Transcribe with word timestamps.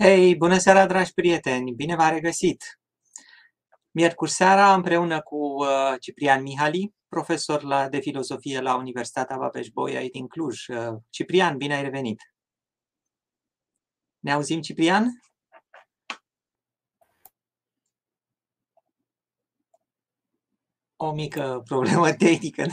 Hei, 0.00 0.36
bună 0.36 0.58
seara, 0.58 0.86
dragi 0.86 1.12
prieteni! 1.12 1.74
Bine 1.74 1.96
v-am 1.96 2.14
regăsit! 2.14 2.62
Miercuri 3.90 4.30
seara, 4.30 4.74
împreună 4.74 5.20
cu 5.20 5.36
uh, 5.36 5.94
Ciprian 6.00 6.42
Mihali, 6.42 6.94
profesor 7.08 7.62
la, 7.62 7.88
de 7.88 8.00
filozofie 8.00 8.60
la 8.60 8.76
Universitatea 8.76 9.36
Babeș-Bolyai 9.36 10.08
din 10.08 10.26
Cluj. 10.26 10.66
Uh, 10.66 10.96
Ciprian, 11.10 11.56
bine 11.56 11.74
ai 11.74 11.82
revenit! 11.82 12.20
Ne 14.18 14.32
auzim, 14.32 14.60
Ciprian? 14.60 15.22
O 20.96 21.12
mică 21.12 21.62
problemă 21.64 22.12
tehnică. 22.24 22.66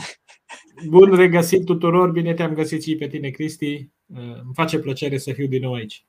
Bun 0.88 1.14
regăsit 1.14 1.64
tuturor, 1.64 2.10
bine 2.10 2.34
te-am 2.34 2.54
găsit 2.54 2.82
și 2.82 2.96
pe 2.96 3.06
tine, 3.06 3.30
Cristi. 3.30 3.90
Uh, 4.06 4.40
îmi 4.42 4.54
face 4.54 4.78
plăcere 4.78 5.18
să 5.18 5.32
fiu 5.32 5.46
din 5.46 5.62
nou 5.62 5.74
aici. 5.74 6.06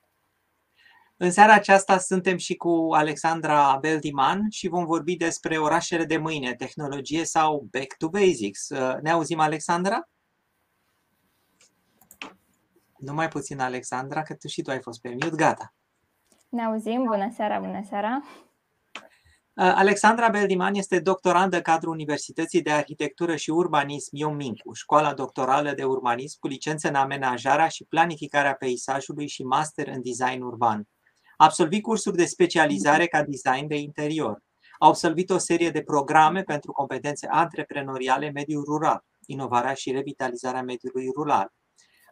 În 1.19 1.31
seara 1.31 1.53
aceasta 1.53 1.97
suntem 1.97 2.37
și 2.37 2.55
cu 2.55 2.87
Alexandra 2.93 3.77
Beldiman 3.81 4.49
și 4.49 4.67
vom 4.67 4.85
vorbi 4.85 5.15
despre 5.15 5.57
orașele 5.57 6.05
de 6.05 6.17
mâine, 6.17 6.55
tehnologie 6.55 7.25
sau 7.25 7.67
back 7.71 7.97
to 7.97 8.09
basics. 8.09 8.69
Ne 9.01 9.11
auzim, 9.11 9.39
Alexandra? 9.39 10.09
Numai 12.97 13.27
puțin, 13.27 13.59
Alexandra, 13.59 14.21
că 14.21 14.35
tu 14.35 14.47
și 14.47 14.61
tu 14.61 14.71
ai 14.71 14.81
fost 14.81 15.01
pe 15.01 15.09
mute. 15.09 15.29
Gata. 15.35 15.73
Ne 16.49 16.63
auzim. 16.63 17.03
Bună 17.03 17.31
seara, 17.35 17.59
bună 17.59 17.81
seara. 17.89 18.23
Alexandra 19.53 20.29
Beldiman 20.29 20.73
este 20.73 20.99
doctorandă 20.99 21.61
cadrul 21.61 21.91
Universității 21.91 22.61
de 22.61 22.71
Arhitectură 22.71 23.35
și 23.35 23.49
Urbanism 23.49 24.09
Ion 24.11 24.35
Mincu, 24.35 24.73
școala 24.73 25.13
doctorală 25.13 25.71
de 25.71 25.83
urbanism 25.83 26.37
cu 26.39 26.47
licență 26.47 26.87
în 26.87 26.95
amenajarea 26.95 27.67
și 27.67 27.83
planificarea 27.83 28.53
peisajului 28.53 29.27
și 29.27 29.43
master 29.43 29.87
în 29.87 30.01
design 30.03 30.41
urban. 30.41 30.87
A 31.39 31.45
absolvit 31.45 31.81
cursuri 31.81 32.17
de 32.17 32.25
specializare 32.25 33.05
ca 33.05 33.23
design 33.23 33.67
de 33.67 33.77
interior. 33.77 34.43
A 34.79 34.87
absolvit 34.87 35.29
o 35.29 35.37
serie 35.37 35.69
de 35.69 35.81
programe 35.81 36.43
pentru 36.43 36.71
competențe 36.71 37.27
antreprenoriale 37.27 38.31
mediul 38.31 38.63
rural, 38.63 39.05
inovarea 39.25 39.73
și 39.73 39.91
revitalizarea 39.91 40.63
mediului 40.63 41.09
rural. 41.15 41.51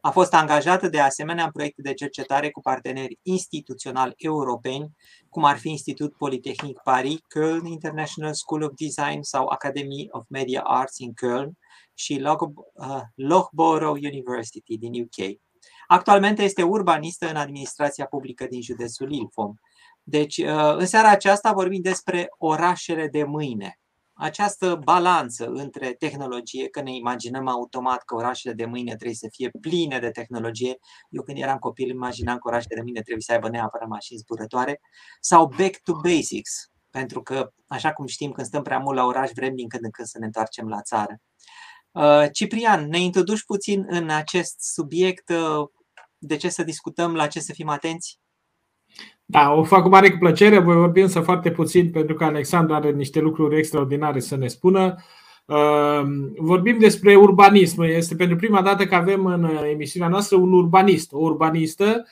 A 0.05 0.11
fost 0.11 0.33
angajată 0.33 0.87
de 0.87 0.99
asemenea 0.99 1.43
în 1.43 1.51
proiecte 1.51 1.81
de 1.81 1.93
cercetare 1.93 2.51
cu 2.51 2.61
parteneri 2.61 3.19
instituționali 3.21 4.13
europeni, 4.17 4.91
cum 5.29 5.43
ar 5.43 5.57
fi 5.57 5.69
Institut 5.69 6.13
Politehnic 6.13 6.79
Paris, 6.83 7.17
Köln 7.17 7.65
International 7.65 8.33
School 8.33 8.61
of 8.61 8.71
Design 8.75 9.21
sau 9.21 9.47
Academy 9.47 10.07
of 10.09 10.25
Media 10.29 10.61
Arts 10.61 10.97
in 10.97 11.13
Köln 11.13 11.49
și 11.93 12.23
uh, 12.23 13.01
Loughborough 13.15 13.99
University 14.01 14.77
din 14.77 15.01
UK. 15.01 15.37
Actualmente 15.87 16.43
este 16.43 16.63
urbanistă 16.63 17.29
în 17.29 17.35
administrația 17.35 18.05
publică 18.05 18.45
din 18.45 18.61
județul 18.61 19.11
Ilfom. 19.11 19.53
Deci, 20.03 20.37
uh, 20.37 20.75
în 20.77 20.85
seara 20.85 21.09
aceasta 21.09 21.53
vorbim 21.53 21.81
despre 21.81 22.27
orașele 22.37 23.07
de 23.07 23.23
mâine. 23.23 23.79
Această 24.13 24.79
balanță 24.83 25.45
între 25.45 25.93
tehnologie, 25.93 26.69
că 26.69 26.81
ne 26.81 26.95
imaginăm 26.95 27.47
automat 27.47 28.03
că 28.03 28.15
orașele 28.15 28.53
de 28.53 28.65
mâine 28.65 28.95
trebuie 28.95 29.15
să 29.15 29.27
fie 29.31 29.49
pline 29.61 29.99
de 29.99 30.09
tehnologie. 30.09 30.77
Eu 31.09 31.21
când 31.21 31.37
eram 31.37 31.57
copil 31.57 31.89
imaginam 31.89 32.37
că 32.37 32.47
orașele 32.47 32.75
de 32.75 32.81
mâine 32.81 33.01
trebuie 33.01 33.23
să 33.23 33.31
aibă 33.31 33.49
neapărat 33.49 33.87
mașini 33.87 34.19
zburătoare. 34.19 34.81
Sau 35.19 35.47
back 35.57 35.79
to 35.83 35.93
basics, 35.93 36.71
pentru 36.89 37.21
că, 37.21 37.51
așa 37.67 37.93
cum 37.93 38.05
știm, 38.05 38.31
când 38.31 38.47
stăm 38.47 38.61
prea 38.61 38.79
mult 38.79 38.97
la 38.97 39.05
oraș, 39.05 39.29
vrem 39.33 39.55
din 39.55 39.67
când 39.67 39.83
în 39.83 39.89
când 39.89 40.07
să 40.07 40.19
ne 40.19 40.25
întoarcem 40.25 40.67
la 40.67 40.81
țară. 40.81 41.19
Uh, 41.91 42.31
Ciprian, 42.31 42.87
ne 42.87 42.99
introduci 42.99 43.45
puțin 43.45 43.85
în 43.87 44.09
acest 44.09 44.55
subiect, 44.59 45.29
uh, 45.29 45.67
de 46.25 46.35
ce 46.35 46.49
să 46.49 46.63
discutăm, 46.63 47.13
la 47.13 47.27
ce 47.27 47.39
să 47.39 47.53
fim 47.53 47.69
atenți? 47.69 48.19
Da, 49.25 49.51
o 49.51 49.63
fac 49.63 49.81
cu 49.81 49.89
mare 49.89 50.17
plăcere, 50.19 50.59
voi 50.59 50.75
vorbi 50.75 51.01
însă 51.01 51.19
foarte 51.19 51.51
puțin 51.51 51.91
pentru 51.91 52.15
că 52.15 52.23
Alexandru 52.23 52.75
are 52.75 52.91
niște 52.91 53.19
lucruri 53.19 53.57
extraordinare 53.57 54.19
să 54.19 54.35
ne 54.35 54.47
spună. 54.47 54.95
Uh, 55.45 56.01
vorbim 56.37 56.79
despre 56.79 57.15
urbanism. 57.15 57.81
Este 57.81 58.15
pentru 58.15 58.35
prima 58.35 58.61
dată 58.61 58.85
că 58.85 58.95
avem 58.95 59.25
în 59.25 59.49
emisiunea 59.71 60.09
noastră 60.09 60.37
un 60.37 60.53
urbanist, 60.53 61.13
o 61.13 61.19
urbanistă, 61.19 62.05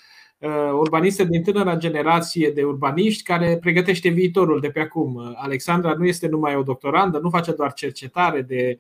urbanistă 0.74 1.24
din 1.24 1.44
tânăra 1.44 1.76
generație 1.76 2.50
de 2.50 2.64
urbaniști 2.64 3.24
care 3.24 3.58
pregătește 3.62 4.10
viitorul 4.10 4.60
de 4.60 4.70
pe 4.70 4.80
acum. 4.80 5.34
Alexandra 5.36 5.94
nu 5.94 6.06
este 6.06 6.28
numai 6.28 6.56
o 6.56 6.64
doctorandă, 6.64 7.20
nu 7.20 7.30
face 7.30 7.52
doar 7.52 7.74
cercetare 7.74 8.42
de 8.42 8.80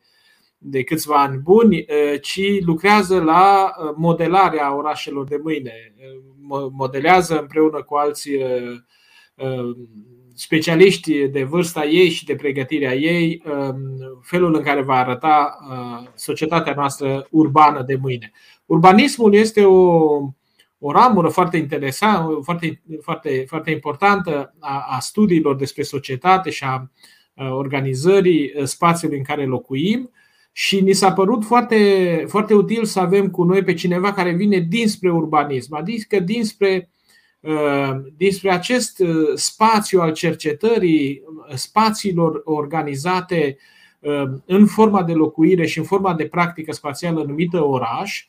de 0.66 0.84
câțiva 0.84 1.22
ani 1.22 1.38
buni, 1.38 1.86
ci 2.22 2.64
lucrează 2.66 3.22
la 3.22 3.74
modelarea 3.96 4.76
orașelor 4.76 5.28
de 5.28 5.40
mâine. 5.44 5.94
Modelează 6.72 7.40
împreună 7.40 7.82
cu 7.82 7.96
alți 7.96 8.30
specialiști 10.36 11.28
de 11.28 11.44
vârsta 11.44 11.86
ei 11.86 12.10
și 12.10 12.26
de 12.26 12.36
pregătirea 12.36 12.96
ei 12.96 13.44
felul 14.22 14.56
în 14.56 14.62
care 14.62 14.82
va 14.82 14.96
arăta 14.96 15.58
societatea 16.16 16.74
noastră 16.74 17.28
urbană 17.32 17.82
de 17.82 17.96
mâine. 17.96 18.32
Urbanismul 18.66 19.34
este 19.34 19.66
o, 19.66 20.08
o 20.80 20.92
ramură 20.92 21.28
foarte 21.30 21.58
interesantă, 21.58 22.40
foarte, 22.44 22.82
foarte, 23.02 23.44
foarte 23.48 23.72
importantă 23.72 24.56
a, 24.60 24.86
a 24.90 25.00
studiilor 25.00 25.56
despre 25.56 25.84
societate 25.84 26.50
și 26.50 26.64
a 26.64 26.92
organizării 27.52 28.54
spațiului 28.64 29.18
în 29.18 29.24
care 29.24 29.46
locuim 29.46 30.12
și 30.56 30.82
ni 30.82 30.94
s-a 30.94 31.14
părut 31.14 31.46
foarte, 31.46 32.24
foarte 32.28 32.54
util 32.54 32.86
să 32.86 33.00
avem 33.00 33.30
cu 33.30 33.44
noi 33.44 33.64
pe 33.64 33.74
cineva 33.74 34.14
care 34.14 34.32
vine 34.32 34.60
dinspre 34.60 35.12
urbanism, 35.12 35.76
adică 35.76 36.20
dinspre, 36.20 36.90
uh, 37.40 37.92
dinspre 38.18 38.52
acest 38.52 39.00
uh, 39.00 39.32
spațiu 39.36 40.02
al 40.02 40.14
cercetării, 40.14 41.24
spațiilor 41.54 42.42
organizate 42.44 43.58
uh, 44.00 44.24
în 44.46 44.66
forma 44.66 45.04
de 45.04 45.14
locuire 45.14 45.66
și 45.66 45.78
în 45.78 45.84
forma 45.84 46.14
de 46.14 46.26
practică 46.26 46.72
spațială 46.72 47.24
numită 47.28 47.66
oraș, 47.66 48.26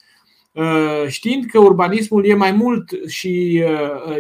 știind 1.06 1.45
că 1.45 1.59
urbanismul 1.59 2.27
e 2.27 2.35
mai 2.35 2.53
mult 2.53 2.91
și 3.06 3.56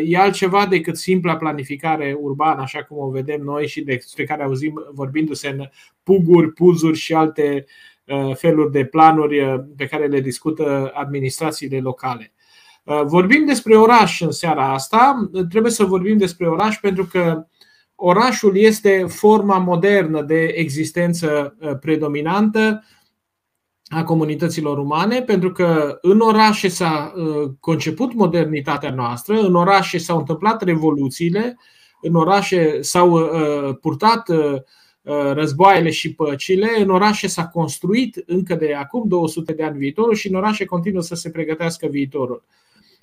e 0.04 0.18
altceva 0.18 0.66
decât 0.66 0.96
simpla 0.96 1.36
planificare 1.36 2.16
urbană, 2.20 2.60
așa 2.60 2.82
cum 2.82 2.98
o 2.98 3.10
vedem 3.10 3.40
noi 3.40 3.68
și 3.68 3.80
despre 3.80 4.24
care 4.24 4.42
auzim 4.42 4.86
vorbindu-se 4.92 5.48
în 5.48 5.68
puguri, 6.02 6.52
puzuri 6.52 6.98
și 6.98 7.14
alte 7.14 7.64
Uh, 7.66 7.93
feluri 8.34 8.72
de 8.72 8.84
planuri 8.84 9.40
uh, 9.40 9.60
pe 9.76 9.86
care 9.86 10.06
le 10.06 10.20
discută 10.20 10.90
administrațiile 10.94 11.78
locale. 11.78 12.32
Uh, 12.82 13.02
vorbim 13.04 13.44
despre 13.46 13.76
oraș 13.76 14.20
în 14.20 14.30
seara 14.30 14.72
asta. 14.72 15.30
Trebuie 15.48 15.72
să 15.72 15.84
vorbim 15.84 16.18
despre 16.18 16.48
oraș 16.48 16.78
pentru 16.78 17.04
că 17.04 17.46
orașul 17.94 18.56
este 18.56 19.04
forma 19.08 19.58
modernă 19.58 20.22
de 20.22 20.44
existență 20.44 21.56
predominantă 21.80 22.84
a 23.88 24.04
comunităților 24.04 24.78
umane, 24.78 25.22
pentru 25.22 25.52
că 25.52 25.98
în 26.00 26.20
orașe 26.20 26.68
s-a 26.68 27.12
conceput 27.60 28.14
modernitatea 28.14 28.90
noastră, 28.90 29.40
în 29.40 29.54
orașe 29.54 29.98
s-au 29.98 30.18
întâmplat 30.18 30.62
revoluțiile, 30.62 31.58
în 32.00 32.14
orașe 32.14 32.82
s-au 32.82 33.30
purtat 33.80 34.28
Uh, 34.28 34.60
războaiele 35.32 35.90
și 35.90 36.14
păcile, 36.14 36.70
în 36.78 36.90
orașe 36.90 37.26
s-a 37.26 37.46
construit 37.46 38.22
încă 38.26 38.54
de 38.54 38.74
acum 38.74 39.08
200 39.08 39.52
de 39.52 39.62
ani 39.62 39.78
viitorul 39.78 40.14
și 40.14 40.28
în 40.28 40.34
orașe 40.34 40.64
continuă 40.64 41.02
să 41.02 41.14
se 41.14 41.30
pregătească 41.30 41.86
viitorul. 41.86 42.44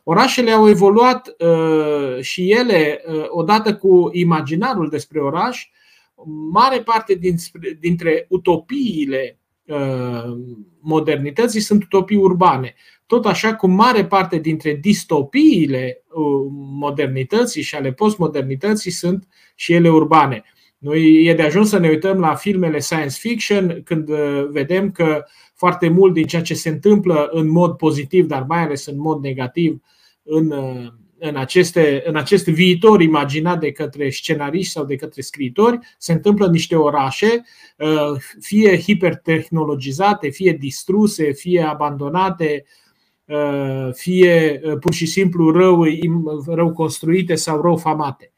Orașele 0.04 0.52
au 0.52 0.70
evoluat 0.70 1.36
uh, 1.40 2.22
și 2.22 2.52
ele, 2.52 3.02
uh, 3.08 3.26
odată 3.28 3.76
cu 3.76 4.10
imaginarul 4.12 4.90
despre 4.90 5.20
oraș, 5.20 5.70
mare 6.52 6.82
parte 6.82 7.20
dintre 7.80 8.26
utopiile 8.30 9.36
modernității 10.80 11.60
sunt 11.60 11.84
utopii 11.84 12.18
urbane. 12.18 12.76
Tot 13.06 13.26
așa 13.26 13.56
cum 13.56 13.72
mare 13.72 14.06
parte 14.06 14.38
dintre 14.38 14.74
distopiile 14.74 16.04
modernității 16.54 17.62
și 17.62 17.76
ale 17.76 17.92
postmodernității 17.92 18.92
sunt 18.92 19.28
și 19.56 19.74
ele 19.74 19.90
urbane. 19.90 20.44
Noi 20.82 21.24
e 21.24 21.34
de 21.34 21.42
ajuns 21.42 21.70
să 21.70 21.78
ne 21.78 21.90
uităm 21.90 22.20
la 22.20 22.36
filmele 22.36 22.80
science 22.80 23.16
fiction 23.20 23.82
când 23.84 24.10
uh, 24.10 24.48
vedem 24.50 24.92
că 24.92 25.24
foarte 25.56 25.90
mult 25.90 26.14
din 26.14 26.26
ceea 26.26 26.42
ce 26.42 26.54
se 26.54 26.70
întâmplă 26.70 27.30
în 27.32 27.50
mod 27.50 27.78
pozitiv, 27.78 28.26
dar 28.26 28.46
mai 28.48 28.60
ales 28.60 28.86
în 28.86 28.98
mod 28.98 29.22
negativ, 29.22 29.82
în, 30.24 30.52
uh, 30.52 30.88
în, 31.18 31.36
aceste, 31.36 32.04
în 32.06 32.16
acest 32.16 32.48
viitor 32.48 33.02
imaginat 33.02 33.60
de 33.60 33.72
către 33.72 34.10
scenariști 34.10 34.72
sau 34.72 34.86
de 34.86 34.96
către 34.96 35.22
scriitori, 35.22 35.80
se 35.98 36.12
întâmplă 36.12 36.46
în 36.46 36.52
niște 36.52 36.76
orașe, 36.76 37.44
uh, 37.78 38.20
fie 38.40 38.80
hipertehnologizate, 38.80 40.30
fie 40.30 40.52
distruse, 40.60 41.32
fie 41.32 41.62
abandonate, 41.62 42.66
fie 43.92 44.62
pur 44.80 44.94
și 44.94 45.06
simplu 45.06 45.52
rău, 45.52 45.86
rău 46.46 46.74
construite 46.74 47.36
sau 47.36 47.62
rău 47.62 47.78
famate. 47.78 48.32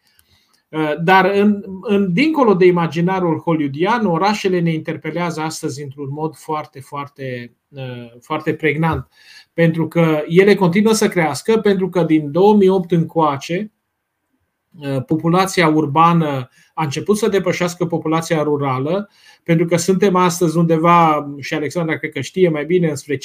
Uh, 0.73 0.93
dar 1.03 1.25
în, 1.25 1.63
în, 1.81 2.13
dincolo 2.13 2.53
de 2.53 2.65
imaginarul 2.65 3.39
hollywoodian, 3.39 4.05
orașele 4.05 4.59
ne 4.59 4.73
interpelează 4.73 5.41
astăzi 5.41 5.83
într-un 5.83 6.07
mod 6.11 6.35
foarte, 6.35 6.79
foarte, 6.79 7.55
uh, 7.69 8.11
foarte 8.21 8.53
pregnant. 8.53 9.07
Pentru 9.53 9.87
că 9.87 10.23
ele 10.27 10.55
continuă 10.55 10.93
să 10.93 11.07
crească, 11.07 11.57
pentru 11.57 11.89
că 11.89 12.03
din 12.03 12.31
2008 12.31 12.91
încoace, 12.91 13.71
populația 15.05 15.67
urbană 15.67 16.49
a 16.73 16.83
început 16.83 17.17
să 17.17 17.27
depășească 17.27 17.85
populația 17.85 18.43
rurală, 18.43 19.09
pentru 19.43 19.65
că 19.65 19.77
suntem 19.77 20.15
astăzi 20.15 20.57
undeva, 20.57 21.29
și 21.39 21.53
Alexandra 21.53 21.97
cred 21.97 22.11
că 22.11 22.21
știe 22.21 22.49
mai 22.49 22.65
bine, 22.65 22.93
spre 22.93 23.17
55% 23.17 23.19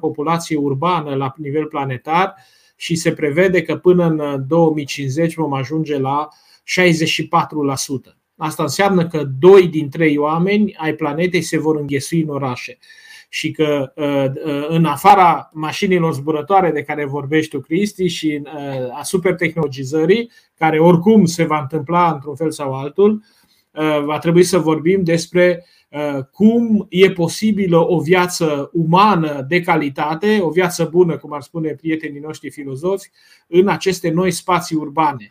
populație 0.00 0.56
urbană 0.56 1.14
la 1.14 1.34
nivel 1.36 1.64
planetar 1.64 2.34
și 2.76 2.94
se 2.94 3.12
prevede 3.12 3.62
că 3.62 3.76
până 3.76 4.06
în 4.06 4.44
2050 4.48 5.34
vom 5.34 5.52
ajunge 5.52 5.98
la 5.98 6.28
64%. 6.28 8.16
Asta 8.36 8.62
înseamnă 8.62 9.06
că 9.06 9.24
doi 9.38 9.68
din 9.68 9.88
trei 9.88 10.16
oameni 10.16 10.74
ai 10.76 10.94
planetei 10.94 11.42
se 11.42 11.58
vor 11.58 11.76
înghesui 11.76 12.22
în 12.22 12.28
orașe 12.28 12.78
și 13.34 13.50
că 13.50 13.92
uh, 13.94 14.24
uh, 14.44 14.66
în 14.68 14.84
afara 14.84 15.50
mașinilor 15.52 16.14
zburătoare 16.14 16.70
de 16.70 16.82
care 16.82 17.04
vorbești 17.04 17.50
tu, 17.50 17.60
Cristi, 17.60 18.06
și 18.06 18.42
uh, 18.44 18.98
a 18.98 19.02
supertehnologizării, 19.02 20.30
care 20.58 20.78
oricum 20.78 21.24
se 21.24 21.44
va 21.44 21.60
întâmpla 21.60 22.12
într-un 22.12 22.34
fel 22.34 22.50
sau 22.50 22.74
altul, 22.74 23.22
va 24.04 24.18
trebui 24.18 24.42
să 24.42 24.58
vorbim 24.58 25.02
despre 25.02 25.64
cum 26.30 26.86
e 26.88 27.10
posibilă 27.10 27.90
o 27.90 28.00
viață 28.00 28.70
umană 28.72 29.44
de 29.48 29.60
calitate, 29.60 30.38
o 30.40 30.50
viață 30.50 30.84
bună, 30.84 31.16
cum 31.16 31.32
ar 31.32 31.42
spune 31.42 31.70
prietenii 31.70 32.20
noștri 32.20 32.50
filozofi, 32.50 33.10
în 33.46 33.68
aceste 33.68 34.10
noi 34.10 34.30
spații 34.30 34.76
urbane. 34.76 35.30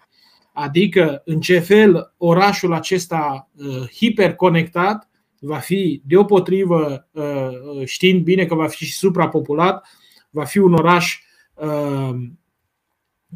Adică, 0.54 1.21
în 1.25 1.39
ce 1.39 1.60
fel 1.60 2.13
orașul 2.18 2.74
acesta 2.74 3.50
hiperconectat 3.95 5.10
va 5.45 5.57
fi 5.57 6.01
deopotrivă, 6.06 7.07
uh, 7.12 7.86
știind 7.86 8.24
bine 8.24 8.45
că 8.45 8.56
va 8.56 8.68
fi 8.68 8.86
și 8.86 8.94
suprapopulat, 8.94 9.88
va 10.30 10.44
fi 10.44 10.57
un 10.57 10.74
oraș 10.74 11.21
uh, 11.54 12.13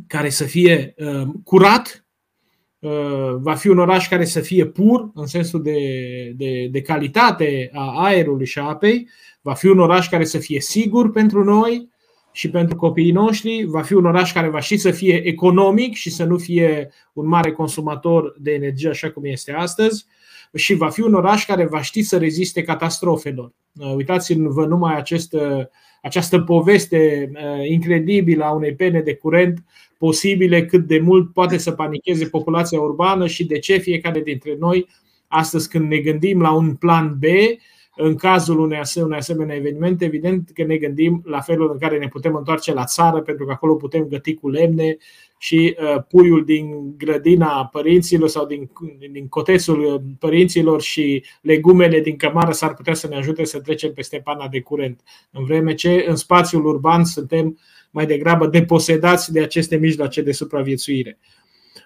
care 0.07 0.29
să 0.29 0.43
fie 0.43 0.93
uh, 0.97 1.27
curat, 1.43 2.06
va 3.37 3.55
fi 3.55 3.67
un 3.67 3.79
oraș 3.79 4.07
care 4.07 4.25
să 4.25 4.39
fie 4.39 4.65
pur 4.65 5.11
în 5.13 5.25
sensul 5.25 5.61
de, 5.61 5.79
de, 6.35 6.67
de 6.71 6.81
calitate 6.81 7.69
a 7.73 8.03
aerului 8.03 8.45
și 8.45 8.59
a 8.59 8.63
apei, 8.63 9.07
va 9.41 9.53
fi 9.53 9.67
un 9.67 9.79
oraș 9.79 10.09
care 10.09 10.25
să 10.25 10.37
fie 10.37 10.59
sigur 10.59 11.11
pentru 11.11 11.43
noi 11.43 11.89
și 12.31 12.49
pentru 12.49 12.75
copiii 12.75 13.11
noștri, 13.11 13.63
va 13.63 13.81
fi 13.81 13.93
un 13.93 14.05
oraș 14.05 14.33
care 14.33 14.49
va 14.49 14.59
și 14.59 14.77
să 14.77 14.91
fie 14.91 15.27
economic 15.27 15.93
și 15.93 16.09
să 16.09 16.23
nu 16.23 16.37
fie 16.37 16.91
un 17.13 17.27
mare 17.27 17.51
consumator 17.51 18.35
de 18.39 18.51
energie 18.51 18.89
așa 18.89 19.11
cum 19.11 19.25
este 19.25 19.51
astăzi. 19.51 20.05
Și 20.53 20.73
va 20.73 20.89
fi 20.89 21.01
un 21.01 21.13
oraș 21.13 21.45
care 21.45 21.65
va 21.65 21.81
ști 21.81 22.01
să 22.01 22.17
reziste 22.17 22.63
catastrofelor. 22.63 23.53
Uh, 23.79 23.93
uitați-vă 23.95 24.65
numai 24.65 24.95
acest, 24.95 25.33
uh, 25.33 25.65
această 26.01 26.39
poveste 26.39 27.31
uh, 27.33 27.69
incredibilă 27.69 28.43
a 28.43 28.51
unei 28.51 28.75
pene 28.75 29.01
de 29.01 29.15
curent 29.15 29.63
posibile, 29.97 30.65
cât 30.65 30.87
de 30.87 30.99
mult 30.99 31.33
poate 31.33 31.57
să 31.57 31.71
panicheze 31.71 32.25
populația 32.25 32.79
urbană 32.79 33.27
și 33.27 33.45
de 33.45 33.59
ce 33.59 33.77
fiecare 33.77 34.21
dintre 34.21 34.55
noi, 34.59 34.87
astăzi 35.27 35.69
când 35.69 35.89
ne 35.89 35.97
gândim 35.97 36.41
la 36.41 36.51
un 36.51 36.75
plan 36.75 37.17
B, 37.19 37.23
în 37.99 38.15
cazul 38.15 38.59
unei 38.59 38.79
asemenea 38.79 39.55
eveniment, 39.55 40.01
evident 40.01 40.49
că 40.53 40.63
ne 40.63 40.77
gândim 40.77 41.21
la 41.25 41.39
felul 41.39 41.71
în 41.71 41.77
care 41.77 41.97
ne 41.97 42.07
putem 42.07 42.35
întoarce 42.35 42.73
la 42.73 42.83
țară, 42.83 43.21
pentru 43.21 43.45
că 43.45 43.51
acolo 43.51 43.75
putem 43.75 44.03
găti 44.03 44.33
cu 44.33 44.49
lemne 44.49 44.97
și 45.37 45.77
uh, 45.79 46.03
puiul 46.07 46.45
din 46.45 46.93
grădina 46.97 47.65
părinților 47.65 48.29
sau 48.29 48.45
din, 48.45 48.69
din 49.11 49.27
cotețul 49.27 49.79
uh, 49.83 50.01
părinților 50.19 50.81
și 50.81 51.23
legumele 51.41 51.99
din 51.99 52.15
cămară 52.15 52.51
s-ar 52.51 52.73
putea 52.73 52.93
să 52.93 53.07
ne 53.07 53.15
ajute 53.15 53.45
să 53.45 53.59
trecem 53.59 53.93
peste 53.93 54.21
pana 54.23 54.47
de 54.47 54.61
curent. 54.61 55.01
În 55.31 55.43
vreme 55.43 55.73
ce 55.73 56.05
în 56.07 56.15
spațiul 56.15 56.65
urban 56.65 57.05
suntem 57.05 57.59
mai 57.91 58.05
degrabă 58.05 58.47
deposedați 58.47 59.31
de 59.31 59.41
aceste 59.41 59.75
mijloace 59.75 60.21
de 60.21 60.31
supraviețuire. 60.31 61.19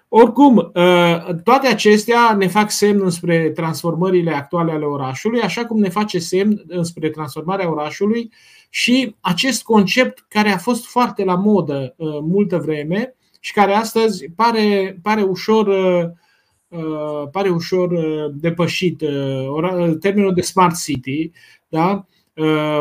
Oricum, 0.08 0.56
uh, 0.56 1.34
toate 1.44 1.66
acestea 1.68 2.34
ne 2.38 2.46
fac 2.46 2.70
semn 2.70 3.10
spre 3.10 3.50
transformările 3.50 4.34
actuale 4.34 4.72
ale 4.72 4.84
orașului, 4.84 5.40
așa 5.40 5.64
cum 5.64 5.78
ne 5.78 5.88
face 5.88 6.18
semn 6.18 6.64
spre 6.80 7.10
transformarea 7.10 7.70
orașului 7.70 8.30
și 8.70 9.14
acest 9.20 9.62
concept 9.62 10.24
care 10.28 10.48
a 10.48 10.56
fost 10.56 10.86
foarte 10.86 11.24
la 11.24 11.34
modă 11.34 11.94
multă 12.22 12.58
vreme, 12.58 13.14
și 13.44 13.52
care 13.52 13.72
astăzi 13.72 14.30
pare, 14.36 14.98
pare 15.02 15.22
ușor 15.22 15.66
uh, 16.68 17.28
pare 17.30 17.48
ușor 17.48 17.90
uh, 17.90 18.30
depășit. 18.34 19.00
Uh, 19.00 19.96
termenul 20.00 20.34
de 20.34 20.40
smart 20.40 20.82
city, 20.82 21.30
da? 21.68 22.06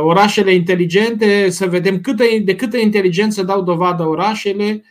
orașele 0.02 0.54
inteligente, 0.54 1.50
să 1.50 1.68
vedem 1.68 2.02
câtă, 2.02 2.24
de 2.44 2.56
câtă 2.56 2.78
inteligență 2.78 3.44
dau 3.44 3.62
dovadă 3.62 4.04
orașele, 4.04 4.84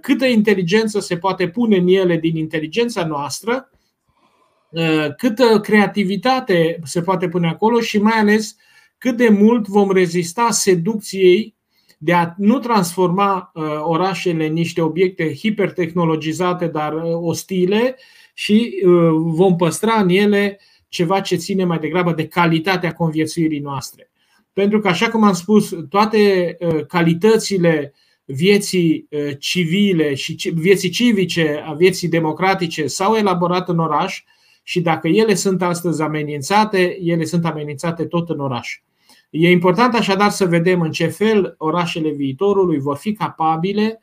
câtă 0.00 0.26
inteligență 0.26 1.00
se 1.00 1.16
poate 1.16 1.48
pune 1.48 1.76
în 1.76 1.88
ele 1.88 2.16
din 2.16 2.36
inteligența 2.36 3.06
noastră, 3.06 3.70
câtă 5.16 5.60
creativitate 5.62 6.78
se 6.84 7.02
poate 7.02 7.28
pune 7.28 7.48
acolo 7.48 7.80
și 7.80 7.98
mai 7.98 8.18
ales 8.18 8.56
cât 8.98 9.16
de 9.16 9.28
mult 9.28 9.66
vom 9.66 9.90
rezista 9.90 10.50
seducției 10.50 11.54
de 12.02 12.12
a 12.12 12.34
nu 12.36 12.58
transforma 12.58 13.50
uh, 13.54 13.64
orașele 13.82 14.46
în 14.46 14.52
niște 14.52 14.80
obiecte 14.82 15.34
hipertehnologizate, 15.34 16.66
dar 16.66 16.94
uh, 16.94 17.02
ostile 17.04 17.96
și 18.34 18.82
uh, 18.84 18.90
vom 19.14 19.56
păstra 19.56 20.00
în 20.00 20.08
ele 20.08 20.60
ceva 20.88 21.20
ce 21.20 21.36
ține 21.36 21.64
mai 21.64 21.78
degrabă 21.78 22.12
de 22.12 22.26
calitatea 22.26 22.92
conviețuirii 22.92 23.58
noastre. 23.58 24.10
Pentru 24.52 24.80
că, 24.80 24.88
așa 24.88 25.08
cum 25.08 25.22
am 25.22 25.32
spus, 25.32 25.74
toate 25.88 26.56
calitățile 26.88 27.94
vieții 28.24 29.08
civile 29.38 30.14
și 30.14 30.50
vieții 30.54 30.88
civice, 30.88 31.62
a 31.66 31.72
vieții 31.72 32.08
democratice 32.08 32.86
s-au 32.86 33.14
elaborat 33.14 33.68
în 33.68 33.78
oraș 33.78 34.24
și 34.62 34.80
dacă 34.80 35.08
ele 35.08 35.34
sunt 35.34 35.62
astăzi 35.62 36.02
amenințate, 36.02 36.98
ele 37.02 37.24
sunt 37.24 37.44
amenințate 37.44 38.04
tot 38.04 38.28
în 38.30 38.40
oraș. 38.40 38.80
E 39.30 39.50
important 39.50 39.94
așadar 39.94 40.30
să 40.30 40.46
vedem 40.46 40.80
în 40.80 40.90
ce 40.90 41.06
fel 41.06 41.54
orașele 41.58 42.10
viitorului 42.10 42.78
vor 42.78 42.96
fi 42.96 43.12
capabile 43.12 44.02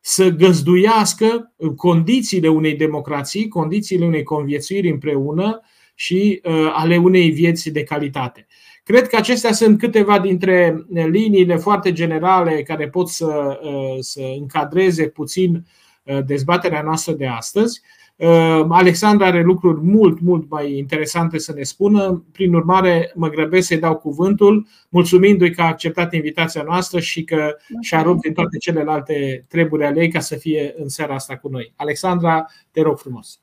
să 0.00 0.28
găzduiască 0.28 1.54
condițiile 1.76 2.48
unei 2.48 2.74
democrații, 2.74 3.48
condițiile 3.48 4.04
unei 4.04 4.22
conviețuiri 4.22 4.90
împreună 4.90 5.60
și 5.94 6.40
uh, 6.44 6.70
ale 6.72 6.96
unei 6.96 7.30
vieți 7.30 7.70
de 7.70 7.82
calitate. 7.82 8.46
Cred 8.84 9.08
că 9.08 9.16
acestea 9.16 9.52
sunt 9.52 9.78
câteva 9.78 10.18
dintre 10.18 10.84
liniile 10.88 11.56
foarte 11.56 11.92
generale 11.92 12.62
care 12.62 12.88
pot 12.88 13.08
să, 13.08 13.60
uh, 13.62 13.96
să 14.00 14.20
încadreze 14.38 15.08
puțin 15.08 15.66
uh, 16.02 16.24
dezbaterea 16.24 16.82
noastră 16.82 17.12
de 17.12 17.26
astăzi. 17.26 17.80
Ehm, 18.16 18.70
Alexandra 18.70 19.26
are 19.26 19.42
lucruri 19.42 19.80
mult, 19.80 20.20
mult 20.20 20.50
mai 20.50 20.76
interesante 20.76 21.38
să 21.38 21.52
ne 21.52 21.62
spună. 21.62 22.24
Prin 22.32 22.54
urmare, 22.54 23.12
mă 23.14 23.28
grăbesc 23.28 23.66
să-i 23.66 23.78
dau 23.78 23.96
cuvântul, 23.96 24.66
mulțumindu-i 24.88 25.50
că 25.50 25.62
a 25.62 25.66
acceptat 25.66 26.12
invitația 26.12 26.62
noastră 26.62 27.00
și 27.00 27.24
că 27.24 27.56
și-a 27.80 28.02
rupt 28.02 28.20
din 28.20 28.32
toate 28.32 28.56
celelalte 28.56 29.44
treburi 29.48 29.84
ale 29.84 30.00
ei 30.00 30.10
ca 30.10 30.20
să 30.20 30.36
fie 30.36 30.74
în 30.76 30.88
seara 30.88 31.14
asta 31.14 31.36
cu 31.36 31.48
noi. 31.48 31.72
Alexandra, 31.76 32.46
te 32.70 32.80
rog 32.80 32.98
frumos. 32.98 33.40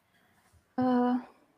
Uh, 0.74 0.86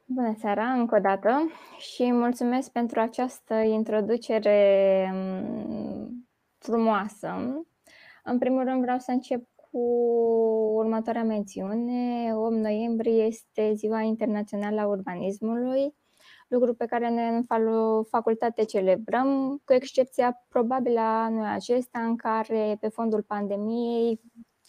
bună 0.06 0.36
seara, 0.40 0.64
încă 0.64 0.96
o 0.96 1.00
dată, 1.00 1.52
și 1.78 2.12
mulțumesc 2.12 2.72
pentru 2.72 3.00
această 3.00 3.54
introducere 3.54 5.12
mm, 5.14 6.28
frumoasă. 6.58 7.62
În 8.24 8.38
primul 8.38 8.64
rând 8.64 8.82
vreau 8.82 8.98
să 8.98 9.12
încep 9.12 9.48
cu 9.72 9.80
următoarea 10.76 11.24
mențiune. 11.24 12.32
8 12.36 12.54
noiembrie 12.54 13.24
este 13.24 13.74
Ziua 13.74 14.02
Internațională 14.02 14.82
a 14.82 14.88
Urbanismului, 14.88 15.96
lucru 16.48 16.74
pe 16.74 16.86
care 16.86 17.10
noi 17.10 17.28
în 17.28 18.04
facultate 18.04 18.64
celebrăm, 18.64 19.62
cu 19.66 19.74
excepția 19.74 20.44
probabil 20.50 20.98
a 20.98 21.24
anului 21.24 21.50
acesta 21.50 22.00
în 22.00 22.16
care, 22.16 22.78
pe 22.80 22.88
fondul 22.88 23.22
pandemiei, 23.22 24.22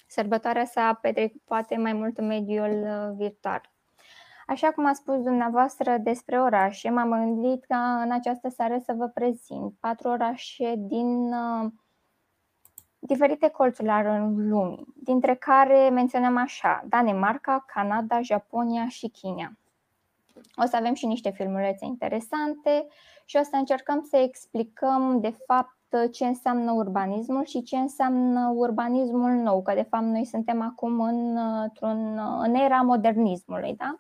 sărbătoarea 0.09 0.65
s-a 0.65 0.99
petrecut 1.03 1.43
poate 1.45 1.77
mai 1.77 1.93
mult 1.93 2.19
în 2.19 2.27
mediul 2.27 2.83
uh, 2.83 3.17
virtual. 3.17 3.71
Așa 4.47 4.71
cum 4.71 4.87
a 4.87 4.93
spus 4.93 5.23
dumneavoastră 5.23 5.97
despre 5.99 6.41
orașe, 6.41 6.91
m-am 6.91 7.11
gândit 7.11 7.65
ca 7.65 8.03
în 8.03 8.11
această 8.11 8.49
seară 8.49 8.79
să 8.85 8.93
vă 8.97 9.09
prezint 9.09 9.75
patru 9.81 10.09
orașe 10.09 10.75
din 10.77 11.33
uh, 11.33 11.71
diferite 13.07 13.49
colțuri 13.49 13.89
ale 13.89 14.33
lumii, 14.37 14.87
dintre 15.05 15.35
care 15.35 15.89
menționăm 15.89 16.37
așa 16.37 16.85
Danemarca, 16.89 17.65
Canada, 17.75 18.21
Japonia 18.21 18.89
și 18.89 19.09
China. 19.09 19.53
O 20.57 20.67
să 20.67 20.77
avem 20.77 20.95
și 20.95 21.07
niște 21.07 21.31
filmulețe 21.31 21.85
interesante 21.85 22.87
și 23.25 23.37
o 23.37 23.43
să 23.43 23.57
încercăm 23.57 24.07
să 24.11 24.17
explicăm 24.17 25.21
de 25.21 25.35
fapt 25.47 25.77
ce 26.11 26.27
înseamnă 26.27 26.73
urbanismul 26.73 27.45
și 27.45 27.63
ce 27.63 27.77
înseamnă 27.77 28.53
urbanismul 28.55 29.31
nou, 29.31 29.63
că 29.63 29.75
de 29.75 29.87
fapt 29.91 30.05
noi 30.05 30.25
suntem 30.25 30.63
acum 30.63 31.01
în, 31.01 31.37
în, 31.81 32.19
în 32.43 32.55
era 32.55 32.81
modernismului. 32.81 33.75
Da? 33.77 33.99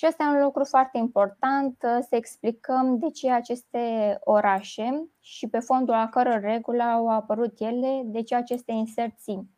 Și 0.00 0.06
asta 0.06 0.24
e 0.24 0.36
un 0.36 0.42
lucru 0.42 0.64
foarte 0.64 0.98
important, 0.98 1.82
uh, 1.82 1.98
să 2.08 2.16
explicăm 2.16 2.98
de 2.98 3.10
ce 3.10 3.30
aceste 3.30 4.16
orașe 4.20 5.08
și 5.20 5.48
pe 5.48 5.58
fondul 5.58 5.94
a 5.94 6.08
căror 6.08 6.40
regulă 6.40 6.82
au 6.82 7.08
apărut 7.08 7.60
ele, 7.60 8.02
de 8.04 8.22
ce 8.22 8.34
aceste 8.34 8.72
inserții 8.72 9.50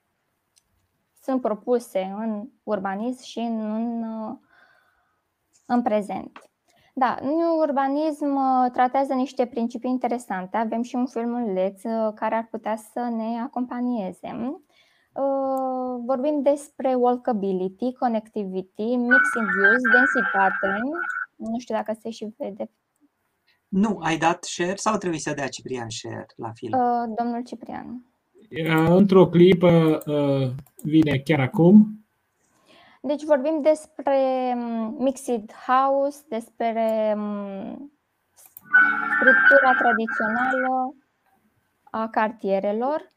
sunt 1.20 1.40
propuse 1.40 2.14
în 2.16 2.48
urbanism 2.62 3.22
și 3.22 3.38
în, 3.38 4.04
în 5.66 5.82
prezent. 5.82 6.50
Da, 6.94 7.16
New 7.20 7.56
Urbanism 7.58 8.38
tratează 8.72 9.12
niște 9.12 9.46
principii 9.46 9.90
interesante. 9.90 10.56
Avem 10.56 10.82
și 10.82 10.94
un 10.94 11.06
filmuleț 11.06 11.82
care 12.14 12.34
ar 12.34 12.48
putea 12.50 12.76
să 12.76 13.00
ne 13.00 13.40
acompanieze. 13.40 14.56
Vorbim 16.04 16.42
despre 16.42 16.94
walkability, 16.94 17.92
connectivity, 17.92 18.96
mixing 18.96 19.48
views, 19.58 19.82
densitate. 19.92 20.80
Nu 21.36 21.58
știu 21.58 21.74
dacă 21.74 21.96
se 22.00 22.10
și 22.10 22.34
vede 22.38 22.70
nu, 23.72 23.98
ai 24.02 24.16
dat 24.16 24.44
share 24.44 24.74
sau 24.76 24.96
trebuie 24.96 25.20
să 25.20 25.32
dea 25.34 25.48
Ciprian 25.48 25.88
share 25.88 26.26
la 26.36 26.50
film? 26.54 26.72
Uh, 26.72 27.14
domnul 27.18 27.42
Ciprian. 27.42 28.04
Într-o 28.88 29.28
clipă 29.28 30.02
uh, 30.06 30.50
vine 30.82 31.18
chiar 31.18 31.40
acum. 31.40 32.06
Deci 33.00 33.22
vorbim 33.22 33.60
despre 33.62 34.52
um, 34.56 34.96
mixed 34.98 35.52
house, 35.66 36.20
despre 36.28 37.14
um, 37.16 37.92
structura 39.18 39.72
tradițională 39.78 40.94
a 41.90 42.08
cartierelor, 42.08 43.12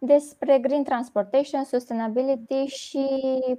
despre 0.00 0.58
green 0.58 0.84
transportation, 0.84 1.64
sustainability 1.64 2.64
și 2.64 3.06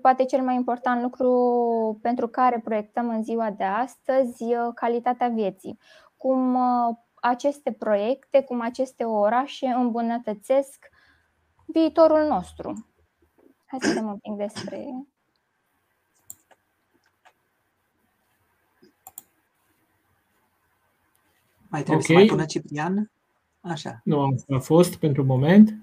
poate 0.01 0.25
cel 0.25 0.41
mai 0.41 0.55
important 0.55 1.01
lucru 1.01 1.99
pentru 2.01 2.27
care 2.27 2.61
proiectăm 2.63 3.09
în 3.09 3.23
ziua 3.23 3.51
de 3.51 3.63
astăzi, 3.63 4.43
uh, 4.43 4.73
calitatea 4.75 5.27
vieții 5.27 5.77
cum 6.17 6.55
uh, 6.55 6.95
aceste 7.13 7.71
proiecte, 7.71 8.43
cum 8.43 8.61
aceste 8.61 9.03
orașe 9.03 9.67
îmbunătățesc 9.67 10.89
viitorul 11.65 12.27
nostru. 12.27 12.87
Hai 13.65 13.79
să 13.81 13.87
vedem 13.87 14.07
un 14.07 14.17
pic 14.17 14.33
despre 14.33 15.07
Mai 21.69 21.83
trebuie 21.83 22.03
okay. 22.03 22.15
să 22.15 22.21
mai 22.21 22.25
pună 22.25 22.45
Ciprian? 22.45 23.11
Așa. 23.61 24.01
Nu, 24.03 24.35
a 24.49 24.59
fost 24.59 24.95
pentru 24.95 25.23
moment. 25.23 25.69
Uh, 25.69 25.75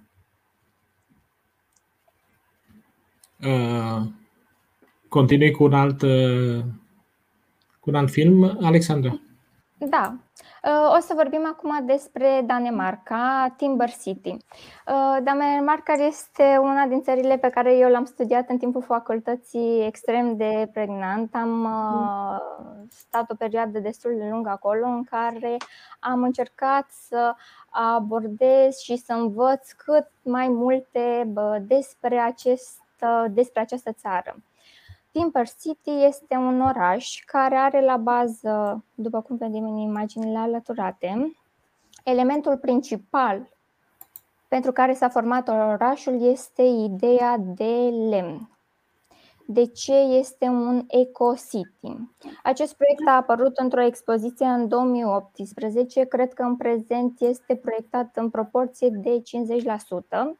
continui 5.08 5.50
cu 5.50 5.64
un 5.64 5.72
alt 5.72 6.02
uh, 6.02 6.64
cu 7.80 7.90
un 7.90 7.94
alt 7.94 8.10
film, 8.10 8.58
Alexandra. 8.62 9.20
Da. 9.78 10.14
Uh, 10.64 10.96
o 10.96 11.00
să 11.00 11.12
vorbim 11.16 11.46
acum 11.46 11.86
despre 11.86 12.42
Danemarca, 12.46 13.54
Timber 13.56 13.90
City. 13.90 14.30
Uh, 14.30 15.16
Danemarca 15.22 15.92
este 15.92 16.58
una 16.60 16.86
din 16.86 17.02
țările 17.02 17.36
pe 17.36 17.48
care 17.48 17.76
eu 17.76 17.90
l-am 17.90 18.04
studiat 18.04 18.48
în 18.48 18.58
timpul 18.58 18.82
facultății 18.82 19.86
extrem 19.86 20.36
de 20.36 20.70
pregnant. 20.72 21.34
Am 21.34 21.64
uh, 21.64 22.86
stat 22.90 23.30
o 23.30 23.34
perioadă 23.34 23.78
destul 23.78 24.14
de 24.16 24.28
lungă 24.30 24.48
acolo 24.48 24.86
în 24.86 25.04
care 25.04 25.56
am 26.00 26.22
încercat 26.22 26.86
să 26.90 27.34
abordez 27.70 28.78
și 28.78 28.96
să 28.96 29.12
învăț 29.12 29.70
cât 29.72 30.06
mai 30.22 30.48
multe 30.48 31.32
despre, 31.66 32.18
acest, 32.18 32.83
despre 33.30 33.60
această 33.60 33.92
țară. 33.92 34.36
Timber 35.10 35.48
City 35.48 35.90
este 36.06 36.34
un 36.34 36.60
oraș 36.60 37.22
care 37.26 37.56
are 37.56 37.84
la 37.84 37.96
bază, 37.96 38.84
după 38.94 39.20
cum 39.20 39.36
vedem 39.36 39.64
în 39.64 39.76
imaginile 39.76 40.38
alăturate, 40.38 41.36
elementul 42.04 42.56
principal 42.56 43.48
pentru 44.48 44.72
care 44.72 44.94
s-a 44.94 45.08
format 45.08 45.48
orașul 45.48 46.22
este 46.22 46.62
ideea 46.62 47.36
de 47.38 47.90
lemn. 48.08 48.48
De 49.46 49.66
ce 49.66 49.94
este 49.94 50.46
un 50.46 50.84
eco-city? 50.86 51.96
Acest 52.42 52.74
proiect 52.74 53.02
a 53.06 53.16
apărut 53.16 53.56
într-o 53.56 53.82
expoziție 53.82 54.46
în 54.46 54.68
2018, 54.68 56.04
cred 56.04 56.32
că 56.32 56.42
în 56.42 56.56
prezent 56.56 57.20
este 57.20 57.56
proiectat 57.56 58.16
în 58.16 58.30
proporție 58.30 58.88
de 58.88 59.22
50%. 60.34 60.38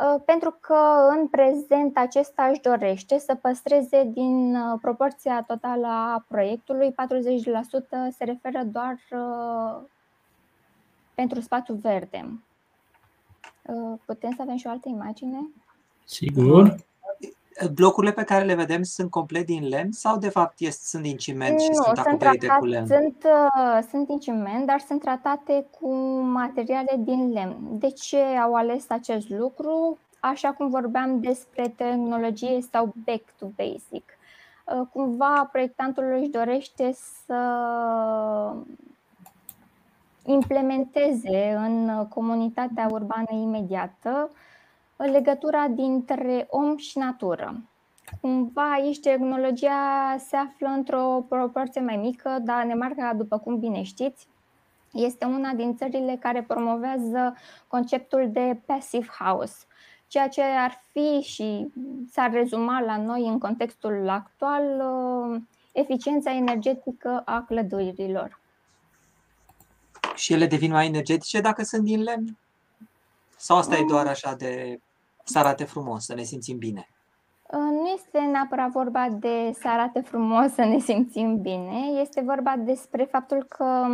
Uh, 0.00 0.22
pentru 0.24 0.56
că 0.60 1.08
în 1.18 1.28
prezent 1.28 1.96
acesta 1.96 2.44
își 2.44 2.60
dorește 2.60 3.18
să 3.18 3.34
păstreze 3.34 4.04
din 4.12 4.54
uh, 4.54 4.78
proporția 4.80 5.42
totală 5.42 5.86
a 5.86 6.24
proiectului, 6.28 6.90
40% 6.90 6.94
se 8.16 8.24
referă 8.24 8.64
doar 8.64 8.98
uh, 9.10 9.82
pentru 11.14 11.40
spațiu 11.40 11.74
verde. 11.74 12.42
Putem 14.04 14.32
să 14.36 14.42
avem 14.42 14.56
și 14.56 14.66
o 14.66 14.70
altă 14.70 14.88
imagine? 14.88 15.48
Sigur. 16.04 16.74
Blocurile 17.72 18.12
pe 18.12 18.24
care 18.24 18.44
le 18.44 18.54
vedem 18.54 18.82
sunt 18.82 19.10
complet 19.10 19.46
din 19.46 19.68
lemn 19.68 19.92
sau 19.92 20.18
de 20.18 20.28
fapt 20.28 20.60
este, 20.60 20.82
sunt 20.84 21.02
din 21.02 21.16
ciment 21.16 21.52
nu, 21.52 21.58
și 21.58 21.72
sunt 21.72 21.98
acoperite 21.98 22.46
cu 22.58 22.64
lemn? 22.64 22.86
Sunt, 22.86 23.26
sunt 23.90 24.06
din 24.06 24.18
ciment, 24.18 24.66
dar 24.66 24.80
sunt 24.80 25.00
tratate 25.00 25.66
cu 25.80 25.94
materiale 26.20 26.96
din 26.98 27.32
lemn. 27.32 27.56
De 27.78 27.90
ce 27.90 28.22
au 28.22 28.54
ales 28.54 28.84
acest 28.88 29.28
lucru? 29.28 29.98
Așa 30.20 30.52
cum 30.52 30.68
vorbeam 30.68 31.20
despre 31.20 31.68
tehnologie 31.76 32.60
sau 32.72 32.92
back 33.04 33.24
to 33.38 33.46
basic. 33.46 34.04
Cumva 34.92 35.48
proiectantul 35.52 36.18
își 36.20 36.28
dorește 36.28 36.92
să 37.26 37.36
implementeze 40.24 41.54
în 41.64 42.06
comunitatea 42.08 42.88
urbană 42.90 43.28
imediată 43.30 44.30
legătura 45.04 45.68
dintre 45.68 46.46
om 46.50 46.76
și 46.76 46.98
natură. 46.98 47.62
Cumva 48.20 48.72
aici 48.72 49.00
tehnologia 49.00 50.16
se 50.28 50.36
află 50.36 50.68
într-o 50.68 51.24
proporție 51.28 51.80
mai 51.80 51.96
mică, 51.96 52.38
dar 52.42 52.64
Nemarca, 52.64 53.14
după 53.14 53.38
cum 53.38 53.58
bine 53.58 53.82
știți, 53.82 54.26
este 54.92 55.24
una 55.24 55.52
din 55.52 55.76
țările 55.76 56.16
care 56.20 56.42
promovează 56.42 57.36
conceptul 57.66 58.28
de 58.32 58.60
passive 58.66 59.06
house, 59.18 59.54
ceea 60.06 60.28
ce 60.28 60.42
ar 60.42 60.82
fi 60.92 61.20
și 61.28 61.72
s-ar 62.10 62.30
rezuma 62.30 62.80
la 62.80 62.96
noi 62.96 63.26
în 63.26 63.38
contextul 63.38 64.08
actual 64.08 64.82
eficiența 65.72 66.34
energetică 66.34 67.22
a 67.24 67.44
clădirilor. 67.46 68.40
Și 70.14 70.32
ele 70.32 70.46
devin 70.46 70.70
mai 70.70 70.86
energetice 70.86 71.40
dacă 71.40 71.62
sunt 71.62 71.82
din 71.82 72.02
lemn? 72.02 72.36
Sau 73.36 73.56
asta 73.56 73.76
mm. 73.76 73.82
e 73.82 73.86
doar 73.86 74.06
așa 74.06 74.34
de 74.34 74.80
să 75.24 75.38
arate 75.38 75.64
frumos, 75.64 76.04
să 76.04 76.14
ne 76.14 76.22
simțim 76.22 76.58
bine? 76.58 76.88
Uh, 77.52 77.58
nu 77.58 77.86
este 77.94 78.18
neapărat 78.18 78.70
vorba 78.70 79.08
de 79.18 79.52
să 79.60 79.68
arate 79.68 80.00
frumos, 80.00 80.52
să 80.52 80.64
ne 80.64 80.78
simțim 80.78 81.40
bine, 81.40 82.00
este 82.00 82.22
vorba 82.24 82.54
despre 82.58 83.04
faptul 83.10 83.46
că 83.48 83.86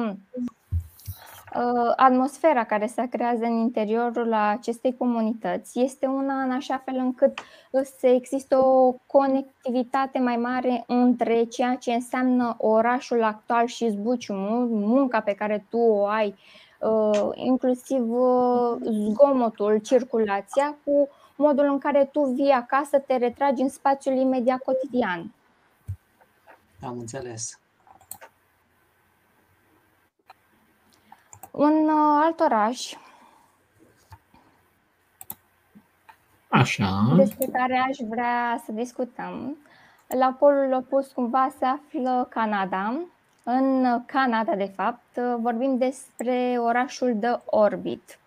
uh, 1.57 1.93
atmosfera 1.97 2.65
care 2.65 2.87
se 2.87 3.07
creează 3.11 3.45
în 3.45 3.53
interiorul 3.53 4.33
acestei 4.33 4.97
comunități 4.97 5.81
este 5.81 6.07
una 6.07 6.43
în 6.43 6.51
așa 6.51 6.83
fel 6.85 6.97
încât 6.97 7.39
să 7.99 8.07
există 8.07 8.57
o 8.59 8.95
conectivitate 9.07 10.19
mai 10.19 10.37
mare 10.37 10.85
între 10.87 11.45
ceea 11.45 11.75
ce 11.75 11.93
înseamnă 11.93 12.55
orașul 12.59 13.23
actual 13.23 13.67
și 13.67 13.89
zbuciumul, 13.89 14.69
munca 14.69 15.21
pe 15.21 15.33
care 15.33 15.67
tu 15.71 15.79
o 15.79 16.07
ai, 16.07 16.29
uh, 16.29 16.66
inclusiv 17.35 18.03
zgomotul, 18.83 19.79
circulația, 19.79 20.77
cu 20.85 21.09
modul 21.37 21.65
în 21.65 21.79
care 21.79 22.05
tu 22.05 22.25
vii 22.25 22.51
acasă, 22.51 22.99
te 22.99 23.17
retragi 23.17 23.63
în 23.63 23.69
spațiul 23.69 24.17
imediat 24.17 24.59
cotidian. 24.59 25.35
Am 26.83 26.99
înțeles. 26.99 27.61
Un 31.51 31.89
uh, 31.89 32.21
alt 32.23 32.41
oraș 32.41 32.93
Așa. 36.49 37.13
despre 37.17 37.47
care 37.53 37.85
aș 37.89 37.97
vrea 38.09 38.63
să 38.65 38.73
discutăm. 38.73 39.57
La 40.07 40.37
polul 40.39 40.73
opus 40.73 41.13
cumva 41.13 41.49
se 41.59 41.65
află 41.65 42.27
Canada. 42.31 43.01
În 43.49 44.03
Canada, 44.07 44.55
de 44.55 44.73
fapt, 44.77 45.17
vorbim 45.41 45.79
despre 45.79 46.57
orașul 46.59 47.19
de 47.19 47.41
Orbit. 47.45 48.19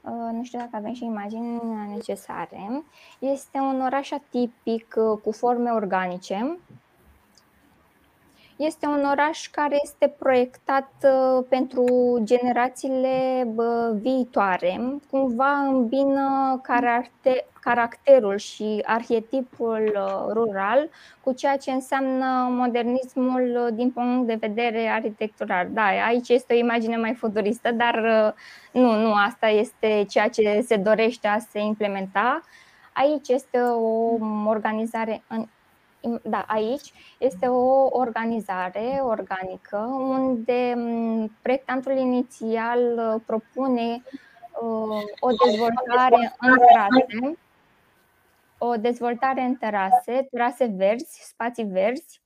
Uh, 0.00 0.30
nu 0.32 0.44
știu 0.44 0.58
dacă 0.58 0.70
avem 0.72 0.92
și 0.92 1.04
imagini 1.04 1.60
necesare. 1.94 2.82
Este 3.18 3.58
un 3.58 3.80
oraș 3.80 4.10
atipic 4.10 4.94
uh, 4.96 5.18
cu 5.22 5.32
forme 5.32 5.70
organice. 5.70 6.58
Este 8.64 8.86
un 8.86 9.04
oraș 9.04 9.48
care 9.48 9.78
este 9.82 10.14
proiectat 10.18 10.92
uh, 11.02 11.44
pentru 11.48 11.84
generațiile 12.22 13.46
viitoare. 13.94 14.80
Cumva 15.10 15.52
îmbină 15.52 16.60
caracterul 17.60 18.36
și 18.36 18.82
arhetipul 18.84 19.98
rural 20.32 20.88
cu 21.20 21.32
ceea 21.32 21.56
ce 21.56 21.70
înseamnă 21.70 22.48
modernismul 22.50 23.70
din 23.74 23.90
punct 23.90 24.26
de 24.26 24.36
vedere 24.40 24.88
arhitectural. 24.88 25.68
Da, 25.70 25.86
aici 26.06 26.28
este 26.28 26.54
o 26.54 26.56
imagine 26.56 26.96
mai 26.96 27.14
futuristă, 27.14 27.70
dar 27.70 27.94
nu, 28.72 28.96
nu 28.96 29.14
asta 29.14 29.48
este 29.48 30.04
ceea 30.08 30.28
ce 30.28 30.64
se 30.66 30.76
dorește 30.76 31.28
a 31.28 31.38
se 31.38 31.58
implementa. 31.58 32.40
Aici 32.92 33.28
este 33.28 33.58
o 33.58 34.16
organizare 34.46 35.22
în 35.28 35.46
da, 36.22 36.44
aici 36.48 36.92
este 37.18 37.46
o 37.46 37.88
organizare 37.90 39.00
organică 39.02 39.76
unde 39.98 40.74
proiectantul 41.42 41.96
inițial 41.96 42.98
uh, 42.98 43.22
propune 43.26 44.02
uh, 44.60 45.02
o 45.20 45.28
dezvoltare 45.46 46.36
în 46.40 46.58
terase, 46.58 47.38
o 48.58 48.76
dezvoltare 48.76 49.40
în 49.40 49.54
terase, 49.54 50.26
terase 50.30 50.64
verzi, 50.76 51.20
spații 51.22 51.64
verzi, 51.64 52.22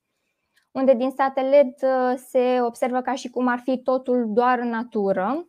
unde 0.71 0.93
din 0.93 1.09
statele 1.09 1.75
uh, 1.81 2.17
se 2.27 2.61
observă 2.61 3.01
ca 3.01 3.15
și 3.15 3.29
cum 3.29 3.47
ar 3.47 3.59
fi 3.59 3.81
totul 3.81 4.25
doar 4.33 4.59
în 4.59 4.69
natură. 4.69 5.47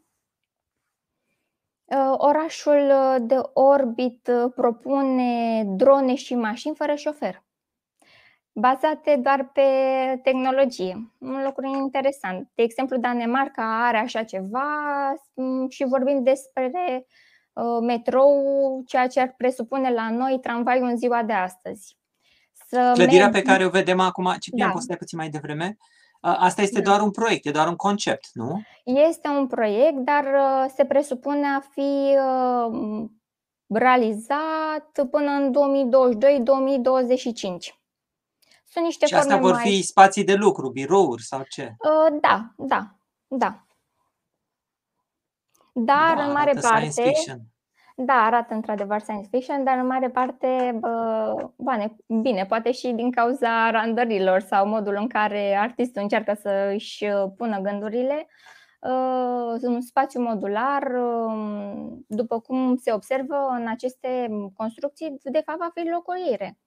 Orașul 2.17 2.93
de 3.21 3.41
orbit 3.53 4.31
propune 4.55 5.65
drone 5.65 6.15
și 6.15 6.35
mașini 6.35 6.75
fără 6.75 6.95
șofer 6.95 7.43
bazate 8.59 9.17
doar 9.23 9.51
pe 9.53 9.63
tehnologie. 10.23 11.13
Un 11.19 11.43
lucru 11.45 11.67
interesant. 11.67 12.51
De 12.55 12.63
exemplu, 12.63 12.97
Danemarca 12.97 13.87
are 13.87 13.97
așa 13.97 14.23
ceva 14.23 14.69
mm, 15.35 15.69
și 15.69 15.85
vorbim 15.85 16.23
despre 16.23 17.07
uh, 17.53 17.79
metrou, 17.81 18.43
ceea 18.87 19.07
ce 19.07 19.21
ar 19.21 19.35
presupune 19.37 19.93
la 19.93 20.11
noi 20.11 20.39
tramvaiul 20.41 20.89
în 20.89 20.97
ziua 20.97 21.23
de 21.23 21.33
astăzi. 21.33 21.97
Să 22.53 22.93
Clădirea 22.95 23.29
merg... 23.29 23.45
pe 23.45 23.51
care 23.51 23.65
o 23.65 23.71
vedem 23.71 24.01
acum, 24.01 24.35
ce 24.41 24.51
da. 24.53 24.65
am 24.65 24.73
postat 24.73 24.99
puțin 24.99 25.19
mai 25.19 25.29
devreme, 25.29 25.77
Asta 26.21 26.63
este 26.63 26.81
da. 26.81 26.91
doar 26.91 27.01
un 27.01 27.11
proiect, 27.11 27.47
e 27.47 27.51
doar 27.51 27.69
un 27.69 27.77
concept, 27.77 28.29
nu? 28.33 28.63
Este 28.85 29.29
un 29.29 29.47
proiect, 29.47 29.99
dar 29.99 30.25
uh, 30.25 30.71
se 30.75 30.85
presupune 30.85 31.47
a 31.47 31.61
fi 31.61 32.17
uh, 32.17 33.05
realizat 33.67 35.07
până 35.11 35.31
în 35.31 35.53
2022-2025. 37.73 37.79
Sunt 38.69 38.85
niște 38.85 39.07
și 39.07 39.15
forme 39.15 39.37
vor 39.37 39.53
mai... 39.53 39.63
fi 39.63 39.83
spații 39.83 40.25
de 40.25 40.35
lucru, 40.35 40.71
birouri 40.71 41.23
sau 41.23 41.43
ce? 41.49 41.75
Uh, 41.79 42.19
da, 42.21 42.53
da, 42.57 42.95
da. 43.27 43.63
Dar 45.73 46.17
da, 46.17 46.25
în 46.25 46.33
mare 46.33 46.53
parte. 46.61 47.13
Da, 48.01 48.13
arată 48.13 48.55
într-adevăr 48.55 49.01
science 49.01 49.29
fiction, 49.31 49.65
dar 49.65 49.79
în 49.79 49.87
mare 49.87 50.09
parte, 50.09 50.79
bă, 50.81 51.51
bine, 51.57 51.97
bine, 52.21 52.47
poate 52.47 52.73
și 52.73 52.89
din 52.89 53.11
cauza 53.11 53.71
randărilor 53.71 54.41
sau 54.41 54.67
modul 54.67 54.95
în 54.95 55.09
care 55.09 55.57
artistul 55.57 56.03
încearcă 56.03 56.35
să 56.41 56.71
își 56.75 57.05
pună 57.37 57.61
gândurile. 57.61 58.27
Uh, 58.81 59.61
un 59.63 59.81
spațiu 59.81 60.21
modular, 60.21 60.83
um, 60.83 62.05
după 62.07 62.41
cum 62.41 62.77
se 62.77 62.93
observă 62.93 63.49
în 63.51 63.67
aceste 63.69 64.29
construcții, 64.57 65.17
de 65.23 65.43
fapt 65.45 65.59
va 65.59 65.71
fi 65.75 65.89
locuire. 65.89 66.59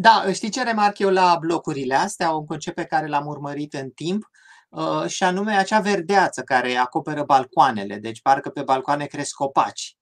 Da, 0.00 0.24
știi 0.32 0.50
ce 0.50 0.62
remarc 0.62 0.98
eu 0.98 1.10
la 1.10 1.36
blocurile 1.40 1.94
astea? 1.94 2.30
Un 2.30 2.46
concept 2.46 2.76
pe 2.76 2.84
care 2.84 3.06
l-am 3.06 3.26
urmărit 3.26 3.74
în 3.74 3.90
timp 3.90 4.30
uh, 4.68 5.06
și 5.06 5.22
anume 5.24 5.52
acea 5.52 5.80
verdeață 5.80 6.42
care 6.42 6.76
acoperă 6.76 7.22
balcoanele. 7.22 7.96
Deci 7.96 8.22
parcă 8.22 8.48
pe 8.48 8.62
balcoane 8.62 9.06
cresc 9.06 9.34
copaci. 9.34 9.96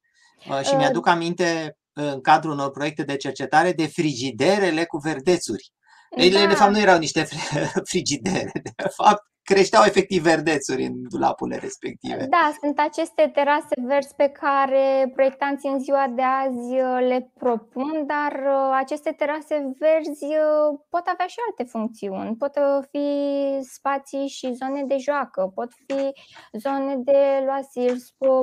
Uh, 0.49 0.61
și 0.61 0.75
mi-aduc 0.75 1.07
aminte 1.07 1.79
în 1.93 2.21
cadrul 2.21 2.53
unor 2.53 2.71
proiecte 2.71 3.03
de 3.03 3.17
cercetare 3.17 3.73
de 3.73 3.87
frigiderele 3.87 4.85
cu 4.85 4.97
verdețuri. 4.97 5.73
Ele, 6.11 6.41
da. 6.41 6.47
de 6.47 6.55
fapt, 6.55 6.71
nu 6.71 6.79
erau 6.79 6.99
niște 6.99 7.29
frigidere. 7.91 8.53
De 8.63 8.89
fapt, 8.89 9.23
creșteau 9.53 9.85
efectiv 9.85 10.23
verdețuri 10.23 10.83
în 10.83 10.95
dulapurile 11.09 11.57
respective. 11.57 12.27
Da, 12.31 12.53
sunt 12.61 12.79
aceste 12.79 13.31
terase 13.35 13.75
verzi 13.83 14.15
pe 14.15 14.29
care 14.29 15.11
proiectanții 15.15 15.69
în 15.69 15.81
ziua 15.81 16.07
de 16.15 16.23
azi 16.23 16.73
uh, 16.81 17.07
le 17.09 17.31
propun, 17.39 18.07
dar 18.07 18.33
uh, 18.33 18.77
aceste 18.83 19.11
terase 19.11 19.73
verzi 19.79 20.25
uh, 20.25 20.79
pot 20.89 21.03
avea 21.13 21.27
și 21.27 21.37
alte 21.49 21.65
funcțiuni. 21.71 22.37
Pot 22.37 22.53
fi 22.91 23.07
spații 23.61 24.27
și 24.27 24.53
zone 24.53 24.85
de 24.85 24.97
joacă, 24.97 25.53
pot 25.55 25.73
fi 25.87 26.13
zone 26.59 26.97
de 26.97 27.43
loasir, 27.45 27.93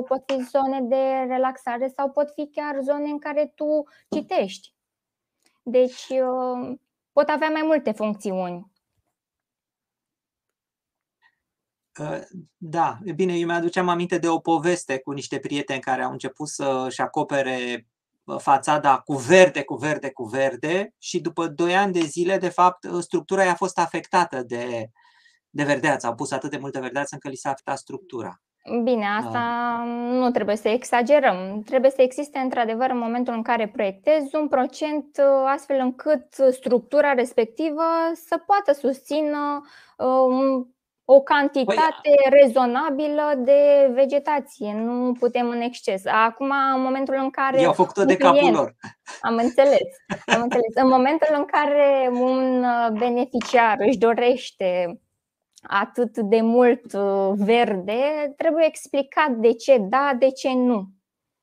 pot 0.08 0.22
fi 0.26 0.42
zone 0.42 0.80
de 0.80 1.32
relaxare 1.34 1.92
sau 1.96 2.10
pot 2.10 2.30
fi 2.34 2.50
chiar 2.52 2.78
zone 2.80 3.08
în 3.08 3.18
care 3.18 3.52
tu 3.54 3.82
citești. 4.10 4.74
Deci 5.62 6.06
pot 7.12 7.28
avea 7.28 7.48
mai 7.48 7.62
multe 7.64 7.92
funcțiuni. 7.92 8.72
Da, 12.56 12.98
e 13.04 13.12
bine, 13.12 13.38
eu 13.38 13.46
mi-aduceam 13.46 13.88
aminte 13.88 14.18
de 14.18 14.28
o 14.28 14.38
poveste 14.38 14.98
cu 14.98 15.10
niște 15.10 15.38
prieteni 15.38 15.80
care 15.80 16.02
au 16.02 16.12
început 16.12 16.48
să-și 16.48 17.00
acopere 17.00 17.86
fațada 18.38 18.98
cu 18.98 19.14
verde, 19.14 19.62
cu 19.62 19.74
verde, 19.74 20.10
cu 20.10 20.24
verde 20.24 20.94
și 20.98 21.20
după 21.20 21.46
2 21.46 21.76
ani 21.76 21.92
de 21.92 22.00
zile, 22.00 22.38
de 22.38 22.48
fapt, 22.48 22.88
structura 23.00 23.50
a 23.50 23.54
fost 23.54 23.78
afectată 23.78 24.42
de, 24.42 24.90
de 25.50 25.64
verdeață. 25.64 26.06
Au 26.06 26.14
pus 26.14 26.30
atât 26.30 26.50
de 26.50 26.56
multă 26.56 26.80
verdeață 26.80 27.08
încât 27.12 27.30
li 27.30 27.36
s-a 27.36 27.50
afectat 27.50 27.78
structura. 27.78 28.40
Bine, 28.82 29.06
asta 29.06 29.82
uh. 29.84 30.18
nu 30.18 30.30
trebuie 30.30 30.56
să 30.56 30.68
exagerăm. 30.68 31.62
Trebuie 31.64 31.90
să 31.90 32.02
existe, 32.02 32.38
într-adevăr, 32.38 32.90
în 32.90 32.98
momentul 32.98 33.34
în 33.34 33.42
care 33.42 33.68
proiectezi, 33.68 34.36
un 34.36 34.48
procent 34.48 35.20
astfel 35.46 35.78
încât 35.80 36.26
structura 36.50 37.12
respectivă 37.12 37.82
să 38.14 38.42
poată 38.46 38.72
susțină 38.72 39.60
uh, 39.96 40.66
o 41.04 41.20
cantitate 41.20 41.92
păi, 42.02 42.40
rezonabilă 42.40 43.32
de 43.36 43.90
vegetație. 43.92 44.74
Nu 44.74 45.12
putem 45.12 45.48
în 45.48 45.60
exces. 45.60 46.06
Acum, 46.06 46.50
în 46.74 46.82
momentul 46.82 47.14
în 47.18 47.30
care. 47.30 47.60
I-au 47.60 47.72
făcut-o 47.72 48.04
de 48.04 48.16
capul 48.16 48.52
lor. 48.52 48.74
Am 49.20 49.36
înțeles. 49.36 49.88
Am 50.26 50.42
înțeles. 50.42 50.74
În 50.74 50.88
momentul 50.88 51.34
în 51.36 51.44
care 51.44 52.08
un 52.12 52.64
uh, 52.64 52.88
beneficiar 52.98 53.76
își 53.78 53.98
dorește 53.98 55.00
atât 55.62 56.18
de 56.18 56.40
mult 56.40 56.92
uh, 56.92 57.32
verde, 57.34 58.34
trebuie 58.36 58.66
explicat 58.66 59.30
de 59.30 59.52
ce 59.52 59.78
da, 59.78 60.12
de 60.18 60.30
ce 60.30 60.52
nu. 60.52 60.88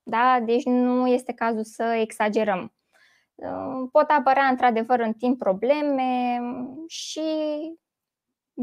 Da? 0.03 0.39
Deci 0.45 0.63
nu 0.63 1.07
este 1.07 1.33
cazul 1.33 1.63
să 1.63 1.83
exagerăm. 1.83 2.73
Uh, 3.35 3.87
pot 3.91 4.09
apărea 4.09 4.45
într-adevăr 4.45 4.99
în 4.99 5.13
timp 5.13 5.37
probleme 5.37 6.39
și 6.87 7.21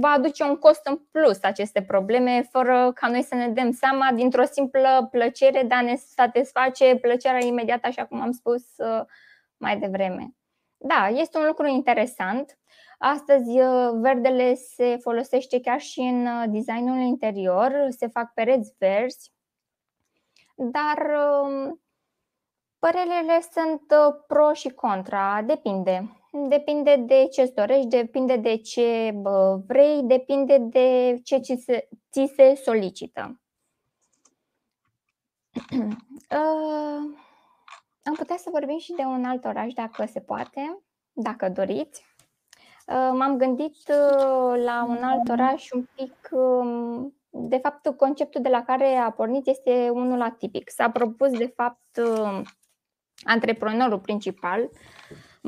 va 0.00 0.08
aduce 0.08 0.42
un 0.42 0.56
cost 0.56 0.87
în 0.87 0.96
plus 1.11 1.42
aceste 1.42 1.82
probleme, 1.82 2.42
fără 2.42 2.92
ca 2.94 3.08
noi 3.08 3.22
să 3.22 3.34
ne 3.34 3.48
dăm 3.48 3.72
seama 3.72 4.12
dintr-o 4.14 4.44
simplă 4.44 5.08
plăcere 5.11 5.62
de 5.62 5.74
a 5.74 5.80
ne 5.80 5.94
satisface 5.94 6.96
plăcerea 6.96 7.44
imediată, 7.44 7.87
așa 7.87 8.06
cum 8.06 8.20
am 8.20 8.32
spus 8.32 8.62
uh, 8.76 9.00
mai 9.56 9.78
devreme. 9.78 10.34
Da, 10.76 11.08
este 11.08 11.38
un 11.38 11.46
lucru 11.46 11.66
interesant. 11.66 12.58
Astăzi, 12.98 13.61
uh, 13.61 13.90
verdele 13.94 14.54
se 14.54 14.96
folosește 15.00 15.61
chiar 15.61 15.80
și 15.80 16.00
în 16.00 16.26
uh, 16.26 16.44
designul 16.48 16.98
interior, 16.98 17.87
se 17.88 18.06
fac 18.06 18.32
pereți 18.34 18.74
verzi, 18.78 19.32
dar 20.54 20.98
um, 21.42 21.80
părerile 22.78 23.40
sunt 23.52 23.82
pro 24.26 24.52
și 24.52 24.68
contra, 24.68 25.42
depinde. 25.42 26.17
Depinde 26.30 26.96
de 26.96 27.26
ce 27.30 27.42
îți 27.42 27.54
dorești, 27.54 27.86
depinde 27.86 28.36
de 28.36 28.56
ce 28.56 29.14
vrei, 29.66 30.02
depinde 30.02 30.58
de 30.58 31.18
ce 31.24 31.38
ți 31.38 31.62
se, 31.64 31.88
ți 32.10 32.32
se 32.36 32.54
solicită. 32.54 33.40
Uh, 35.70 35.90
am 38.08 38.14
putea 38.16 38.36
să 38.36 38.50
vorbim 38.50 38.78
și 38.78 38.92
de 38.92 39.02
un 39.02 39.24
alt 39.24 39.44
oraș, 39.44 39.72
dacă 39.72 40.04
se 40.06 40.20
poate, 40.20 40.82
dacă 41.12 41.48
doriți. 41.48 42.04
Uh, 42.86 43.10
m-am 43.12 43.36
gândit 43.36 43.76
uh, 43.88 44.62
la 44.64 44.84
un 44.88 45.02
alt 45.02 45.28
oraș 45.28 45.70
un 45.70 45.86
pic. 45.94 46.28
Um, 46.30 47.12
de 47.30 47.58
fapt, 47.58 47.96
conceptul 47.96 48.42
de 48.42 48.48
la 48.48 48.64
care 48.64 48.94
a 48.94 49.10
pornit 49.10 49.46
este 49.46 49.88
unul 49.88 50.22
atipic. 50.22 50.70
S-a 50.70 50.90
propus, 50.90 51.30
de 51.30 51.52
fapt, 51.56 52.00
antreprenorul 53.22 53.98
principal 53.98 54.70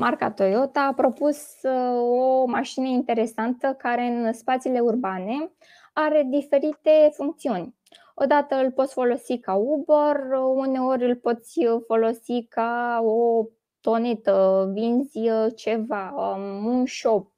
marca 0.01 0.31
Toyota 0.31 0.81
a 0.81 0.93
propus 0.93 1.61
uh, 1.61 2.01
o 2.19 2.45
mașină 2.45 2.85
interesantă 2.85 3.75
care 3.77 4.01
în 4.01 4.33
spațiile 4.33 4.79
urbane 4.79 5.51
are 5.93 6.23
diferite 6.29 7.11
funcțiuni. 7.13 7.75
Odată 8.13 8.55
îl 8.55 8.71
poți 8.71 8.93
folosi 8.93 9.39
ca 9.39 9.53
Uber, 9.53 10.15
uneori 10.55 11.05
îl 11.05 11.15
poți 11.15 11.59
folosi 11.87 12.45
ca 12.49 13.01
o 13.03 13.45
tonetă, 13.81 14.69
vinzi 14.73 15.19
ceva, 15.55 16.13
um, 16.15 16.65
un 16.65 16.85
shop, 16.85 17.31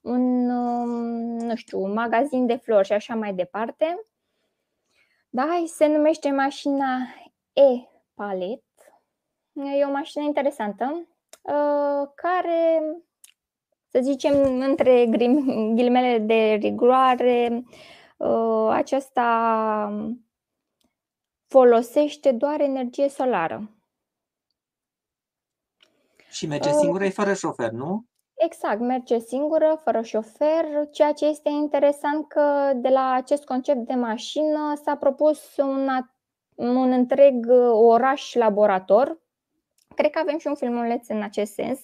un, 0.00 0.50
um, 0.50 0.90
nu 1.38 1.54
știu, 1.54 1.82
un 1.82 1.92
magazin 1.92 2.46
de 2.46 2.56
flori 2.56 2.86
și 2.86 2.92
așa 2.92 3.14
mai 3.14 3.34
departe. 3.34 4.04
Da, 5.28 5.62
se 5.66 5.86
numește 5.86 6.30
mașina 6.30 6.98
E-Palet. 7.52 8.62
E 9.52 9.84
o 9.84 9.90
mașină 9.90 10.24
interesantă 10.24 10.94
Uh, 10.94 11.19
care, 12.14 12.82
să 13.88 13.98
zicem, 14.02 14.60
între 14.60 15.06
ghilimele 15.74 16.18
de 16.18 16.58
rigoare, 16.60 17.62
uh, 18.16 18.68
aceasta 18.70 20.12
folosește 21.46 22.32
doar 22.32 22.60
energie 22.60 23.08
solară. 23.08 23.70
Și 26.30 26.46
merge 26.46 26.68
Uh, 26.68 26.74
singură, 26.74 27.04
e 27.04 27.10
fără 27.10 27.32
șofer, 27.32 27.70
nu? 27.70 28.04
Exact, 28.34 28.80
merge 28.80 29.18
singură, 29.18 29.80
fără 29.84 30.02
șofer, 30.02 30.88
ceea 30.90 31.12
ce 31.12 31.26
este 31.26 31.48
interesant 31.48 32.28
că 32.28 32.72
de 32.74 32.88
la 32.88 33.12
acest 33.12 33.44
concept 33.44 33.86
de 33.86 33.94
mașină 33.94 34.74
s-a 34.84 34.96
propus 34.96 35.56
un, 35.56 35.88
a- 35.88 36.14
un 36.54 36.92
întreg 36.92 37.46
uh, 37.48 37.70
oraș 37.72 38.34
laborator. 38.34 39.18
Cred 40.00 40.12
că 40.12 40.18
avem 40.18 40.38
și 40.38 40.46
un 40.46 40.54
filmuleț 40.54 41.08
în 41.08 41.22
acest 41.22 41.52
sens. 41.52 41.80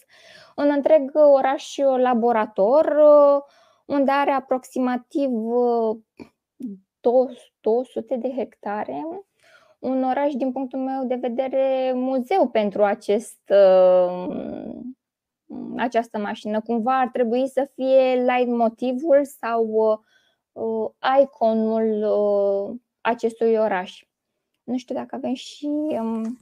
Un 0.57 0.70
întreg 0.70 1.11
uh, 1.14 1.22
oraș 1.33 1.76
laborator 1.96 2.85
uh, 2.85 3.42
unde 3.85 4.11
are 4.11 4.31
aproximativ 4.31 5.31
uh, 5.33 5.96
200 7.61 8.16
de 8.16 8.33
hectare. 8.37 9.02
Un 9.79 10.02
oraș, 10.02 10.33
din 10.33 10.52
punctul 10.52 10.79
meu 10.79 11.05
de 11.05 11.14
vedere, 11.14 11.92
muzeu 11.94 12.48
pentru 12.48 12.85
acest 12.85 13.40
uh, 13.48 14.29
această 15.76 16.18
mașină. 16.18 16.61
Cumva 16.61 17.00
ar 17.00 17.09
trebui 17.09 17.48
să 17.48 17.70
fie 17.74 18.14
light 18.14 18.48
motivul 18.48 19.24
sau 19.24 19.66
uh, 20.52 20.88
iconul 21.22 22.02
uh, 22.02 22.81
acestui 23.00 23.55
oraș. 23.55 24.05
Nu 24.62 24.76
știu 24.76 24.94
dacă 24.94 25.14
avem 25.14 25.35
și 25.35 25.66
um, 25.66 26.38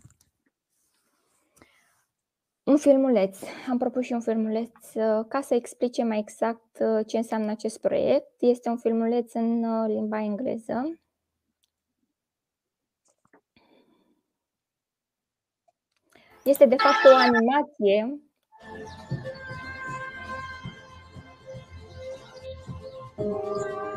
un 2.65 2.77
filmuleț. 2.77 3.39
Am 3.69 3.79
propus 3.79 4.05
și 4.05 4.13
un 4.13 4.21
filmuleț 4.21 4.95
uh, 4.95 5.25
ca 5.29 5.41
să 5.41 5.55
explice 5.55 6.03
mai 6.05 6.19
exact 6.19 6.79
uh, 6.81 7.07
ce 7.07 7.17
înseamnă 7.17 7.51
acest 7.51 7.81
proiect. 7.81 8.33
Este 8.39 8.69
un 8.69 8.77
filmuleț 8.77 9.33
în 9.33 9.65
uh, 9.65 9.89
limba 9.89 10.23
engleză. 10.23 10.99
Este 16.45 16.67
de 16.67 16.77
fapt 16.77 17.13
o 17.13 17.17
animație 17.17 18.19
Uh, 23.17 23.94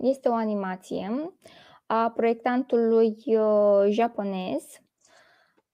Este 0.00 0.28
o 0.28 0.34
animație 0.34 1.32
a 1.92 2.10
proiectantului 2.16 3.16
uh, 3.26 3.86
japonez. 3.88 4.62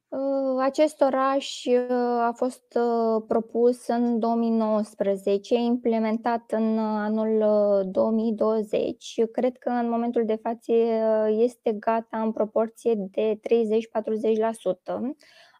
Uh, 0.09 0.63
Acest 0.63 1.01
oraș 1.01 1.65
uh, 1.65 1.97
a 2.21 2.33
fost 2.35 2.79
uh, 2.79 3.23
propus 3.29 3.87
în 3.87 4.19
2019, 4.19 5.55
implementat 5.55 6.51
în 6.51 6.79
uh, 6.79 6.85
anul 6.85 7.41
uh, 7.81 7.91
2020. 7.93 9.23
Cred 9.33 9.57
că 9.57 9.69
în 9.69 9.89
momentul 9.89 10.25
de 10.25 10.39
față 10.43 10.73
uh, 10.73 11.37
este 11.39 11.73
gata 11.73 12.21
în 12.23 12.33
proporție 12.33 12.95
de 12.97 13.41
30-40%. 13.41 13.41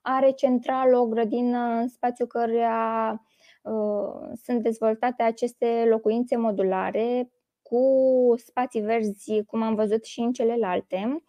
Are 0.03 0.31
central 0.31 0.95
o 0.95 1.07
grădină 1.07 1.59
în 1.59 1.89
spațiu 1.89 2.27
căreia 2.27 3.23
uh, 3.63 4.31
sunt 4.43 4.63
dezvoltate 4.63 5.23
aceste 5.23 5.87
locuințe 5.89 6.37
modulare 6.37 7.31
cu 7.69 8.35
spații 8.37 8.81
verzi, 8.81 9.45
cum 9.45 9.63
am 9.63 9.75
văzut 9.75 10.05
și 10.05 10.21
în 10.21 10.33
celelalte. 10.33 11.23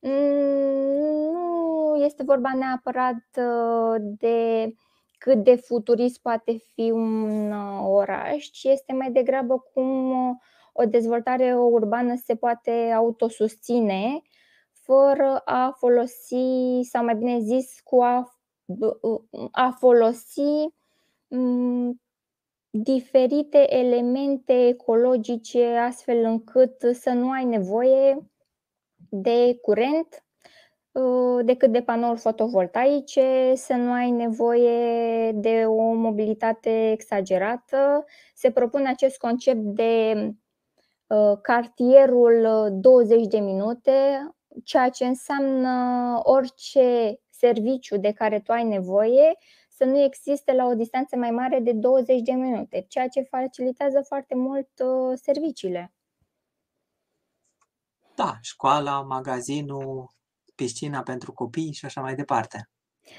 Nu 0.00 2.04
este 2.04 2.22
vorba 2.22 2.50
neapărat 2.54 3.24
uh, 3.36 4.02
de 4.18 4.70
cât 5.18 5.44
de 5.44 5.54
futurist 5.54 6.20
poate 6.20 6.56
fi 6.74 6.90
un 6.90 7.52
uh, 7.52 7.84
oraș, 7.86 8.44
ci 8.44 8.64
este 8.64 8.92
mai 8.92 9.10
degrabă 9.10 9.64
cum 9.72 10.10
uh, 10.10 10.36
o 10.72 10.84
dezvoltare 10.84 11.56
urbană 11.56 12.14
se 12.24 12.34
poate 12.34 12.92
autosusține 12.96 14.22
fără 14.72 15.42
a 15.44 15.74
folosi, 15.78 16.80
sau 16.82 17.04
mai 17.04 17.16
bine 17.16 17.38
zis, 17.38 17.80
cu 17.84 18.02
a, 18.02 18.32
a 19.50 19.76
folosi 19.78 20.74
mm, 21.28 22.00
diferite 22.70 23.74
elemente 23.74 24.66
ecologice 24.66 25.66
astfel 25.66 26.24
încât 26.24 26.80
să 26.92 27.10
nu 27.10 27.30
ai 27.30 27.44
nevoie 27.44 28.30
de 29.08 29.58
curent 29.62 30.24
uh, 30.92 31.44
decât 31.44 31.72
de 31.72 31.82
panouri 31.82 32.20
fotovoltaice, 32.20 33.52
să 33.54 33.72
nu 33.74 33.92
ai 33.92 34.10
nevoie 34.10 35.32
de 35.32 35.64
o 35.66 35.92
mobilitate 35.92 36.90
exagerată. 36.90 38.04
Se 38.34 38.50
propune 38.50 38.88
acest 38.88 39.18
concept 39.18 39.60
de 39.60 40.14
uh, 41.06 41.38
cartierul 41.42 42.68
20 42.72 43.26
de 43.26 43.38
minute, 43.38 43.92
ceea 44.64 44.88
ce 44.88 45.04
înseamnă 45.04 46.20
orice 46.22 47.18
serviciu 47.30 47.96
de 47.96 48.12
care 48.12 48.40
tu 48.40 48.52
ai 48.52 48.64
nevoie 48.64 49.36
să 49.80 49.86
nu 49.86 50.02
existe 50.02 50.52
la 50.52 50.64
o 50.64 50.74
distanță 50.74 51.16
mai 51.16 51.30
mare 51.30 51.60
de 51.60 51.72
20 51.72 52.20
de 52.20 52.32
minute, 52.32 52.84
ceea 52.88 53.08
ce 53.08 53.20
facilitează 53.20 54.02
foarte 54.06 54.34
mult 54.34 54.68
uh, 54.78 55.18
serviciile. 55.22 55.92
Da, 58.14 58.38
școala, 58.40 59.00
magazinul, 59.00 60.10
piscina 60.54 61.02
pentru 61.02 61.32
copii 61.32 61.72
și 61.72 61.84
așa 61.84 62.00
mai 62.00 62.14
departe. 62.14 62.70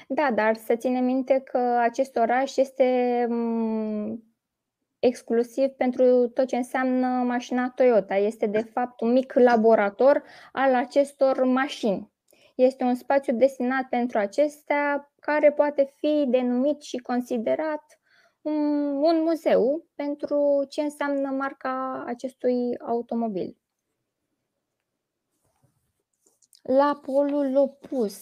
Da, 0.08 0.30
dar 0.34 0.56
să 0.56 0.76
ținem 0.76 1.04
minte 1.04 1.40
că 1.40 1.58
acest 1.58 2.16
oraș 2.16 2.56
este 2.56 3.26
mm, 3.28 4.24
exclusiv 4.98 5.68
pentru 5.68 6.28
tot 6.28 6.46
ce 6.46 6.56
înseamnă 6.56 7.06
mașina 7.06 7.70
Toyota. 7.70 8.16
Este 8.16 8.46
de 8.46 8.62
fapt 8.62 9.00
un 9.00 9.12
mic 9.12 9.32
laborator 9.34 10.22
al 10.52 10.74
acestor 10.74 11.44
mașini. 11.44 12.11
Este 12.54 12.84
un 12.84 12.94
spațiu 12.94 13.36
destinat 13.36 13.88
pentru 13.88 14.18
acestea 14.18 15.12
care 15.20 15.52
poate 15.52 15.94
fi 15.96 16.24
denumit 16.28 16.82
și 16.82 16.96
considerat 16.96 18.00
un, 18.42 18.54
un 19.02 19.22
muzeu 19.22 19.86
pentru 19.94 20.64
ce 20.68 20.82
înseamnă 20.82 21.30
marca 21.30 22.04
acestui 22.06 22.78
automobil. 22.78 23.56
La 26.62 27.00
polul 27.02 27.56
opus. 27.56 28.20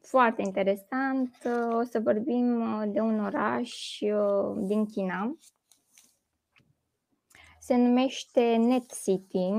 Foarte 0.00 0.42
interesant. 0.42 1.36
O 1.72 1.82
să 1.82 2.00
vorbim 2.00 2.64
de 2.92 3.00
un 3.00 3.24
oraș 3.24 3.98
din 4.56 4.86
China. 4.86 5.38
Se 7.60 7.76
numește 7.76 8.56
Net 8.56 9.02
City. 9.02 9.50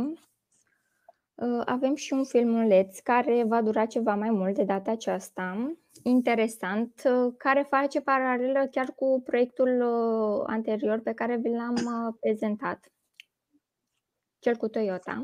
Avem 1.65 1.95
și 1.95 2.13
un 2.13 2.23
filmuleț 2.23 2.99
care 2.99 3.43
va 3.43 3.61
dura 3.61 3.85
ceva 3.85 4.15
mai 4.15 4.29
mult 4.29 4.55
de 4.55 4.63
data 4.63 4.91
aceasta, 4.91 5.75
interesant, 6.03 7.01
care 7.37 7.65
face 7.69 8.01
paralelă 8.01 8.67
chiar 8.71 8.93
cu 8.95 9.21
proiectul 9.25 9.81
anterior 10.47 10.99
pe 10.99 11.13
care 11.13 11.35
vi 11.35 11.49
l-am 11.49 11.75
prezentat, 12.19 12.91
cel 14.39 14.55
cu 14.55 14.67
Toyota 14.67 15.23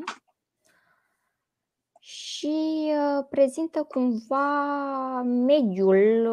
și 1.99 2.91
prezintă 3.29 3.83
cumva 3.83 5.21
mediul 5.21 6.27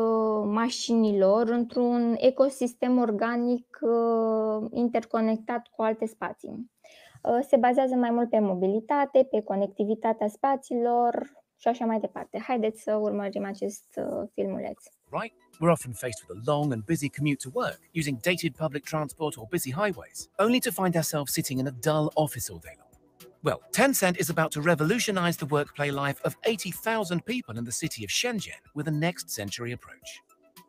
mașinilor 0.44 1.48
într-un 1.48 2.14
ecosistem 2.18 2.98
organic 2.98 3.78
interconectat 4.70 5.66
cu 5.66 5.82
alte 5.82 6.06
spații. 6.06 6.72
Uh, 7.24 7.46
se 7.48 7.56
bazează 7.56 7.94
mai 7.94 8.10
mult 8.10 8.30
pe 8.30 8.38
mobilitate, 8.38 9.28
pe 9.30 9.40
conectivitatea 9.40 10.28
spațiilor 10.28 11.32
și 11.56 11.68
așa 11.68 11.84
mai 11.84 12.00
departe. 12.00 12.38
Haideți 12.38 12.82
să 12.82 12.94
urmărim 12.94 13.44
acest 13.44 13.84
uh, 13.96 14.28
filmuleț. 14.34 14.82
Right? 15.10 15.34
We're 15.60 15.70
often 15.70 15.92
faced 15.92 16.20
with 16.22 16.40
a 16.40 16.50
long 16.52 16.72
and 16.72 16.82
busy 16.84 17.08
commute 17.08 17.48
to 17.48 17.50
work, 17.52 17.80
using 18.00 18.20
dated 18.20 18.52
public 18.56 18.84
transport 18.84 19.36
or 19.36 19.46
busy 19.50 19.72
highways, 19.72 20.28
only 20.38 20.58
to 20.58 20.70
find 20.70 20.94
ourselves 20.94 21.32
sitting 21.32 21.58
in 21.58 21.66
a 21.66 21.74
dull 21.86 22.06
office 22.14 22.46
all 22.52 22.60
day 22.68 22.76
long. 22.82 22.92
Well, 23.46 23.60
Tencent 23.72 24.16
is 24.18 24.30
about 24.30 24.50
to 24.52 24.60
revolutionize 24.72 25.36
the 25.36 25.46
workplay 25.56 25.90
life 26.04 26.18
of 26.24 26.36
80,000 26.44 27.24
people 27.24 27.58
in 27.58 27.64
the 27.64 27.78
city 27.82 28.02
of 28.04 28.10
Shenzhen 28.10 28.62
with 28.74 28.88
a 28.88 28.96
next 29.06 29.30
century 29.30 29.72
approach. 29.72 30.08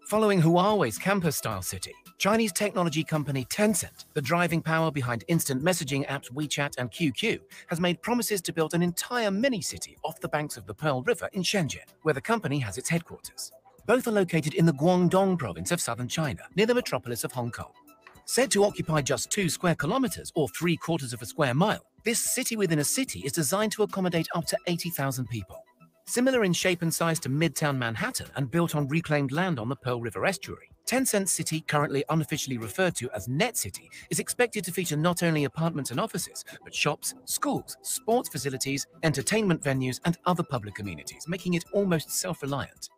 Following 0.08 0.39
Huawei's 0.39 1.00
campus 1.00 1.36
style 1.36 1.63
city, 1.63 1.91
Chinese 2.20 2.52
technology 2.52 3.04
company 3.04 3.44
Tencent, 3.46 4.06
the 4.13 4.22
driving 4.22 4.62
power 4.62 4.91
behind 4.91 5.24
instant 5.30 5.63
messaging 5.63 6.08
apps 6.08 6.32
WeChat 6.32 6.78
and 6.78 6.91
QQ, 6.91 7.39
has 7.70 7.80
made 7.80 8.04
promises 8.04 8.39
to 8.44 8.54
build 8.54 8.76
an 8.76 8.84
entire 8.84 9.32
mini 9.32 9.62
city 9.62 9.98
off 10.04 10.20
the 10.20 10.28
banks 10.28 10.58
of 10.58 10.68
the 10.68 10.76
Pearl 10.76 11.02
River 11.02 11.28
in 11.34 11.41
Shenzhen, 11.41 11.88
where 12.04 12.13
the 12.13 12.22
company 12.22 12.60
has 12.60 12.78
its 12.78 12.88
headquarters. 12.88 13.52
Both 13.88 14.08
are 14.08 14.12
located 14.12 14.54
in 14.54 14.68
the 14.68 14.74
Guangdong 14.74 15.39
province 15.39 15.72
of 15.72 15.82
southern 15.82 16.08
China, 16.08 16.44
near 16.56 16.68
the 16.68 16.76
metropolis 16.76 17.24
of 17.24 17.32
Hong 17.32 17.50
Kong. 17.50 17.72
Said 18.26 18.52
to 18.52 18.63
occupy 18.63 19.02
just 19.02 19.32
two 19.32 19.50
square 19.50 19.76
kilometers 19.76 20.32
or 20.36 20.48
three 20.50 20.78
quarters 20.78 21.13
of 21.13 21.24
a 21.24 21.26
square 21.26 21.56
mile, 21.56 21.84
this 22.04 22.20
city 22.20 22.56
within 22.56 22.78
a 22.78 22.84
city 22.84 23.22
is 23.22 23.32
designed 23.32 23.72
to 23.72 23.82
accommodate 23.82 24.28
up 24.36 24.46
to 24.46 24.58
80,000 24.68 25.28
people. 25.30 25.63
Similar 26.08 26.44
in 26.44 26.54
shape 26.54 26.84
and 26.84 26.94
size 26.94 27.20
to 27.22 27.30
Midtown 27.30 27.78
Manhattan 27.78 28.28
and 28.36 28.52
built 28.52 28.76
on 28.76 28.88
reclaimed 28.88 29.32
land 29.32 29.58
on 29.58 29.70
the 29.70 29.76
Pearl 29.76 30.00
River 30.00 30.24
estuary, 30.24 30.70
Tencent 30.86 31.28
City, 31.28 31.62
currently 31.62 32.06
unofficially 32.10 32.60
referred 32.60 32.96
to 32.98 33.10
as 33.10 33.28
Net 33.28 33.58
City, 33.58 33.89
is 34.12 34.20
expected 34.20 34.63
to 34.63 34.72
feature 34.72 34.96
not 34.96 35.24
only 35.24 35.46
apartments 35.46 35.89
and 35.89 36.00
offices, 36.00 36.46
but 36.63 36.76
shops, 36.76 37.15
schools, 37.26 37.76
sports 37.82 38.30
facilities, 38.30 38.86
entertainment 39.02 39.63
venues, 39.63 40.00
and 40.06 40.15
other 40.28 40.44
public 40.44 40.78
amenities, 40.78 41.28
making 41.28 41.56
it 41.56 41.65
almost 41.74 42.12
self 42.12 42.44
reliant. 42.44 42.89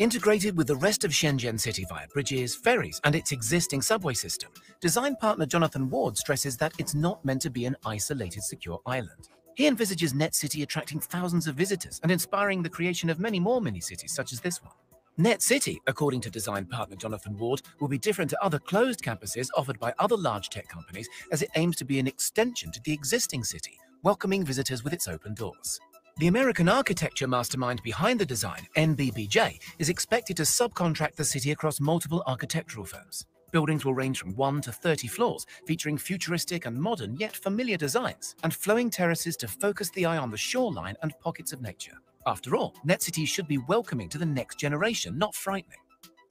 Integrated 0.00 0.56
with 0.56 0.66
the 0.66 0.76
rest 0.76 1.04
of 1.04 1.12
Shenzhen 1.12 1.60
City 1.60 1.86
via 1.88 2.08
bridges, 2.08 2.56
ferries, 2.56 3.00
and 3.04 3.14
its 3.14 3.30
existing 3.30 3.80
subway 3.80 4.14
system, 4.14 4.50
design 4.80 5.14
partner 5.14 5.46
Jonathan 5.46 5.88
Ward 5.88 6.18
stresses 6.18 6.56
that 6.56 6.74
it's 6.78 6.96
not 6.96 7.24
meant 7.24 7.42
to 7.42 7.50
be 7.50 7.64
an 7.64 7.76
isolated, 7.86 8.42
secure 8.42 8.80
island. 8.86 9.28
He 9.56 9.66
envisages 9.66 10.12
Net 10.12 10.34
City 10.34 10.62
attracting 10.62 11.00
thousands 11.00 11.46
of 11.46 11.54
visitors 11.54 11.98
and 12.02 12.12
inspiring 12.12 12.62
the 12.62 12.68
creation 12.68 13.08
of 13.08 13.18
many 13.18 13.40
more 13.40 13.62
mini 13.62 13.80
cities 13.80 14.12
such 14.12 14.34
as 14.34 14.40
this 14.40 14.62
one. 14.62 14.74
Net 15.16 15.40
City, 15.40 15.80
according 15.86 16.20
to 16.20 16.30
design 16.30 16.66
partner 16.66 16.94
Jonathan 16.94 17.38
Ward, 17.38 17.62
will 17.80 17.88
be 17.88 17.96
different 17.96 18.28
to 18.30 18.44
other 18.44 18.58
closed 18.58 19.00
campuses 19.02 19.48
offered 19.56 19.80
by 19.80 19.94
other 19.98 20.16
large 20.16 20.50
tech 20.50 20.68
companies 20.68 21.08
as 21.32 21.40
it 21.40 21.48
aims 21.56 21.74
to 21.76 21.86
be 21.86 21.98
an 21.98 22.06
extension 22.06 22.70
to 22.70 22.82
the 22.84 22.92
existing 22.92 23.42
city, 23.42 23.78
welcoming 24.02 24.44
visitors 24.44 24.84
with 24.84 24.92
its 24.92 25.08
open 25.08 25.32
doors. 25.32 25.80
The 26.18 26.26
American 26.26 26.68
architecture 26.68 27.26
mastermind 27.26 27.82
behind 27.82 28.20
the 28.20 28.26
design, 28.26 28.66
NBBJ, 28.76 29.58
is 29.78 29.88
expected 29.88 30.36
to 30.36 30.42
subcontract 30.42 31.14
the 31.14 31.24
city 31.24 31.50
across 31.50 31.80
multiple 31.80 32.22
architectural 32.26 32.84
firms. 32.84 33.24
Buildings 33.52 33.84
will 33.84 33.94
range 33.94 34.18
from 34.18 34.34
1 34.34 34.60
to 34.62 34.72
30 34.72 35.08
floors, 35.08 35.46
featuring 35.66 35.98
futuristic 35.98 36.66
and 36.66 36.76
modern 36.76 37.16
yet 37.16 37.36
familiar 37.36 37.76
designs, 37.76 38.34
and 38.42 38.52
flowing 38.52 38.90
terraces 38.90 39.36
to 39.38 39.48
focus 39.48 39.90
the 39.90 40.06
eye 40.06 40.18
on 40.18 40.30
the 40.30 40.36
shoreline 40.36 40.96
and 41.02 41.18
pockets 41.20 41.52
of 41.52 41.62
nature. 41.62 41.98
After 42.26 42.56
all, 42.56 42.74
NetCity 42.86 43.26
should 43.26 43.46
be 43.46 43.58
welcoming 43.58 44.08
to 44.08 44.18
the 44.18 44.26
next 44.26 44.58
generation, 44.58 45.16
not 45.16 45.34
frightening. 45.34 45.78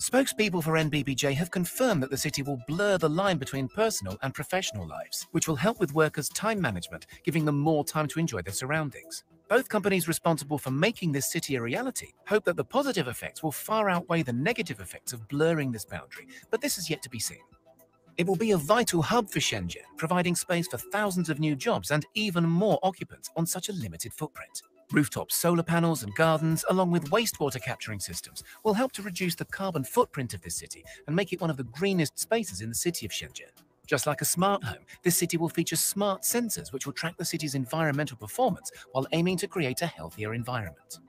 Spokespeople 0.01 0.61
for 0.61 0.73
NBBJ 0.73 1.33
have 1.35 1.51
confirmed 1.51 2.03
that 2.03 2.09
the 2.09 2.17
city 2.17 2.41
will 2.41 2.59
blur 2.67 2.97
the 2.97 3.09
line 3.09 3.37
between 3.37 3.69
personal 3.69 4.17
and 4.21 4.33
professional 4.33 4.85
lives, 4.85 5.25
which 5.31 5.47
will 5.47 5.55
help 5.55 5.79
with 5.79 5.93
workers' 5.93 6.27
time 6.27 6.59
management, 6.59 7.05
giving 7.23 7.45
them 7.45 7.57
more 7.57 7.85
time 7.85 8.07
to 8.09 8.19
enjoy 8.19 8.41
their 8.41 8.53
surroundings. 8.53 9.23
Both 9.47 9.69
companies 9.69 10.07
responsible 10.07 10.57
for 10.57 10.71
making 10.71 11.11
this 11.11 11.31
city 11.31 11.55
a 11.55 11.61
reality 11.61 12.13
hope 12.27 12.45
that 12.45 12.57
the 12.57 12.65
positive 12.65 13.07
effects 13.07 13.43
will 13.43 13.51
far 13.51 13.89
outweigh 13.89 14.23
the 14.23 14.33
negative 14.33 14.79
effects 14.79 15.13
of 15.13 15.27
blurring 15.27 15.71
this 15.71 15.85
boundary, 15.85 16.27
but 16.49 16.61
this 16.61 16.79
is 16.79 16.89
yet 16.89 17.03
to 17.03 17.09
be 17.11 17.19
seen. 17.19 17.43
It 18.17 18.25
will 18.25 18.37
be 18.37 18.51
a 18.51 18.57
vital 18.57 19.03
hub 19.03 19.29
for 19.29 19.39
Shenzhen, 19.39 19.83
providing 19.97 20.35
space 20.35 20.67
for 20.67 20.77
thousands 20.77 21.29
of 21.29 21.39
new 21.39 21.55
jobs 21.55 21.91
and 21.91 22.05
even 22.15 22.45
more 22.45 22.79
occupants 22.81 23.29
on 23.35 23.45
such 23.45 23.69
a 23.69 23.73
limited 23.73 24.13
footprint. 24.13 24.63
Rooftop 24.91 25.31
solar 25.31 25.63
panels 25.63 26.01
and 26.01 26.15
gardens, 26.15 26.65
along 26.69 26.89
with 26.91 27.11
wastewater 27.11 27.61
capturing 27.61 27.99
systems, 27.99 28.43
will 28.63 28.73
help 28.73 28.93
to 28.93 29.03
reduce 29.03 29.35
the 29.35 29.45
carbon 29.45 29.83
footprint 29.83 30.33
of 30.33 30.41
this 30.41 30.55
city 30.55 30.83
and 31.05 31.15
make 31.15 31.33
it 31.33 31.41
one 31.41 31.49
of 31.51 31.57
the 31.57 31.63
greenest 31.65 32.17
spaces 32.17 32.61
in 32.61 32.69
the 32.69 32.75
city 32.75 33.05
of 33.05 33.11
Shenzhen. 33.11 33.51
Just 33.85 34.07
like 34.07 34.21
a 34.21 34.25
smart 34.25 34.63
home, 34.63 34.83
this 35.03 35.15
city 35.15 35.37
will 35.37 35.49
feature 35.49 35.75
smart 35.75 36.23
sensors 36.23 36.73
which 36.73 36.85
will 36.85 36.93
track 36.93 37.17
the 37.17 37.25
city's 37.25 37.55
environmental 37.55 38.17
performance 38.17 38.71
while 38.91 39.07
aiming 39.11 39.37
to 39.37 39.47
create 39.47 39.81
a 39.81 39.87
healthier 39.87 40.33
environment. 40.33 40.99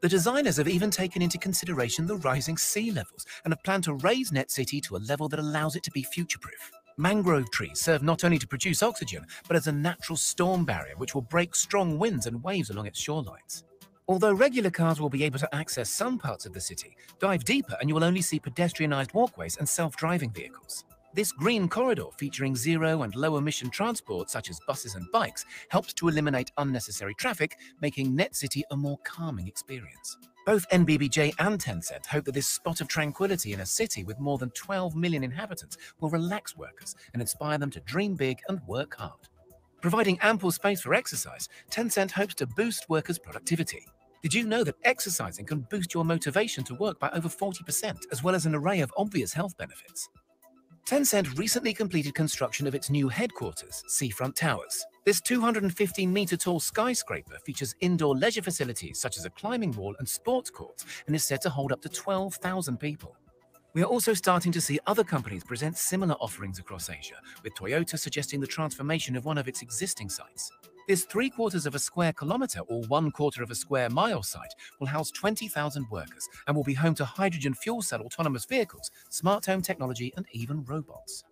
The 0.00 0.08
designers 0.08 0.56
have 0.58 0.68
even 0.68 0.90
taken 0.90 1.22
into 1.22 1.38
consideration 1.38 2.06
the 2.06 2.16
rising 2.16 2.58
sea 2.58 2.90
levels 2.90 3.26
and 3.44 3.52
have 3.52 3.62
planned 3.62 3.84
to 3.84 3.94
raise 3.94 4.32
Net 4.32 4.50
City 4.50 4.80
to 4.82 4.96
a 4.96 4.98
level 4.98 5.28
that 5.28 5.40
allows 5.40 5.76
it 5.76 5.82
to 5.84 5.90
be 5.90 6.02
future 6.02 6.38
proof. 6.38 6.70
Mangrove 6.98 7.50
trees 7.50 7.80
serve 7.80 8.02
not 8.02 8.24
only 8.24 8.38
to 8.38 8.46
produce 8.46 8.82
oxygen, 8.82 9.24
but 9.46 9.56
as 9.56 9.66
a 9.66 9.72
natural 9.72 10.16
storm 10.16 10.64
barrier 10.64 10.94
which 10.96 11.14
will 11.14 11.22
break 11.22 11.54
strong 11.54 11.98
winds 11.98 12.26
and 12.26 12.42
waves 12.42 12.70
along 12.70 12.86
its 12.86 13.02
shorelines. 13.02 13.62
Although 14.08 14.34
regular 14.34 14.70
cars 14.70 15.00
will 15.00 15.10
be 15.10 15.24
able 15.24 15.38
to 15.38 15.54
access 15.54 15.90
some 15.90 16.18
parts 16.18 16.46
of 16.46 16.52
the 16.52 16.60
city, 16.60 16.96
dive 17.18 17.44
deeper 17.44 17.76
and 17.80 17.88
you 17.88 17.94
will 17.94 18.04
only 18.04 18.22
see 18.22 18.38
pedestrianised 18.38 19.14
walkways 19.14 19.56
and 19.56 19.68
self 19.68 19.96
driving 19.96 20.30
vehicles. 20.30 20.84
This 21.16 21.32
green 21.32 21.66
corridor 21.66 22.08
featuring 22.18 22.54
zero 22.54 23.00
and 23.00 23.14
low 23.16 23.38
emission 23.38 23.70
transport 23.70 24.28
such 24.28 24.50
as 24.50 24.60
buses 24.66 24.96
and 24.96 25.10
bikes 25.12 25.46
helps 25.70 25.94
to 25.94 26.08
eliminate 26.08 26.52
unnecessary 26.58 27.14
traffic, 27.14 27.56
making 27.80 28.14
Net 28.14 28.36
City 28.36 28.62
a 28.70 28.76
more 28.76 28.98
calming 28.98 29.48
experience. 29.48 30.18
Both 30.44 30.68
NBBJ 30.68 31.32
and 31.38 31.58
Tencent 31.58 32.04
hope 32.04 32.26
that 32.26 32.34
this 32.34 32.46
spot 32.46 32.82
of 32.82 32.88
tranquility 32.88 33.54
in 33.54 33.60
a 33.60 33.66
city 33.66 34.04
with 34.04 34.20
more 34.20 34.36
than 34.36 34.50
12 34.50 34.94
million 34.94 35.24
inhabitants 35.24 35.78
will 36.00 36.10
relax 36.10 36.54
workers 36.54 36.94
and 37.14 37.22
inspire 37.22 37.56
them 37.56 37.70
to 37.70 37.80
dream 37.80 38.14
big 38.14 38.38
and 38.50 38.60
work 38.66 38.94
hard. 38.98 39.30
Providing 39.80 40.18
ample 40.20 40.50
space 40.50 40.82
for 40.82 40.92
exercise, 40.92 41.48
Tencent 41.70 42.10
hopes 42.10 42.34
to 42.34 42.46
boost 42.46 42.90
workers' 42.90 43.18
productivity. 43.18 43.86
Did 44.22 44.34
you 44.34 44.46
know 44.46 44.64
that 44.64 44.76
exercising 44.84 45.46
can 45.46 45.66
boost 45.70 45.94
your 45.94 46.04
motivation 46.04 46.62
to 46.64 46.74
work 46.74 47.00
by 47.00 47.08
over 47.14 47.30
40%, 47.30 48.02
as 48.12 48.22
well 48.22 48.34
as 48.34 48.44
an 48.44 48.54
array 48.54 48.80
of 48.80 48.92
obvious 48.98 49.32
health 49.32 49.56
benefits? 49.56 50.10
Tencent 50.86 51.36
recently 51.36 51.74
completed 51.74 52.14
construction 52.14 52.64
of 52.68 52.74
its 52.76 52.90
new 52.90 53.08
headquarters, 53.08 53.82
Seafront 53.88 54.36
Towers. 54.36 54.86
This 55.04 55.20
215 55.20 56.12
meter 56.12 56.36
tall 56.36 56.60
skyscraper 56.60 57.38
features 57.44 57.74
indoor 57.80 58.16
leisure 58.16 58.40
facilities 58.40 59.00
such 59.00 59.18
as 59.18 59.24
a 59.24 59.30
climbing 59.30 59.72
wall 59.72 59.96
and 59.98 60.08
sports 60.08 60.48
courts 60.48 60.86
and 61.08 61.16
is 61.16 61.24
said 61.24 61.40
to 61.40 61.50
hold 61.50 61.72
up 61.72 61.82
to 61.82 61.88
12,000 61.88 62.78
people. 62.78 63.16
We 63.74 63.82
are 63.82 63.86
also 63.86 64.14
starting 64.14 64.52
to 64.52 64.60
see 64.60 64.78
other 64.86 65.02
companies 65.02 65.42
present 65.42 65.76
similar 65.76 66.14
offerings 66.20 66.60
across 66.60 66.88
Asia, 66.88 67.16
with 67.42 67.56
Toyota 67.56 67.98
suggesting 67.98 68.38
the 68.38 68.46
transformation 68.46 69.16
of 69.16 69.24
one 69.24 69.38
of 69.38 69.48
its 69.48 69.62
existing 69.62 70.08
sites. 70.08 70.52
This 70.86 71.04
three 71.04 71.30
quarters 71.30 71.66
of 71.66 71.74
a 71.74 71.80
square 71.80 72.12
kilometre 72.12 72.60
or 72.60 72.82
one 72.84 73.10
quarter 73.10 73.42
of 73.42 73.50
a 73.50 73.56
square 73.56 73.90
mile 73.90 74.22
site 74.22 74.54
will 74.78 74.86
house 74.86 75.10
20,000 75.10 75.84
workers 75.90 76.28
and 76.46 76.56
will 76.56 76.62
be 76.62 76.74
home 76.74 76.94
to 76.94 77.04
hydrogen 77.04 77.54
fuel 77.54 77.82
cell 77.82 78.02
autonomous 78.02 78.44
vehicles, 78.44 78.92
smart 79.10 79.46
home 79.46 79.62
technology, 79.62 80.12
and 80.16 80.26
even 80.30 80.62
robots. 80.64 81.24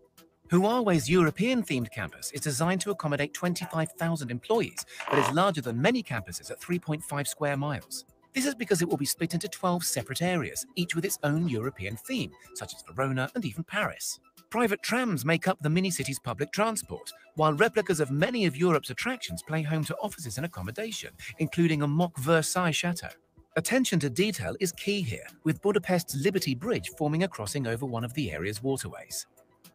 Huawei's 0.50 1.08
European 1.08 1.62
themed 1.62 1.92
campus 1.92 2.32
is 2.32 2.40
designed 2.40 2.80
to 2.80 2.90
accommodate 2.90 3.32
25,000 3.32 4.28
employees, 4.28 4.84
but 5.08 5.20
is 5.20 5.30
larger 5.30 5.60
than 5.60 5.80
many 5.80 6.02
campuses 6.02 6.50
at 6.50 6.60
3.5 6.60 7.26
square 7.28 7.56
miles. 7.56 8.04
This 8.34 8.46
is 8.46 8.56
because 8.56 8.82
it 8.82 8.88
will 8.88 8.96
be 8.96 9.06
split 9.06 9.34
into 9.34 9.48
12 9.48 9.84
separate 9.84 10.20
areas, 10.20 10.66
each 10.74 10.96
with 10.96 11.04
its 11.04 11.20
own 11.22 11.48
European 11.48 11.96
theme, 11.96 12.32
such 12.54 12.74
as 12.74 12.82
Verona 12.92 13.30
and 13.36 13.44
even 13.44 13.62
Paris. 13.62 14.18
Private 14.50 14.82
trams 14.82 15.24
make 15.24 15.48
up 15.48 15.58
the 15.60 15.70
mini 15.70 15.90
city's 15.90 16.18
public 16.18 16.52
transport, 16.52 17.12
while 17.34 17.54
replicas 17.54 18.00
of 18.00 18.10
many 18.10 18.46
of 18.46 18.56
Europe's 18.56 18.90
attractions 18.90 19.42
play 19.42 19.62
home 19.62 19.84
to 19.84 19.96
offices 19.96 20.36
and 20.36 20.46
accommodation, 20.46 21.10
including 21.38 21.82
a 21.82 21.86
mock 21.86 22.16
Versailles 22.18 22.70
chateau. 22.70 23.08
Attention 23.56 23.98
to 24.00 24.10
detail 24.10 24.56
is 24.60 24.72
key 24.72 25.02
here, 25.02 25.26
with 25.44 25.62
Budapest's 25.62 26.16
Liberty 26.16 26.54
Bridge 26.54 26.90
forming 26.96 27.22
a 27.22 27.28
crossing 27.28 27.66
over 27.66 27.86
one 27.86 28.04
of 28.04 28.14
the 28.14 28.30
area's 28.32 28.62
waterways. 28.62 29.26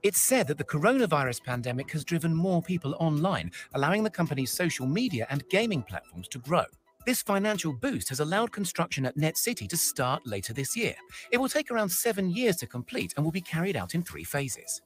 It's 0.02 0.22
said 0.22 0.48
that 0.48 0.58
the 0.58 0.64
coronavirus 0.64 1.44
pandemic 1.44 1.92
has 1.92 2.06
driven 2.06 2.34
more 2.34 2.62
people 2.62 2.96
online, 3.00 3.52
allowing 3.74 4.04
the 4.04 4.10
company's 4.10 4.52
social 4.52 4.88
media 4.88 5.28
and 5.30 5.48
gaming 5.50 5.84
platforms 5.84 6.30
to 6.30 6.40
grow. 6.40 6.64
This 7.10 7.24
financial 7.24 7.74
boost 7.74 8.10
has 8.10 8.20
allowed 8.20 8.52
construction 8.52 9.04
at 9.04 9.18
Net 9.18 9.36
City 9.36 9.68
to 9.70 9.76
start 9.76 10.28
later 10.28 10.54
this 10.54 10.78
year. 10.78 10.94
It 11.32 11.40
will 11.40 11.50
take 11.50 11.72
around 11.72 11.90
seven 11.90 12.30
years 12.30 12.56
to 12.58 12.68
complete 12.68 13.16
and 13.16 13.26
will 13.26 13.32
be 13.32 13.42
carried 13.42 13.76
out 13.76 13.96
in 13.96 14.04
three 14.04 14.24
phases. 14.24 14.84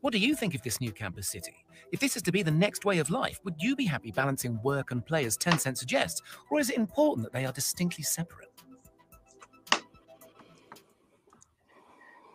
What 0.00 0.14
do 0.14 0.18
you 0.18 0.34
think 0.34 0.54
of 0.54 0.62
this 0.62 0.80
new 0.80 0.92
campus 0.92 1.28
city? 1.28 1.66
If 1.92 2.00
this 2.00 2.16
is 2.16 2.22
to 2.22 2.32
be 2.32 2.42
the 2.42 2.50
next 2.50 2.86
way 2.86 3.00
of 3.00 3.10
life, 3.10 3.38
would 3.44 3.56
you 3.58 3.76
be 3.76 3.84
happy 3.84 4.10
balancing 4.12 4.58
work 4.62 4.92
and 4.92 5.04
play 5.04 5.26
as 5.26 5.36
Tencent 5.36 5.76
suggests, 5.76 6.22
or 6.50 6.58
is 6.58 6.70
it 6.70 6.78
important 6.78 7.26
that 7.26 7.34
they 7.34 7.44
are 7.44 7.52
distinctly 7.52 8.02
separate? 8.02 8.48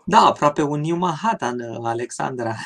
Da, 0.05 0.19
aproape 0.19 0.61
un 0.61 0.79
New 0.79 0.95
Manhattan, 0.95 1.59
Alexandra. 1.83 2.53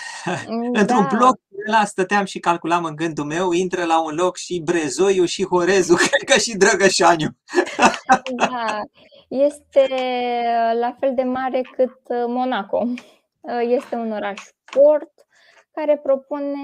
Mm, 0.47 0.73
Într-un 0.73 1.07
Da, 1.09 1.17
bloc, 1.17 1.39
ăla 1.67 1.85
stăteam 1.85 2.25
și 2.25 2.39
calculam 2.39 2.83
în 2.83 2.95
gândul 2.95 3.25
meu, 3.25 3.51
intră 3.51 3.83
la 3.85 4.03
un 4.03 4.15
loc 4.15 4.35
și 4.37 4.61
Brezoiu 4.65 5.25
și 5.25 5.45
Horezu, 5.45 5.95
cred 6.07 6.23
că 6.25 6.39
și 6.39 6.57
Drăgășaniu. 6.57 7.27
da. 8.35 8.81
Este 9.27 9.87
la 10.79 10.95
fel 10.99 11.13
de 11.15 11.23
mare 11.23 11.61
cât 11.61 11.99
uh, 12.07 12.23
Monaco. 12.27 12.83
Uh, 13.39 13.61
Este 13.67 13.95
un 13.95 14.11
oraș 14.11 14.41
port 14.71 15.11
care 15.71 15.97
propune 15.97 16.57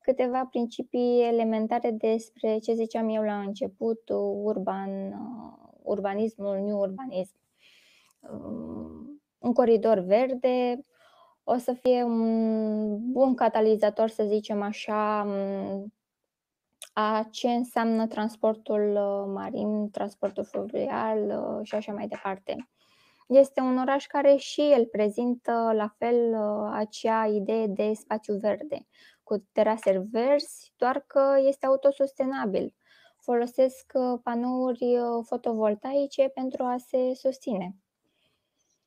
câteva 0.00 0.46
principii 0.50 1.22
elementare 1.32 1.90
despre 1.90 2.58
ce 2.58 2.74
ziceam 2.74 3.08
eu 3.08 3.22
la 3.22 3.38
început, 3.38 4.00
urban, 4.42 4.90
uh, 5.06 5.68
urbanismul, 5.82 6.56
new 6.56 6.78
urbanism. 6.78 7.36
Um, 9.38 9.48
Un 9.48 9.52
coridor 9.52 9.98
verde 9.98 10.84
o 11.50 11.56
să 11.56 11.72
fie 11.72 12.02
un 12.02 13.12
bun 13.12 13.34
catalizator, 13.34 14.08
să 14.08 14.24
zicem 14.24 14.62
așa, 14.62 15.22
um, 15.26 15.92
a 16.92 17.26
ce 17.30 17.48
înseamnă 17.48 18.06
transportul 18.06 18.90
uh, 18.90 19.32
marin, 19.34 19.90
transportul 19.90 20.44
fluvial 20.44 21.18
uh, 21.18 21.66
și 21.66 21.74
așa 21.74 21.92
mai 21.92 22.08
departe. 22.08 22.68
este 23.26 23.60
un 23.60 23.78
oraș 23.78 24.06
care 24.06 24.36
și 24.36 24.60
el 24.60 24.86
prezintă 24.86 25.70
la 25.74 25.94
fel 25.98 26.34
acea 26.72 27.26
idee 27.26 27.66
de 27.66 27.92
spațiu 27.94 28.34
verde, 28.34 28.86
cu 29.22 29.46
terase 29.52 30.06
verzi, 30.10 30.72
doar 30.76 31.04
că 31.06 31.36
este 31.46 31.66
autosustenabil. 31.66 32.74
Folosesc 33.18 33.92
panouri 34.22 34.96
fotovoltaice 35.22 36.28
pentru 36.28 36.64
a 36.64 36.76
se 36.76 37.14
susține. 37.14 37.76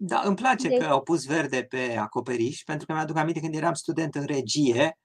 Da, 0.04 0.22
îmi 0.26 0.36
place 0.36 0.68
de... 0.68 0.78
că 0.78 0.86
au 0.86 1.02
pus 1.02 1.26
verde 1.26 1.64
pe 1.64 1.96
acoperiș, 1.98 2.64
pentru 2.64 2.86
că 2.86 2.94
mi-aduc 2.94 3.18
aminte 3.18 3.40
când 3.40 3.56
eram 3.56 3.74
student 3.74 4.16
în 4.16 4.26
regie 4.26 5.00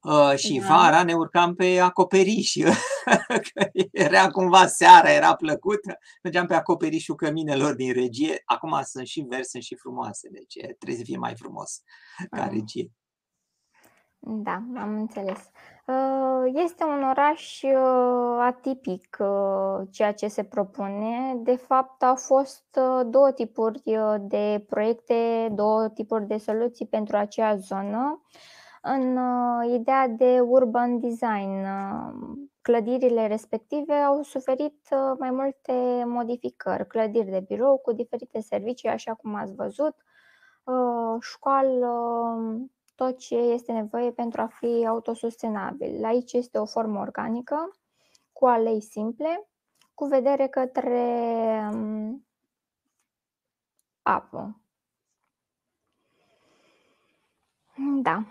uh, 0.00 0.36
și 0.36 0.58
da. 0.58 0.66
vara 0.66 1.02
ne 1.02 1.14
urcam 1.14 1.54
pe 1.54 1.78
acoperiș. 1.78 2.54
era 3.92 4.30
cumva 4.30 4.66
seara, 4.66 5.10
era 5.10 5.34
plăcută. 5.34 5.98
Mergeam 6.22 6.46
pe 6.46 6.54
acoperișul 6.54 7.14
căminelor 7.14 7.74
din 7.74 7.92
regie. 7.92 8.42
Acum 8.44 8.80
sunt 8.84 9.06
și 9.06 9.20
verzi, 9.20 9.50
sunt 9.50 9.62
și 9.62 9.74
frumoase, 9.74 10.28
deci 10.28 10.56
trebuie 10.78 10.98
să 10.98 11.04
fie 11.04 11.18
mai 11.18 11.34
frumos 11.36 11.82
ca 12.30 12.46
regie. 12.46 12.90
Da, 14.18 14.64
am 14.76 14.96
înțeles. 14.96 15.50
Uh, 15.92 16.50
este 16.54 16.84
un 16.84 17.02
oraș 17.02 17.62
uh, 17.62 18.36
atipic 18.40 19.16
uh, 19.20 19.86
ceea 19.90 20.12
ce 20.12 20.28
se 20.28 20.44
propune. 20.44 21.34
De 21.36 21.56
fapt, 21.56 22.02
au 22.02 22.14
fost 22.14 22.78
două 23.06 23.32
tipuri 23.32 23.82
de 24.20 24.64
proiecte, 24.68 25.48
două 25.54 25.88
tipuri 25.88 26.26
de 26.26 26.36
soluții 26.36 26.86
pentru 26.86 27.16
acea 27.16 27.56
zonă. 27.56 28.22
În 28.82 29.18
ideea 29.74 30.08
de 30.08 30.40
urban 30.40 31.00
design, 31.00 31.66
clădirile 32.60 33.26
respective 33.26 33.94
au 33.94 34.22
suferit 34.22 34.88
mai 35.18 35.30
multe 35.30 36.04
modificări, 36.06 36.86
clădiri 36.86 37.30
de 37.30 37.44
birou 37.48 37.76
cu 37.76 37.92
diferite 37.92 38.40
servicii, 38.40 38.88
așa 38.88 39.14
cum 39.14 39.34
ați 39.34 39.54
văzut, 39.54 39.94
școală, 41.20 41.88
tot 43.02 43.18
ce 43.18 43.34
este 43.34 43.72
nevoie 43.72 44.10
pentru 44.10 44.40
a 44.40 44.46
fi 44.46 44.86
autosustenabil. 44.86 46.04
Aici 46.04 46.32
este 46.32 46.58
o 46.58 46.64
formă 46.64 47.00
organică, 47.00 47.76
cu 48.32 48.46
alei 48.46 48.80
simple, 48.82 49.48
cu 49.94 50.04
vedere 50.04 50.46
către 50.46 51.00
um, 51.72 52.26
apă. 54.02 54.60
Da. 58.02 58.24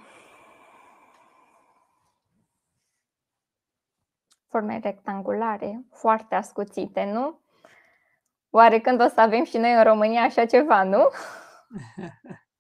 Forme 4.48 4.80
rectangulare, 4.84 5.86
foarte 5.92 6.36
ascuțite, 6.36 7.04
nu? 7.04 7.40
Oare 8.50 8.80
când 8.80 9.02
o 9.02 9.08
să 9.08 9.22
avem 9.22 9.44
și 9.44 9.58
noi 9.58 9.74
în 9.74 9.84
România 9.84 10.22
așa 10.22 10.46
ceva, 10.46 10.84
nu? 10.84 11.10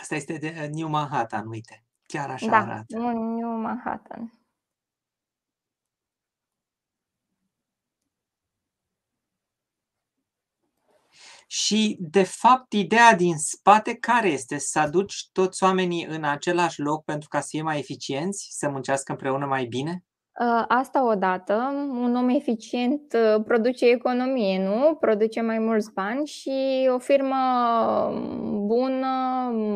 Asta 0.00 0.14
este 0.14 0.38
de 0.38 0.58
uh, 0.62 0.68
New 0.68 0.88
Manhattan, 0.88 1.46
uite. 1.46 1.84
Chiar 2.06 2.30
așa 2.30 2.46
da, 2.46 2.56
arată. 2.56 2.98
New 2.98 3.48
Manhattan. 3.48 4.40
Și, 11.46 11.96
de 12.00 12.22
fapt, 12.22 12.72
ideea 12.72 13.14
din 13.14 13.36
spate 13.36 13.94
care 13.94 14.28
este? 14.28 14.58
Să 14.58 14.78
aduci 14.78 15.28
toți 15.32 15.62
oamenii 15.62 16.04
în 16.04 16.24
același 16.24 16.80
loc 16.80 17.04
pentru 17.04 17.28
ca 17.28 17.40
să 17.40 17.46
fie 17.50 17.62
mai 17.62 17.78
eficienți, 17.78 18.48
să 18.50 18.68
muncească 18.68 19.12
împreună 19.12 19.46
mai 19.46 19.64
bine? 19.64 20.04
Ă, 20.40 20.64
asta 20.68 21.06
odată, 21.06 21.54
un 21.90 22.14
om 22.16 22.28
eficient 22.28 23.12
ă, 23.12 23.40
produce 23.40 23.86
economie, 23.90 24.64
nu? 24.64 24.94
Produce 25.00 25.40
mai 25.40 25.58
mulți 25.58 25.92
bani 25.92 26.26
și 26.26 26.88
o 26.94 26.98
firmă 26.98 27.36
bună, 28.66 29.06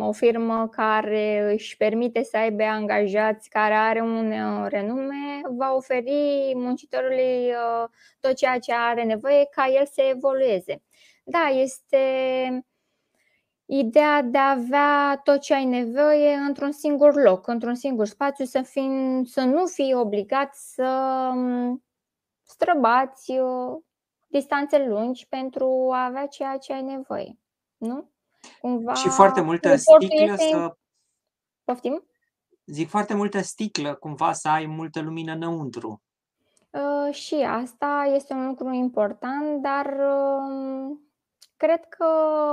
o 0.00 0.12
firmă 0.12 0.68
care 0.70 1.53
își 1.53 1.77
permite 1.77 2.22
să 2.22 2.37
aibă 2.37 2.62
angajați, 2.62 3.48
care 3.48 3.74
are 3.74 4.00
un 4.00 4.33
ă, 4.33 4.68
renume, 4.68 5.40
va 5.57 5.74
oferi 5.74 6.53
muncitorului 6.55 7.53
tot 8.20 8.35
ceea 8.35 8.59
ce 8.59 8.72
are 8.74 9.03
nevoie 9.05 9.46
ca 9.50 9.66
el 9.79 9.87
să 9.87 10.03
evolueze. 10.14 10.83
Da, 11.24 11.48
este 11.62 11.98
ideea 13.66 14.22
de 14.22 14.38
a 14.38 14.50
avea 14.50 15.20
tot 15.24 15.40
ce 15.40 15.55
ai 15.55 15.64
nevoie 15.64 16.35
într-un 16.35 16.72
singur 16.72 17.14
loc, 17.22 17.46
într-un 17.46 17.74
singur 17.74 18.07
spațiu, 18.07 18.44
să, 18.44 18.62
fii, 18.62 19.22
să 19.24 19.40
nu 19.40 19.66
fii 19.66 19.94
obligat 19.94 20.55
să 20.55 21.31
mm, 21.35 21.85
străbați 22.42 23.31
uh, 23.31 23.83
distanțe 24.27 24.87
lungi 24.87 25.27
pentru 25.29 25.90
a 25.92 26.05
avea 26.05 26.27
ceea 26.27 26.59
ce 26.59 26.72
ai 26.72 26.83
nevoie. 26.83 27.38
Nu? 27.77 28.11
Cumva, 28.61 28.94
și 28.94 29.09
foarte 29.09 29.40
multă 29.40 29.77
sticlă 29.77 30.22
este... 30.22 30.48
să... 30.50 30.77
Poftim? 31.64 32.05
Zic 32.66 32.88
foarte 32.88 33.14
multă 33.14 33.40
sticlă, 33.40 33.94
cumva 33.94 34.33
să 34.33 34.48
ai 34.48 34.66
multă 34.66 35.00
lumină 35.00 35.33
înăuntru. 35.33 36.03
Uh, 36.70 37.14
și 37.14 37.35
asta 37.35 38.11
este 38.14 38.33
un 38.33 38.46
lucru 38.46 38.72
important, 38.72 39.62
dar 39.62 39.87
uh, 39.87 40.96
Cred 41.56 41.84
că 41.88 42.04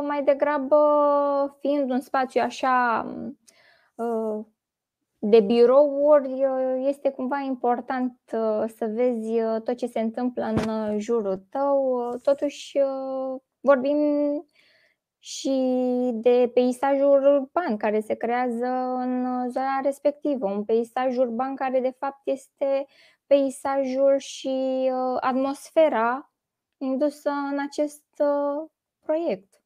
mai 0.07 0.23
degrabă, 0.23 0.77
fiind 1.59 1.89
un 1.89 1.99
spațiu 1.99 2.41
așa 2.41 3.05
uh, 3.95 4.45
de 5.19 5.39
birouri, 5.39 6.45
uh, 6.45 6.85
este 6.87 7.11
cumva 7.11 7.39
important 7.39 8.19
uh, 8.33 8.63
să 8.75 8.85
vezi 8.85 9.39
tot 9.63 9.75
ce 9.75 9.87
se 9.87 9.99
întâmplă 9.99 10.43
în 10.43 10.99
jurul 10.99 11.45
tău. 11.49 11.99
Totuși, 12.23 12.79
vorbim 13.59 13.97
și 15.19 15.51
de 16.13 16.51
peisajul 16.53 17.23
urban 17.23 17.77
care 17.77 17.99
se 17.99 18.13
creează 18.13 18.65
în 18.97 19.25
zona 19.49 19.79
respectivă. 19.83 20.45
Un 20.45 20.63
peisaj 20.63 21.17
urban 21.17 21.55
care, 21.55 21.79
de 21.79 21.95
fapt, 21.99 22.21
este 22.23 22.85
peisajul 23.27 24.17
și 24.17 24.91
atmosfera 25.19 26.31
indusă 26.77 27.29
în 27.29 27.57
acest 27.67 28.03
proiect. 29.11 29.61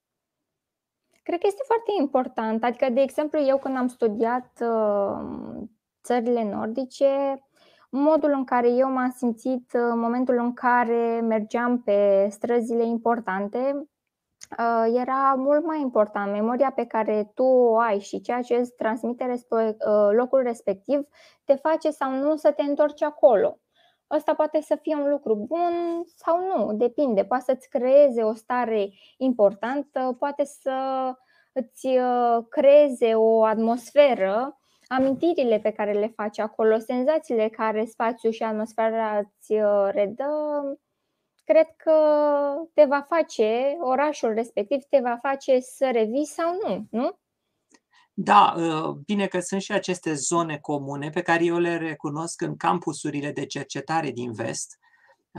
Cred 1.23 1.39
că 1.39 1.47
este 1.47 1.63
foarte 1.65 1.91
important. 1.99 2.63
Adică, 2.63 2.89
de 2.89 3.01
exemplu, 3.01 3.39
eu 3.39 3.57
când 3.57 3.77
am 3.77 3.87
studiat 3.87 4.51
uh, 4.61 5.63
țările 6.03 6.43
nordice, 6.43 7.39
modul 7.89 8.31
în 8.31 8.43
care 8.43 8.69
eu 8.69 8.91
m-am 8.91 9.11
simțit 9.15 9.73
uh, 9.73 9.81
în 9.91 9.99
momentul 9.99 10.37
în 10.37 10.53
care 10.53 11.19
mergeam 11.21 11.81
pe 11.81 12.27
străzile 12.29 12.83
importante 12.85 13.87
uh, 14.59 14.93
era 14.99 15.33
mult 15.37 15.65
mai 15.65 15.81
important. 15.81 16.31
Memoria 16.31 16.71
pe 16.71 16.85
care 16.85 17.31
tu 17.33 17.43
o 17.43 17.79
ai 17.79 17.99
și 17.99 18.21
ceea 18.21 18.41
ce 18.41 18.55
îți 18.55 18.75
transmite 18.75 19.45
locul 20.11 20.41
respectiv 20.41 21.07
te 21.43 21.55
face 21.55 21.89
sau 21.89 22.11
nu 22.11 22.35
să 22.35 22.51
te 22.51 22.61
întorci 22.61 23.01
acolo. 23.01 23.59
Ăsta 24.11 24.33
poate 24.35 24.61
să 24.61 24.77
fie 24.81 24.95
un 24.95 25.09
lucru 25.09 25.35
bun 25.35 26.03
sau 26.15 26.39
nu, 26.39 26.73
depinde. 26.73 27.25
Poate 27.25 27.43
să-ți 27.43 27.69
creeze 27.69 28.23
o 28.23 28.33
stare 28.33 28.89
importantă, 29.17 30.15
poate 30.19 30.43
să 30.43 30.73
îți 31.53 31.87
uh, 31.87 32.45
creeze 32.49 33.15
o 33.15 33.43
atmosferă, 33.43 34.59
amintirile 34.87 35.59
pe 35.59 35.71
care 35.71 35.91
le 35.91 36.07
faci 36.07 36.39
acolo, 36.39 36.77
senzațiile 36.77 37.49
care 37.49 37.85
spațiul 37.85 38.31
și 38.31 38.43
atmosfera 38.43 39.17
îți 39.17 39.53
uh, 39.53 39.87
redă, 39.91 40.25
cred 41.45 41.67
că 41.77 41.93
te 42.73 42.83
va 42.83 43.01
face, 43.01 43.77
orașul 43.81 44.33
respectiv 44.33 44.83
te 44.83 44.99
va 44.99 45.17
face 45.21 45.59
să 45.59 45.89
revii 45.91 46.25
sau 46.25 46.53
nu, 46.67 46.85
nu? 46.91 47.17
Da, 48.17 48.53
ă, 48.57 48.99
bine 49.05 49.27
că 49.27 49.39
sunt 49.39 49.61
și 49.61 49.71
aceste 49.71 50.13
zone 50.13 50.57
comune 50.57 51.09
pe 51.09 51.21
care 51.21 51.43
eu 51.43 51.57
le 51.57 51.77
recunosc 51.77 52.41
în 52.41 52.55
campusurile 52.57 53.31
de 53.31 53.45
cercetare 53.45 54.11
din 54.11 54.31
vest. 54.31 54.79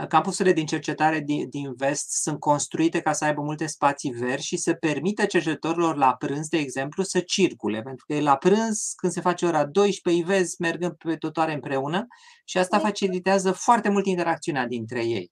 Campusurile 0.07 0.53
din 0.53 0.65
cercetare 0.65 1.19
din 1.49 1.73
vest 1.75 2.11
sunt 2.11 2.39
construite 2.39 3.01
ca 3.01 3.13
să 3.13 3.25
aibă 3.25 3.41
multe 3.41 3.65
spații 3.65 4.11
verzi 4.11 4.45
și 4.45 4.57
să 4.57 4.73
permită 4.73 5.25
cercetătorilor 5.25 5.95
la 5.95 6.15
prânz, 6.15 6.47
de 6.47 6.57
exemplu, 6.57 7.03
să 7.03 7.19
circule. 7.19 7.81
Pentru 7.81 8.05
că 8.05 8.19
la 8.19 8.35
prânz, 8.35 8.93
când 8.95 9.11
se 9.11 9.21
face 9.21 9.45
ora 9.45 9.65
12, 9.65 10.21
îi 10.21 10.35
vezi 10.35 10.55
mergând 10.59 10.93
pe 10.93 11.15
totoare 11.15 11.53
împreună 11.53 12.07
și 12.45 12.57
asta 12.57 12.79
facilitează 12.79 13.51
foarte 13.51 13.89
mult 13.89 14.05
interacțiunea 14.05 14.67
dintre 14.67 15.05
ei. 15.05 15.31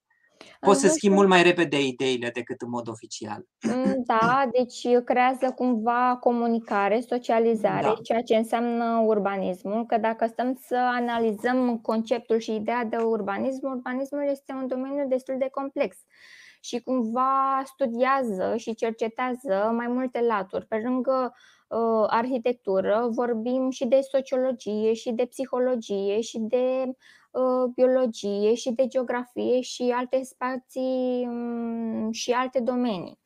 Poți 0.60 0.80
să 0.80 0.88
schimbi 0.88 1.16
mult 1.16 1.28
mai 1.28 1.44
repede 1.44 1.82
ideile 1.82 2.30
decât 2.34 2.62
în 2.62 2.70
mod 2.70 2.88
oficial. 2.88 3.46
Mm, 3.62 4.04
da, 4.06 4.50
deci 4.52 5.04
creează 5.04 5.52
cumva 5.56 6.18
comunicare, 6.20 7.00
socializare, 7.00 7.86
da. 7.86 7.96
ceea 8.04 8.22
ce 8.22 8.36
înseamnă 8.36 9.04
urbanismul. 9.06 9.86
Că 9.86 9.98
dacă 9.98 10.26
stăm 10.28 10.60
să 10.68 10.76
analizăm 10.76 11.78
conceptul 11.78 12.38
și 12.38 12.56
ideea 12.56 12.84
de 12.84 12.98
urbanism, 12.98 13.68
urbanismul 13.68 14.28
este 14.30 14.54
un 14.54 14.68
domeniu 14.68 15.08
destul 15.08 15.36
de 15.40 15.50
complex 15.52 15.98
și 16.66 16.80
cumva 16.80 17.62
studiază 17.66 18.54
și 18.58 18.76
cercetează 18.76 19.72
mai 19.76 19.88
multe 19.88 20.20
laturi. 20.22 20.66
Pe 20.66 20.82
lângă 20.84 21.34
uh, 21.68 22.06
arhitectură 22.08 23.08
vorbim 23.12 23.70
și 23.70 23.86
de 23.86 24.00
sociologie, 24.12 24.94
și 24.94 25.12
de 25.12 25.26
psihologie, 25.26 26.22
și 26.22 26.38
de 26.40 26.92
biologie 27.76 28.54
și 28.54 28.72
de 28.72 28.88
geografie 28.88 29.62
și 29.62 29.94
alte 29.96 30.24
spații 30.24 31.26
mm, 31.26 32.12
și 32.12 32.32
alte 32.32 32.60
domenii. 32.60 33.20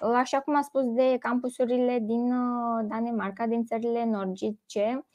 Așa 0.00 0.40
cum 0.40 0.56
a 0.56 0.62
spus 0.62 0.84
de 0.84 1.16
campusurile 1.18 1.98
din 2.02 2.28
Danemarca, 2.88 3.46
din 3.46 3.64
țările 3.64 4.04
nordice, 4.04 5.06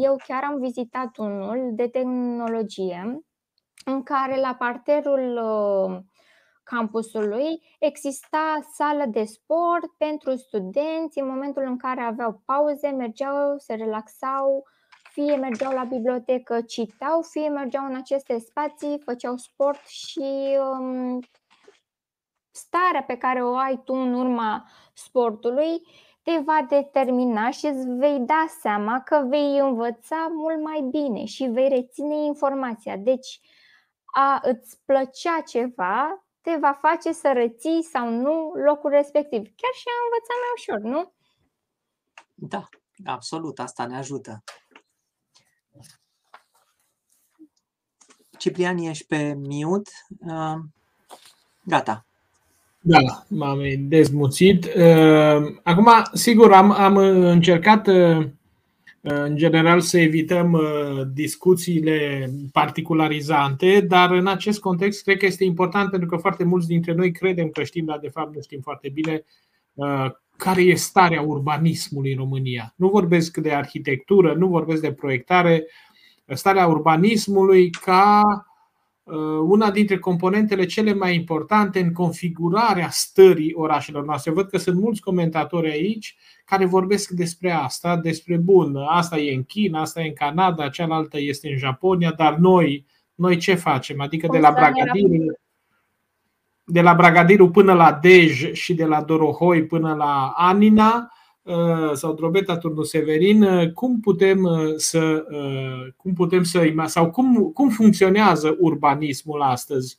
eu 0.00 0.16
chiar 0.26 0.44
am 0.44 0.58
vizitat 0.60 1.16
unul 1.16 1.70
de 1.72 1.88
tehnologie 1.88 3.20
în 3.84 4.02
care 4.02 4.40
la 4.40 4.54
parterul 4.54 5.40
campusului 6.62 7.62
exista 7.78 8.58
sală 8.72 9.04
de 9.06 9.24
sport 9.24 9.90
pentru 9.98 10.36
studenți 10.36 11.18
în 11.18 11.28
momentul 11.28 11.62
în 11.62 11.76
care 11.76 12.00
aveau 12.00 12.42
pauze, 12.44 12.88
mergeau, 12.88 13.58
se 13.58 13.74
relaxau, 13.74 14.64
fie 15.16 15.36
mergeau 15.36 15.72
la 15.72 15.84
bibliotecă, 15.84 16.60
citau, 16.60 17.22
fie 17.22 17.48
mergeau 17.48 17.84
în 17.84 17.94
aceste 17.94 18.38
spații, 18.38 19.00
făceau 19.04 19.36
sport 19.36 19.86
și 19.86 20.58
um, 20.78 21.20
starea 22.50 23.02
pe 23.02 23.16
care 23.16 23.44
o 23.44 23.56
ai 23.56 23.80
tu 23.84 23.92
în 23.92 24.14
urma 24.14 24.68
sportului 24.94 25.82
te 26.22 26.38
va 26.44 26.66
determina 26.68 27.50
și 27.50 27.66
îți 27.66 27.86
vei 27.88 28.18
da 28.18 28.46
seama 28.60 29.00
că 29.00 29.24
vei 29.28 29.58
învăța 29.58 30.28
mult 30.32 30.62
mai 30.62 30.80
bine 30.90 31.24
și 31.24 31.44
vei 31.44 31.68
reține 31.68 32.24
informația. 32.24 32.96
Deci, 32.96 33.40
a 34.04 34.40
îți 34.42 34.80
plăcea 34.84 35.40
ceva 35.40 36.26
te 36.40 36.56
va 36.60 36.72
face 36.72 37.12
să 37.12 37.32
reții 37.32 37.82
sau 37.82 38.08
nu 38.08 38.52
locul 38.54 38.90
respectiv. 38.90 39.42
Chiar 39.42 39.72
și 39.74 39.86
a 39.88 40.04
învăța 40.04 40.34
mai 40.40 40.52
ușor, 40.56 40.78
nu? 40.92 41.12
Da, 42.34 42.68
absolut, 43.04 43.58
asta 43.58 43.86
ne 43.86 43.96
ajută. 43.96 44.42
Ciprian, 48.38 48.78
ești 48.78 49.06
pe 49.06 49.34
mute. 49.36 49.90
Uh, 50.20 50.58
gata. 51.62 52.06
Da, 52.80 52.98
m-am 53.28 53.60
dezmuțit. 53.78 54.64
Uh, 54.64 55.54
acum, 55.62 55.88
sigur, 56.12 56.52
am, 56.52 56.70
am 56.70 56.96
încercat 56.96 57.86
uh, 57.86 58.26
în 59.00 59.36
general 59.36 59.80
să 59.80 59.98
evităm 59.98 60.52
uh, 60.52 61.06
discuțiile 61.12 62.30
particularizante, 62.52 63.80
dar 63.80 64.10
în 64.10 64.26
acest 64.26 64.60
context 64.60 65.02
cred 65.02 65.16
că 65.16 65.26
este 65.26 65.44
important 65.44 65.90
pentru 65.90 66.08
că 66.08 66.16
foarte 66.16 66.44
mulți 66.44 66.66
dintre 66.66 66.92
noi 66.92 67.12
credem 67.12 67.48
că 67.48 67.62
știm, 67.62 67.84
dar 67.84 67.98
de 67.98 68.08
fapt 68.08 68.34
nu 68.34 68.40
știm 68.40 68.60
foarte 68.60 68.88
bine 68.88 69.24
uh, 69.74 70.10
care 70.36 70.62
e 70.62 70.74
starea 70.74 71.22
urbanismului 71.22 72.12
în 72.12 72.18
România. 72.18 72.74
Nu 72.76 72.88
vorbesc 72.88 73.36
de 73.36 73.52
arhitectură, 73.52 74.34
nu 74.34 74.48
vorbesc 74.48 74.80
de 74.80 74.92
proiectare, 74.92 75.66
starea 76.34 76.66
urbanismului 76.66 77.70
ca 77.70 78.22
uh, 79.02 79.14
una 79.48 79.70
dintre 79.70 79.98
componentele 79.98 80.66
cele 80.66 80.94
mai 80.94 81.14
importante 81.14 81.80
în 81.80 81.92
configurarea 81.92 82.88
stării 82.90 83.52
orașelor 83.54 84.04
noastre. 84.04 84.30
Văd 84.30 84.48
că 84.48 84.58
sunt 84.58 84.80
mulți 84.80 85.00
comentatori 85.00 85.70
aici 85.70 86.16
care 86.44 86.64
vorbesc 86.64 87.10
despre 87.10 87.50
asta, 87.50 87.96
despre 87.96 88.36
bun, 88.36 88.76
asta 88.88 89.18
e 89.18 89.34
în 89.34 89.44
China, 89.44 89.80
asta 89.80 90.00
e 90.00 90.06
în 90.06 90.14
Canada, 90.14 90.68
cealaltă 90.68 91.18
este 91.20 91.48
în 91.48 91.56
Japonia, 91.56 92.12
dar 92.12 92.36
noi, 92.36 92.86
noi 93.14 93.36
ce 93.36 93.54
facem? 93.54 94.00
Adică 94.00 94.28
de 94.30 94.38
la 94.38 94.50
Bragadiru, 94.50 95.38
de 96.64 96.80
la 96.80 96.94
Bragadiru 96.94 97.50
până 97.50 97.72
la 97.72 97.92
Dej 97.92 98.52
și 98.52 98.74
de 98.74 98.84
la 98.84 99.02
Dorohoi 99.02 99.64
până 99.64 99.94
la 99.94 100.32
Anina 100.36 100.96
uh, 100.96 101.15
sau 101.92 102.14
Drobeta 102.14 102.56
Turnu 102.56 102.82
Severin, 102.82 103.42
uh, 103.42 103.72
cum 103.72 104.00
putem 104.00 104.42
uh, 104.42 104.74
să 104.76 105.24
cum 105.96 106.12
putem 106.12 106.42
să 106.42 106.72
sau 106.84 107.10
cum, 107.10 107.50
cum 107.54 107.68
funcționează 107.68 108.56
urbanismul 108.60 109.42
astăzi? 109.42 109.98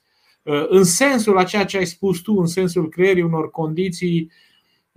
În 0.70 0.84
sensul 0.84 1.38
a 1.38 1.44
ceea 1.44 1.66
ce 1.66 1.78
ai 1.78 1.86
spus 1.86 2.20
tu, 2.20 2.34
în 2.34 2.46
sensul 2.46 2.90
creierii 2.90 3.22
unor 3.24 3.50
condiții 3.50 4.22
uh, 4.22 4.32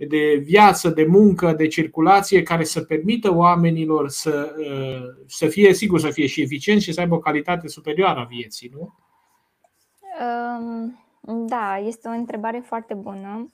de 0.07 0.41
viață, 0.43 0.89
de 0.89 1.05
muncă, 1.05 1.53
de 1.53 1.67
circulație 1.67 2.43
care 2.43 2.63
să 2.63 2.81
permită 2.81 3.35
oamenilor 3.35 4.09
să, 4.09 4.55
uh, 4.57 5.23
să 5.27 5.47
fie, 5.47 5.73
sigur, 5.73 5.99
să 5.99 6.09
fie 6.09 6.27
și 6.27 6.41
eficienți 6.41 6.83
și 6.83 6.93
să 6.93 6.99
aibă 6.99 7.15
o 7.15 7.19
calitate 7.19 7.67
superioară 7.67 8.19
a 8.19 8.23
vieții, 8.23 8.71
nu? 8.73 8.93
Um, 10.19 11.47
da, 11.47 11.77
este 11.77 12.07
o 12.07 12.11
întrebare 12.11 12.63
foarte 12.65 12.93
bună 12.93 13.51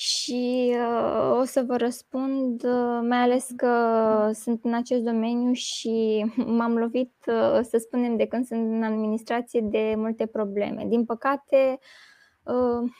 și 0.00 0.72
uh, 0.74 1.38
o 1.38 1.44
să 1.44 1.62
vă 1.66 1.76
răspund, 1.76 2.64
uh, 2.64 3.00
mai 3.08 3.18
ales 3.18 3.48
că 3.56 4.30
sunt 4.34 4.64
în 4.64 4.74
acest 4.74 5.02
domeniu 5.02 5.52
și 5.52 6.24
m-am 6.56 6.76
lovit, 6.76 7.12
uh, 7.26 7.60
să 7.62 7.76
spunem, 7.78 8.16
de 8.16 8.26
când 8.26 8.46
sunt 8.46 8.72
în 8.72 8.82
administrație, 8.82 9.60
de 9.60 9.94
multe 9.96 10.26
probleme. 10.26 10.84
Din 10.88 11.04
păcate, 11.04 11.78
uh, 12.42 12.90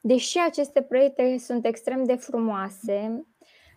Deși 0.00 0.38
aceste 0.38 0.82
proiecte 0.82 1.38
sunt 1.38 1.66
extrem 1.66 2.04
de 2.04 2.14
frumoase, 2.14 3.26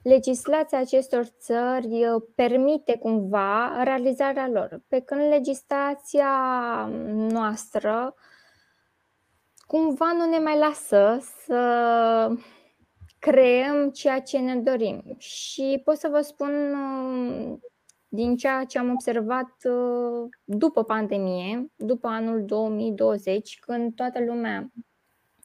legislația 0.03 0.79
acestor 0.79 1.25
țări 1.25 2.05
uh, 2.05 2.23
permite 2.35 2.97
cumva 2.97 3.83
realizarea 3.83 4.47
lor, 4.47 4.81
pe 4.87 4.99
când 4.99 5.21
legislația 5.21 6.29
noastră 7.13 8.15
cumva 9.69 10.11
nu 10.11 10.29
ne 10.29 10.37
mai 10.37 10.57
lasă 10.57 11.17
să 11.45 12.31
creăm 13.19 13.89
ceea 13.89 14.21
ce 14.21 14.37
ne 14.37 14.55
dorim. 14.55 15.15
Și 15.17 15.81
pot 15.83 15.97
să 15.97 16.07
vă 16.07 16.21
spun 16.21 16.73
uh, 16.73 17.57
din 18.07 18.35
ceea 18.35 18.63
ce 18.63 18.79
am 18.79 18.91
observat 18.91 19.51
uh, 19.63 20.29
după 20.43 20.83
pandemie, 20.83 21.71
după 21.75 22.07
anul 22.07 22.45
2020, 22.45 23.59
când 23.59 23.95
toată 23.95 24.23
lumea 24.23 24.71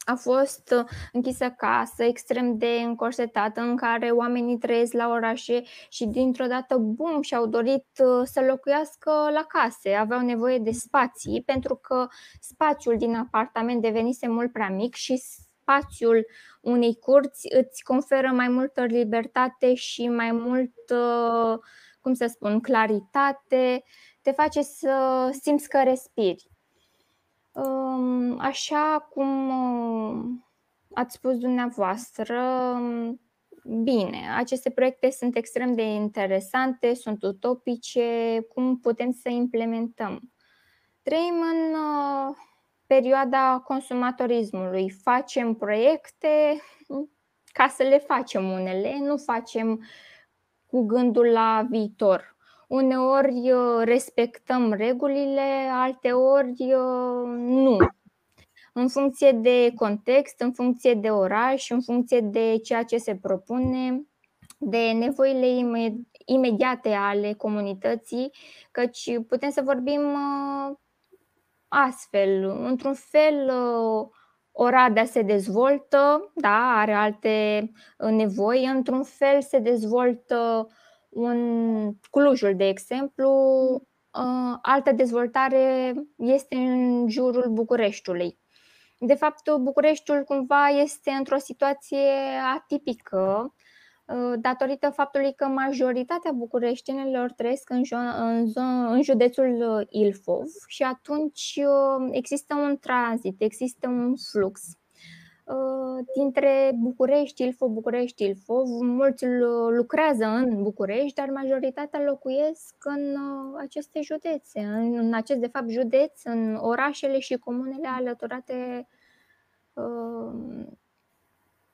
a 0.05 0.15
fost 0.15 0.75
uh, 0.77 0.85
închisă 1.13 1.51
casă, 1.51 2.05
extrem 2.05 2.59
de 2.59 2.81
încorsetată, 2.85 3.61
în 3.61 3.77
care 3.77 4.11
oamenii 4.11 4.59
trăiesc 4.59 4.93
la 4.93 5.09
orașe 5.09 5.63
și 5.89 6.07
dintr-o 6.07 6.47
dată, 6.47 6.77
bum, 6.77 7.23
și-au 7.23 7.47
dorit 7.47 7.87
uh, 7.99 8.23
să 8.25 8.41
locuiască 8.41 9.11
la 9.11 9.45
case. 9.49 9.95
Aveau 9.95 10.21
nevoie 10.21 10.59
de 10.59 10.71
spații, 10.71 11.43
pentru 11.47 11.75
că 11.75 12.07
spațiul 12.41 12.97
din 12.97 13.15
apartament 13.15 13.83
devenise 13.83 14.29
mult 14.29 14.53
prea 14.53 14.69
mic 14.69 14.95
și 14.95 15.17
spațiul 15.17 16.27
unei 16.61 16.99
curți 16.99 17.47
îți 17.55 17.83
conferă 17.83 18.31
mai 18.33 18.49
multă 18.49 18.85
libertate 18.85 19.75
și 19.75 20.09
mai 20.09 20.33
mult, 20.33 20.75
uh, 20.91 21.59
cum 22.01 22.15
să 22.15 22.27
spun, 22.27 22.61
claritate, 22.61 23.85
te 24.23 24.31
face 24.31 24.63
să 24.63 25.29
simți 25.41 25.69
că 25.69 25.83
respiri. 25.83 26.54
Așa 28.39 29.09
cum 29.11 29.49
uh, 29.49 30.25
ați 30.95 31.15
spus 31.15 31.39
dumneavoastră, 31.39 32.41
bine, 33.83 34.19
aceste 34.37 34.71
proiecte 34.71 35.11
sunt 35.11 35.37
extrem 35.37 35.75
de 35.75 35.83
interesante, 35.83 36.95
sunt 36.95 37.23
utopice, 37.23 38.41
cum 38.55 38.79
putem 38.79 39.13
să 39.13 39.29
implementăm? 39.29 40.21
Trăim 41.03 41.35
în 41.53 41.75
uh, 41.75 42.37
perioada 42.87 43.63
consumatorismului, 43.65 44.91
facem 44.91 45.55
proiecte 45.55 46.63
ca 47.53 47.69
să 47.69 47.83
le 47.83 47.99
facem 47.99 48.51
unele, 48.51 48.99
nu 48.99 49.17
facem 49.17 49.85
cu 50.67 50.83
gândul 50.87 51.27
la 51.27 51.67
viitor. 51.71 52.34
Uneori 52.75 53.53
uh, 53.53 53.83
respectăm 53.85 54.73
regulile, 54.73 55.69
alteori 55.73 56.75
uh, 56.75 57.29
nu. 57.37 57.77
În 58.73 58.89
funcție 58.89 59.33
de 59.33 59.73
context, 59.75 60.41
în 60.41 60.53
funcție 60.53 60.95
de 60.95 61.11
oraș, 61.11 61.71
în 61.71 61.81
funcție 61.81 62.21
de 62.21 62.59
ceea 62.59 62.83
ce 62.83 62.97
se 62.97 63.17
propune, 63.17 64.07
de 64.59 64.91
nevoile 64.93 65.47
imediate 66.25 66.93
ale 66.93 67.33
comunității, 67.33 68.31
căci 68.71 69.19
putem 69.29 69.51
să 69.51 69.63
vorbim 69.65 70.01
uh, 70.01 70.77
astfel. 71.69 72.45
Într-un 72.45 72.95
fel, 72.95 73.51
Oradea 74.57 75.05
se 75.05 75.23
dezvoltă, 75.23 76.33
da, 76.35 76.79
are 76.79 76.93
alte 76.93 77.71
nevoi, 77.97 78.67
într-un 78.67 79.03
fel 79.03 79.43
se 79.43 79.59
dezvoltă 79.59 80.69
un 81.15 81.93
Clujul, 82.11 82.57
de 82.57 82.69
exemplu, 82.69 83.31
uh, 83.75 84.59
altă 84.63 84.93
dezvoltare 84.93 85.95
este 86.17 86.57
în 86.57 87.09
jurul 87.09 87.51
Bucureștiului. 87.51 88.39
De 88.99 89.15
fapt, 89.15 89.57
Bucureștiul 89.57 90.23
cumva 90.23 90.67
este 90.69 91.11
într-o 91.11 91.39
situație 91.39 92.11
atipică 92.55 93.55
uh, 94.05 94.33
datorită 94.39 94.91
faptului 94.91 95.35
că 95.35 95.47
majoritatea 95.47 96.33
bucureștinilor 96.33 97.33
trăiesc 97.33 97.71
în, 97.71 97.83
jo- 97.83 98.17
în, 98.19 98.47
zo- 98.47 98.91
în 98.91 99.03
județul 99.03 99.87
Ilfov 99.91 100.47
și 100.67 100.83
atunci 100.83 101.61
uh, 101.65 102.09
există 102.11 102.55
un 102.55 102.79
tranzit, 102.79 103.43
există 103.43 103.89
un 103.89 104.15
flux. 104.31 104.61
Dintre 106.15 106.71
București, 106.75 107.43
Ilfov, 107.43 107.69
București, 107.71 108.25
Ilfov. 108.25 108.67
Mulți 108.81 109.27
lucrează 109.77 110.25
în 110.25 110.63
București, 110.63 111.15
dar 111.15 111.29
majoritatea 111.29 112.03
locuiesc 112.03 112.75
în 112.85 113.17
aceste 113.59 114.01
județe, 114.01 114.61
în 114.61 115.15
acest, 115.15 115.39
de 115.39 115.47
fapt, 115.47 115.69
județ, 115.69 116.25
în 116.25 116.55
orașele 116.55 117.19
și 117.19 117.37
comunele 117.37 117.89
alăturate 117.89 118.89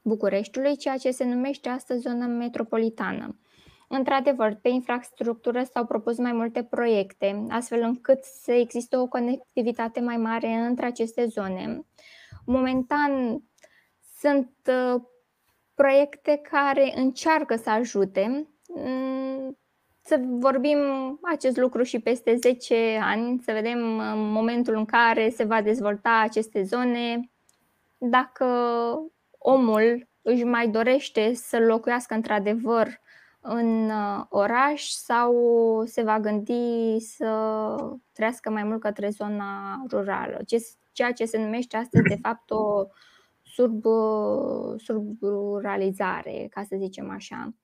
Bucureștiului, 0.03 0.77
ceea 0.77 0.97
ce 0.97 1.11
se 1.11 1.25
numește 1.25 1.68
astăzi 1.68 2.01
zonă 2.01 2.27
metropolitană. 2.27 3.39
Într-adevăr, 3.89 4.59
pe 4.62 4.68
infrastructură 4.68 5.62
s-au 5.62 5.85
propus 5.87 6.18
mai 6.18 6.33
multe 6.33 6.62
proiecte, 6.62 7.47
astfel 7.49 7.83
încât 7.83 8.23
să 8.23 8.53
existe 8.53 8.97
o 8.97 9.07
conectivitate 9.07 10.01
mai 10.01 10.16
mare 10.16 10.49
între 10.49 10.87
aceste 10.87 11.27
zone. 11.27 11.87
Momentan 12.47 13.43
sunt 14.21 14.51
uh, 14.66 15.03
proiecte 15.75 16.41
care 16.51 16.93
încearcă 16.97 17.57
să 17.57 17.71
ajute. 17.71 18.49
Mm, 18.75 19.59
să 20.03 20.21
vorbim 20.29 20.79
acest 21.23 21.57
lucru 21.57 21.83
și 21.83 21.99
peste 21.99 22.37
10 22.37 22.99
ani, 23.03 23.41
să 23.45 23.53
vedem 23.53 23.79
momentul 24.14 24.75
în 24.75 24.85
care 24.85 25.29
se 25.29 25.45
va 25.45 25.62
dezvolta 25.62 26.21
aceste 26.23 26.62
zone, 26.62 27.31
dacă 27.99 28.47
omul 29.39 30.09
își 30.23 30.45
mai 30.45 30.68
dorește 30.68 31.35
să 31.35 31.59
locuiască 31.59 32.14
într-adevăr 32.14 33.01
în 33.41 33.91
uh, 33.91 34.25
oraș 34.29 34.87
sau 34.89 35.35
se 35.87 36.03
va 36.03 36.21
gândi 36.21 36.99
să 36.99 37.75
trăiască 38.12 38.51
mai 38.51 38.62
mult 38.62 38.81
către 38.81 39.09
zona 39.09 39.83
rurală, 39.91 40.41
ceea 40.93 41.12
ce 41.12 41.25
se 41.25 41.39
numește 41.39 41.77
astăzi 41.77 42.09
de 42.09 42.18
fapt 42.23 42.51
o 42.51 42.85
sub, 43.61 43.85
uh, 43.85 44.75
subruralizare, 44.77 46.47
ca 46.51 46.63
să 46.69 46.77
zicem 46.79 47.11
așa. 47.11 47.55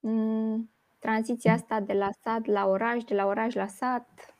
Mm, 0.00 0.70
tranziția 0.98 1.52
asta 1.52 1.80
de 1.86 1.92
la 1.92 2.08
sat 2.22 2.46
la 2.46 2.66
oraș, 2.66 3.02
de 3.02 3.14
la 3.14 3.26
oraș 3.26 3.54
la 3.54 3.66
sat, 3.66 4.36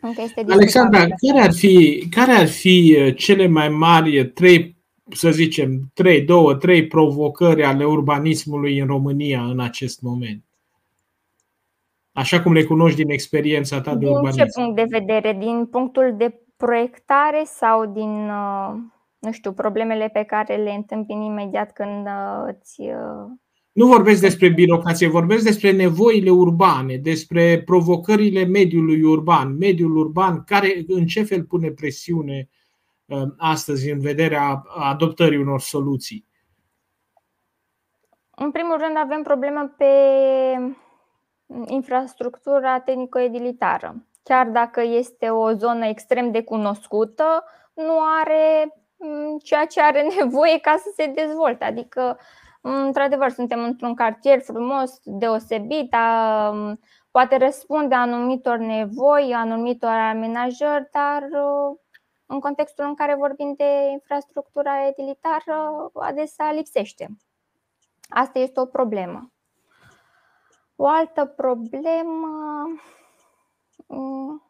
încă 0.00 0.22
este 0.22 0.44
Alexandra, 0.48 0.98
care 0.98 1.40
ar, 1.40 1.52
fi, 1.52 2.06
care 2.10 2.32
ar 2.32 2.46
fi 2.46 2.96
uh, 2.98 3.16
cele 3.16 3.46
mai 3.46 3.68
mari 3.68 4.26
trei 4.26 4.76
să 5.10 5.30
zicem, 5.30 5.90
trei, 5.94 6.22
două, 6.22 6.54
trei 6.54 6.86
provocări 6.86 7.64
ale 7.64 7.84
urbanismului 7.84 8.78
în 8.78 8.86
România 8.86 9.42
în 9.42 9.60
acest 9.60 10.00
moment? 10.00 10.44
Așa 12.12 12.42
cum 12.42 12.52
le 12.52 12.64
cunoști 12.64 13.02
din 13.02 13.10
experiența 13.10 13.80
ta 13.80 13.92
de 13.92 13.98
din 13.98 14.08
urbanism. 14.08 14.36
Din 14.36 14.46
ce 14.46 14.60
punct 14.60 14.76
de 14.76 14.98
vedere? 14.98 15.32
Din 15.38 15.66
punctul 15.66 16.14
de 16.16 16.40
proiectare 16.56 17.42
sau 17.44 17.86
din, 17.86 18.28
uh, 18.28 18.74
nu 19.18 19.32
știu, 19.32 19.52
problemele 19.52 20.08
pe 20.08 20.22
care 20.22 20.56
le 20.56 20.70
întâmpini 20.70 21.26
imediat 21.26 21.72
când 21.72 22.06
uh, 22.06 22.44
îți 22.46 22.80
uh, 22.80 23.30
nu 23.72 23.86
vorbesc 23.86 24.20
despre 24.20 24.48
birocrație, 24.48 25.08
vorbesc 25.08 25.44
despre 25.44 25.72
nevoile 25.72 26.30
urbane, 26.30 26.96
despre 26.96 27.62
provocările 27.64 28.44
mediului 28.44 29.02
urban. 29.02 29.56
Mediul 29.56 29.96
urban, 29.96 30.44
care 30.44 30.84
în 30.86 31.06
ce 31.06 31.22
fel 31.22 31.44
pune 31.44 31.70
presiune 31.70 32.48
Um, 33.08 33.34
astăzi 33.38 33.90
în 33.90 34.00
vederea 34.00 34.62
adoptării 34.78 35.38
unor 35.38 35.60
soluții? 35.60 36.26
În 38.30 38.50
primul 38.50 38.78
rând 38.78 38.96
avem 38.96 39.22
problemă 39.22 39.74
pe 39.76 39.86
infrastructura 41.66 42.80
tehnico-edilitară. 42.80 44.06
Chiar 44.22 44.46
dacă 44.46 44.82
este 44.82 45.28
o 45.28 45.52
zonă 45.52 45.86
extrem 45.86 46.30
de 46.30 46.42
cunoscută, 46.42 47.44
nu 47.74 47.98
are 48.22 48.64
mm, 48.64 48.85
ceea 49.42 49.66
ce 49.66 49.80
are 49.80 50.02
nevoie 50.18 50.58
ca 50.58 50.76
să 50.78 50.92
se 50.94 51.06
dezvolte. 51.06 51.64
Adică, 51.64 52.18
într-adevăr, 52.60 53.30
suntem 53.30 53.62
într-un 53.62 53.94
cartier 53.94 54.40
frumos, 54.40 55.00
deosebit, 55.02 55.94
poate 57.10 57.36
răspunde 57.36 57.94
anumitor 57.94 58.56
nevoi, 58.56 59.34
anumitor 59.34 59.90
amenajări, 59.90 60.88
dar 60.92 61.22
uh, 61.22 61.78
în 62.26 62.40
contextul 62.40 62.84
în 62.84 62.94
care 62.94 63.14
vorbim 63.14 63.54
de 63.56 63.88
infrastructura 63.92 64.86
edilitară, 64.86 65.90
adesea 65.94 66.52
lipsește. 66.52 67.16
Asta 68.08 68.38
este 68.38 68.60
o 68.60 68.64
problemă. 68.64 69.32
O 70.76 70.86
altă 70.86 71.24
problemă. 71.24 72.28
Mm, 73.86 74.42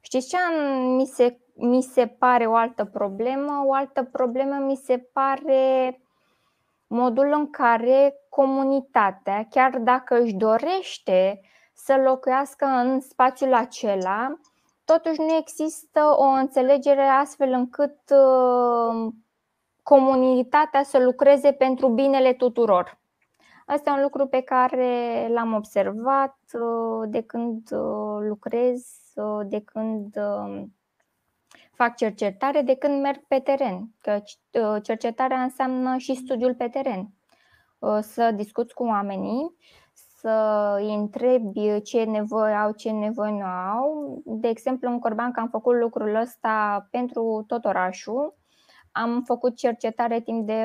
știți 0.00 0.28
ce 0.28 0.36
mi 0.96 1.06
se, 1.06 1.40
mi 1.56 1.82
se 1.82 2.06
pare 2.06 2.46
o 2.46 2.54
altă 2.54 2.84
problemă? 2.84 3.64
O 3.66 3.72
altă 3.72 4.02
problemă 4.02 4.54
mi 4.54 4.76
se 4.76 4.98
pare 5.12 6.00
modul 6.86 7.32
în 7.32 7.50
care 7.50 8.14
comunitatea, 8.28 9.46
chiar 9.50 9.78
dacă 9.78 10.20
își 10.20 10.34
dorește 10.34 11.40
să 11.74 12.00
locuiască 12.04 12.64
în 12.64 13.00
spațiul 13.00 13.54
acela, 13.54 14.38
totuși 14.84 15.20
nu 15.20 15.34
există 15.34 16.00
o 16.16 16.24
înțelegere 16.24 17.02
astfel 17.02 17.52
încât 17.52 17.98
uh, 18.10 19.12
comunitatea 19.82 20.82
să 20.82 20.98
lucreze 20.98 21.52
pentru 21.52 21.88
binele 21.88 22.32
tuturor. 22.32 22.98
Asta 23.66 23.90
e 23.90 23.92
un 23.92 24.02
lucru 24.02 24.26
pe 24.26 24.40
care 24.40 25.26
l-am 25.32 25.54
observat 25.54 26.38
uh, 26.52 27.08
de 27.08 27.22
când 27.22 27.70
uh, 27.72 28.26
lucrez, 28.28 28.86
de 29.44 29.60
când 29.60 30.18
fac 31.76 31.96
cercetare, 31.96 32.60
de 32.60 32.74
când 32.74 33.00
merg 33.00 33.20
pe 33.28 33.38
teren. 33.38 33.90
Că 34.00 34.22
cercetarea 34.82 35.42
înseamnă 35.42 35.96
și 35.96 36.14
studiul 36.14 36.54
pe 36.54 36.68
teren. 36.68 37.08
Să 38.00 38.30
discuți 38.34 38.74
cu 38.74 38.84
oamenii 38.84 39.56
să 40.26 40.76
îi 40.80 40.94
întrebi 40.94 41.82
ce 41.82 42.04
nevoie 42.04 42.54
au, 42.54 42.72
ce 42.72 42.90
nevoie 42.90 43.30
nu 43.30 43.44
au. 43.44 44.22
De 44.24 44.48
exemplu, 44.48 44.90
în 44.90 44.98
Corban, 44.98 45.32
că 45.32 45.40
am 45.40 45.48
făcut 45.48 45.74
lucrul 45.74 46.14
ăsta 46.14 46.86
pentru 46.90 47.44
tot 47.46 47.64
orașul, 47.64 48.34
am 48.92 49.22
făcut 49.22 49.56
cercetare 49.56 50.20
timp 50.20 50.46
de 50.46 50.64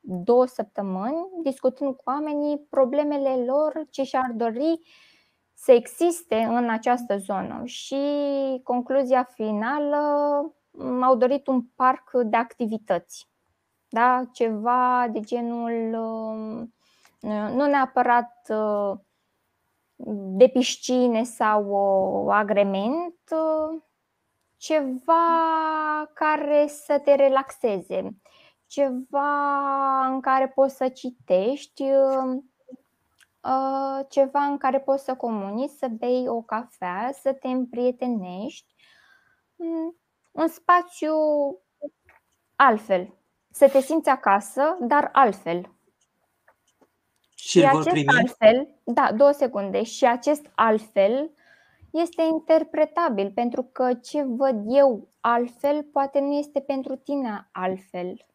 două 0.00 0.46
săptămâni, 0.46 1.28
discutând 1.42 1.94
cu 1.94 2.02
oamenii 2.06 2.66
problemele 2.70 3.44
lor, 3.44 3.86
ce 3.90 4.02
și-ar 4.02 4.30
dori 4.34 4.80
să 5.60 5.72
existe 5.72 6.36
în 6.36 6.70
această 6.70 7.16
zonă. 7.16 7.62
Și 7.64 7.96
concluzia 8.62 9.22
finală, 9.22 9.98
m-au 10.70 11.16
dorit 11.16 11.46
un 11.46 11.62
parc 11.62 12.10
de 12.12 12.36
activități. 12.36 13.28
Da? 13.88 14.22
Ceva 14.32 15.08
de 15.12 15.20
genul 15.20 15.72
nu 17.54 17.66
neapărat 17.66 18.46
uh, 18.48 18.98
de 20.36 20.48
piscine 20.48 21.22
sau 21.22 22.28
agrement, 22.28 23.18
uh, 23.30 23.80
ceva 24.56 25.26
care 26.14 26.66
să 26.66 27.00
te 27.04 27.14
relaxeze, 27.14 28.16
ceva 28.66 30.06
în 30.06 30.20
care 30.20 30.48
poți 30.48 30.76
să 30.76 30.88
citești, 30.88 31.82
uh, 31.82 32.42
ceva 34.08 34.40
în 34.40 34.56
care 34.56 34.80
poți 34.80 35.04
să 35.04 35.14
comunici, 35.14 35.70
să 35.70 35.88
bei 35.88 36.28
o 36.28 36.42
cafea, 36.42 37.10
să 37.22 37.32
te 37.32 37.48
împrietenești, 37.48 38.74
mm, 39.56 39.96
un 40.32 40.48
spațiu 40.48 41.14
altfel, 42.56 43.14
să 43.50 43.68
te 43.68 43.80
simți 43.80 44.08
acasă, 44.08 44.76
dar 44.80 45.08
altfel. 45.12 45.72
Și, 47.34 47.58
și 47.58 47.66
acest 47.66 47.88
primi? 47.88 48.18
altfel, 48.18 48.74
da, 48.84 49.12
două 49.12 49.32
secunde, 49.32 49.82
și 49.82 50.06
acest 50.06 50.50
altfel 50.54 51.30
este 51.90 52.22
interpretabil 52.22 53.32
pentru 53.32 53.62
că 53.62 53.94
ce 53.94 54.22
văd 54.22 54.64
eu 54.66 55.08
altfel 55.20 55.82
poate 55.82 56.20
nu 56.20 56.32
este 56.32 56.60
pentru 56.60 56.96
tine 56.96 57.48
altfel. 57.52 58.26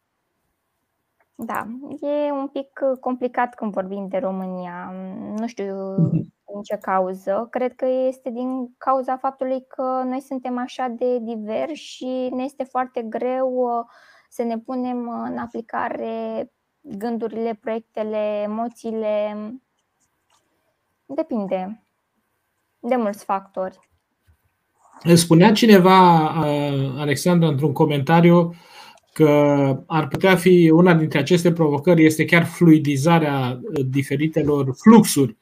Da, 1.34 1.66
e 2.00 2.32
un 2.32 2.48
pic 2.48 2.80
complicat 3.00 3.54
când 3.54 3.72
vorbim 3.72 4.08
de 4.08 4.18
România. 4.18 4.92
Nu 5.36 5.46
știu 5.46 5.94
din 6.52 6.62
ce 6.62 6.76
cauză. 6.76 7.46
Cred 7.50 7.74
că 7.74 7.86
este 7.86 8.30
din 8.30 8.74
cauza 8.78 9.16
faptului 9.16 9.64
că 9.68 10.02
noi 10.04 10.20
suntem 10.20 10.58
așa 10.58 10.88
de 10.88 11.18
diversi 11.18 11.82
și 11.82 12.28
ne 12.32 12.42
este 12.42 12.64
foarte 12.64 13.02
greu 13.02 13.52
uh, 13.54 13.84
să 14.28 14.42
ne 14.42 14.58
punem 14.58 15.08
în 15.08 15.38
aplicare 15.38 16.52
gândurile, 16.80 17.58
proiectele, 17.60 18.40
emoțiile. 18.42 19.36
Depinde 21.06 21.82
de 22.78 22.96
mulți 22.96 23.24
factori. 23.24 23.78
Spunea 25.14 25.52
cineva, 25.52 26.28
Alexandra, 26.98 27.48
într-un 27.48 27.72
comentariu 27.72 28.54
că 29.14 29.30
ar 29.86 30.08
putea 30.08 30.36
fi 30.36 30.70
una 30.74 30.94
dintre 30.94 31.18
aceste 31.18 31.52
provocări 31.52 32.04
este 32.04 32.24
chiar 32.24 32.44
fluidizarea 32.44 33.60
diferitelor 33.84 34.74
fluxuri 34.76 35.36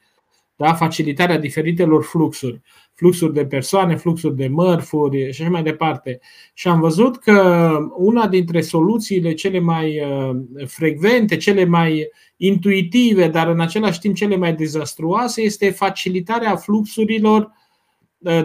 da? 0.62 0.74
facilitarea 0.74 1.38
diferitelor 1.38 2.02
fluxuri, 2.02 2.60
fluxuri 2.94 3.32
de 3.32 3.46
persoane, 3.46 3.96
fluxuri 3.96 4.36
de 4.36 4.48
mărfuri 4.48 5.32
și 5.32 5.42
așa 5.42 5.50
mai 5.50 5.62
departe. 5.62 6.20
Și 6.54 6.68
am 6.68 6.80
văzut 6.80 7.16
că 7.16 7.76
una 7.96 8.28
dintre 8.28 8.60
soluțiile 8.60 9.32
cele 9.34 9.58
mai 9.58 10.00
uh, 10.00 10.36
frecvente, 10.66 11.36
cele 11.36 11.64
mai 11.64 12.08
intuitive, 12.36 13.28
dar 13.28 13.48
în 13.48 13.60
același 13.60 13.98
timp 13.98 14.14
cele 14.14 14.36
mai 14.36 14.54
dezastruoase, 14.54 15.42
este 15.42 15.70
facilitarea 15.70 16.56
fluxurilor 16.56 17.40
uh, 17.40 17.61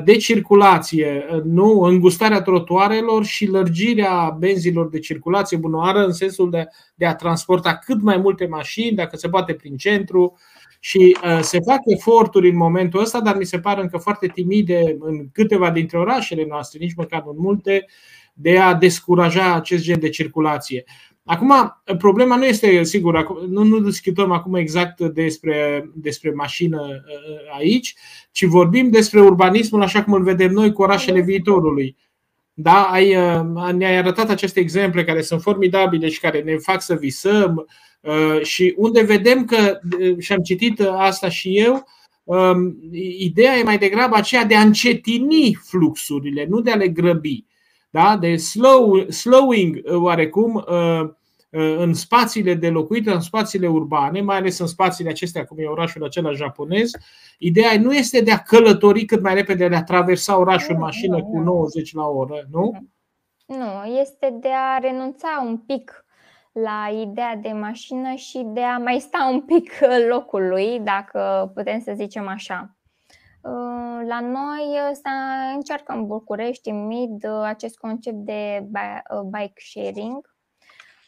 de 0.03 0.15
circulație, 0.15 1.25
uh, 1.31 1.41
nu 1.43 1.81
îngustarea 1.81 2.41
trotuarelor 2.41 3.25
și 3.25 3.45
lărgirea 3.45 4.35
benzilor 4.39 4.89
de 4.89 4.99
circulație 4.99 5.57
bunoară 5.57 6.05
în 6.05 6.11
sensul 6.11 6.49
de, 6.49 6.67
de 6.95 7.05
a 7.05 7.15
transporta 7.15 7.75
cât 7.75 8.01
mai 8.01 8.17
multe 8.17 8.47
mașini, 8.47 8.95
dacă 8.95 9.17
se 9.17 9.29
poate 9.29 9.53
prin 9.53 9.77
centru, 9.77 10.37
și 10.79 11.17
uh, 11.23 11.39
se 11.41 11.59
fac 11.59 11.79
eforturi 11.85 12.49
în 12.49 12.55
momentul 12.55 13.01
ăsta, 13.01 13.21
dar 13.21 13.37
mi 13.37 13.45
se 13.45 13.59
pare 13.59 13.81
încă 13.81 13.97
foarte 13.97 14.27
timide 14.27 14.97
în 14.99 15.29
câteva 15.31 15.71
dintre 15.71 15.97
orașele 15.97 16.45
noastre, 16.47 16.79
nici 16.79 16.95
măcar 16.95 17.23
în 17.25 17.35
multe, 17.37 17.85
de 18.33 18.59
a 18.59 18.73
descuraja 18.73 19.53
acest 19.53 19.83
gen 19.83 19.99
de 19.99 20.09
circulație. 20.09 20.83
Acum, 21.27 21.81
problema 21.97 22.35
nu 22.35 22.45
este, 22.45 22.83
sigur, 22.83 23.45
nu, 23.47 23.63
nu 23.63 23.79
discutăm 23.79 24.31
acum 24.31 24.55
exact 24.55 24.99
despre, 24.99 25.89
despre 25.93 26.31
mașină 26.31 26.81
uh, 26.81 27.57
aici, 27.57 27.95
ci 28.31 28.43
vorbim 28.43 28.89
despre 28.89 29.21
urbanismul 29.21 29.81
așa 29.81 30.03
cum 30.03 30.13
îl 30.13 30.23
vedem 30.23 30.51
noi 30.51 30.71
cu 30.71 30.81
orașele 30.81 31.21
viitorului. 31.21 31.95
Da, 32.53 32.83
ai, 32.83 33.15
uh, 33.15 33.71
ne-ai 33.73 33.97
arătat 33.97 34.29
aceste 34.29 34.59
exemple 34.59 35.03
care 35.03 35.21
sunt 35.21 35.41
formidabile 35.41 36.09
și 36.09 36.19
care 36.19 36.41
ne 36.41 36.57
fac 36.57 36.81
să 36.81 36.95
visăm, 36.95 37.67
Uh, 38.01 38.41
și 38.41 38.73
unde 38.77 39.01
vedem 39.01 39.45
că, 39.45 39.79
uh, 39.99 40.17
și 40.19 40.33
am 40.33 40.39
citit 40.39 40.79
uh, 40.79 40.87
asta 40.91 41.29
și 41.29 41.57
eu, 41.59 41.87
um, 42.23 42.77
ideea 43.17 43.57
e 43.57 43.63
mai 43.63 43.77
degrabă 43.77 44.15
aceea 44.15 44.45
de 44.45 44.55
a 44.55 44.61
încetini 44.61 45.57
fluxurile, 45.63 46.45
nu 46.49 46.61
de 46.61 46.71
a 46.71 46.75
le 46.75 46.87
grăbi. 46.87 47.45
Da? 47.89 48.17
De 48.17 48.35
slow, 48.35 49.09
slowing 49.09 49.79
oarecum 49.85 50.63
în 51.77 51.93
spațiile 51.93 52.53
de 52.53 52.69
locuit, 52.69 53.07
în 53.07 53.19
spațiile 53.19 53.67
urbane, 53.67 54.21
mai 54.21 54.37
ales 54.37 54.59
în 54.59 54.67
spațiile 54.67 55.09
acestea, 55.09 55.45
cum 55.45 55.59
e 55.59 55.65
orașul 55.65 56.03
acela 56.03 56.31
japonez, 56.31 56.91
ideea 57.37 57.79
nu 57.79 57.93
este 57.93 58.21
de 58.21 58.31
a 58.31 58.37
călători 58.37 59.05
cât 59.05 59.21
mai 59.21 59.33
repede, 59.33 59.67
de 59.67 59.75
a 59.75 59.83
traversa 59.83 60.37
orașul 60.37 60.73
în 60.73 60.79
mașină 60.79 61.23
cu 61.23 61.37
90 61.37 61.93
la 61.93 62.05
oră, 62.05 62.47
nu? 62.51 62.87
Nu, 63.45 63.83
este 63.99 64.37
de 64.39 64.49
a 64.49 64.77
renunța 64.77 65.43
un 65.45 65.57
pic 65.57 66.05
la 66.51 66.99
ideea 67.01 67.35
de 67.35 67.49
mașină 67.49 68.13
și 68.13 68.41
de 68.45 68.61
a 68.61 68.77
mai 68.77 68.99
sta 68.99 69.29
un 69.31 69.41
pic 69.41 69.71
locului, 70.09 70.79
dacă 70.79 71.51
putem 71.55 71.79
să 71.79 71.91
zicem 71.95 72.27
așa. 72.27 72.76
Uh, 73.47 74.05
la 74.07 74.19
noi 74.19 74.77
să 74.93 75.09
încearcă 75.55 75.91
în 75.93 76.07
București, 76.07 76.69
în 76.69 76.85
MID, 76.85 77.25
acest 77.25 77.77
concept 77.77 78.17
de 78.17 78.67
uh, 78.71 79.21
bike 79.21 79.61
sharing. 79.71 80.35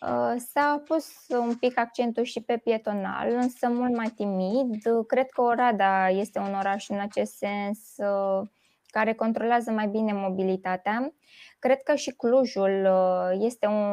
Uh, 0.01 0.35
s-a 0.51 0.83
pus 0.85 1.07
un 1.27 1.55
pic 1.55 1.77
accentul 1.77 2.23
și 2.23 2.41
pe 2.41 2.57
pietonal, 2.57 3.31
însă 3.31 3.69
mult 3.69 3.95
mai 3.95 4.07
timid. 4.15 4.81
Cred 5.07 5.29
că 5.29 5.41
Oradea 5.41 6.09
este 6.09 6.39
un 6.39 6.53
oraș 6.53 6.89
în 6.89 6.99
acest 6.99 7.35
sens 7.35 7.95
care 8.85 9.13
controlează 9.13 9.71
mai 9.71 9.87
bine 9.87 10.13
mobilitatea 10.13 11.13
Cred 11.59 11.81
că 11.83 11.95
și 11.95 12.11
Clujul 12.11 12.87
uh, 12.91 13.37
este 13.39 13.65
un, 13.65 13.83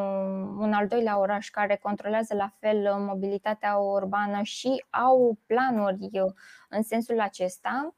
un 0.58 0.72
al 0.72 0.86
doilea 0.86 1.18
oraș 1.18 1.48
care 1.48 1.78
controlează 1.82 2.34
la 2.34 2.52
fel 2.58 2.76
uh, 2.76 2.96
mobilitatea 2.98 3.76
urbană 3.76 4.42
și 4.42 4.84
au 4.90 5.38
planuri 5.46 6.08
uh, 6.12 6.32
în 6.68 6.82
sensul 6.82 7.20
acesta. 7.20 7.94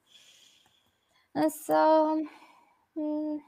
Însă 1.33 1.74
mm, 2.93 3.45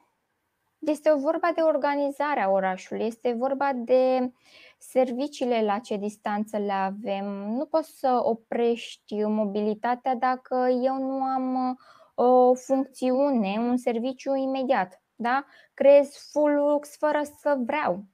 este 0.79 1.13
o 1.13 1.19
vorba 1.19 1.53
de 1.55 1.61
organizarea 1.61 2.51
orașului, 2.51 3.05
este 3.07 3.33
vorba 3.33 3.73
de 3.75 4.33
serviciile 4.79 5.63
la 5.65 5.79
ce 5.79 5.97
distanță 5.97 6.59
le 6.59 6.73
avem. 6.73 7.25
Nu 7.27 7.65
poți 7.65 7.99
să 7.99 8.21
oprești 8.23 9.25
mobilitatea 9.25 10.15
dacă 10.15 10.69
eu 10.83 10.95
nu 10.95 11.23
am 11.23 11.79
o 12.15 12.55
funcțiune, 12.55 13.57
un 13.59 13.77
serviciu 13.77 14.35
imediat 14.35 15.01
da? 15.21 15.45
creez 15.75 16.31
flux 16.33 16.97
fără 16.97 17.21
să 17.41 17.59
vreau. 17.67 18.05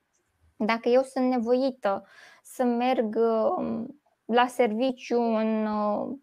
Dacă 0.57 0.89
eu 0.89 1.03
sunt 1.03 1.29
nevoită 1.29 2.07
să 2.43 2.64
merg 2.64 3.17
um, 3.17 4.01
la 4.25 4.47
serviciu 4.47 5.21
în 5.21 5.67
uh, 5.67 6.17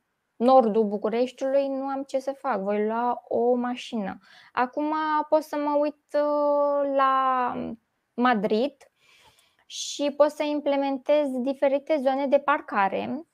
nordul 0.44 0.84
Bucureștiului, 0.84 1.68
nu 1.68 1.86
am 1.86 2.04
ce 2.04 2.20
să 2.20 2.32
fac, 2.32 2.60
voi 2.60 2.86
lua 2.86 3.24
o 3.28 3.54
mașină. 3.54 4.18
Acum 4.52 4.94
pot 5.30 5.42
să 5.44 5.56
mă 5.58 5.78
uit 5.80 6.04
uh, 6.14 6.92
la 6.96 7.54
Madrid 8.14 8.74
și 9.66 10.14
pot 10.18 10.30
să 10.30 10.44
implementez 10.44 11.28
diferite 11.30 12.00
zone 12.02 12.28
de 12.28 12.40
parcare 12.40 13.28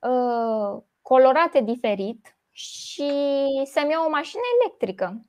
uh, 0.00 0.82
colorate 1.02 1.60
diferit 1.60 2.36
și 2.50 3.12
să-mi 3.64 3.90
iau 3.90 4.04
o 4.06 4.10
mașină 4.10 4.42
electrică. 4.60 5.24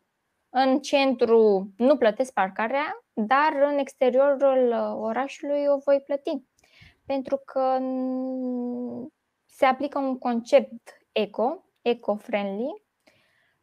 În 0.49 0.79
centru 0.79 1.69
nu 1.77 1.97
plătesc 1.97 2.33
parcarea, 2.33 3.05
dar 3.13 3.51
în 3.71 3.77
exteriorul 3.77 4.67
uh, 4.67 4.95
orașului 4.97 5.65
o 5.67 5.77
voi 5.77 6.01
plăti. 6.05 6.43
Pentru 7.05 7.41
că 7.45 7.77
se 9.45 9.65
aplică 9.65 9.99
un 9.99 10.17
concept 10.17 11.04
eco, 11.15 11.63
eco-friendly, 11.81 12.83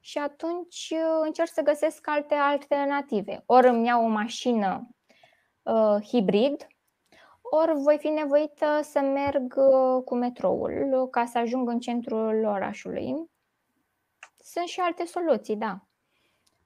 și 0.00 0.18
atunci 0.18 0.92
uh, 0.92 1.20
încerc 1.24 1.48
să 1.48 1.62
găsesc 1.62 2.08
alte 2.08 2.34
alternative. 2.34 3.42
Ori 3.46 3.68
îmi 3.68 3.86
iau 3.86 4.04
o 4.04 4.08
mașină 4.08 4.88
uh, 5.62 5.96
hibrid, 6.06 6.66
ori 7.42 7.72
voi 7.74 7.98
fi 7.98 8.08
nevoită 8.08 8.80
să 8.82 9.00
merg 9.00 9.54
uh, 9.56 10.02
cu 10.04 10.14
metroul 10.14 11.08
ca 11.10 11.24
să 11.24 11.38
ajung 11.38 11.68
în 11.68 11.80
centrul 11.80 12.44
orașului. 12.44 13.30
Sunt 14.36 14.66
și 14.66 14.80
alte 14.80 15.04
soluții, 15.04 15.56
da. 15.56 15.86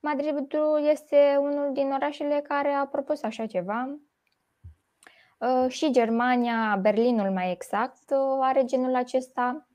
Madridul 0.00 0.80
este 0.82 1.36
unul 1.40 1.72
din 1.72 1.92
orașele 1.92 2.40
care 2.40 2.70
a 2.70 2.86
propus 2.86 3.22
așa 3.22 3.46
ceva. 3.46 3.98
Uh, 5.38 5.68
și 5.68 5.90
Germania, 5.90 6.78
Berlinul 6.80 7.30
mai 7.30 7.50
exact, 7.50 8.10
uh, 8.10 8.38
are 8.40 8.64
genul 8.64 8.94
acesta 8.94 9.66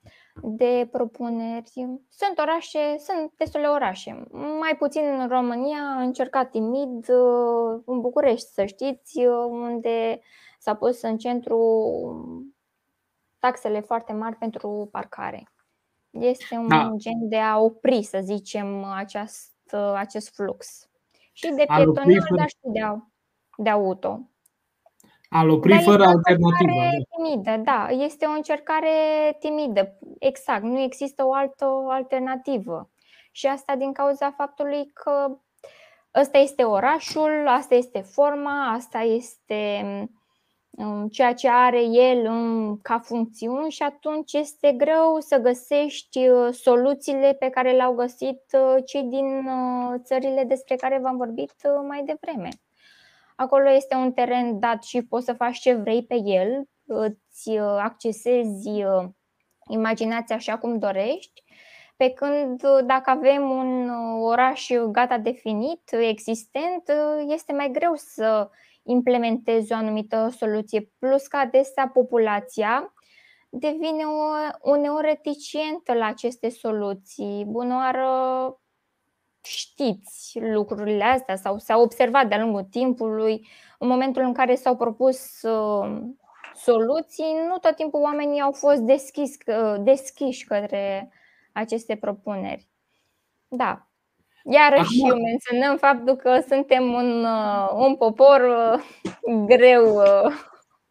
de 0.42 0.88
propuneri. 0.92 1.72
Sunt 2.10 2.38
orașe, 2.38 2.98
sunt 2.98 3.32
destule 3.38 3.68
orașe. 3.68 4.24
Mai 4.60 4.76
puțin 4.78 5.02
în 5.20 5.28
România, 5.28 5.78
a 5.98 6.02
încercat 6.02 6.50
timid 6.50 7.10
uh, 7.10 7.82
în 7.86 8.02
București, 8.02 8.48
să 8.48 8.66
știți, 8.66 9.26
unde 9.50 10.20
s-a 10.60 10.76
pus 10.76 11.02
în 11.02 11.18
centru 11.18 11.60
taxele 13.40 13.80
foarte 13.80 14.14
mari 14.14 14.36
pentru 14.36 14.90
parcare. 14.92 15.52
Este 16.10 16.56
un 16.56 16.68
da. 16.68 16.92
gen 16.96 17.28
de 17.30 17.38
a 17.38 17.60
opri, 17.60 18.04
să 18.04 18.20
zicem, 18.22 18.84
această 18.84 19.52
Uh, 19.74 19.94
acest 19.96 20.34
flux. 20.36 20.90
Și 21.32 21.50
de 21.50 21.64
pietonal, 21.76 22.28
dar 22.36 22.48
și 22.48 22.58
de, 22.62 22.80
de 23.58 23.70
auto. 23.70 24.30
Al 25.34 25.50
opri 25.50 25.72
dar 25.72 25.82
fără 25.82 26.04
alternativă. 26.04 26.72
Da. 26.72 27.16
Timidă, 27.16 27.62
da, 27.64 27.88
este 27.90 28.26
o 28.26 28.32
încercare 28.32 28.90
timidă, 29.40 29.98
exact, 30.20 30.64
nu 30.64 30.80
există 30.80 31.26
o 31.26 31.34
altă 31.34 31.86
alternativă. 31.90 32.90
Și 33.32 33.48
asta 33.48 33.76
din 33.76 33.92
cauza 33.92 34.34
faptului 34.38 34.92
că 34.94 35.38
ăsta 36.20 36.38
este 36.38 36.64
orașul, 36.64 37.48
asta 37.48 37.76
este 37.76 38.00
forma, 38.00 38.72
asta 38.72 39.00
este 39.00 39.84
ceea 41.12 41.34
ce 41.34 41.50
are 41.50 41.84
el 41.84 42.30
ca 42.82 43.00
funcțiuni 43.00 43.72
și 43.72 43.84
atunci 43.84 44.34
este 44.34 44.72
greu 44.72 45.20
să 45.20 45.38
găsești 45.38 46.28
uh, 46.30 46.54
soluțiile 46.54 47.36
pe 47.40 47.50
care 47.50 47.72
le-au 47.72 47.94
găsit 47.94 48.42
uh, 48.54 48.84
cei 48.86 49.04
din 49.04 49.26
uh, 49.26 50.00
țările 50.04 50.44
despre 50.44 50.76
care 50.76 51.00
v-am 51.02 51.18
vorbit 51.18 51.54
mai 51.88 52.04
devreme. 52.06 52.50
Acolo 53.42 53.70
este 53.70 53.96
un 53.96 54.12
teren 54.12 54.60
dat 54.60 54.84
și 54.84 55.06
poți 55.06 55.26
să 55.26 55.34
faci 55.34 55.60
ce 55.60 55.74
vrei 55.74 56.06
pe 56.06 56.16
el, 56.24 56.64
îți 56.86 57.58
accesezi 57.58 58.70
imaginația 59.70 60.36
așa 60.36 60.58
cum 60.58 60.80
dorești, 60.80 61.44
pe 61.98 62.10
când 62.10 62.62
dacă 62.86 63.10
avem 63.10 63.50
un 63.50 63.90
oraș 64.22 64.70
gata 64.92 65.18
definit, 65.18 65.82
existent, 65.92 66.92
este 67.28 67.54
mai 67.54 67.72
greu 67.72 67.94
să 67.96 68.50
implementezi 68.84 69.74
o 69.74 69.76
anumită 69.76 70.30
soluție, 70.38 70.92
plus 71.00 71.28
că 71.28 71.38
adesea 71.38 71.90
populația 71.94 72.94
devine 73.50 74.04
o, 74.04 74.72
uneori 74.72 75.08
reticentă 75.08 75.94
la 75.94 76.06
aceste 76.06 76.50
soluții. 76.50 77.46
Bunoară 77.48 78.10
știți 79.44 80.40
lucrurile 80.42 81.04
astea 81.04 81.36
sau 81.36 81.58
s-au 81.58 81.82
observat 81.82 82.28
de-a 82.28 82.40
lungul 82.42 82.64
timpului, 82.64 83.48
în 83.80 83.88
momentul 83.88 84.22
în 84.22 84.34
care 84.34 84.56
s-au 84.56 84.76
propus 84.76 85.42
uh, 85.42 86.02
soluții, 86.56 87.36
nu 87.48 87.58
tot 87.58 87.76
timpul 87.76 88.02
oamenii 88.02 88.42
au 88.42 88.52
fost 88.52 88.80
deschis, 88.80 89.36
uh, 89.46 89.76
deschiși 89.80 90.46
către 90.46 91.12
aceste 91.52 91.96
propuneri. 91.96 92.70
Da. 93.48 93.88
Iarăși 94.44 95.04
Acum... 95.04 95.22
menționăm 95.22 95.78
faptul 95.78 96.16
că 96.16 96.44
suntem 96.48 96.84
un, 96.94 97.26
un 97.76 97.96
popor 97.96 98.42
greu 99.46 100.02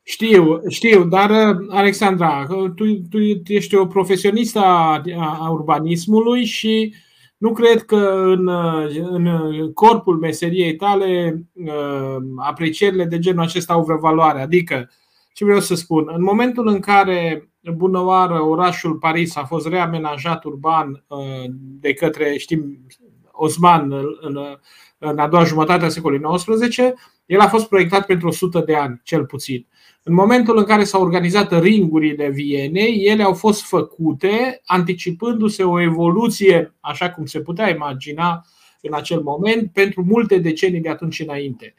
știu, 0.03 0.61
știu, 0.69 1.05
dar 1.05 1.31
Alexandra, 1.69 2.47
tu, 2.49 2.95
tu 3.09 3.19
ești 3.47 3.75
o 3.75 3.87
profesionistă 3.87 4.59
a, 4.59 5.03
a 5.41 5.51
urbanismului 5.51 6.45
și 6.45 6.95
nu 7.41 7.53
cred 7.53 7.83
că 7.83 7.97
în, 8.27 8.49
în 8.93 9.73
corpul 9.73 10.19
meseriei 10.19 10.77
tale 10.77 11.41
uh, 11.53 12.17
aprecierile 12.37 13.05
de 13.05 13.19
genul 13.19 13.43
acesta 13.43 13.73
au 13.73 13.85
vreo 13.85 13.99
valoare. 13.99 14.41
Adică, 14.41 14.91
ce 15.33 15.45
vreau 15.45 15.61
să 15.61 15.75
spun, 15.75 16.11
în 16.15 16.23
momentul 16.23 16.67
în 16.67 16.81
care 16.81 17.51
bunăoară 17.75 18.43
orașul 18.43 18.95
Paris 18.95 19.37
a 19.37 19.45
fost 19.45 19.67
reamenajat 19.67 20.45
urban 20.45 21.05
uh, 21.07 21.45
de 21.81 21.93
către, 21.93 22.37
știm, 22.37 22.87
Osman 23.31 23.93
în, 24.21 24.39
în 24.99 25.19
a 25.19 25.29
doua 25.29 25.45
jumătate 25.45 25.85
a 25.85 25.89
secolului 25.89 26.37
XIX, 26.37 26.79
el 27.27 27.41
a 27.41 27.49
fost 27.49 27.69
proiectat 27.69 28.07
pentru 28.07 28.29
100 28.29 28.61
de 28.61 28.75
ani, 28.75 29.01
cel 29.05 29.25
puțin. 29.25 29.67
În 30.03 30.15
momentul 30.15 30.59
în 30.59 30.65
care 30.65 30.85
s-au 30.85 31.03
organizat 31.03 31.61
ringurile 31.63 32.29
Vienei, 32.29 33.05
ele 33.05 33.23
au 33.23 33.35
fost 33.35 33.63
făcute 33.63 34.61
anticipându-se 34.65 35.63
o 35.63 35.81
evoluție, 35.81 36.75
așa 36.81 37.11
cum 37.11 37.25
se 37.27 37.41
putea 37.41 37.71
imagina 37.71 38.45
în 38.83 38.95
acel 38.95 39.21
moment, 39.21 39.73
pentru 39.73 40.05
multe 40.05 40.39
decenii 40.39 40.81
de 40.81 40.89
atunci 40.89 41.21
înainte. 41.21 41.75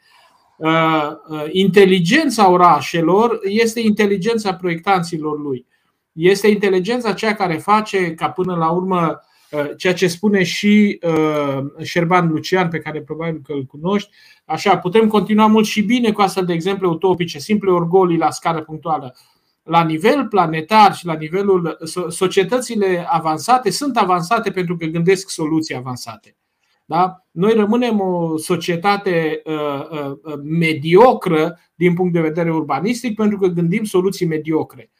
Uh, 0.56 1.10
uh, 1.28 1.44
inteligența 1.50 2.50
orașelor 2.50 3.38
este 3.42 3.80
inteligența 3.80 4.54
proiectanților 4.54 5.40
lui. 5.40 5.66
Este 6.12 6.48
inteligența 6.48 7.12
ceea 7.12 7.34
care 7.34 7.54
face 7.54 8.14
ca 8.14 8.30
până 8.30 8.54
la 8.54 8.70
urmă 8.70 9.06
Uh, 9.06 9.30
ceea 9.76 9.94
ce 9.94 10.06
spune 10.06 10.42
și 10.42 10.98
uh, 11.02 11.58
Șerban 11.82 12.28
Lucian, 12.28 12.68
pe 12.68 12.78
care 12.78 13.02
probabil 13.02 13.40
că 13.44 13.52
îl 13.52 13.64
cunoști. 13.64 14.10
Așa, 14.44 14.78
putem 14.78 15.08
continua 15.08 15.46
mult 15.46 15.66
și 15.66 15.82
bine 15.82 16.12
cu 16.12 16.20
astfel 16.20 16.44
de 16.44 16.52
exemple 16.52 16.86
utopice, 16.86 17.38
simple 17.38 17.70
orgolii 17.70 18.18
la 18.18 18.30
scară 18.30 18.62
punctuală. 18.62 19.16
La 19.62 19.84
nivel 19.84 20.26
planetar 20.26 20.94
și 20.94 21.06
la 21.06 21.14
nivelul 21.14 21.78
societățile 22.08 23.06
avansate 23.08 23.70
sunt 23.70 23.96
avansate 23.96 24.50
pentru 24.50 24.76
că 24.76 24.86
gândesc 24.86 25.30
soluții 25.30 25.76
avansate. 25.76 26.36
Da? 26.84 27.26
Noi 27.30 27.52
rămânem 27.52 28.00
o 28.00 28.36
societate 28.36 29.42
uh, 29.44 29.54
uh, 29.90 30.34
mediocră 30.42 31.58
din 31.74 31.94
punct 31.94 32.12
de 32.12 32.20
vedere 32.20 32.52
urbanistic 32.52 33.14
pentru 33.14 33.38
că 33.38 33.46
gândim 33.46 33.84
soluții 33.84 34.26
mediocre. 34.26 34.90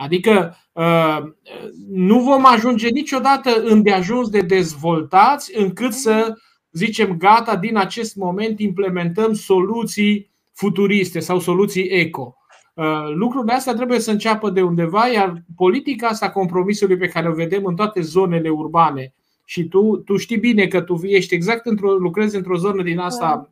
Adică 0.00 0.56
uh, 0.72 1.18
nu 1.90 2.20
vom 2.20 2.46
ajunge 2.46 2.88
niciodată 2.88 3.62
îndeajuns 3.62 4.28
de 4.28 4.40
dezvoltați 4.40 5.58
încât 5.58 5.92
să 5.92 6.34
zicem 6.70 7.16
gata, 7.16 7.56
din 7.56 7.76
acest 7.76 8.16
moment 8.16 8.60
implementăm 8.60 9.32
soluții 9.32 10.30
futuriste 10.52 11.18
sau 11.18 11.38
soluții 11.38 11.88
eco. 11.88 12.34
Uh, 12.74 13.12
lucrurile 13.14 13.52
astea 13.52 13.74
trebuie 13.74 14.00
să 14.00 14.10
înceapă 14.10 14.50
de 14.50 14.62
undeva, 14.62 15.06
iar 15.06 15.44
politica 15.56 16.08
asta 16.08 16.30
compromisului 16.30 16.96
pe 16.96 17.08
care 17.08 17.28
o 17.28 17.32
vedem 17.32 17.64
în 17.64 17.74
toate 17.74 18.00
zonele 18.00 18.48
urbane 18.48 19.14
și 19.44 19.64
tu, 19.64 19.96
tu 19.96 20.16
știi 20.16 20.38
bine 20.38 20.66
că 20.66 20.80
tu 20.80 21.00
ești 21.02 21.34
exact 21.34 21.66
într-o, 21.66 21.92
lucrezi 21.92 22.36
într-o 22.36 22.56
zonă 22.56 22.82
din 22.82 22.98
asta 22.98 23.50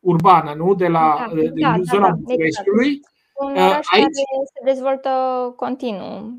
urbană, 0.00 0.54
nu? 0.56 0.74
De 0.74 0.88
la 0.88 1.26
da, 1.28 1.40
din 1.40 1.60
da, 1.60 1.76
zona 1.82 2.06
da, 2.06 2.08
da, 2.08 2.14
Bucureștiului. 2.14 3.00
Exact 3.36 3.56
un 3.56 3.62
uh, 3.62 3.68
oraș 3.68 3.86
Aici... 3.90 4.02
care 4.02 4.44
se 4.54 4.72
dezvoltă 4.72 5.10
continuu. 5.56 6.38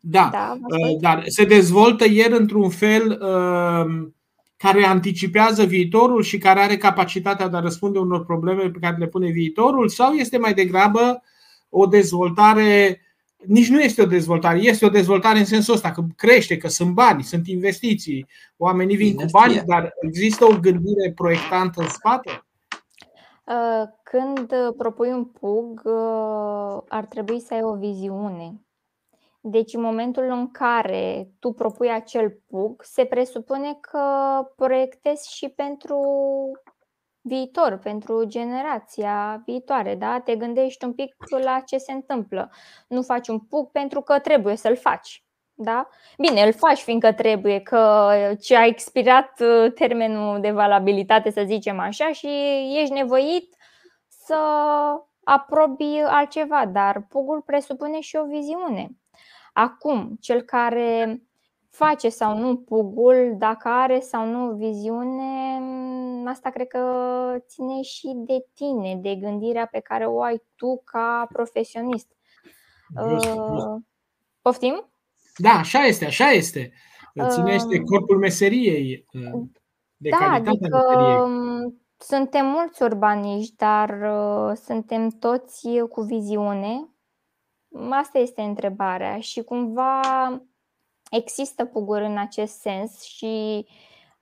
Da, 0.00 0.28
da 0.32 0.56
uh, 0.60 0.96
dar 1.00 1.22
se 1.26 1.44
dezvoltă 1.44 2.04
el 2.04 2.34
într-un 2.34 2.70
fel 2.70 3.10
uh, 3.10 4.08
care 4.56 4.84
anticipează 4.84 5.64
viitorul 5.64 6.22
și 6.22 6.38
care 6.38 6.60
are 6.60 6.76
capacitatea 6.76 7.48
de 7.48 7.56
a 7.56 7.60
răspunde 7.60 7.98
unor 7.98 8.24
probleme 8.24 8.70
pe 8.70 8.78
care 8.80 8.96
le 8.98 9.06
pune 9.06 9.30
viitorul 9.30 9.88
sau 9.88 10.12
este 10.12 10.38
mai 10.38 10.54
degrabă 10.54 11.22
o 11.68 11.86
dezvoltare 11.86 13.00
nici 13.46 13.68
nu 13.68 13.80
este 13.80 14.02
o 14.02 14.06
dezvoltare, 14.06 14.58
este 14.58 14.84
o 14.84 14.88
dezvoltare 14.88 15.38
în 15.38 15.44
sensul 15.44 15.74
ăsta 15.74 15.90
că 15.90 16.04
crește, 16.16 16.56
că 16.56 16.68
sunt 16.68 16.90
bani, 16.90 17.22
sunt 17.22 17.46
investiții, 17.46 18.26
oamenii 18.56 18.96
vin 18.96 19.14
cu 19.14 19.24
bani, 19.30 19.62
dar 19.66 19.94
există 20.00 20.44
o 20.44 20.58
gândire 20.60 21.12
proiectantă 21.14 21.82
în 21.82 21.88
spate? 21.88 22.44
Uh, 23.52 23.88
când 24.02 24.52
uh, 24.52 24.74
propui 24.76 25.12
un 25.12 25.24
PUG, 25.24 25.82
uh, 25.84 26.82
ar 26.88 27.04
trebui 27.04 27.40
să 27.40 27.54
ai 27.54 27.62
o 27.62 27.74
viziune. 27.74 28.66
Deci, 29.40 29.74
în 29.74 29.80
momentul 29.80 30.24
în 30.24 30.50
care 30.50 31.30
tu 31.38 31.52
propui 31.52 31.90
acel 31.90 32.40
PUG, 32.46 32.82
se 32.82 33.04
presupune 33.04 33.78
că 33.80 34.00
proiectezi 34.56 35.34
și 35.34 35.48
pentru 35.48 36.00
viitor, 37.20 37.78
pentru 37.78 38.24
generația 38.24 39.42
viitoare, 39.44 39.94
da? 39.94 40.20
Te 40.20 40.36
gândești 40.36 40.84
un 40.84 40.92
pic 40.92 41.14
la 41.42 41.60
ce 41.60 41.78
se 41.78 41.92
întâmplă. 41.92 42.50
Nu 42.88 43.02
faci 43.02 43.28
un 43.28 43.38
PUG 43.38 43.70
pentru 43.70 44.00
că 44.00 44.18
trebuie 44.18 44.56
să-l 44.56 44.76
faci. 44.76 45.24
Da? 45.54 45.88
Bine, 46.18 46.42
îl 46.42 46.52
faci 46.52 46.78
fiindcă 46.78 47.12
trebuie, 47.12 47.60
că 47.60 48.10
ce 48.40 48.56
a 48.56 48.66
expirat 48.66 49.40
uh, 49.40 49.72
termenul 49.72 50.40
de 50.40 50.50
valabilitate, 50.50 51.30
să 51.30 51.42
zicem 51.46 51.78
așa, 51.78 52.12
și 52.12 52.28
ești 52.80 52.92
nevoit 52.92 53.56
să 54.08 54.36
aprobi 55.24 56.00
altceva, 56.06 56.66
dar 56.66 57.06
pugul 57.08 57.40
presupune 57.40 58.00
și 58.00 58.16
o 58.16 58.26
viziune. 58.26 58.90
Acum, 59.52 60.16
cel 60.20 60.42
care 60.42 61.22
face 61.70 62.08
sau 62.08 62.38
nu 62.38 62.56
pugul, 62.56 63.34
dacă 63.38 63.68
are 63.68 64.00
sau 64.00 64.26
nu 64.26 64.52
viziune, 64.52 65.58
mm, 65.60 66.26
asta 66.26 66.50
cred 66.50 66.66
că 66.66 66.84
ține 67.46 67.82
și 67.82 68.12
de 68.14 68.46
tine, 68.54 68.96
de 68.96 69.14
gândirea 69.14 69.66
pe 69.66 69.80
care 69.80 70.06
o 70.06 70.22
ai 70.22 70.42
tu 70.56 70.82
ca 70.84 71.26
profesionist. 71.32 72.16
Just, 73.08 73.24
just. 73.24 73.38
Uh, 73.38 73.76
poftim? 74.42 74.91
Da, 75.36 75.50
așa 75.50 75.78
este, 75.78 76.04
așa 76.04 76.30
este. 76.30 76.72
Ține 77.28 77.52
este 77.52 77.78
corpul 77.78 78.18
meseriei, 78.18 79.06
uh, 79.12 79.42
de 79.96 80.08
da, 80.08 80.16
calitatea 80.16 80.50
adică 80.50 80.76
meseriei. 80.76 81.20
Um, 81.20 81.82
suntem 81.98 82.46
mulți 82.46 82.82
urbaniști, 82.82 83.56
dar 83.56 83.88
uh, 83.90 84.56
suntem 84.64 85.08
toți 85.08 85.68
cu 85.88 86.00
viziune. 86.00 86.88
Asta 87.90 88.18
este 88.18 88.42
întrebarea 88.42 89.18
și 89.18 89.42
cumva 89.42 90.00
există 91.10 91.64
puguri 91.64 92.04
în 92.04 92.18
acest 92.18 92.60
sens 92.60 93.02
și 93.02 93.66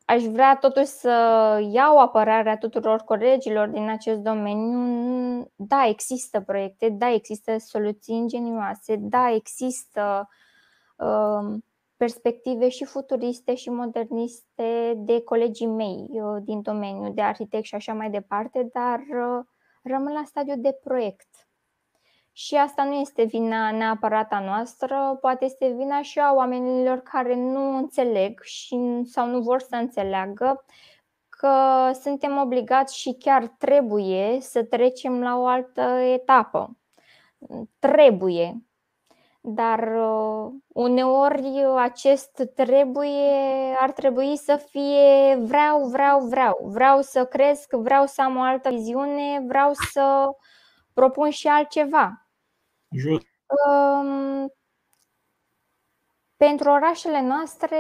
aș 0.05 0.23
vrea 0.23 0.57
totuși 0.57 0.87
să 0.87 1.11
iau 1.73 1.99
apărarea 1.99 2.59
tuturor 2.59 3.01
colegilor 3.01 3.69
din 3.69 3.89
acest 3.89 4.21
domeniu. 4.21 5.53
Da, 5.57 5.87
există 5.87 6.41
proiecte, 6.41 6.89
da, 6.89 7.13
există 7.13 7.57
soluții 7.59 8.17
ingenioase, 8.17 8.97
da, 8.97 9.31
există 9.35 10.01
Um, 10.11 10.39
perspective 12.01 12.69
și 12.69 12.85
futuriste 12.85 13.55
și 13.55 13.71
moderniste 13.71 14.95
de 14.97 15.23
colegii 15.23 15.67
mei 15.67 16.07
uh, 16.11 16.43
din 16.43 16.63
domeniu 16.63 17.13
de 17.13 17.23
arhitect 17.23 17.65
și 17.65 17.75
așa 17.75 17.93
mai 17.93 18.11
departe, 18.11 18.69
dar 18.73 18.99
uh, 18.99 19.45
rămân 19.83 20.13
la 20.13 20.23
stadiu 20.25 20.55
de 20.57 20.79
proiect. 20.85 21.29
Și 22.33 22.55
asta 22.55 22.85
nu 22.85 22.93
este 22.93 23.25
vina 23.25 23.71
neapărat 23.71 24.33
a 24.33 24.41
noastră, 24.41 25.19
poate 25.21 25.45
este 25.45 25.69
vina 25.69 26.03
și 26.03 26.19
a 26.19 26.33
oamenilor 26.33 26.99
care 26.99 27.35
nu 27.35 27.77
înțeleg 27.77 28.41
și, 28.43 29.01
sau 29.05 29.27
nu 29.27 29.41
vor 29.41 29.61
să 29.61 29.77
înțeleagă 29.77 30.65
că 31.29 31.91
suntem 32.01 32.37
obligați 32.37 32.99
și 32.99 33.17
chiar 33.19 33.47
trebuie 33.47 34.39
să 34.41 34.65
trecem 34.65 35.23
la 35.23 35.39
o 35.39 35.47
altă 35.47 35.81
etapă. 36.13 36.77
Trebuie, 37.79 38.63
dar 39.41 39.95
uh, 39.97 40.53
uneori 40.69 41.65
acest 41.77 42.51
trebuie 42.55 43.75
ar 43.81 43.93
trebui 43.93 44.37
să 44.37 44.57
fie 44.71 45.37
vreau, 45.37 45.85
vreau, 45.85 46.21
vreau, 46.21 46.59
vreau 46.63 47.01
să 47.01 47.25
cresc, 47.25 47.73
vreau 47.73 48.07
să 48.07 48.23
am 48.23 48.37
o 48.37 48.41
altă 48.41 48.69
viziune, 48.69 49.45
vreau 49.47 49.71
să 49.93 50.31
propun 50.95 51.31
și 51.31 51.47
altceva. 51.47 52.29
Just. 52.89 53.27
Um, 53.67 54.53
pentru 56.37 56.71
orașele 56.71 57.23
noastre, 57.23 57.77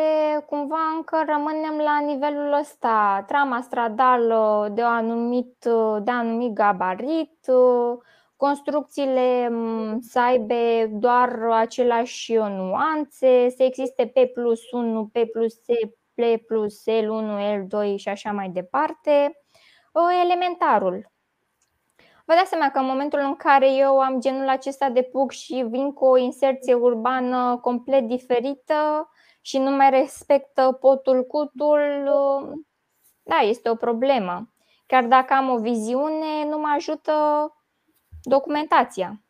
cumva 0.46 0.78
încă 0.96 1.24
rămânem 1.26 1.76
la 1.76 2.00
nivelul 2.00 2.52
ăsta, 2.52 3.24
trama 3.26 3.60
stradală 3.60 4.68
de, 4.72 4.82
anumit, 4.82 5.64
de 6.02 6.10
anumit 6.10 6.52
gabarit, 6.52 7.50
construcțiile 8.40 9.48
mm, 9.48 10.00
să 10.00 10.20
aibă 10.20 10.86
doar 10.90 11.40
aceleași 11.50 12.34
nuanțe, 12.34 13.48
să 13.56 13.62
existe 13.62 14.06
P 14.06 14.32
plus 14.32 14.70
1, 14.70 15.10
P 15.12 15.18
plus 15.32 15.54
C, 15.54 15.66
P 16.14 16.46
plus 16.46 16.82
L1, 16.90 17.58
L2 17.58 17.94
și 17.96 18.08
așa 18.08 18.32
mai 18.32 18.48
departe. 18.48 19.40
Elementarul. 20.24 21.12
Vă 22.24 22.34
dați 22.34 22.48
seama 22.48 22.70
că 22.70 22.78
în 22.78 22.86
momentul 22.86 23.18
în 23.18 23.36
care 23.36 23.72
eu 23.72 23.98
am 23.98 24.20
genul 24.20 24.48
acesta 24.48 24.90
de 24.90 25.02
PUC 25.02 25.30
și 25.30 25.66
vin 25.70 25.92
cu 25.92 26.04
o 26.04 26.16
inserție 26.16 26.74
urbană 26.74 27.58
complet 27.62 28.02
diferită, 28.02 29.08
și 29.40 29.58
nu 29.58 29.70
mai 29.70 29.90
respectă 29.90 30.78
potul 30.80 31.24
cutul, 31.24 32.10
da, 33.22 33.36
este 33.36 33.70
o 33.70 33.74
problemă. 33.74 34.52
Chiar 34.86 35.04
dacă 35.04 35.32
am 35.32 35.48
o 35.48 35.58
viziune, 35.58 36.44
nu 36.48 36.58
mă 36.58 36.72
ajută 36.74 37.12
documentația. 38.22 39.22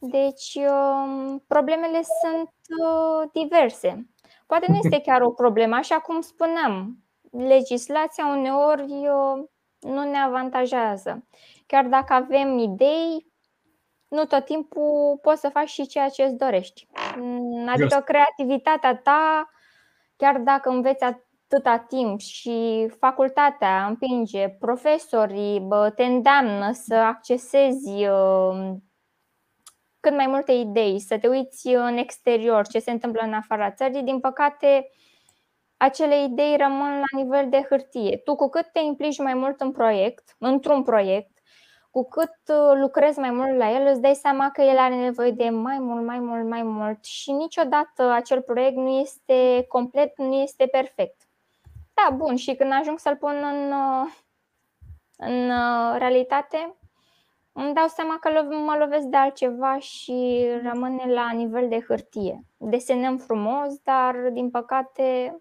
Deci, 0.00 0.54
um, 0.54 1.38
problemele 1.46 2.00
sunt 2.22 2.50
uh, 2.84 3.28
diverse. 3.32 4.06
Poate 4.46 4.66
nu 4.68 4.76
este 4.82 5.00
chiar 5.00 5.20
o 5.20 5.30
problemă, 5.30 5.74
așa 5.74 5.98
cum 5.98 6.20
spuneam, 6.20 6.98
legislația 7.30 8.26
uneori 8.26 8.92
uh, 8.92 9.44
nu 9.80 10.10
ne 10.10 10.18
avantajează. 10.18 11.26
Chiar 11.66 11.84
dacă 11.84 12.12
avem 12.12 12.58
idei, 12.58 13.32
nu 14.08 14.24
tot 14.24 14.44
timpul 14.44 15.18
poți 15.22 15.40
să 15.40 15.48
faci 15.48 15.68
și 15.68 15.86
ceea 15.86 16.08
ce 16.08 16.22
îți 16.22 16.36
dorești. 16.36 16.86
Mm, 17.16 17.68
adică 17.68 17.88
Just. 17.92 18.04
creativitatea 18.04 18.96
ta, 18.96 19.50
chiar 20.16 20.38
dacă 20.38 20.68
înveți 20.68 21.04
atâta 21.48 21.78
timp 21.78 22.20
și 22.20 22.88
facultatea 22.98 23.86
împinge, 23.86 24.48
profesorii 24.48 25.68
te 25.94 26.04
îndeamnă 26.04 26.72
să 26.72 26.94
accesezi 26.94 28.06
uh, 28.06 28.74
cât 30.00 30.14
mai 30.14 30.26
multe 30.26 30.52
idei, 30.52 31.00
să 31.00 31.18
te 31.18 31.28
uiți 31.28 31.68
în 31.68 31.96
exterior, 31.96 32.66
ce 32.66 32.78
se 32.78 32.90
întâmplă 32.90 33.22
în 33.24 33.32
afara 33.32 33.70
țării, 33.70 34.02
din 34.02 34.20
păcate, 34.20 34.90
acele 35.76 36.22
idei 36.22 36.56
rămân 36.56 36.98
la 36.98 37.22
nivel 37.22 37.48
de 37.48 37.66
hârtie. 37.68 38.16
Tu 38.16 38.34
cu 38.34 38.48
cât 38.48 38.66
te 38.72 38.78
implici 38.78 39.18
mai 39.18 39.34
mult 39.34 39.60
în 39.60 39.72
proiect, 39.72 40.36
într-un 40.38 40.82
proiect, 40.82 41.38
cu 41.90 42.08
cât 42.08 42.38
uh, 42.48 42.78
lucrezi 42.80 43.18
mai 43.18 43.30
mult 43.30 43.56
la 43.56 43.70
el, 43.70 43.86
îți 43.86 44.00
dai 44.00 44.14
seama 44.14 44.50
că 44.50 44.62
el 44.62 44.78
are 44.78 44.94
nevoie 44.94 45.30
de 45.30 45.48
mai 45.48 45.78
mult, 45.78 46.04
mai 46.04 46.18
mult, 46.18 46.48
mai 46.48 46.62
mult 46.62 47.04
și 47.04 47.32
niciodată 47.32 48.10
acel 48.10 48.42
proiect 48.42 48.76
nu 48.76 48.98
este 48.98 49.64
complet, 49.68 50.18
nu 50.18 50.34
este 50.34 50.66
perfect. 50.66 51.25
Da, 51.96 52.14
bun, 52.14 52.36
și 52.36 52.54
când 52.54 52.72
ajung 52.72 52.98
să-l 52.98 53.16
pun 53.16 53.34
în, 53.52 53.72
uh, 53.72 54.12
în 55.16 55.50
uh, 55.50 55.94
realitate, 55.98 56.76
îmi 57.52 57.74
dau 57.74 57.86
seama 57.86 58.18
că 58.18 58.42
mă 58.42 58.76
lovesc 58.78 59.06
de 59.06 59.16
altceva 59.16 59.78
și 59.78 60.46
rămâne 60.62 61.12
la 61.12 61.30
nivel 61.30 61.68
de 61.68 61.80
hârtie. 61.80 62.44
Desenăm 62.56 63.16
frumos, 63.16 63.78
dar 63.82 64.16
din 64.32 64.50
păcate 64.50 65.38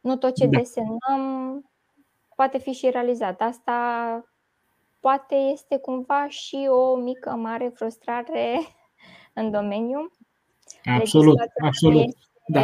nu 0.00 0.16
tot 0.16 0.34
ce 0.34 0.46
da. 0.46 0.58
desenăm 0.58 1.70
poate 2.34 2.58
fi 2.58 2.72
și 2.72 2.90
realizat. 2.90 3.40
Asta 3.40 3.74
poate 5.00 5.34
este 5.34 5.78
cumva 5.78 6.28
și 6.28 6.66
o 6.70 6.96
mică, 6.96 7.30
mare 7.30 7.68
frustrare 7.68 8.58
în 9.40 9.50
domeniu. 9.50 10.10
Absolut, 10.84 11.38
absolut. 11.62 12.14
Da. 12.46 12.60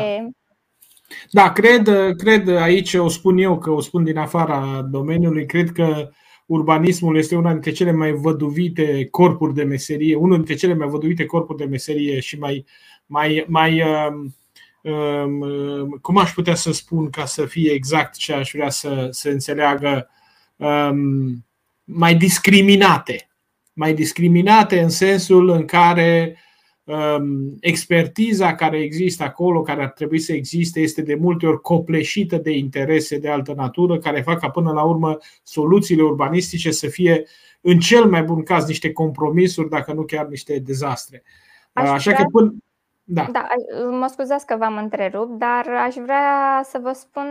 Da, 1.30 1.52
cred, 1.52 1.88
cred 2.16 2.48
aici, 2.48 2.94
o 2.94 3.08
spun 3.08 3.38
eu 3.38 3.58
că 3.58 3.70
o 3.70 3.80
spun 3.80 4.04
din 4.04 4.16
afara 4.16 4.86
domeniului, 4.90 5.46
cred 5.46 5.72
că 5.72 6.10
urbanismul 6.46 7.16
este 7.16 7.36
una 7.36 7.52
dintre 7.52 7.70
cele 7.70 7.92
mai 7.92 8.12
văduvite 8.12 9.08
corpuri 9.10 9.54
de 9.54 9.62
meserie, 9.62 10.14
unul 10.16 10.36
dintre 10.36 10.54
cele 10.54 10.74
mai 10.74 10.88
văduvite 10.88 11.24
corpuri 11.24 11.58
de 11.58 11.64
meserie 11.64 12.20
și 12.20 12.38
mai, 12.38 12.64
mai, 13.06 13.44
mai 13.48 13.82
um, 13.82 14.34
um, 14.92 15.88
cum 16.02 16.16
aș 16.16 16.32
putea 16.32 16.54
să 16.54 16.72
spun 16.72 17.10
ca 17.10 17.24
să 17.24 17.46
fie 17.46 17.70
exact 17.70 18.16
ce 18.16 18.32
aș 18.32 18.50
vrea 18.52 18.70
să, 18.70 19.08
să 19.10 19.28
înțeleagă, 19.28 20.08
um, 20.56 21.44
mai 21.84 22.14
discriminate. 22.14 23.26
Mai 23.72 23.94
discriminate 23.94 24.80
în 24.80 24.88
sensul 24.88 25.48
în 25.48 25.64
care 25.64 26.36
Um, 26.36 26.50
expertiza 27.60 28.54
care 28.54 28.78
există 28.78 29.22
acolo, 29.22 29.62
care 29.62 29.82
ar 29.82 29.90
trebui 29.90 30.18
să 30.18 30.32
existe, 30.32 30.80
este 30.80 31.02
de 31.02 31.14
multe 31.14 31.46
ori 31.46 31.60
copleșită 31.60 32.36
de 32.36 32.50
interese 32.50 33.18
de 33.18 33.28
altă 33.28 33.52
natură, 33.56 33.98
care 33.98 34.20
fac 34.20 34.40
ca 34.40 34.50
până 34.50 34.72
la 34.72 34.82
urmă 34.82 35.18
soluțiile 35.42 36.02
urbanistice 36.02 36.70
să 36.70 36.86
fie, 36.86 37.24
în 37.60 37.78
cel 37.78 38.04
mai 38.04 38.22
bun 38.22 38.42
caz, 38.42 38.66
niște 38.66 38.92
compromisuri, 38.92 39.68
dacă 39.68 39.92
nu 39.92 40.02
chiar 40.02 40.26
niște 40.26 40.58
dezastre. 40.58 41.22
Aș 41.72 41.88
Așa 41.88 42.10
vrea... 42.10 42.22
că 42.22 42.28
până. 42.30 42.54
Da. 43.04 43.28
da, 43.32 43.46
mă 43.90 44.06
scuzați 44.06 44.46
că 44.46 44.56
v-am 44.56 44.76
întrerupt, 44.76 45.38
dar 45.38 45.68
aș 45.68 45.94
vrea 45.94 46.60
să 46.64 46.78
vă 46.82 46.92
spun 46.92 47.26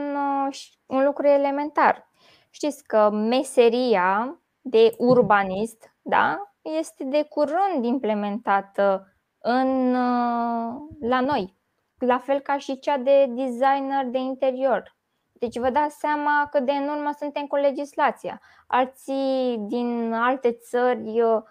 uh, 0.47 0.57
un 0.85 1.03
lucru 1.05 1.27
elementar. 1.27 2.09
Știți 2.49 2.83
că 2.83 3.09
meseria 3.11 4.39
de 4.61 4.93
urbanist 4.97 5.95
da, 6.01 6.53
este 6.79 7.03
de 7.03 7.25
curând 7.29 7.85
implementată 7.85 9.10
în, 9.41 9.95
uh, 9.95 10.73
la 10.99 11.19
noi, 11.19 11.55
la 11.97 12.17
fel 12.17 12.39
ca 12.39 12.57
și 12.57 12.79
cea 12.79 12.97
de 12.97 13.25
designer 13.29 14.05
de 14.05 14.17
interior. 14.17 14.95
Deci 15.31 15.57
vă 15.57 15.69
dați 15.69 15.97
seama 15.97 16.47
cât 16.51 16.65
de 16.65 16.71
în 16.71 16.87
urmă 16.87 17.09
suntem 17.19 17.45
cu 17.45 17.55
legislația. 17.55 18.41
Alții 18.67 19.57
din 19.59 20.13
alte 20.13 20.51
țări 20.51 21.21
uh, 21.21 21.41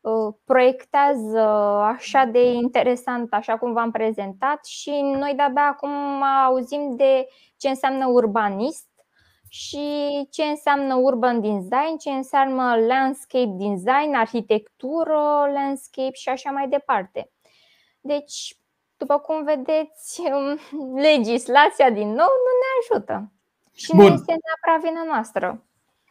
uh, 0.00 0.34
proiectează 0.44 1.40
așa 1.82 2.24
de 2.24 2.44
interesant, 2.44 3.32
așa 3.32 3.58
cum 3.58 3.72
v-am 3.72 3.90
prezentat 3.90 4.64
și 4.64 4.90
noi 4.90 5.32
de-abia 5.36 5.66
acum 5.66 6.22
auzim 6.22 6.96
de 6.96 7.26
ce 7.56 7.68
înseamnă 7.68 8.06
urbanist 8.06 8.88
și 9.48 9.86
ce 10.30 10.42
înseamnă 10.42 10.94
urban 10.94 11.40
design, 11.40 11.96
ce 11.98 12.10
înseamnă 12.10 12.76
landscape 12.86 13.54
design, 13.56 14.14
arhitectură, 14.14 15.50
landscape 15.52 16.12
și 16.12 16.28
așa 16.28 16.50
mai 16.50 16.68
departe. 16.68 17.33
Deci, 18.06 18.56
după 18.96 19.18
cum 19.18 19.44
vedeți, 19.44 20.20
legislația 20.94 21.90
din 21.90 22.08
nou 22.08 22.32
nu 22.44 22.52
ne 22.62 22.70
ajută. 22.80 23.32
Și 23.74 23.90
Bun. 23.90 24.06
nu 24.06 24.12
este 24.12 24.34
neapărat 24.44 24.90
vina 24.90 25.04
noastră. 25.12 25.62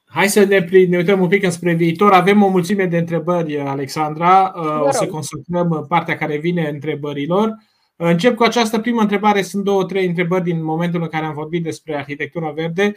Hai 0.05 0.27
să 0.27 0.43
ne, 0.43 0.59
ne 0.87 0.97
uităm 0.97 1.21
un 1.21 1.27
pic 1.27 1.43
înspre 1.43 1.73
viitor. 1.73 2.11
Avem 2.11 2.43
o 2.43 2.47
mulțime 2.47 2.85
de 2.85 2.97
întrebări, 2.97 3.59
Alexandra. 3.59 4.53
O 4.83 4.91
să 4.91 5.07
consultăm 5.07 5.85
partea 5.87 6.17
care 6.17 6.37
vine 6.37 6.69
întrebărilor. 6.69 7.55
Încep 7.95 8.35
cu 8.35 8.43
această 8.43 8.79
primă 8.79 9.01
întrebare. 9.01 9.41
Sunt 9.41 9.63
două, 9.63 9.85
trei 9.85 10.07
întrebări 10.07 10.43
din 10.43 10.63
momentul 10.63 11.01
în 11.01 11.07
care 11.07 11.25
am 11.25 11.33
vorbit 11.33 11.63
despre 11.63 11.95
arhitectura 11.95 12.51
verde 12.51 12.93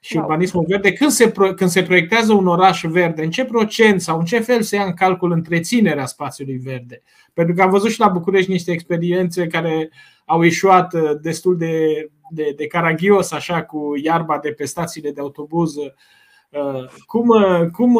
și 0.00 0.14
da. 0.14 0.20
urbanismul 0.20 0.64
verde. 0.68 0.92
Când 0.92 1.10
se, 1.10 1.32
când 1.32 1.70
se 1.70 1.82
proiectează 1.82 2.32
un 2.32 2.46
oraș 2.46 2.82
verde, 2.82 3.22
în 3.22 3.30
ce 3.30 3.44
procent 3.44 4.00
sau 4.00 4.18
în 4.18 4.24
ce 4.24 4.38
fel 4.38 4.62
se 4.62 4.76
ia 4.76 4.84
în 4.84 4.94
calcul 4.94 5.32
întreținerea 5.32 6.06
spațiului 6.06 6.56
verde? 6.56 7.02
Pentru 7.32 7.54
că 7.54 7.62
am 7.62 7.70
văzut 7.70 7.90
și 7.90 8.00
la 8.00 8.08
București 8.08 8.50
niște 8.50 8.72
experiențe 8.72 9.46
care 9.46 9.90
au 10.24 10.42
ieșuat 10.42 10.94
uh, 10.94 11.10
destul 11.20 11.56
de, 11.56 12.06
de, 12.30 12.52
de 12.56 12.66
caragios, 12.66 13.32
așa, 13.32 13.62
cu 13.62 13.92
iarba 14.02 14.38
de 14.38 14.52
pe 14.52 14.64
stațiile 14.64 15.10
de 15.10 15.20
autobuz. 15.20 15.76
Uh, 15.76 16.84
cum, 17.06 17.28
uh, 17.28 17.66
cum, 17.72 17.98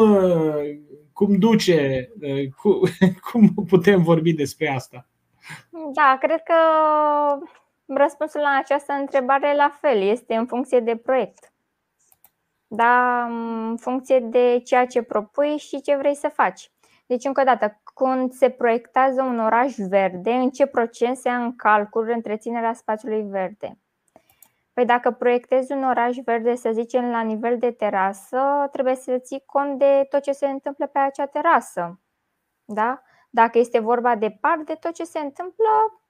cum 1.13 1.35
duce, 1.35 2.09
cum 3.31 3.53
putem 3.67 4.03
vorbi 4.03 4.33
despre 4.33 4.73
asta? 4.75 5.05
Da, 5.93 6.17
cred 6.19 6.41
că 6.43 6.53
răspunsul 7.85 8.41
la 8.41 8.59
această 8.63 8.93
întrebare 8.99 9.55
la 9.55 9.77
fel 9.81 10.01
este 10.01 10.33
în 10.33 10.45
funcție 10.45 10.79
de 10.79 10.95
proiect. 10.95 11.50
Da, 12.73 13.23
în 13.25 13.77
funcție 13.77 14.19
de 14.19 14.61
ceea 14.65 14.85
ce 14.85 15.01
propui 15.01 15.57
și 15.57 15.81
ce 15.81 15.95
vrei 15.95 16.15
să 16.15 16.27
faci. 16.27 16.71
Deci, 17.05 17.25
încă 17.25 17.41
o 17.41 17.43
dată, 17.43 17.81
când 17.93 18.31
se 18.31 18.49
proiectează 18.49 19.21
un 19.21 19.39
oraș 19.39 19.75
verde, 19.75 20.31
în 20.31 20.49
ce 20.49 20.65
procent 20.65 21.17
se 21.17 21.27
ia 21.29 21.43
în 21.43 21.55
calcul 21.55 22.09
întreținerea 22.09 22.73
spațiului 22.73 23.21
verde? 23.21 23.77
Păi 24.73 24.85
dacă 24.85 25.11
proiectezi 25.11 25.71
un 25.71 25.83
oraș 25.83 26.17
verde, 26.25 26.55
să 26.55 26.71
zicem, 26.71 27.09
la 27.09 27.21
nivel 27.21 27.57
de 27.57 27.71
terasă, 27.71 28.67
trebuie 28.71 28.95
să 28.95 29.17
ții 29.17 29.43
cont 29.45 29.79
de 29.79 30.05
tot 30.09 30.21
ce 30.21 30.31
se 30.31 30.47
întâmplă 30.47 30.87
pe 30.87 30.99
acea 30.99 31.25
terasă. 31.25 31.99
Da? 32.65 33.01
Dacă 33.29 33.57
este 33.57 33.79
vorba 33.79 34.15
de 34.15 34.37
parc, 34.41 34.61
de 34.61 34.73
tot 34.73 34.93
ce 34.93 35.03
se 35.03 35.19
întâmplă 35.19 36.01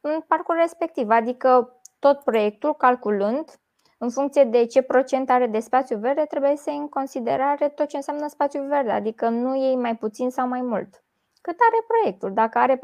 în 0.00 0.20
parcul 0.20 0.54
respectiv, 0.54 1.08
adică 1.10 1.80
tot 1.98 2.20
proiectul 2.20 2.74
calculând 2.74 3.60
în 4.02 4.10
funcție 4.10 4.44
de 4.44 4.66
ce 4.66 4.82
procent 4.82 5.30
are 5.30 5.46
de 5.46 5.58
spațiu 5.58 5.98
verde, 5.98 6.24
trebuie 6.28 6.56
să 6.56 6.70
iei 6.70 6.78
în 6.78 6.88
considerare 6.88 7.68
tot 7.68 7.88
ce 7.88 7.96
înseamnă 7.96 8.28
spațiu 8.28 8.66
verde, 8.66 8.90
adică 8.90 9.28
nu 9.28 9.56
iei 9.56 9.76
mai 9.76 9.96
puțin 9.96 10.30
sau 10.30 10.48
mai 10.48 10.60
mult. 10.60 11.04
Cât 11.40 11.56
are 11.58 11.84
proiectul? 11.86 12.32
Dacă 12.32 12.58
are 12.58 12.76
40%, 12.76 12.78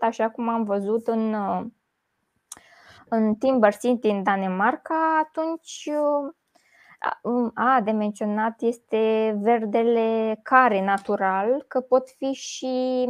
așa 0.00 0.30
cum 0.30 0.48
am 0.48 0.64
văzut 0.64 1.06
în, 1.06 1.34
în 3.08 3.34
Timber 3.34 3.76
City 3.76 4.08
în 4.08 4.22
Danemarca, 4.22 5.24
atunci 5.24 5.90
a, 7.54 7.80
de 7.80 7.90
menționat 7.90 8.60
este 8.60 9.34
verdele 9.40 10.38
care 10.42 10.84
natural, 10.84 11.64
că 11.68 11.80
pot 11.80 12.08
fi 12.08 12.32
și 12.32 13.06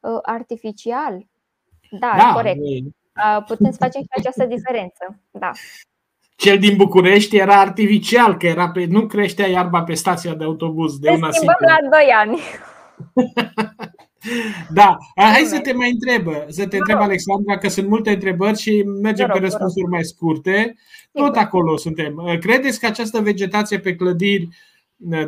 uh, 0.00 0.18
artificial. 0.22 1.26
Da, 1.90 2.14
da 2.16 2.32
corect. 2.34 2.60
Putem 3.46 3.70
să 3.70 3.76
facem 3.78 4.00
și 4.00 4.08
această 4.10 4.44
diferență. 4.44 5.20
Da. 5.30 5.50
Cel 6.42 6.58
din 6.58 6.76
București 6.76 7.36
era 7.36 7.60
artificial, 7.60 8.36
că 8.36 8.46
era 8.46 8.70
pe, 8.70 8.86
nu 8.88 9.06
creștea 9.06 9.48
iarba 9.48 9.82
pe 9.82 9.94
stația 9.94 10.34
de 10.34 10.44
autobuz 10.44 10.98
de 10.98 11.10
una 11.10 11.30
singură. 11.30 11.56
la 11.60 11.88
2 11.90 12.06
ani. 12.20 12.38
Da, 14.70 14.96
hai 15.14 15.44
să 15.44 15.60
te 15.60 15.72
mai 15.72 15.90
întreb, 15.90 16.34
să 16.48 16.66
te 16.66 16.76
întreb, 16.76 16.98
Alexandra, 16.98 17.58
că 17.58 17.68
sunt 17.68 17.88
multe 17.88 18.10
întrebări 18.10 18.58
și 18.58 18.82
mergem 19.02 19.28
pe 19.32 19.38
răspunsuri 19.38 19.86
mai 19.90 20.04
scurte. 20.04 20.74
Tot 21.12 21.36
acolo 21.36 21.76
suntem. 21.76 22.36
Credeți 22.40 22.80
că 22.80 22.86
această 22.86 23.20
vegetație 23.20 23.78
pe 23.78 23.94
clădiri, 23.94 24.48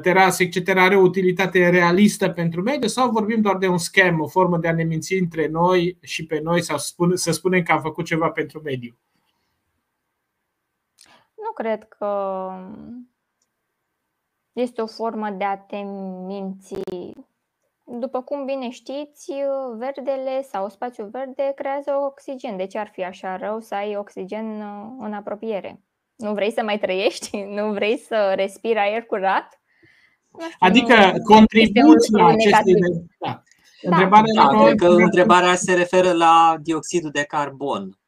terase, 0.02 0.42
etc., 0.42 0.68
are 0.68 0.96
o 0.96 1.00
utilitate 1.00 1.68
realistă 1.68 2.28
pentru 2.28 2.62
mediu 2.62 2.88
sau 2.88 3.10
vorbim 3.10 3.40
doar 3.40 3.56
de 3.56 3.66
un 3.66 3.78
scam, 3.78 4.20
o 4.20 4.26
formă 4.26 4.58
de 4.58 4.68
a 4.68 4.72
ne 4.72 4.84
minți 4.84 5.14
între 5.14 5.48
noi 5.50 5.98
și 6.00 6.26
pe 6.26 6.40
noi 6.42 6.62
sau 6.62 6.76
să 7.14 7.32
spunem 7.32 7.62
că 7.62 7.72
am 7.72 7.80
făcut 7.80 8.04
ceva 8.04 8.28
pentru 8.28 8.60
mediu? 8.64 8.96
Nu 11.44 11.52
cred 11.54 11.88
că 11.88 12.50
este 14.52 14.82
o 14.82 14.86
formă 14.86 15.30
de 15.30 15.44
a 15.44 15.58
te 15.58 15.76
minți 16.26 16.74
după 17.84 18.22
cum 18.22 18.44
bine 18.44 18.70
știți, 18.70 19.32
verdele 19.76 20.42
sau 20.42 20.68
spațiul 20.68 21.08
verde 21.08 21.52
creează 21.54 21.90
oxigen. 21.90 22.56
De 22.56 22.66
ce 22.66 22.78
ar 22.78 22.88
fi 22.92 23.04
așa 23.04 23.36
rău 23.36 23.60
să 23.60 23.74
ai 23.74 23.96
oxigen 23.96 24.60
uh, 24.60 24.96
în 24.98 25.12
apropiere? 25.12 25.80
Nu 26.16 26.32
vrei 26.32 26.52
să 26.52 26.62
mai 26.62 26.78
trăiești? 26.78 27.42
Nu 27.56 27.72
vrei 27.72 27.98
să 27.98 28.32
respiri 28.34 28.78
aer 28.78 29.02
curat? 29.02 29.60
Nu 30.30 30.40
știu, 30.40 30.56
adică 30.58 30.94
nu, 30.94 31.22
contribuți 31.22 32.12
la 32.12 32.26
aceste... 32.26 32.72
Da. 33.18 33.42
Da. 33.82 33.96
Întrebarea, 33.96 34.32
da, 34.34 34.64
cred 34.64 34.78
că 34.78 34.86
întrebarea 34.86 35.54
se 35.54 35.74
referă 35.74 36.12
la 36.12 36.56
dioxidul 36.62 37.10
de 37.10 37.22
carbon. 37.22 37.98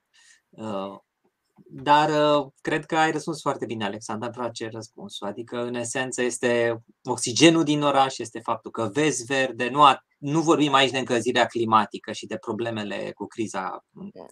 Uh, 1.74 1.82
dar 1.82 2.08
uh, 2.08 2.46
cred 2.60 2.84
că 2.84 2.96
ai 2.96 3.10
răspuns 3.10 3.40
foarte 3.40 3.64
bine, 3.64 3.84
Alexandra, 3.84 4.26
îmi 4.26 4.36
place 4.36 4.68
răspunsul. 4.72 5.26
Adică, 5.26 5.64
în 5.64 5.74
esență, 5.74 6.22
este 6.22 6.82
oxigenul 7.04 7.64
din 7.64 7.82
oraș, 7.82 8.18
este 8.18 8.40
faptul 8.40 8.70
că 8.70 8.90
vezi 8.92 9.24
verde, 9.24 9.68
nu, 9.68 9.82
a, 9.82 10.00
nu 10.18 10.40
vorbim 10.40 10.74
aici 10.74 10.90
de 10.90 10.98
încălzirea 10.98 11.46
climatică 11.46 12.12
și 12.12 12.26
de 12.26 12.36
problemele 12.36 13.12
cu 13.14 13.26
criza. 13.26 13.84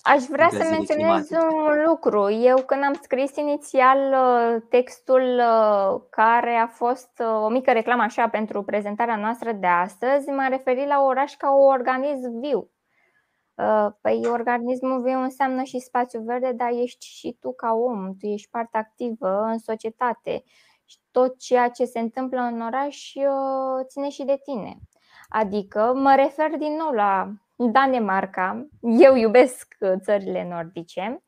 Aș 0.02 0.22
vrea 0.22 0.48
să 0.50 0.56
menționez 0.56 0.86
climatice. 0.86 1.36
un 1.36 1.82
lucru. 1.86 2.30
Eu, 2.30 2.56
când 2.66 2.82
am 2.82 2.98
scris 3.02 3.36
inițial 3.36 3.98
uh, 3.98 4.62
textul 4.68 5.22
uh, 5.38 6.00
care 6.10 6.54
a 6.54 6.66
fost 6.66 7.10
o 7.44 7.48
mică 7.48 7.72
reclamă 7.72 8.02
așa 8.02 8.28
pentru 8.28 8.62
prezentarea 8.62 9.16
noastră 9.16 9.52
de 9.52 9.66
astăzi, 9.66 10.28
m-am 10.28 10.50
referit 10.50 10.86
la 10.86 11.02
oraș 11.02 11.34
ca 11.34 11.54
un 11.54 11.72
organism 11.72 12.40
viu 12.40 12.58
Uh, 12.58 12.73
păi 14.00 14.26
organismul 14.26 15.02
viu 15.02 15.18
înseamnă 15.18 15.62
și 15.62 15.78
spațiu 15.78 16.20
verde, 16.20 16.52
dar 16.52 16.70
ești 16.70 17.06
și 17.06 17.36
tu 17.40 17.52
ca 17.52 17.72
om, 17.72 18.16
tu 18.16 18.26
ești 18.26 18.50
parte 18.50 18.76
activă 18.78 19.40
în 19.42 19.58
societate. 19.58 20.44
Și 20.84 20.98
tot 21.10 21.38
ceea 21.38 21.68
ce 21.68 21.84
se 21.84 21.98
întâmplă 21.98 22.40
în 22.40 22.60
oraș 22.60 23.14
uh, 23.14 23.84
ține 23.86 24.08
și 24.08 24.24
de 24.24 24.40
tine. 24.44 24.78
Adică 25.28 25.92
mă 25.94 26.14
refer 26.14 26.50
din 26.50 26.72
nou 26.72 26.90
la 26.90 27.32
Danemarca, 27.56 28.66
eu 28.80 29.14
iubesc 29.14 29.74
uh, 29.80 29.92
țările 30.00 30.48
nordice, 30.48 31.24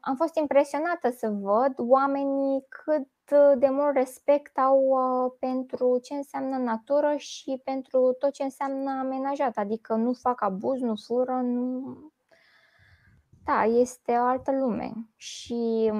am 0.00 0.14
fost 0.16 0.36
impresionată 0.36 1.10
să 1.10 1.28
văd 1.28 1.72
oamenii 1.76 2.66
cât 2.68 3.08
de 3.58 3.68
mult 3.68 3.94
respect 3.94 4.58
au 4.58 4.78
uh, 4.78 5.32
pentru 5.38 5.98
ce 6.02 6.14
înseamnă 6.14 6.56
natură 6.56 7.14
și 7.16 7.60
pentru 7.64 8.16
tot 8.18 8.32
ce 8.32 8.42
înseamnă 8.42 8.90
amenajat, 8.90 9.56
adică 9.56 9.94
nu 9.94 10.12
fac 10.12 10.42
abuz, 10.42 10.80
nu 10.80 10.94
fură, 11.06 11.40
nu. 11.42 11.96
Da, 13.44 13.64
este 13.64 14.12
o 14.12 14.24
altă 14.24 14.52
lume. 14.52 14.92
Și 15.16 15.92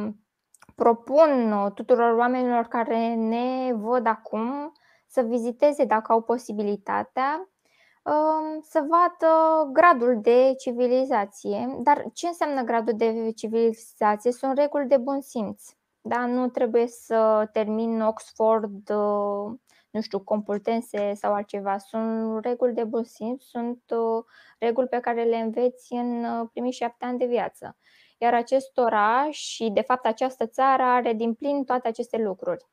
propun 0.75 1.71
tuturor 1.75 2.19
oamenilor 2.19 2.65
care 2.65 3.15
ne 3.15 3.73
văd 3.73 4.07
acum 4.07 4.73
să 5.07 5.23
viziteze, 5.23 5.85
dacă 5.85 6.13
au 6.13 6.23
posibilitatea, 6.23 7.49
um, 8.03 8.61
să 8.63 8.87
vadă 8.89 9.65
gradul 9.73 10.21
de 10.21 10.55
civilizație. 10.59 11.79
Dar 11.83 12.05
ce 12.13 12.27
înseamnă 12.27 12.63
gradul 12.63 12.95
de 12.97 13.33
civilizație? 13.37 14.33
Sunt 14.33 14.59
reguli 14.59 14.87
de 14.87 14.97
bun 14.97 15.21
simț. 15.21 15.78
Da? 16.09 16.27
Nu 16.27 16.49
trebuie 16.49 16.87
să 16.87 17.49
termin 17.53 18.01
Oxford, 18.01 18.91
uh, 18.91 19.59
nu 19.91 20.01
știu, 20.01 20.21
Complutense 20.21 21.13
sau 21.15 21.33
altceva. 21.35 21.79
Sunt 21.79 22.45
reguli 22.45 22.75
de 22.75 22.85
bun 22.85 23.05
simț, 23.05 23.43
sunt 23.43 23.83
uh, 23.89 24.25
reguli 24.59 24.87
pe 24.87 24.99
care 24.99 25.23
le 25.23 25.37
înveți 25.37 25.93
în 25.93 26.25
uh, 26.25 26.49
primii 26.53 26.73
șapte 26.73 27.05
ani 27.05 27.19
de 27.19 27.27
viață. 27.27 27.77
Iar 28.19 28.35
acest 28.35 28.79
oraș 28.79 29.37
și, 29.37 29.71
de 29.73 29.81
fapt, 29.81 30.07
această 30.07 30.47
țară 30.47 30.83
are 30.83 31.13
din 31.13 31.35
plin 31.35 31.65
toate 31.65 31.89
aceste 31.89 32.17
lucruri. 32.23 32.67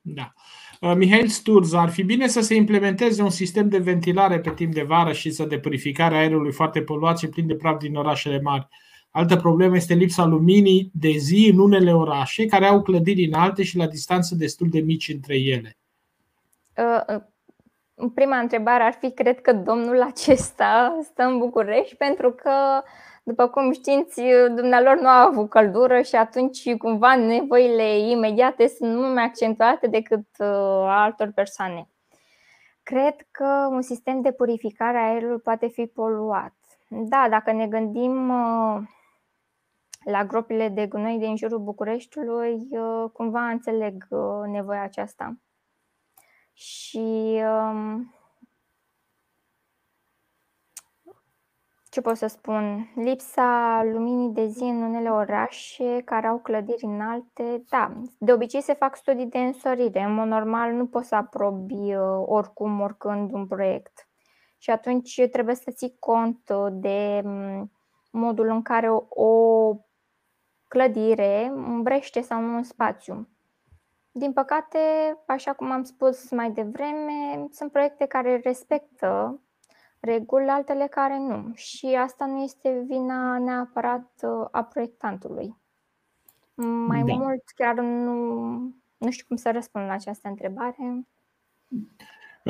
Da. 0.00 0.32
Mihail 0.94 1.28
Sturz, 1.28 1.72
ar 1.72 1.90
fi 1.90 2.02
bine 2.02 2.26
să 2.26 2.40
se 2.40 2.54
implementeze 2.54 3.22
un 3.22 3.30
sistem 3.30 3.68
de 3.68 3.78
ventilare 3.78 4.40
pe 4.40 4.50
timp 4.50 4.74
de 4.74 4.82
vară 4.82 5.12
și 5.12 5.30
să 5.30 5.44
de 5.44 5.58
purificare 5.58 6.14
a 6.14 6.18
aerului 6.18 6.52
foarte 6.52 6.82
poluat 6.82 7.18
și 7.18 7.28
plin 7.28 7.46
de 7.46 7.56
praf 7.56 7.78
din 7.78 7.96
orașele 7.96 8.40
mari. 8.40 8.68
Altă 9.18 9.36
problemă 9.36 9.76
este 9.76 9.94
lipsa 9.94 10.24
luminii 10.24 10.90
de 10.94 11.10
zi 11.10 11.50
în 11.52 11.58
unele 11.58 11.94
orașe 11.94 12.46
care 12.46 12.66
au 12.66 12.82
clădiri 12.82 13.24
înalte 13.24 13.62
și 13.62 13.76
la 13.76 13.86
distanță 13.86 14.34
destul 14.34 14.68
de 14.70 14.80
mici 14.80 15.08
între 15.08 15.36
ele. 15.36 15.76
Uh, 16.76 17.16
uh, 17.94 18.10
prima 18.14 18.38
întrebare 18.38 18.82
ar 18.82 18.92
fi, 18.92 19.10
cred 19.10 19.40
că 19.40 19.52
domnul 19.52 20.02
acesta 20.02 20.98
stă 21.02 21.22
în 21.22 21.38
București 21.38 21.94
pentru 21.96 22.32
că, 22.32 22.52
după 23.22 23.48
cum 23.48 23.72
știți, 23.72 24.22
dumnealor 24.54 24.98
nu 25.00 25.08
a 25.08 25.26
avut 25.26 25.48
căldură 25.48 26.00
și 26.00 26.14
atunci 26.14 26.74
cumva 26.74 27.16
nevoile 27.16 27.98
imediate 27.98 28.66
sunt 28.66 28.94
mult 28.94 29.14
mai 29.14 29.24
accentuate 29.24 29.86
decât 29.86 30.26
uh, 30.38 30.46
altor 30.86 31.32
persoane. 31.34 31.88
Cred 32.82 33.14
că 33.30 33.68
un 33.70 33.82
sistem 33.82 34.20
de 34.20 34.32
purificare 34.32 34.98
a 34.98 35.10
aerului 35.10 35.40
poate 35.40 35.68
fi 35.68 35.86
poluat. 35.86 36.54
Da, 36.88 37.26
dacă 37.30 37.52
ne 37.52 37.66
gândim 37.66 38.32
la 40.10 40.24
gropile 40.24 40.68
de 40.68 40.86
gunoi 40.86 41.18
din 41.18 41.36
jurul 41.36 41.58
Bucureștiului, 41.58 42.68
uh, 42.70 43.10
cumva 43.12 43.48
înțeleg 43.48 44.06
uh, 44.10 44.46
nevoia 44.46 44.82
aceasta. 44.82 45.36
Și 46.52 47.40
um, 47.70 48.14
ce 51.90 52.00
pot 52.00 52.16
să 52.16 52.26
spun? 52.26 52.92
Lipsa 52.94 53.82
luminii 53.84 54.34
de 54.34 54.46
zi 54.46 54.62
în 54.62 54.82
unele 54.82 55.10
orașe 55.10 56.02
care 56.04 56.26
au 56.26 56.38
clădiri 56.38 56.84
înalte, 56.84 57.62
da, 57.68 57.92
de 58.18 58.32
obicei 58.32 58.60
se 58.62 58.74
fac 58.74 58.96
studii 58.96 59.26
de 59.26 59.38
însorire. 59.38 60.02
În 60.02 60.14
mod 60.14 60.26
normal 60.26 60.72
nu 60.72 60.86
poți 60.86 61.08
să 61.08 61.14
aprobi 61.14 61.94
uh, 61.94 62.22
oricum, 62.26 62.80
oricând 62.80 63.32
un 63.32 63.46
proiect. 63.46 64.08
Și 64.58 64.70
atunci 64.70 65.20
trebuie 65.30 65.54
să 65.54 65.70
ții 65.70 65.96
cont 65.98 66.50
de 66.72 67.20
mm, 67.24 67.72
modul 68.10 68.48
în 68.48 68.62
care 68.62 68.90
o 69.08 69.74
clădire 70.68 71.44
îmbrește 71.44 72.20
sau 72.20 72.40
nu 72.40 72.54
un 72.54 72.62
spațiu. 72.62 73.28
Din 74.10 74.32
păcate, 74.32 74.78
așa 75.26 75.52
cum 75.52 75.70
am 75.70 75.82
spus 75.82 76.30
mai 76.30 76.50
devreme, 76.50 77.46
sunt 77.50 77.72
proiecte 77.72 78.06
care 78.06 78.40
respectă 78.44 79.40
reguli, 80.00 80.48
altele 80.48 80.86
care 80.86 81.18
nu. 81.18 81.50
Și 81.54 81.86
asta 81.86 82.26
nu 82.26 82.42
este 82.42 82.84
vina 82.86 83.38
neapărat 83.38 84.10
uh, 84.22 84.46
a 84.50 84.64
proiectantului. 84.64 85.56
Mai 86.86 87.02
da. 87.02 87.12
mult, 87.12 87.42
chiar 87.54 87.74
nu, 87.74 88.14
nu 88.96 89.10
știu 89.10 89.24
cum 89.28 89.36
să 89.36 89.50
răspund 89.50 89.86
la 89.86 89.92
această 89.92 90.28
întrebare. 90.28 91.06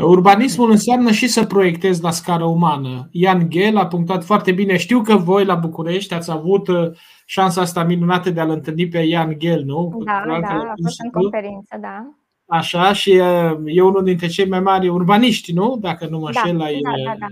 Urbanismul 0.03 0.70
înseamnă 0.70 1.11
și 1.11 1.26
să 1.26 1.44
proiectezi 1.44 2.03
la 2.03 2.11
scară 2.11 2.44
umană. 2.44 3.09
Ian 3.11 3.49
Ghel 3.49 3.76
a 3.76 3.86
punctat 3.86 4.24
foarte 4.24 4.53
bine. 4.53 4.76
Știu 4.76 5.03
că 5.03 5.16
voi 5.16 5.44
la 5.44 5.55
București 5.55 6.14
ați 6.14 6.30
avut 6.30 6.68
uh, 6.68 6.90
șansa 7.26 7.61
asta 7.61 7.84
minunată 7.84 8.30
de 8.30 8.40
a-l 8.40 8.51
întâlni 8.51 8.88
pe 8.88 8.99
Ian 8.99 9.34
Ghel, 9.38 9.62
nu? 9.64 10.03
Da, 10.05 10.22
da, 10.26 10.46
a 10.46 10.72
fost 10.82 11.01
în 11.05 11.11
conferință, 11.11 11.76
da. 11.80 12.14
Așa, 12.46 12.92
și 12.92 13.11
uh, 13.11 13.59
e 13.64 13.82
unul 13.82 14.05
dintre 14.05 14.26
cei 14.26 14.49
mai 14.49 14.61
mari 14.61 14.88
urbaniști, 14.88 15.53
nu? 15.53 15.76
Dacă 15.80 16.07
nu 16.11 16.18
mă 16.18 16.30
da, 16.32 16.40
șel 16.40 16.57
la 16.57 16.64
da, 16.64 16.90
da, 17.05 17.14
da, 17.18 17.26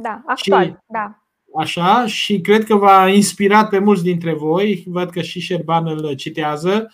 da, 0.00 0.22
actual, 0.26 0.64
și, 0.64 0.74
da. 0.86 1.14
Așa, 1.56 2.06
și 2.06 2.40
cred 2.40 2.64
că 2.64 2.76
v-a 2.76 3.08
inspirat 3.08 3.68
pe 3.68 3.78
mulți 3.78 4.02
dintre 4.02 4.34
voi. 4.34 4.84
Văd 4.86 5.10
că 5.10 5.20
și 5.20 5.40
Șerban 5.40 5.86
îl 5.86 6.14
citează 6.14 6.90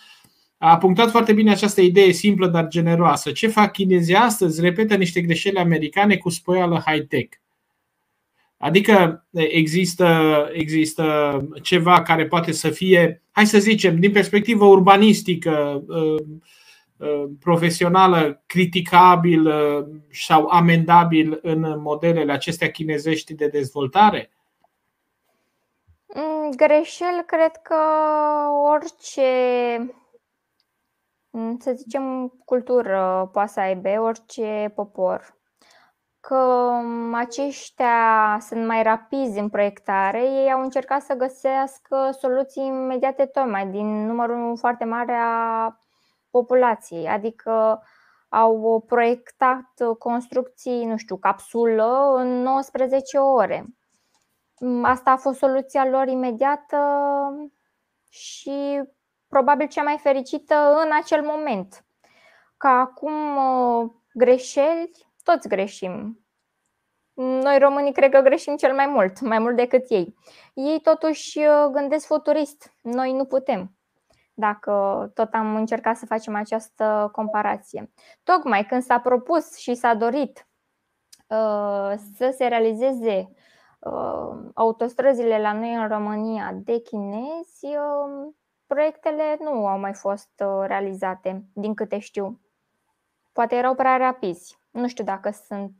a 0.57 0.77
punctat 0.77 1.09
foarte 1.09 1.33
bine 1.33 1.51
această 1.51 1.81
idee 1.81 2.11
simplă, 2.11 2.47
dar 2.47 2.67
generoasă. 2.67 3.31
Ce 3.31 3.47
fac 3.47 3.71
chinezii 3.71 4.15
astăzi? 4.15 4.61
Repetă 4.61 4.95
niște 4.95 5.21
greșeli 5.21 5.57
americane 5.57 6.17
cu 6.17 6.29
spoială 6.29 6.83
high-tech. 6.85 7.37
Adică 8.57 9.25
există, 9.31 10.07
există 10.53 11.47
ceva 11.61 12.01
care 12.01 12.27
poate 12.27 12.51
să 12.51 12.69
fie, 12.69 13.21
hai 13.31 13.45
să 13.45 13.59
zicem, 13.59 13.99
din 13.99 14.11
perspectivă 14.11 14.65
urbanistică, 14.65 15.83
uh, 15.87 16.21
uh, 16.97 17.23
profesională, 17.39 18.43
criticabil 18.45 19.47
uh, 19.47 19.85
sau 20.11 20.47
amendabil 20.47 21.39
în 21.41 21.81
modelele 21.81 22.31
acestea 22.31 22.71
chinezești 22.71 23.33
de 23.33 23.47
dezvoltare? 23.47 24.31
Mm, 26.15 26.51
greșel, 26.55 27.23
cred 27.25 27.51
că 27.63 27.75
orice 28.73 29.21
să 31.59 31.71
zicem, 31.75 32.27
cultură 32.45 33.29
poate 33.31 33.51
să 33.51 33.59
aibă 33.59 33.89
orice 33.89 34.71
popor. 34.75 35.35
că 36.19 36.71
aceștia 37.13 38.37
sunt 38.41 38.65
mai 38.65 38.83
rapizi 38.83 39.39
în 39.39 39.49
proiectare, 39.49 40.21
ei 40.23 40.51
au 40.51 40.61
încercat 40.61 41.01
să 41.01 41.13
găsească 41.13 42.09
soluții 42.19 42.65
imediate 42.65 43.25
tocmai 43.25 43.67
din 43.67 44.05
numărul 44.05 44.57
foarte 44.57 44.85
mare 44.85 45.13
a 45.13 45.79
populației, 46.29 47.07
adică 47.07 47.83
au 48.29 48.83
proiectat 48.87 49.73
construcții, 49.99 50.85
nu 50.85 50.97
știu, 50.97 51.17
capsulă 51.17 52.13
în 52.15 52.41
19 52.41 53.17
ore. 53.17 53.65
Asta 54.83 55.11
a 55.11 55.17
fost 55.17 55.37
soluția 55.37 55.85
lor 55.89 56.07
imediată 56.07 56.77
și 58.09 58.83
probabil 59.27 59.67
cea 59.67 59.83
mai 59.83 59.97
fericită 59.97 60.55
în 60.83 60.89
acel 61.01 61.21
moment. 61.21 61.85
Ca 62.57 62.69
acum 62.69 63.19
greșeli, 64.13 64.91
toți 65.23 65.47
greșim. 65.47 66.19
Noi 67.13 67.57
românii 67.57 67.93
cred 67.93 68.11
că 68.11 68.21
greșim 68.21 68.55
cel 68.55 68.73
mai 68.73 68.87
mult, 68.87 69.19
mai 69.19 69.39
mult 69.39 69.55
decât 69.55 69.89
ei. 69.89 70.15
Ei 70.53 70.79
totuși 70.79 71.39
gândesc 71.71 72.05
futurist, 72.05 72.73
noi 72.81 73.13
nu 73.13 73.25
putem 73.25 73.77
dacă 74.39 75.11
tot 75.13 75.33
am 75.33 75.55
încercat 75.55 75.97
să 75.97 76.05
facem 76.05 76.35
această 76.35 77.09
comparație. 77.11 77.91
Tocmai 78.23 78.65
când 78.65 78.81
s-a 78.81 78.99
propus 78.99 79.55
și 79.55 79.73
s-a 79.73 79.93
dorit 79.93 80.47
uh, 81.27 81.93
să 82.15 82.33
se 82.35 82.47
realizeze 82.47 83.29
uh, 83.79 84.37
autostrăzile 84.53 85.41
la 85.41 85.53
noi 85.53 85.73
în 85.73 85.87
România 85.87 86.51
de 86.53 86.79
chinezi, 86.79 87.65
uh, 87.65 88.33
proiectele 88.67 89.37
nu 89.39 89.67
au 89.67 89.79
mai 89.79 89.93
fost 89.93 90.43
realizate, 90.65 91.43
din 91.53 91.73
câte 91.73 91.99
știu. 91.99 92.39
Poate 93.31 93.55
erau 93.55 93.75
prea 93.75 93.97
rapizi. 93.97 94.57
Nu 94.71 94.87
știu 94.87 95.03
dacă 95.03 95.29
sunt 95.47 95.75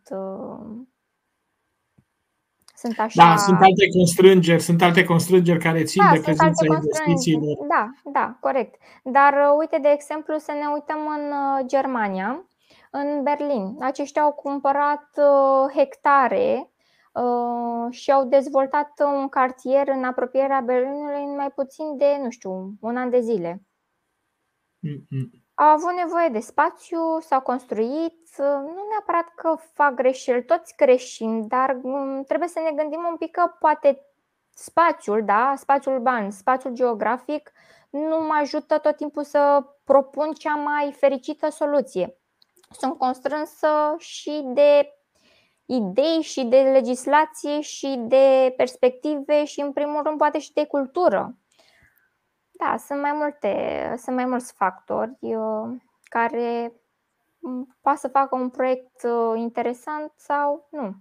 sunt 2.77 2.99
așa... 2.99 3.23
Da, 3.23 3.35
sunt 3.35 3.61
alte 3.61 3.87
constrângeri, 3.97 4.61
sunt 4.61 4.81
alte 4.81 5.03
constrângeri 5.03 5.59
care 5.59 5.83
țin 5.83 6.03
da, 6.05 6.11
de 6.13 6.19
prezența 6.19 6.65
investițiilor. 6.65 7.57
Da, 7.67 7.91
da, 8.03 8.37
corect. 8.39 8.75
Dar 9.03 9.33
uh, 9.33 9.55
uite, 9.59 9.77
de 9.81 9.89
exemplu, 9.93 10.37
să 10.37 10.51
ne 10.51 10.67
uităm 10.73 10.99
în 11.17 11.25
uh, 11.31 11.65
Germania, 11.65 12.47
în 12.91 13.23
Berlin. 13.23 13.75
Aceștia 13.79 14.21
au 14.21 14.31
cumpărat 14.31 15.09
uh, 15.15 15.75
hectare 15.75 16.69
și 17.89 18.11
au 18.11 18.25
dezvoltat 18.25 18.91
un 18.99 19.29
cartier 19.29 19.87
în 19.87 20.03
apropierea 20.03 20.61
Berlinului 20.61 21.23
în 21.23 21.35
mai 21.35 21.51
puțin 21.51 21.97
de, 21.97 22.19
nu 22.23 22.29
știu, 22.29 22.73
un 22.81 22.97
an 22.97 23.09
de 23.09 23.19
zile. 23.19 23.61
Mm-hmm 24.87 25.45
au 25.59 25.67
avut 25.67 25.91
nevoie 25.91 26.29
de 26.29 26.39
spațiu, 26.39 27.19
s-au 27.19 27.41
construit, 27.41 28.37
nu 28.37 28.85
neapărat 28.89 29.33
că 29.35 29.55
fac 29.73 29.93
greșeli, 29.93 30.45
toți 30.45 30.75
greșim, 30.75 31.47
dar 31.47 31.79
mm, 31.81 32.23
trebuie 32.23 32.49
să 32.49 32.59
ne 32.59 32.81
gândim 32.81 33.05
un 33.09 33.17
pic 33.17 33.31
că 33.31 33.51
poate 33.59 34.05
spațiul, 34.53 35.25
da, 35.25 35.53
spațiul 35.57 35.93
urban, 35.93 36.31
spațiul 36.31 36.73
geografic 36.73 37.51
nu 37.89 38.19
mă 38.19 38.37
ajută 38.39 38.77
tot 38.77 38.95
timpul 38.95 39.23
să 39.23 39.63
propun 39.83 40.31
cea 40.31 40.55
mai 40.55 40.91
fericită 40.91 41.49
soluție. 41.49 42.17
Sunt 42.71 42.97
constrânsă 42.97 43.95
și 43.97 44.41
de 44.45 44.96
idei 45.67 46.21
și 46.21 46.43
de 46.43 46.57
legislație 46.57 47.61
și 47.61 47.95
de 48.07 48.53
perspective 48.57 49.45
și 49.45 49.59
în 49.59 49.73
primul 49.73 50.01
rând 50.03 50.17
poate 50.17 50.39
și 50.39 50.53
de 50.53 50.65
cultură. 50.65 51.37
Da, 52.51 52.77
sunt 52.77 53.01
mai 53.01 53.11
multe, 53.13 53.53
sunt 53.97 54.15
mai 54.15 54.25
mulți 54.25 54.53
factori 54.53 55.17
uh, 55.19 55.77
care 56.03 56.73
mm, 57.39 57.77
poate 57.81 57.99
să 57.99 58.07
facă 58.07 58.35
un 58.35 58.49
proiect 58.49 59.03
uh, 59.03 59.39
interesant 59.39 60.11
sau 60.15 60.67
nu. 60.71 60.95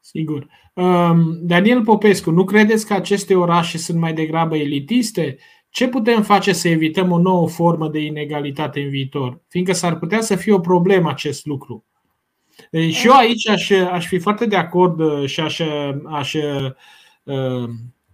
Sigur. 0.00 0.46
Um, 0.74 1.46
Daniel 1.46 1.84
Popescu, 1.84 2.30
nu 2.30 2.44
credeți 2.44 2.86
că 2.86 2.94
aceste 2.94 3.34
orașe 3.34 3.78
sunt 3.78 3.98
mai 3.98 4.12
degrabă 4.12 4.56
elitiste? 4.56 5.36
Ce 5.68 5.88
putem 5.88 6.22
face 6.22 6.52
să 6.52 6.68
evităm 6.68 7.10
o 7.10 7.18
nouă 7.18 7.48
formă 7.48 7.88
de 7.88 7.98
inegalitate 7.98 8.80
în 8.80 8.88
viitor? 8.88 9.42
Fiindcă 9.48 9.72
s-ar 9.72 9.98
putea 9.98 10.20
să 10.20 10.36
fie 10.36 10.52
o 10.52 10.60
problemă 10.60 11.10
acest 11.10 11.46
lucru. 11.46 11.84
Și 12.90 13.06
eu 13.06 13.12
aici 13.12 13.48
aș, 13.48 13.70
aș 13.70 14.06
fi 14.06 14.18
foarte 14.18 14.46
de 14.46 14.56
acord 14.56 15.00
uh, 15.00 15.28
și 15.28 15.40
aș, 15.40 15.60
aș 16.04 16.34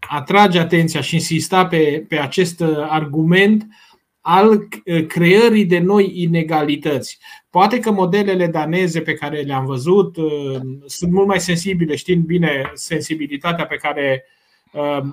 atrage 0.09 0.59
atenția 0.59 1.01
și 1.01 1.15
insista 1.15 1.67
pe, 1.67 2.05
pe 2.09 2.19
acest 2.19 2.61
uh, 2.61 2.87
argument 2.89 3.67
al 4.21 4.69
uh, 4.85 5.07
creării 5.07 5.65
de 5.65 5.79
noi 5.79 6.13
inegalități. 6.15 7.19
Poate 7.51 7.79
că 7.79 7.91
modelele 7.91 8.47
daneze 8.47 9.01
pe 9.01 9.15
care 9.15 9.41
le-am 9.41 9.65
văzut 9.65 10.17
uh, 10.17 10.61
sunt 10.87 11.13
mult 11.13 11.27
mai 11.27 11.41
sensibile, 11.41 11.97
știind 11.97 12.25
bine 12.25 12.71
sensibilitatea 12.75 13.67
pe 13.67 13.77
care 13.77 14.25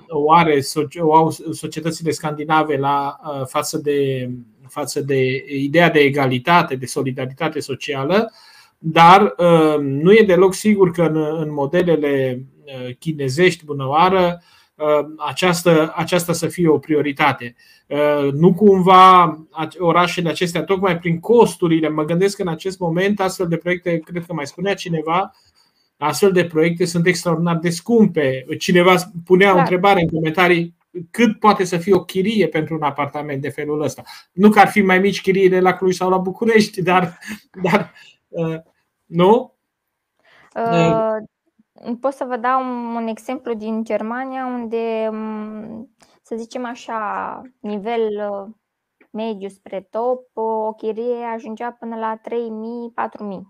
o, 0.08 0.32
are, 0.32 0.60
o 0.98 1.14
au 1.14 1.30
societățile 1.52 2.10
scandinave 2.10 2.76
la, 2.76 3.16
față, 3.46 3.78
de, 3.78 4.30
față 4.68 5.00
de 5.00 5.44
ideea 5.48 5.90
de 5.90 5.98
egalitate, 5.98 6.76
de 6.76 6.86
solidaritate 6.86 7.60
socială, 7.60 8.32
dar 8.78 9.34
nu 9.80 10.12
e 10.12 10.24
deloc 10.26 10.54
sigur 10.54 10.90
că 10.90 11.02
în, 11.02 11.16
în 11.16 11.52
modelele 11.52 12.44
chinezești 12.98 13.64
bunăoară 13.64 14.40
Uh, 14.78 15.06
această, 15.16 15.92
aceasta 15.96 16.32
să 16.32 16.46
fie 16.48 16.68
o 16.68 16.78
prioritate. 16.78 17.54
Uh, 17.86 18.32
nu 18.32 18.54
cumva 18.54 19.38
orașele 19.78 20.28
acestea, 20.28 20.62
tocmai 20.62 20.98
prin 20.98 21.20
costurile, 21.20 21.88
mă 21.88 22.04
gândesc 22.04 22.36
că 22.36 22.42
în 22.42 22.48
acest 22.48 22.78
moment 22.78 23.20
astfel 23.20 23.48
de 23.48 23.56
proiecte, 23.56 23.98
cred 23.98 24.24
că 24.26 24.32
mai 24.32 24.46
spunea 24.46 24.74
cineva, 24.74 25.30
astfel 25.96 26.32
de 26.32 26.44
proiecte 26.44 26.84
sunt 26.84 27.06
extraordinar 27.06 27.56
de 27.56 27.70
scumpe. 27.70 28.46
Cineva 28.58 28.94
punea 29.24 29.50
o 29.50 29.54
da. 29.54 29.60
întrebare 29.60 30.00
în 30.00 30.08
comentarii 30.08 30.74
cât 31.10 31.38
poate 31.38 31.64
să 31.64 31.76
fie 31.76 31.94
o 31.94 32.04
chirie 32.04 32.46
pentru 32.46 32.74
un 32.74 32.82
apartament 32.82 33.42
de 33.42 33.48
felul 33.48 33.82
ăsta. 33.82 34.02
Nu 34.32 34.50
că 34.50 34.58
ar 34.58 34.68
fi 34.68 34.80
mai 34.80 34.98
mici 34.98 35.20
chiriile 35.20 35.60
la 35.60 35.72
Cluj 35.72 35.94
sau 35.94 36.10
la 36.10 36.18
București, 36.18 36.82
dar, 36.82 37.18
dar 37.62 37.80
uh, 37.80 38.17
nu? 39.04 39.54
Uh, 40.54 41.16
Pot 42.00 42.12
să 42.12 42.24
vă 42.24 42.36
dau 42.36 42.62
un 42.96 43.06
exemplu 43.06 43.54
din 43.54 43.84
Germania, 43.84 44.46
unde, 44.46 45.10
să 46.22 46.36
zicem 46.36 46.64
așa, 46.64 47.42
nivel 47.60 48.30
uh, 48.30 48.54
mediu 49.10 49.48
spre 49.48 49.80
top, 49.90 50.36
o 50.36 50.72
chirie 50.72 51.24
ajungea 51.24 51.72
până 51.72 51.96
la 51.96 52.20
3.000-4.000 53.20 53.40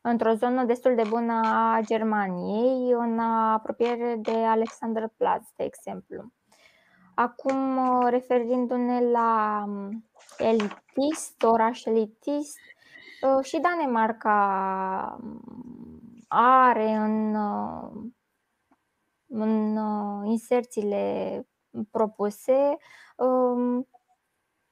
într-o 0.00 0.32
zonă 0.32 0.64
destul 0.64 0.94
de 0.94 1.02
bună 1.08 1.32
a 1.32 1.80
Germaniei, 1.80 2.92
în 2.92 3.18
apropiere 3.18 4.16
de 4.18 4.30
Alexanderplatz, 4.30 5.48
de 5.56 5.64
exemplu. 5.64 6.32
Acum, 7.14 7.76
uh, 7.76 8.06
referindu-ne 8.08 9.10
la 9.10 9.62
um, 9.66 10.04
elitist, 10.38 11.42
oraș 11.42 11.84
elitist, 11.84 12.58
uh, 12.58 12.75
și 13.42 13.58
Danemarca 13.60 15.20
are 16.28 16.90
în, 16.90 17.34
uh, 17.34 17.90
în 19.26 19.76
uh, 19.76 20.28
inserțiile 20.30 21.46
propuse 21.90 22.76
um, 23.16 23.88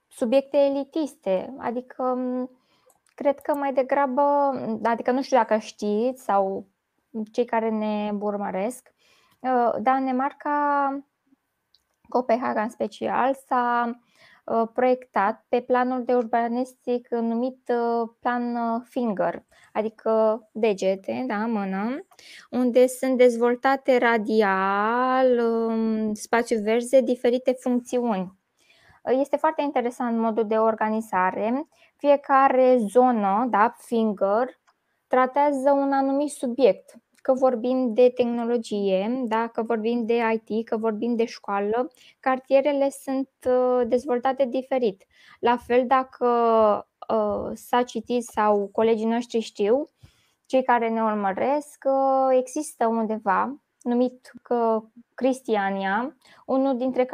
subiecte 0.07 0.57
elitiste, 0.57 1.55
adică 1.57 2.03
um, 2.03 2.49
cred 3.15 3.39
că 3.39 3.55
mai 3.55 3.73
degrabă, 3.73 4.21
adică 4.83 5.11
nu 5.11 5.21
știu 5.21 5.37
dacă 5.37 5.57
știți 5.57 6.23
sau 6.23 6.67
cei 7.31 7.45
care 7.45 7.69
ne 7.69 8.11
urmăresc, 8.19 8.93
uh, 9.39 9.75
Danemarca, 9.81 10.89
Copenhaga 12.09 12.61
în 12.61 12.69
special, 12.69 13.33
s-a 13.47 13.89
Uh, 13.89 14.04
proiectat 14.73 15.45
pe 15.49 15.61
planul 15.61 16.03
de 16.03 16.15
urbanistic 16.15 17.07
numit 17.09 17.69
uh, 17.69 18.09
plan 18.19 18.55
uh, 18.55 18.81
finger, 18.89 19.43
adică 19.73 20.41
degete, 20.51 21.23
da, 21.27 21.45
mână, 21.45 22.05
unde 22.49 22.87
sunt 22.87 23.17
dezvoltate 23.17 23.97
radial, 23.97 25.39
um, 25.39 26.13
spațiu 26.13 26.59
verze, 26.61 27.01
diferite 27.01 27.51
funcțiuni. 27.51 28.33
Este 29.05 29.37
foarte 29.37 29.61
interesant 29.61 30.17
modul 30.17 30.47
de 30.47 30.55
organizare. 30.57 31.67
Fiecare 31.97 32.77
zonă, 32.89 33.47
da, 33.49 33.75
finger, 33.77 34.59
tratează 35.07 35.71
un 35.71 35.91
anumit 35.91 36.31
subiect 36.31 36.95
că 37.25 37.33
vorbim 37.33 37.93
de 37.93 38.11
tehnologie, 38.15 39.23
da? 39.23 39.47
că 39.47 39.63
vorbim 39.63 40.05
de 40.05 40.21
IT, 40.33 40.67
că 40.67 40.77
vorbim 40.77 41.15
de 41.15 41.25
școală, 41.25 41.91
cartierele 42.19 42.89
sunt 42.89 43.29
uh, 43.47 43.87
dezvoltate 43.87 44.45
diferit. 44.45 45.05
La 45.39 45.57
fel, 45.57 45.87
dacă 45.87 46.27
uh, 47.09 47.51
s-a 47.53 47.83
citit 47.83 48.23
sau 48.23 48.69
colegii 48.71 49.05
noștri 49.05 49.39
știu, 49.39 49.89
cei 50.45 50.63
care 50.63 50.89
ne 50.89 51.03
urmăresc, 51.03 51.83
uh, 51.85 52.37
există 52.37 52.87
undeva 52.87 53.63
numit 53.81 54.31
că 54.41 54.83
Cristiania, 55.13 56.17
unul 56.45 56.77
dintre 56.77 57.05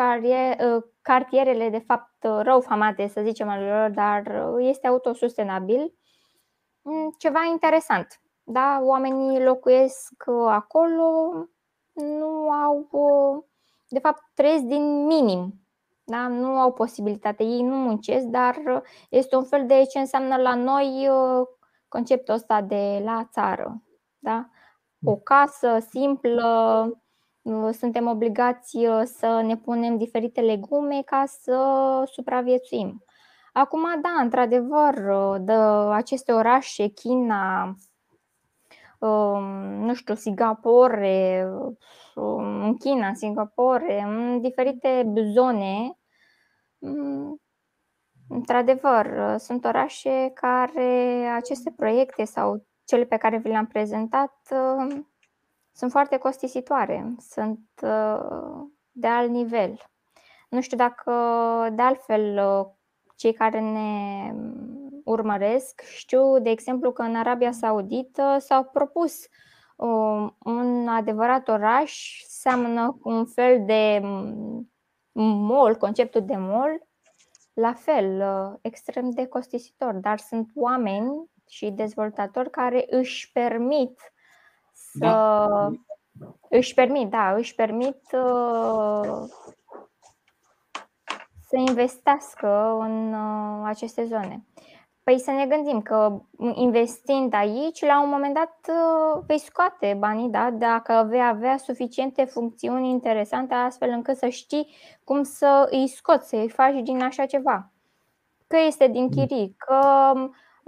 cartierele 1.02 1.70
de 1.70 1.84
fapt 1.88 2.24
rău 2.42 2.62
famate, 2.62 3.08
să 3.08 3.22
zicem 3.22 3.50
al 3.50 3.64
lor, 3.64 3.90
dar 3.90 4.50
este 4.60 4.88
autosustenabil, 4.88 5.94
mm, 6.82 7.16
ceva 7.18 7.40
interesant 7.52 8.21
Da? 8.44 8.80
Oamenii 8.84 9.44
locuiesc 9.44 10.24
acolo, 10.48 11.34
nu 11.94 12.50
au, 12.50 12.88
de 13.88 14.00
fapt, 14.00 14.24
trăiesc 14.34 14.64
din 14.64 15.06
minim. 15.06 15.54
Da? 16.04 16.28
Nu 16.28 16.60
au 16.60 16.74
posibilitate, 16.74 17.44
ei 17.44 17.62
nu 17.62 17.76
muncesc, 17.76 18.26
dar 18.26 18.84
este 19.10 19.36
un 19.36 19.44
fel 19.44 19.66
de 19.66 19.84
ce 19.84 20.00
înseamnă 20.00 20.36
la 20.36 20.56
noi 20.56 21.10
conceptul 21.88 22.34
ăsta 22.34 22.62
de 22.62 23.02
la 23.04 23.28
țară. 23.32 23.84
Da? 24.20 24.50
O 25.04 25.16
casă 25.16 25.78
simplă, 25.90 27.02
suntem 27.72 28.08
obligați 28.08 28.78
să 29.04 29.42
ne 29.46 29.58
punem 29.58 29.98
diferite 29.98 30.42
legume 30.42 31.02
ca 31.02 31.24
să 31.26 31.58
supraviețuim. 32.12 33.04
Acum, 33.54 33.82
da, 34.02 34.22
într-adevăr, 34.22 34.94
de 35.40 35.52
aceste 35.92 36.32
orașe, 36.32 36.88
China, 36.88 37.64
um, 37.64 37.76
nu 39.08 39.94
știu, 39.94 40.16
Singapore, 40.16 41.48
um, 42.16 42.64
în 42.64 42.78
China, 42.78 43.14
Singapore, 43.14 44.02
în 44.02 44.42
diferite 44.42 45.14
zone, 45.34 45.98
um, 46.80 47.42
într-adevăr, 48.30 49.36
sunt 49.38 49.66
orașe 49.66 50.32
care 50.34 51.26
aceste 51.36 51.74
proiecte 51.76 52.24
sau 52.24 52.66
cele 52.86 53.04
pe 53.04 53.18
care 53.18 53.38
vi 53.38 53.48
le-am 53.48 53.68
prezentat 53.68 54.34
sunt 55.72 55.92
foarte 55.92 56.18
costisitoare, 56.18 57.16
sunt 57.20 57.60
uh, 57.82 58.66
de 58.92 59.08
alt 59.08 59.30
nivel. 59.30 59.80
Nu 60.50 60.62
știu 60.62 60.78
dacă, 60.78 61.12
de 61.74 61.82
altfel, 61.82 62.42
cei 63.16 63.34
care 63.34 63.60
ne 63.60 64.34
urmăresc 65.06 65.82
știu, 65.82 66.40
de 66.40 66.50
exemplu, 66.50 66.92
că 66.92 67.02
în 67.02 67.16
Arabia 67.16 67.52
Saudită 67.52 68.38
s-au 68.40 68.64
propus 68.64 69.28
um, 69.76 70.38
un 70.40 70.88
adevărat 70.88 71.48
oraș, 71.48 72.24
seamănă 72.28 72.98
cu 73.02 73.10
un 73.10 73.26
fel 73.26 73.66
de 73.66 74.02
mall, 75.12 75.76
conceptul 75.76 76.26
de 76.26 76.36
mall, 76.36 76.88
la 77.54 77.74
fel, 77.74 78.22
uh, 78.22 78.58
extrem 78.62 79.10
de 79.10 79.26
costisitor, 79.26 79.94
dar 79.94 80.20
sunt 80.20 80.52
oameni 80.56 81.30
și 81.48 81.70
dezvoltatori 81.70 82.50
care 82.50 82.86
își 82.90 83.32
permit 83.32 84.00
să 84.74 85.00
da. 85.00 85.72
își 86.50 86.74
permit, 86.74 87.10
da, 87.10 87.36
își 87.36 87.56
permit 87.56 88.02
uh, 88.14 89.24
să 91.48 91.58
investească 91.58 92.78
în 92.80 93.14
uh, 93.14 93.62
aceste 93.66 94.06
zone. 94.06 94.46
Păi 95.04 95.20
să 95.20 95.32
ne 95.32 95.46
gândim 95.46 95.82
că 95.82 96.22
investind 96.54 97.34
aici, 97.34 97.82
la 97.82 98.04
un 98.04 98.10
moment 98.10 98.34
dat 98.34 98.60
uh, 98.68 99.24
vei 99.28 99.40
scoate 99.40 99.96
banii, 100.00 100.30
da? 100.30 100.52
dacă 100.52 101.08
vei 101.10 101.28
avea 101.28 101.58
suficiente 101.58 102.24
funcțiuni 102.24 102.90
interesante 102.90 103.54
astfel 103.54 103.90
încât 103.90 104.18
să 104.18 104.28
știi 104.28 104.68
cum 105.04 105.24
să 105.24 105.68
îi 105.72 105.88
scoți, 105.88 106.30
să 106.30 106.36
îi 106.36 106.50
faci 106.50 106.82
din 106.84 107.02
așa 107.02 107.26
ceva. 107.26 107.72
Că 108.48 108.58
este 108.68 108.88
din 108.88 109.04
mm. 109.04 109.10
chirii, 109.10 109.56
că 109.58 110.12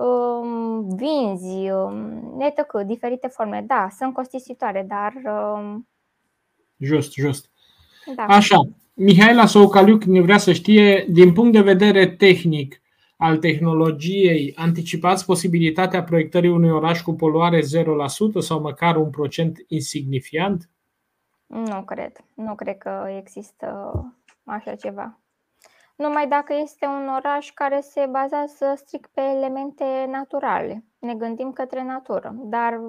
um, 0.04 0.88
vinzi, 0.96 1.72
um, 1.72 2.40
etc., 2.40 2.84
diferite 2.86 3.28
forme. 3.28 3.64
Da, 3.68 3.88
sunt 3.98 4.14
costisitoare, 4.14 4.86
dar... 4.88 5.14
Um, 5.26 5.88
just, 6.78 7.14
just. 7.14 7.50
Da. 8.16 8.24
Așa, 8.24 8.58
Mihaela 8.94 9.46
Soucaliuc 9.46 10.04
ne 10.04 10.22
vrea 10.22 10.38
să 10.38 10.54
știe, 10.54 11.06
din 11.10 11.34
punct 11.34 11.52
de 11.52 11.62
vedere 11.62 12.08
tehnic 12.08 12.83
al 13.24 13.38
tehnologiei, 13.38 14.54
anticipați 14.56 15.26
posibilitatea 15.26 16.04
proiectării 16.04 16.50
unui 16.50 16.70
oraș 16.70 17.02
cu 17.02 17.14
poluare 17.14 17.60
0% 17.60 17.64
sau 18.40 18.62
măcar 18.62 18.96
un 18.96 19.10
procent 19.10 19.58
insignifiant? 19.68 20.70
Nu 21.46 21.84
cred. 21.84 22.12
Nu 22.36 22.56
cred 22.56 22.78
că 22.78 23.06
există 23.18 23.92
așa 24.44 24.76
ceva. 24.76 25.20
Numai 25.96 26.28
dacă 26.28 26.54
este 26.62 26.86
un 26.86 27.08
oraș 27.08 27.52
care 27.52 27.80
se 27.82 28.06
bazează 28.12 28.74
strict 28.76 29.10
pe 29.14 29.22
elemente 29.22 29.86
naturale. 30.10 30.84
Ne 31.00 31.16
gândim 31.16 31.52
către 31.52 31.84
natură. 31.84 32.36
Dar 32.36 32.80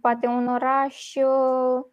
poate 0.00 0.26
un 0.26 0.48
oraș 0.48 1.14
Mm, 1.14 1.92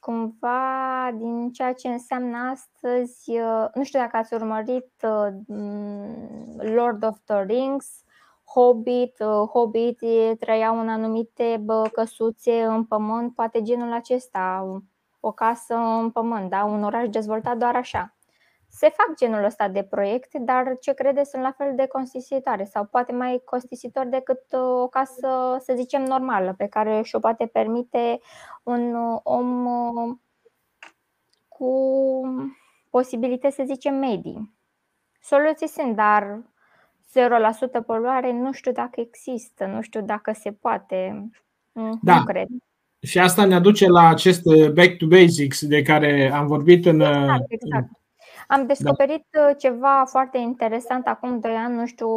cumva 0.00 1.10
din 1.14 1.52
ceea 1.52 1.72
ce 1.72 1.88
înseamnă 1.88 2.36
astăzi, 2.36 3.30
uh, 3.30 3.66
nu 3.74 3.84
știu 3.84 3.98
dacă 3.98 4.16
ați 4.16 4.34
urmărit 4.34 4.92
uh, 5.02 5.28
mm, 5.46 6.56
Lord 6.56 7.04
of 7.04 7.18
the 7.24 7.42
Rings, 7.42 8.04
Hobbit, 8.44 9.18
uh, 9.18 9.48
Hobbit 9.48 9.98
trăiau 10.38 10.80
în 10.80 10.88
anumite 10.88 11.64
căsuțe 11.92 12.62
în 12.62 12.84
pământ, 12.84 13.34
poate 13.34 13.62
genul 13.62 13.92
acesta, 13.92 14.66
o 15.20 15.32
casă 15.32 15.74
în 15.74 16.10
pământ, 16.10 16.50
da? 16.50 16.64
un 16.64 16.82
oraș 16.82 17.08
dezvoltat 17.08 17.56
doar 17.56 17.76
așa 17.76 18.16
se 18.74 18.88
fac 18.88 19.16
genul 19.16 19.44
ăsta 19.44 19.68
de 19.68 19.82
proiecte, 19.82 20.38
dar 20.38 20.76
ce 20.80 20.92
crede 20.92 21.24
sunt 21.24 21.42
la 21.42 21.54
fel 21.56 21.72
de 21.76 21.86
costisitoare 21.86 22.64
sau 22.64 22.84
poate 22.84 23.12
mai 23.12 23.42
costisitor 23.44 24.06
decât 24.06 24.40
uh, 24.52 24.60
o 24.60 24.88
casă, 24.88 25.56
să 25.58 25.72
zicem, 25.76 26.02
normală, 26.02 26.54
pe 26.56 26.66
care 26.66 27.02
și-o 27.02 27.18
poate 27.18 27.46
permite 27.46 28.20
un 28.62 28.94
uh, 28.94 29.20
om 29.22 29.66
uh, 29.66 30.16
cu 31.48 31.70
posibilități, 32.90 33.56
să 33.56 33.62
zicem, 33.66 33.94
medii. 33.94 34.54
Soluții 35.20 35.68
sunt, 35.68 35.96
dar 35.96 36.42
0% 37.82 37.86
poluare 37.86 38.32
nu 38.32 38.52
știu 38.52 38.72
dacă 38.72 39.00
există, 39.00 39.66
nu 39.66 39.80
știu 39.80 40.02
dacă 40.02 40.32
se 40.32 40.52
poate. 40.52 41.30
Mm, 41.72 41.98
da. 42.02 42.18
Nu 42.18 42.24
cred. 42.24 42.48
Și 43.02 43.18
asta 43.18 43.44
ne 43.44 43.54
aduce 43.54 43.88
la 43.88 44.08
acest 44.08 44.42
back 44.74 44.96
to 44.96 45.06
basics 45.06 45.66
de 45.66 45.82
care 45.82 46.30
am 46.34 46.46
vorbit 46.46 46.86
în. 46.86 47.00
Exact, 47.00 47.44
exact. 47.48 48.00
Am 48.46 48.60
da. 48.60 48.64
descoperit 48.64 49.26
da. 49.30 49.52
ceva 49.52 50.04
foarte 50.06 50.38
interesant 50.38 51.06
acum 51.06 51.40
2 51.40 51.54
ani, 51.54 51.74
nu 51.74 51.86
știu 51.86 52.10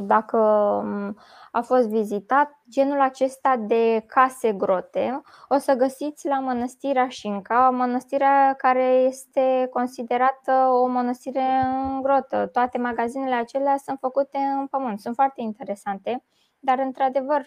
dacă 0.00 0.38
mm, 0.84 1.16
a 1.50 1.60
fost 1.60 1.88
vizitat, 1.88 2.60
genul 2.70 3.00
acesta 3.00 3.56
de 3.56 4.04
case 4.06 4.52
grote. 4.52 5.22
O 5.48 5.58
să 5.58 5.74
găsiți 5.74 6.26
la 6.26 6.38
Mănăstirea 6.38 7.08
Șinca, 7.08 7.70
mănăstirea 7.70 8.54
care 8.58 8.84
este 8.84 9.68
considerată 9.72 10.52
o 10.52 10.86
mănăstire 10.86 11.44
în 11.64 12.02
grotă. 12.02 12.46
Toate 12.46 12.78
magazinele 12.78 13.34
acelea 13.34 13.76
sunt 13.84 13.98
făcute 14.00 14.38
în 14.38 14.66
pământ, 14.66 15.00
sunt 15.00 15.14
foarte 15.14 15.40
interesante, 15.40 16.24
dar 16.58 16.78
într-adevăr 16.78 17.46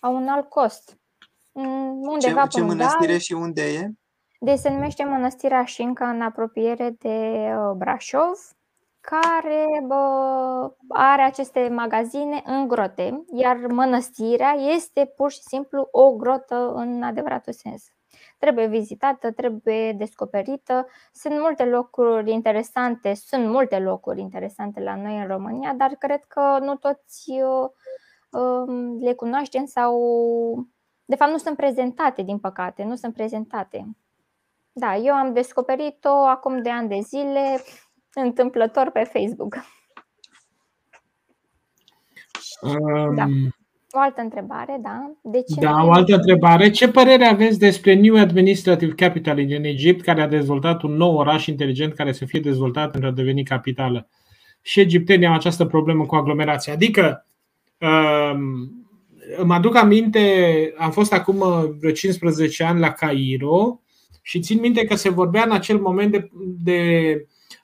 au 0.00 0.14
un 0.14 0.28
alt 0.28 0.48
cost. 0.48 0.98
Mm, 1.52 2.00
undeva 2.02 2.46
ce, 2.46 2.58
ce 2.58 2.64
mănăstire 2.64 3.18
și 3.18 3.32
unde 3.32 3.62
e? 3.62 3.90
Deci 4.40 4.58
se 4.58 4.70
numește 4.70 5.04
Mănăstirea 5.04 5.64
Șinca 5.64 6.08
în 6.08 6.20
apropiere 6.20 6.96
de 6.98 7.50
uh, 7.56 7.76
Brașov, 7.76 8.38
care 9.00 9.82
bă, 9.86 10.74
are 10.88 11.22
aceste 11.22 11.68
magazine 11.68 12.42
în 12.44 12.68
grote, 12.68 13.24
iar 13.32 13.56
mănăstirea 13.56 14.52
este 14.52 15.12
pur 15.16 15.30
și 15.30 15.40
simplu 15.40 15.88
o 15.90 16.12
grotă 16.12 16.72
în 16.74 17.02
adevăratul 17.02 17.52
sens. 17.52 17.84
Trebuie 18.38 18.66
vizitată, 18.66 19.32
trebuie 19.32 19.92
descoperită. 19.92 20.86
Sunt 21.12 21.40
multe 21.40 21.64
locuri 21.64 22.32
interesante, 22.32 23.14
sunt 23.14 23.48
multe 23.48 23.78
locuri 23.78 24.20
interesante 24.20 24.80
la 24.80 24.96
noi 24.96 25.18
în 25.18 25.26
România, 25.26 25.74
dar 25.74 25.90
cred 25.98 26.24
că 26.24 26.58
nu 26.60 26.76
toți 26.76 27.30
uh, 27.30 27.70
um, 28.40 28.98
le 29.02 29.14
cunoaștem 29.14 29.64
sau, 29.64 29.98
de 31.04 31.16
fapt, 31.16 31.30
nu 31.30 31.38
sunt 31.38 31.56
prezentate, 31.56 32.22
din 32.22 32.38
păcate, 32.38 32.82
nu 32.84 32.94
sunt 32.94 33.14
prezentate. 33.14 33.96
Da, 34.76 34.96
eu 34.96 35.14
am 35.14 35.32
descoperit-o 35.32 36.26
acum 36.26 36.62
de 36.62 36.70
ani 36.70 36.88
de 36.88 36.98
zile, 37.02 37.62
întâmplător 38.14 38.90
pe 38.90 39.10
Facebook. 39.12 39.56
Um, 42.60 43.14
da. 43.14 43.24
O 43.90 43.98
altă 43.98 44.20
întrebare, 44.20 44.78
da? 44.82 45.12
De 45.22 45.42
ce 45.42 45.60
da, 45.60 45.84
o 45.84 45.92
altă 45.92 46.14
întrebare. 46.14 46.70
Ce 46.70 46.88
părere 46.88 47.24
aveți 47.24 47.58
despre 47.58 47.94
New 47.94 48.16
Administrative 48.16 48.92
Capital 48.92 49.36
din 49.36 49.64
Egipt, 49.64 50.04
care 50.04 50.22
a 50.22 50.28
dezvoltat 50.28 50.82
un 50.82 50.92
nou 50.92 51.16
oraș 51.16 51.46
inteligent 51.46 51.94
care 51.94 52.12
să 52.12 52.24
fie 52.24 52.40
dezvoltat 52.40 52.90
pentru 52.90 53.08
a 53.08 53.12
deveni 53.12 53.44
capitală? 53.44 54.08
Și 54.62 54.80
egiptenii 54.80 55.26
au 55.26 55.34
această 55.34 55.64
problemă 55.64 56.06
cu 56.06 56.14
aglomerația. 56.14 56.72
Adică, 56.72 57.26
um, 57.80 58.40
îmi 59.36 59.52
aduc 59.52 59.76
aminte, 59.76 60.20
am 60.76 60.90
fost 60.90 61.12
acum 61.12 61.38
vreo 61.78 61.90
15 61.90 62.64
ani 62.64 62.80
la 62.80 62.90
Cairo 62.90 63.80
și 64.26 64.40
țin 64.40 64.60
minte 64.60 64.84
că 64.84 64.94
se 64.94 65.08
vorbea 65.08 65.44
în 65.44 65.50
acel 65.50 65.80
moment 65.80 66.10
de, 66.10 66.30
de 66.62 66.80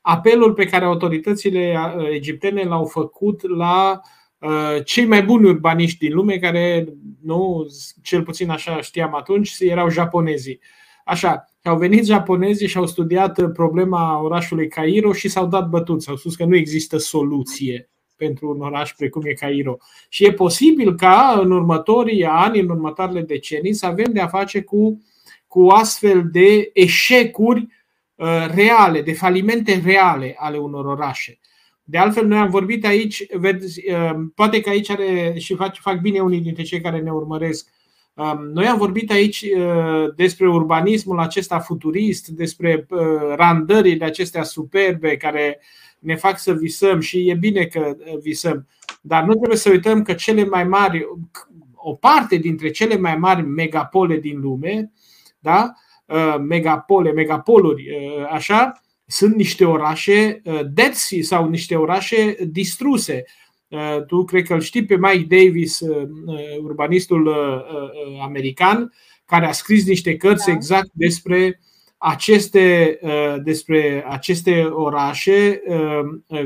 apelul 0.01 0.53
pe 0.53 0.65
care 0.65 0.85
autoritățile 0.85 1.77
egiptene 2.12 2.62
l-au 2.62 2.85
făcut 2.85 3.49
la 3.57 4.01
uh, 4.39 4.85
cei 4.85 5.05
mai 5.05 5.23
buni 5.23 5.49
urbaniști 5.49 6.07
din 6.07 6.15
lume, 6.15 6.39
care, 6.39 6.95
nu, 7.23 7.66
cel 8.03 8.23
puțin 8.23 8.51
așa 8.51 8.81
știam 8.81 9.15
atunci, 9.15 9.57
erau 9.59 9.91
japonezii. 9.91 10.61
Așa, 11.05 11.45
au 11.62 11.77
venit 11.77 12.07
japonezii 12.07 12.69
și 12.69 12.77
au 12.77 12.87
studiat 12.87 13.53
problema 13.53 14.23
orașului 14.23 14.69
Cairo 14.69 15.12
și 15.12 15.28
s-au 15.28 15.47
dat 15.47 15.69
bătuți. 15.69 16.09
Au 16.09 16.16
spus 16.16 16.37
că 16.37 16.45
nu 16.45 16.57
există 16.57 16.97
soluție 16.99 17.91
pentru 18.16 18.49
un 18.49 18.61
oraș 18.61 18.93
precum 18.93 19.23
e 19.24 19.32
Cairo. 19.32 19.77
Și 20.09 20.24
e 20.24 20.32
posibil 20.32 20.95
ca 20.95 21.41
în 21.43 21.51
următorii 21.51 22.24
ani, 22.24 22.61
în 22.61 22.69
următoarele 22.69 23.20
decenii, 23.20 23.73
să 23.73 23.87
avem 23.87 24.12
de 24.12 24.20
a 24.20 24.27
face 24.27 24.62
cu, 24.62 25.03
cu 25.51 25.66
astfel 25.66 26.28
de 26.32 26.70
eșecuri 26.72 27.68
uh, 28.14 28.47
reale, 28.55 29.02
de 29.02 29.12
falimente 29.12 29.82
reale 29.85 30.35
ale 30.39 30.59
unor 30.59 30.85
orașe. 30.85 31.39
De 31.85 31.98
altfel, 31.98 32.27
noi 32.27 32.39
am 32.39 32.51
vorbit 32.51 32.85
aici, 32.85 33.27
vezi, 33.32 33.90
uh, 33.90 34.10
poate 34.35 34.60
că 34.60 34.68
aici 34.68 34.90
are 34.90 35.35
și 35.39 35.55
fac, 35.55 35.77
fac 35.77 36.01
bine 36.01 36.20
unii 36.20 36.40
dintre 36.40 36.62
cei 36.62 36.81
care 36.81 37.01
ne 37.01 37.12
urmăresc. 37.12 37.68
Um, 38.14 38.51
noi 38.52 38.66
am 38.66 38.78
vorbit 38.78 39.10
aici 39.10 39.40
uh, 39.56 40.14
despre 40.16 40.48
urbanismul 40.48 41.18
acesta 41.18 41.59
futurist, 41.59 42.28
despre 42.28 42.86
uh, 42.89 43.01
randările 43.36 44.05
acestea 44.05 44.43
superbe 44.43 45.16
care 45.16 45.60
ne 45.98 46.16
fac 46.16 46.39
să 46.39 46.52
visăm 46.52 47.01
și 47.01 47.28
e 47.28 47.35
bine 47.35 47.64
că 47.64 47.97
visăm, 48.22 48.66
dar 49.01 49.24
nu 49.24 49.35
trebuie 49.35 49.56
să 49.56 49.70
uităm 49.70 50.02
că 50.02 50.12
cele 50.12 50.44
mai 50.44 50.64
mari, 50.64 51.06
o 51.74 51.94
parte 51.94 52.36
dintre 52.36 52.70
cele 52.70 52.97
mai 52.97 53.16
mari 53.16 53.43
megapole 53.43 54.16
din 54.16 54.40
lume, 54.40 54.93
da? 55.41 55.73
megapole, 56.39 57.12
megapoluri, 57.12 57.89
așa, 58.31 58.81
sunt 59.11 59.35
niște 59.35 59.65
orașe 59.65 60.41
uh, 60.45 60.61
dead 60.73 60.93
sea 60.93 61.23
sau 61.23 61.49
niște 61.49 61.77
orașe 61.77 62.37
distruse. 62.49 63.25
Uh, 63.69 64.05
tu 64.07 64.25
cred 64.25 64.45
că 64.45 64.55
îl 64.55 64.61
știi 64.61 64.85
pe 64.85 64.97
Mike 64.97 65.37
Davis, 65.37 65.81
uh, 65.81 66.09
urbanistul 66.62 67.35
american, 68.23 68.93
care 69.25 69.47
a 69.47 69.53
scris 69.53 69.87
niște 69.87 70.17
cărți 70.17 70.47
da. 70.47 70.53
exact 70.53 70.89
despre 70.93 71.61
aceste, 71.97 72.99
despre 73.45 74.05
aceste 74.09 74.62
orașe 74.62 75.62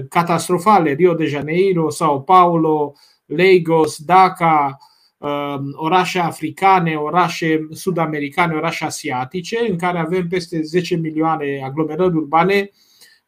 catastrofale, 0.08 0.92
Rio 0.92 1.14
de 1.14 1.24
Janeiro, 1.24 1.90
Sao 1.90 2.20
Paulo, 2.20 2.92
Lagos, 3.26 3.98
Dhaka, 3.98 4.76
Um, 4.76 4.93
orașe 5.72 6.18
africane, 6.18 6.94
orașe 6.94 7.66
sud-americane, 7.70 8.54
orașe 8.54 8.84
asiatice, 8.84 9.66
în 9.68 9.76
care 9.76 9.98
avem 9.98 10.28
peste 10.28 10.62
10 10.62 10.96
milioane 10.96 11.60
aglomerări 11.64 12.14
urbane 12.14 12.70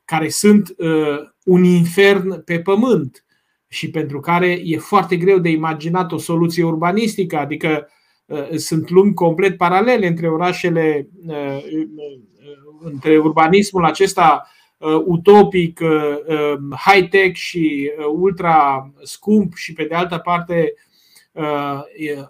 care 0.04 0.28
sunt 0.28 0.74
uh, 0.78 1.18
un 1.44 1.64
infern 1.64 2.44
pe 2.44 2.60
pământ 2.60 3.24
și 3.68 3.90
pentru 3.90 4.20
care 4.20 4.60
e 4.64 4.78
foarte 4.78 5.16
greu 5.16 5.38
de 5.38 5.48
imaginat 5.48 6.12
o 6.12 6.18
soluție 6.18 6.64
urbanistică, 6.64 7.36
adică 7.36 7.88
uh, 8.26 8.50
sunt 8.56 8.90
lumi 8.90 9.14
complet 9.14 9.56
paralele 9.56 10.06
între 10.06 10.28
orașele, 10.28 11.08
uh, 11.26 11.58
între 12.80 13.18
urbanismul 13.18 13.84
acesta 13.84 14.50
utopic, 15.04 15.80
um, 15.80 16.74
high-tech 16.86 17.34
și 17.34 17.90
ultra 18.14 18.90
scump 19.02 19.54
și 19.54 19.72
pe 19.72 19.84
de 19.84 19.94
altă 19.94 20.18
parte 20.18 20.74
Uh, 20.74 20.85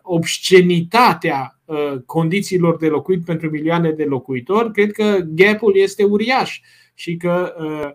obscenitatea 0.03 1.59
uh, 1.65 1.95
condițiilor 2.07 2.77
de 2.77 2.89
locuit 2.89 3.25
pentru 3.25 3.51
milioane 3.51 3.91
de 3.91 4.05
locuitori, 4.05 4.73
cred 4.73 4.93
că 4.93 5.19
gapul 5.27 5.77
este 5.77 6.05
uriaș 6.05 6.61
și 6.95 7.17
că 7.17 7.55
uh, 7.59 7.91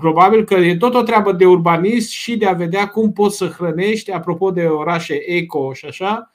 probabil 0.00 0.44
că 0.44 0.54
e 0.54 0.76
tot 0.76 0.94
o 0.94 1.02
treabă 1.02 1.32
de 1.32 1.46
urbanist 1.46 2.10
și 2.10 2.36
de 2.36 2.46
a 2.46 2.52
vedea 2.52 2.88
cum 2.88 3.12
poți 3.12 3.36
să 3.36 3.46
hrănești, 3.46 4.10
apropo 4.10 4.50
de 4.50 4.64
orașe 4.64 5.14
eco 5.26 5.72
și 5.72 5.86
așa, 5.86 6.32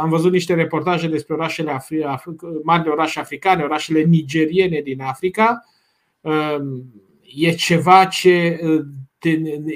am 0.00 0.08
văzut 0.08 0.32
niște 0.32 0.54
reportaje 0.54 1.08
despre 1.08 1.34
orașele 1.34 1.72
Afri- 1.72 2.62
mari 2.62 2.88
orașe 2.88 3.20
africane, 3.20 3.62
orașele 3.62 4.02
nigeriene 4.02 4.80
din 4.80 5.00
Africa. 5.00 5.64
E 7.36 7.52
ceva 7.52 8.04
ce 8.04 8.60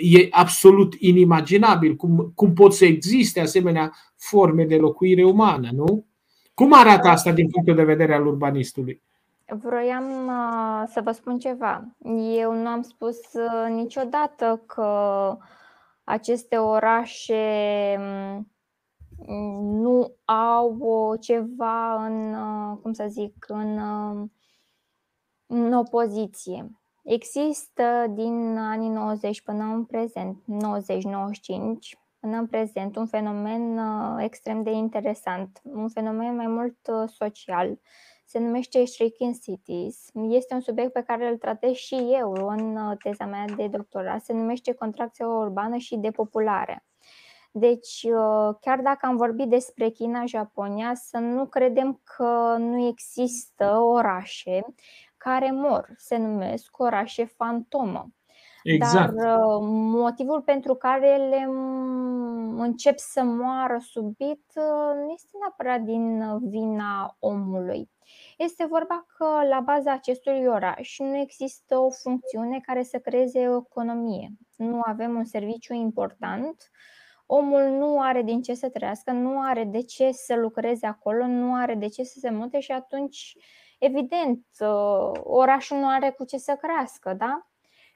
e 0.01 0.29
absolut 0.31 0.95
inimaginabil 0.99 1.97
cum, 1.97 2.33
cum 2.35 2.53
pot 2.53 2.75
să 2.75 2.85
existe 2.85 3.41
asemenea 3.41 3.93
forme 4.17 4.65
de 4.65 4.77
locuire 4.77 5.25
umană, 5.25 5.69
nu? 5.73 6.07
Cum 6.55 6.73
arată 6.73 7.09
asta 7.09 7.33
din 7.33 7.51
punctul 7.51 7.75
de 7.75 7.85
vedere 7.85 8.15
al 8.15 8.27
urbanistului? 8.27 9.03
Vroiam 9.47 10.27
uh, 10.27 10.83
să 10.87 11.01
vă 11.01 11.13
spun 11.13 11.39
ceva. 11.39 11.97
Eu 12.37 12.55
nu 12.55 12.67
am 12.67 12.83
spus 12.83 13.19
uh, 13.33 13.75
niciodată 13.75 14.63
că 14.67 15.37
aceste 16.05 16.57
orașe 16.57 17.45
um, 17.99 18.49
nu 19.81 20.15
au 20.25 21.17
ceva 21.21 22.07
în, 22.07 22.35
uh, 22.35 22.79
cum 22.83 22.93
să 22.93 23.07
zic, 23.09 23.45
în, 23.49 23.79
în 25.47 25.73
opoziție. 25.73 26.82
Există 27.03 28.07
din 28.11 28.57
anii 28.59 28.89
90 28.89 29.43
până 29.43 29.65
în 29.65 29.85
prezent, 29.85 30.39
90-95, 30.39 30.43
până 32.21 32.37
în 32.37 32.47
prezent, 32.47 32.97
un 32.97 33.07
fenomen 33.07 33.79
uh, 33.79 34.25
extrem 34.25 34.63
de 34.63 34.71
interesant, 34.71 35.61
un 35.63 35.89
fenomen 35.89 36.37
mai 36.37 36.47
mult 36.47 36.77
uh, 36.87 37.09
social. 37.09 37.81
Se 38.25 38.39
numește 38.39 38.85
Shrinking 38.85 39.39
Cities. 39.39 40.09
Este 40.29 40.55
un 40.55 40.61
subiect 40.61 40.93
pe 40.93 41.03
care 41.03 41.29
îl 41.29 41.37
tratez 41.37 41.73
și 41.73 41.95
eu 41.95 42.33
în 42.33 42.77
uh, 42.77 42.97
teza 43.03 43.25
mea 43.25 43.45
de 43.57 43.67
doctorat. 43.67 44.25
Se 44.25 44.33
numește 44.33 44.73
contracție 44.73 45.25
urbană 45.25 45.77
și 45.77 45.97
depopulare. 45.97 46.85
Deci, 47.55 48.07
chiar 48.61 48.81
dacă 48.81 49.07
am 49.07 49.17
vorbit 49.17 49.49
despre 49.49 49.89
China, 49.89 50.25
Japonia, 50.27 50.95
să 50.95 51.19
nu 51.19 51.47
credem 51.47 52.01
că 52.05 52.57
nu 52.59 52.87
există 52.87 53.79
orașe 53.79 54.65
care 55.23 55.51
mor, 55.51 55.95
se 55.97 56.17
numesc 56.17 56.79
orașe 56.79 57.25
fantomă. 57.25 58.09
Exact. 58.63 59.15
Dar 59.15 59.37
uh, 59.37 59.59
motivul 59.71 60.43
pentru 60.43 60.75
care 60.75 61.09
ele 61.09 61.49
încep 62.57 62.99
să 62.99 63.23
moară 63.23 63.79
subit 63.81 64.45
uh, 64.55 64.95
nu 64.95 65.11
este 65.13 65.31
neapărat 65.41 65.81
din 65.81 66.39
vina 66.49 67.17
omului. 67.19 67.91
Este 68.37 68.65
vorba 68.65 69.07
că 69.17 69.47
la 69.49 69.61
baza 69.61 69.93
acestui 69.93 70.47
oraș 70.47 70.99
nu 70.99 71.17
există 71.17 71.79
o 71.79 71.91
funcțiune 71.91 72.61
care 72.61 72.83
să 72.83 72.99
creeze 72.99 73.49
o 73.49 73.57
economie. 73.57 74.31
Nu 74.57 74.81
avem 74.85 75.17
un 75.17 75.25
serviciu 75.25 75.75
important, 75.75 76.71
omul 77.27 77.63
nu 77.63 78.01
are 78.01 78.23
din 78.23 78.43
ce 78.43 78.55
să 78.55 78.69
trăiască, 78.69 79.11
nu 79.13 79.41
are 79.41 79.65
de 79.65 79.83
ce 79.83 80.11
să 80.13 80.35
lucreze 80.35 80.87
acolo, 80.87 81.27
nu 81.27 81.55
are 81.55 81.75
de 81.75 81.89
ce 81.89 82.03
să 82.03 82.19
se 82.19 82.31
mute 82.31 82.61
și 82.61 82.73
atunci 82.73 83.37
evident, 83.83 84.47
uh, 84.61 85.11
orașul 85.23 85.77
nu 85.77 85.89
are 85.89 86.11
cu 86.11 86.25
ce 86.25 86.37
să 86.37 86.59
crească, 86.61 87.13
da? 87.13 87.47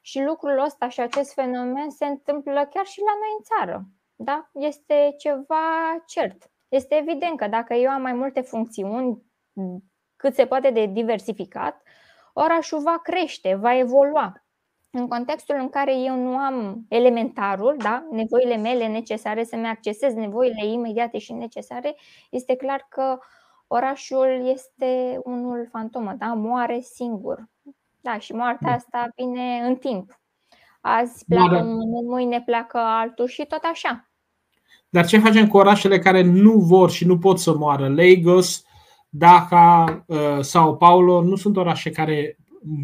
Și 0.01 0.23
lucrul 0.23 0.59
ăsta 0.59 0.89
și 0.89 1.01
acest 1.01 1.33
fenomen 1.33 1.91
se 1.91 2.05
întâmplă 2.05 2.69
chiar 2.71 2.85
și 2.85 3.01
la 3.01 3.13
noi 3.19 3.35
în 3.39 3.43
țară. 3.43 3.85
Da? 4.17 4.51
Este 4.53 5.15
ceva 5.19 5.65
cert. 6.07 6.51
Este 6.69 6.95
evident 6.95 7.37
că 7.39 7.47
dacă 7.47 7.75
eu 7.75 7.91
am 7.91 8.03
mai 8.03 8.13
multe 8.13 8.41
funcțiuni 8.41 9.23
cât 10.17 10.35
se 10.35 10.47
poate 10.47 10.71
de 10.71 10.87
diversificat, 10.87 11.83
orașul 12.33 12.81
va 12.81 12.99
crește, 13.03 13.55
va 13.55 13.79
evolua. 13.79 14.45
În 14.91 15.09
contextul 15.09 15.57
în 15.59 15.69
care 15.69 15.97
eu 15.97 16.15
nu 16.15 16.37
am 16.37 16.85
elementarul, 16.89 17.77
da, 17.79 18.07
nevoile 18.11 18.57
mele 18.57 18.87
necesare 18.87 19.45
să-mi 19.45 19.67
accesez 19.67 20.15
nevoile 20.15 20.67
imediate 20.67 21.19
și 21.19 21.33
necesare, 21.33 21.97
este 22.31 22.57
clar 22.57 22.87
că 22.89 23.19
orașul 23.67 24.51
este 24.53 25.21
unul 25.25 25.69
fantomă, 25.71 26.15
da? 26.19 26.27
moare 26.27 26.81
singur. 26.81 27.49
Da, 28.01 28.19
și 28.19 28.33
moartea 28.33 28.73
asta 28.73 29.09
vine 29.17 29.61
în 29.65 29.77
timp. 29.77 30.21
Azi 30.81 31.25
pleacă 31.25 31.49
Moare. 31.49 31.67
unul, 31.67 32.05
mâine 32.09 32.43
pleacă 32.45 32.79
altul 32.79 33.27
și 33.27 33.45
tot 33.49 33.63
așa. 33.73 34.11
Dar 34.89 35.07
ce 35.07 35.19
facem 35.19 35.49
cu 35.49 35.57
orașele 35.57 35.99
care 35.99 36.23
nu 36.23 36.53
vor 36.53 36.91
și 36.91 37.05
nu 37.07 37.19
pot 37.19 37.39
să 37.39 37.57
moară? 37.57 37.89
Lagos, 37.89 38.65
Dhaka, 39.09 40.05
uh, 40.07 40.39
Sao 40.41 40.75
Paulo 40.75 41.23
nu 41.23 41.37
sunt 41.37 41.57
orașe 41.57 41.91
care 41.91 42.37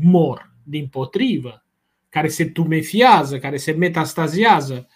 mor, 0.02 0.52
din 0.62 0.88
potrivă, 0.88 1.64
care 2.08 2.28
se 2.28 2.44
tumefiază, 2.44 3.38
care 3.38 3.56
se 3.56 3.72
metastaziază. 3.72 4.88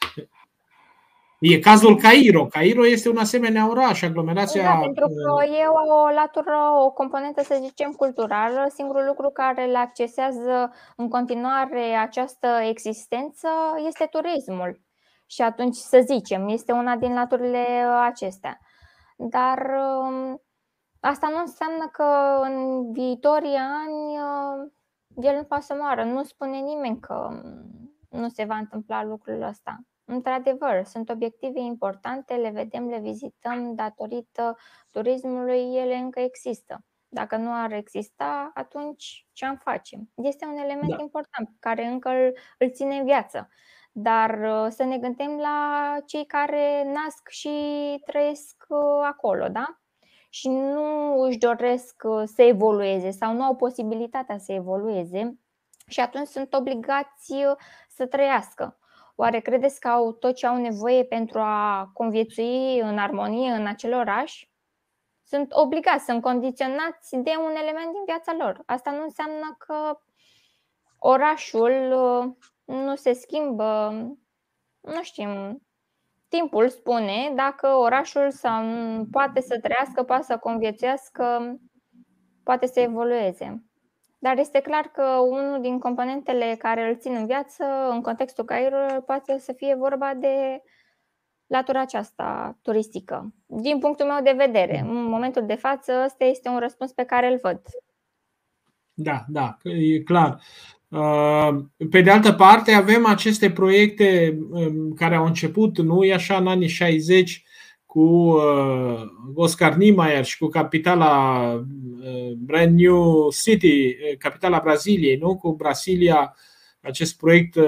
E 1.39 1.59
cazul 1.59 1.97
Cairo. 1.97 2.47
Cairo 2.47 2.87
este 2.87 3.09
un 3.09 3.17
asemenea 3.17 3.69
oraș, 3.69 4.03
aglomerația. 4.03 4.63
Da, 4.63 4.79
pentru 4.81 5.07
că 5.07 5.45
e 5.45 5.67
o 5.67 6.09
latură, 6.15 6.57
o 6.85 6.91
componentă, 6.91 7.43
să 7.43 7.59
zicem, 7.63 7.93
culturală. 7.93 8.67
Singurul 8.75 9.05
lucru 9.07 9.31
care 9.31 9.65
le 9.65 9.79
accesează 9.79 10.73
în 10.97 11.09
continuare 11.09 11.95
această 11.95 12.47
existență 12.69 13.49
este 13.87 14.09
turismul. 14.11 14.81
Și 15.27 15.43
atunci, 15.43 15.75
să 15.75 16.05
zicem, 16.05 16.49
este 16.49 16.73
una 16.73 16.97
din 16.97 17.15
laturile 17.15 17.65
acestea. 18.05 18.59
Dar 19.17 19.59
um, 19.59 20.43
asta 21.01 21.29
nu 21.29 21.39
înseamnă 21.39 21.89
că 21.93 22.41
în 22.43 22.93
viitorii 22.93 23.57
ani 23.57 24.19
uh, 24.19 25.25
el 25.25 25.37
nu 25.37 25.43
poate 25.43 25.65
să 25.65 25.75
moară. 25.79 26.05
Nu 26.05 26.23
spune 26.23 26.59
nimeni 26.59 27.01
că 27.01 27.29
um, 27.31 28.21
nu 28.21 28.29
se 28.29 28.45
va 28.45 28.57
întâmpla 28.57 29.05
lucrul 29.05 29.43
ăsta. 29.43 29.79
Într-adevăr, 30.09 30.85
sunt 30.85 31.09
obiective 31.09 31.61
importante, 31.61 32.35
le 32.35 32.51
vedem, 32.51 32.89
le 32.89 32.99
vizităm 32.99 33.75
datorită 33.75 34.57
turismului, 34.91 35.75
ele 35.75 35.95
încă 35.95 36.21
există. 36.21 36.85
Dacă 37.09 37.37
nu 37.37 37.51
ar 37.53 37.73
exista, 37.73 38.51
atunci 38.55 39.27
ce 39.33 39.47
am 39.47 39.57
face? 39.57 39.99
Este 40.15 40.45
un 40.45 40.57
element 40.57 40.97
da. 40.97 40.97
important 41.01 41.49
care 41.61 41.85
încă 41.85 42.09
îl, 42.09 42.37
îl 42.59 42.71
ține 42.71 42.97
în 42.97 43.05
viață. 43.05 43.49
dar 43.93 44.31
uh, 44.31 44.67
să 44.71 44.85
ne 44.85 44.99
gândim 44.99 45.37
la 45.37 45.97
cei 46.07 46.27
care 46.27 46.93
nasc 46.93 47.29
și 47.29 47.51
trăiesc 48.07 48.65
uh, 48.69 48.79
acolo, 49.03 49.49
da? 49.49 49.81
Și 50.31 50.49
nu 50.49 51.21
își 51.21 51.39
doresc 51.39 52.03
uh, 52.05 52.23
să 52.27 52.43
evolueze 52.43 53.11
sau 53.11 53.33
nu 53.33 53.43
au 53.43 53.57
posibilitatea 53.57 54.39
să 54.39 54.53
evolueze 54.53 55.39
și 55.87 56.01
atunci 56.01 56.27
sunt 56.27 56.55
obligați 56.55 57.35
să 57.89 58.07
trăiască. 58.07 58.79
Oare 59.19 59.41
credeți 59.41 59.81
că 59.81 59.89
au 59.89 60.13
tot 60.13 60.35
ce 60.35 60.47
au 60.47 60.57
nevoie 60.57 61.05
pentru 61.05 61.39
a 61.39 61.91
conviețui 61.93 62.81
în 62.81 62.99
armonie 62.99 63.51
în 63.51 63.67
acel 63.67 63.93
oraș? 63.93 64.47
Sunt 65.23 65.53
obligați, 65.53 66.05
sunt 66.05 66.23
condiționați 66.23 67.17
de 67.17 67.31
un 67.45 67.55
element 67.55 67.93
din 67.93 68.05
viața 68.07 68.35
lor. 68.39 68.63
Asta 68.67 68.91
nu 68.91 69.03
înseamnă 69.03 69.57
că 69.59 70.01
orașul 70.99 71.73
nu 72.65 72.95
se 72.95 73.13
schimbă, 73.13 73.91
nu 74.81 75.03
știm, 75.03 75.63
timpul 76.29 76.69
spune 76.69 77.33
dacă 77.35 77.69
orașul 77.69 78.31
sau 78.31 78.65
poate 79.11 79.41
să 79.41 79.61
trăiască, 79.61 80.03
poate 80.03 80.23
să 80.23 80.39
conviețuiască, 80.39 81.57
poate 82.43 82.67
să 82.67 82.81
evolueze. 82.81 83.65
Dar 84.19 84.39
este 84.39 84.61
clar 84.61 84.85
că 84.85 85.03
unul 85.03 85.61
din 85.61 85.79
componentele 85.79 86.55
care 86.59 86.89
îl 86.89 86.97
țin 86.97 87.15
în 87.15 87.27
viață, 87.27 87.65
în 87.91 88.01
contextul 88.01 88.45
Cairo, 88.45 89.01
poate 89.07 89.39
să 89.39 89.53
fie 89.53 89.75
vorba 89.75 90.15
de 90.15 90.63
latura 91.47 91.81
aceasta 91.81 92.59
turistică. 92.63 93.35
Din 93.47 93.79
punctul 93.79 94.07
meu 94.07 94.23
de 94.23 94.35
vedere, 94.37 94.79
în 94.79 95.05
momentul 95.05 95.47
de 95.47 95.55
față, 95.55 95.93
ăsta 96.05 96.25
este 96.25 96.49
un 96.49 96.59
răspuns 96.59 96.93
pe 96.93 97.05
care 97.05 97.27
îl 97.33 97.39
văd. 97.43 97.61
Da, 98.95 99.25
da, 99.29 99.57
e 99.63 100.01
clar. 100.01 100.41
Uh, 100.89 101.49
pe 101.91 102.01
de 102.01 102.11
altă 102.11 102.33
parte, 102.33 102.73
avem 102.73 103.07
aceste 103.07 103.51
proiecte 103.51 104.39
um, 104.51 104.93
care 104.93 105.15
au 105.15 105.27
început, 105.27 105.79
nu 105.79 106.05
e 106.05 106.15
așa, 106.15 106.37
în 106.37 106.47
anii 106.47 106.69
60 106.69 107.45
cu 107.97 108.03
uh, 108.03 109.03
Oscar 109.35 109.75
Niemeyer 109.75 110.25
și 110.25 110.39
cu 110.39 110.47
capitala 110.47 111.53
uh, 111.53 112.33
Brand 112.37 112.81
New 112.81 113.31
City, 113.31 113.97
capitala 114.19 114.61
Braziliei, 114.65 115.17
nu? 115.17 115.37
cu 115.37 115.53
Brasilia, 115.55 116.37
acest 116.81 117.19
proiect 117.19 117.59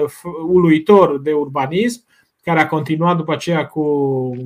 uluitor 0.47 1.19
de 1.21 1.33
urbanism, 1.33 2.05
care 2.43 2.59
a 2.59 2.67
continuat 2.67 3.17
după 3.17 3.33
aceea 3.33 3.65
cu, 3.65 3.83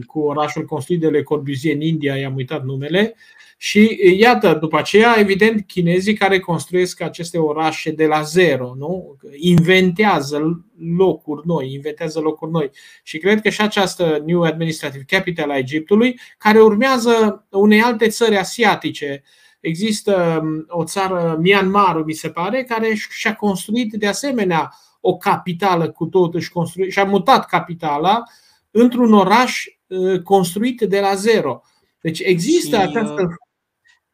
cu 0.06 0.20
orașul 0.20 0.66
construit 0.66 1.00
de 1.00 1.08
Le 1.08 1.24
Corbusier 1.24 1.76
în 1.76 1.82
India, 1.82 2.16
i-am 2.16 2.36
uitat 2.36 2.64
numele, 2.64 3.16
și 3.58 4.00
iată, 4.18 4.54
după 4.54 4.78
aceea, 4.78 5.16
evident, 5.20 5.68
chinezii 5.68 6.14
care 6.14 6.40
construiesc 6.40 7.02
aceste 7.02 7.38
orașe 7.38 7.92
de 7.92 8.06
la 8.06 8.22
zero, 8.22 8.74
nu? 8.78 9.18
inventează 9.36 10.66
locuri 10.98 11.48
noi, 11.48 11.74
inventează 11.74 12.20
locuri 12.20 12.52
noi. 12.52 12.70
Și 13.04 13.18
cred 13.18 13.42
că 13.42 13.50
și 13.50 13.62
această 13.62 14.22
New 14.26 14.42
Administrative 14.42 15.04
Capital 15.08 15.50
a 15.50 15.58
Egiptului, 15.58 16.20
care 16.38 16.62
urmează 16.62 17.46
unei 17.50 17.82
alte 17.82 18.08
țări 18.08 18.38
asiatice, 18.38 19.24
Există 19.64 20.40
um, 20.42 20.66
o 20.68 20.84
țară, 20.84 21.38
Myanmar, 21.42 22.04
mi 22.04 22.14
se 22.14 22.30
pare, 22.30 22.64
care 22.64 22.94
și-a 22.94 23.36
construit 23.36 23.94
de 23.94 24.08
asemenea 24.08 24.74
o 25.06 25.18
capitală 25.18 25.92
cu 25.92 26.06
tot, 26.06 26.42
și, 26.42 26.50
construit, 26.50 26.92
și-a 26.92 27.06
mutat 27.06 27.46
capitala 27.46 28.24
într-un 28.72 29.14
oraș 29.14 29.66
uh, 29.88 30.22
construit 30.22 30.82
de 30.82 31.00
la 31.00 31.16
zero. 31.16 31.62
Deci 32.02 32.20
există 32.20 32.76
și, 32.76 32.82
această 32.82 33.22
uh, 33.22 33.36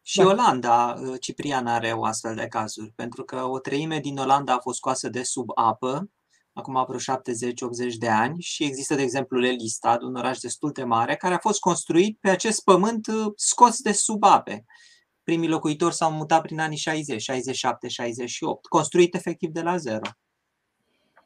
și 0.02 0.18
da. 0.18 0.26
Olanda, 0.26 0.96
uh, 1.00 1.16
Ciprian, 1.20 1.68
are 1.68 1.92
o 1.92 2.06
astfel 2.06 2.36
de 2.36 2.48
cazuri, 2.48 2.92
pentru 2.96 3.24
că 3.24 3.44
o 3.44 3.60
treime 3.60 4.00
din 4.00 4.18
Olanda 4.18 4.54
a 4.54 4.60
fost 4.60 4.78
scoasă 4.78 5.10
de 5.10 5.24
sub 5.24 5.50
apă, 5.56 6.10
acum 6.54 6.86
vreo 6.88 7.00
70-80 7.00 7.96
de 7.98 8.10
ani, 8.10 8.42
și 8.42 8.64
există, 8.64 8.96
de 8.96 9.02
exemplu, 9.02 9.40
Lelistad, 9.40 10.02
un 10.02 10.16
oraș 10.16 10.38
destul 10.38 10.72
de 10.72 10.84
mare, 10.84 11.16
care 11.16 11.34
a 11.34 11.40
fost 11.40 11.60
construit 11.60 12.18
pe 12.22 12.30
acest 12.30 12.64
pământ 12.64 13.08
uh, 13.08 13.32
scos 13.36 13.82
de 13.82 13.92
sub 13.92 14.24
ape. 14.24 14.66
Primii 15.24 15.50
locuitori 15.50 15.96
s-au 15.96 16.12
mutat 16.12 16.42
prin 16.42 16.60
anii 16.60 16.78
60, 16.78 17.22
67, 17.22 17.88
68, 17.88 18.66
construit 18.66 19.16
efectiv 19.16 19.50
de 19.50 19.62
la 19.62 19.78
zero. 19.78 20.10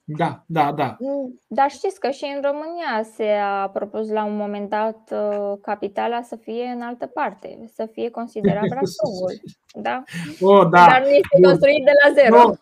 Da, 0.05 0.43
da, 0.45 0.71
da. 0.71 0.95
Mm, 0.99 1.39
dar 1.47 1.69
știți 1.69 1.99
că 1.99 2.09
și 2.09 2.23
în 2.35 2.41
România 2.41 3.03
se 3.15 3.27
a 3.43 3.69
propus 3.69 4.09
la 4.09 4.25
un 4.25 4.35
moment 4.35 4.69
dat 4.69 5.11
uh, 5.11 5.53
capitala 5.61 6.21
să 6.21 6.35
fie 6.35 6.65
în 6.75 6.81
altă 6.81 7.05
parte, 7.05 7.59
să 7.73 7.89
fie 7.91 8.09
considerat 8.09 8.67
Brașovul. 8.73 9.41
Da? 9.73 10.03
Oh, 10.39 10.61
da. 10.69 10.88
Dar 10.88 11.01
nu 11.01 11.09
este 11.09 11.38
construit 11.41 11.84
de 11.85 11.91
la 12.03 12.13
zero. 12.13 12.53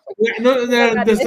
Nu, 0.42 0.50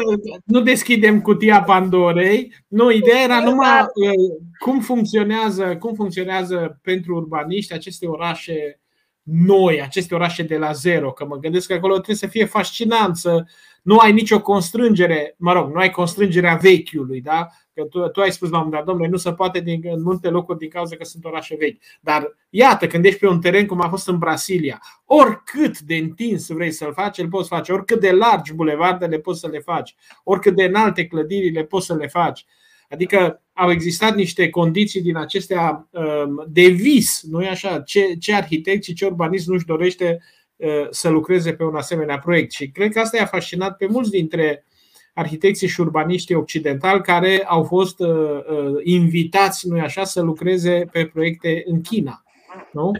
nu, 0.05 0.21
nu 0.45 0.61
deschidem 0.61 1.21
cutia 1.21 1.63
Pandorei. 1.63 2.53
Nu, 2.67 2.91
ideea 2.91 3.23
era 3.23 3.39
numai 3.39 3.81
uh, 3.81 4.37
cum 4.59 4.79
funcționează, 4.79 5.77
cum 5.77 5.93
funcționează 5.93 6.79
pentru 6.81 7.15
urbaniști 7.15 7.73
aceste 7.73 8.07
orașe 8.07 8.79
noi, 9.21 9.81
aceste 9.81 10.15
orașe 10.15 10.43
de 10.43 10.57
la 10.57 10.71
zero. 10.71 11.11
Că 11.11 11.25
mă 11.25 11.37
gândesc 11.37 11.67
că 11.67 11.73
acolo 11.73 11.93
trebuie 11.93 12.15
să 12.15 12.27
fie 12.27 12.45
fascinant 12.45 13.15
să 13.15 13.43
nu 13.85 13.97
ai 13.97 14.13
nicio 14.13 14.41
constrângere, 14.41 15.35
mă 15.37 15.53
rog, 15.53 15.73
nu 15.73 15.79
ai 15.79 15.89
constrângerea 15.89 16.55
vechiului, 16.55 17.21
da? 17.21 17.47
Că 17.73 17.83
tu, 17.83 18.07
tu 18.07 18.21
ai 18.21 18.31
spus 18.31 18.49
la 18.49 18.63
un 18.63 18.69
dat, 18.69 18.85
domnule, 18.85 19.07
nu 19.09 19.17
se 19.17 19.33
poate 19.33 19.59
din, 19.59 19.81
în 19.83 20.01
multe 20.01 20.29
locuri 20.29 20.57
din 20.57 20.69
cauza 20.69 20.95
că 20.95 21.03
sunt 21.03 21.25
orașe 21.25 21.55
vechi. 21.59 21.81
Dar 22.01 22.35
iată, 22.49 22.87
când 22.87 23.05
ești 23.05 23.19
pe 23.19 23.27
un 23.27 23.41
teren 23.41 23.65
cum 23.65 23.81
a 23.81 23.89
fost 23.89 24.07
în 24.07 24.17
Brasilia, 24.17 24.81
oricât 25.05 25.79
de 25.79 25.95
întins 25.95 26.47
vrei 26.47 26.71
să-l 26.71 26.93
faci, 26.93 27.17
îl 27.17 27.27
poți 27.27 27.47
face, 27.47 27.71
oricât 27.71 27.99
de 27.99 28.11
largi 28.11 28.53
bulevardele 28.53 29.19
poți 29.19 29.39
să 29.39 29.47
le 29.47 29.59
faci, 29.59 29.95
oricât 30.23 30.55
de 30.55 30.63
înalte 30.63 31.05
clădirile 31.07 31.63
poți 31.63 31.85
să 31.85 31.95
le 31.95 32.07
faci. 32.07 32.45
Adică 32.89 33.43
au 33.53 33.71
existat 33.71 34.15
niște 34.15 34.49
condiții 34.49 35.01
din 35.01 35.17
acestea 35.17 35.89
um, 35.89 36.45
de 36.47 36.67
vis, 36.67 37.23
nu 37.29 37.41
e 37.41 37.49
așa? 37.49 37.79
Ce, 37.79 38.13
ce 38.19 38.33
arhitect 38.33 38.83
și 38.83 38.93
ce 38.93 39.05
urbanist 39.05 39.47
nu-și 39.47 39.65
dorește 39.65 40.19
uh, 40.19 40.44
să 40.89 41.09
lucreze 41.09 41.53
pe 41.53 41.63
un 41.63 41.75
asemenea 41.75 42.19
proiect. 42.19 42.51
Și 42.51 42.69
cred 42.69 42.91
că 42.91 42.99
asta 42.99 43.17
i-a 43.17 43.25
fascinat 43.25 43.77
pe 43.77 43.87
mulți 43.87 44.09
dintre 44.09 44.65
arhitecții 45.13 45.67
și 45.67 45.81
urbaniștii 45.81 46.35
occidentali 46.35 47.01
care 47.01 47.43
au 47.47 47.63
fost 47.63 47.99
uh, 47.99 48.09
uh, 48.09 48.79
invitați, 48.83 49.67
nu 49.67 49.79
așa, 49.79 50.03
să 50.03 50.21
lucreze 50.21 50.85
pe 50.91 51.05
proiecte 51.05 51.63
în 51.65 51.81
China. 51.81 52.23
Nu? 52.71 52.91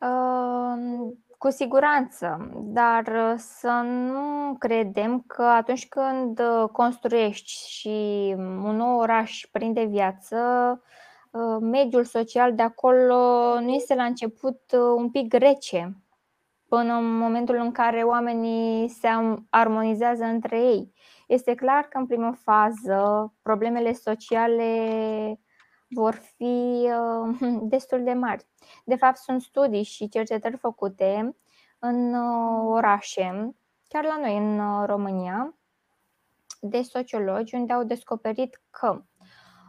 Uh 0.00 1.16
cu 1.38 1.50
siguranță, 1.50 2.50
dar 2.54 3.06
uh, 3.06 3.34
să 3.36 3.82
nu 3.84 4.56
credem 4.58 5.24
că 5.26 5.42
atunci 5.42 5.88
când 5.88 6.40
uh, 6.40 6.68
construiești 6.72 7.68
și 7.68 8.34
un 8.36 8.76
nou 8.76 8.98
oraș 8.98 9.46
prinde 9.52 9.84
viață, 9.84 10.36
uh, 11.30 11.56
mediul 11.60 12.04
social 12.04 12.54
de 12.54 12.62
acolo 12.62 13.14
nu 13.60 13.68
este 13.68 13.94
la 13.94 14.04
început 14.04 14.60
un 14.96 15.10
pic 15.10 15.32
rece, 15.32 15.96
până 16.68 16.94
în 16.94 17.16
momentul 17.16 17.54
în 17.56 17.72
care 17.72 18.02
oamenii 18.02 18.88
se 18.88 19.08
armonizează 19.50 20.24
între 20.24 20.60
ei. 20.60 20.92
Este 21.26 21.54
clar 21.54 21.84
că 21.84 21.98
în 21.98 22.06
primă 22.06 22.32
fază 22.32 23.32
problemele 23.42 23.92
sociale 23.92 25.40
vor 25.88 26.14
fi 26.14 26.88
destul 27.74 28.04
de 28.04 28.12
mari. 28.12 28.46
De 28.84 28.96
fapt, 28.96 29.16
sunt 29.16 29.42
studii 29.42 29.82
și 29.82 30.08
cercetări 30.08 30.56
făcute 30.56 31.36
în 31.78 32.14
uh, 32.14 32.62
orașe, 32.64 33.54
chiar 33.88 34.04
la 34.04 34.18
noi 34.20 34.36
în 34.36 34.58
uh, 34.58 34.86
România, 34.86 35.58
de 36.60 36.82
sociologi, 36.82 37.54
unde 37.54 37.72
au 37.72 37.82
descoperit 37.82 38.60
că 38.70 39.02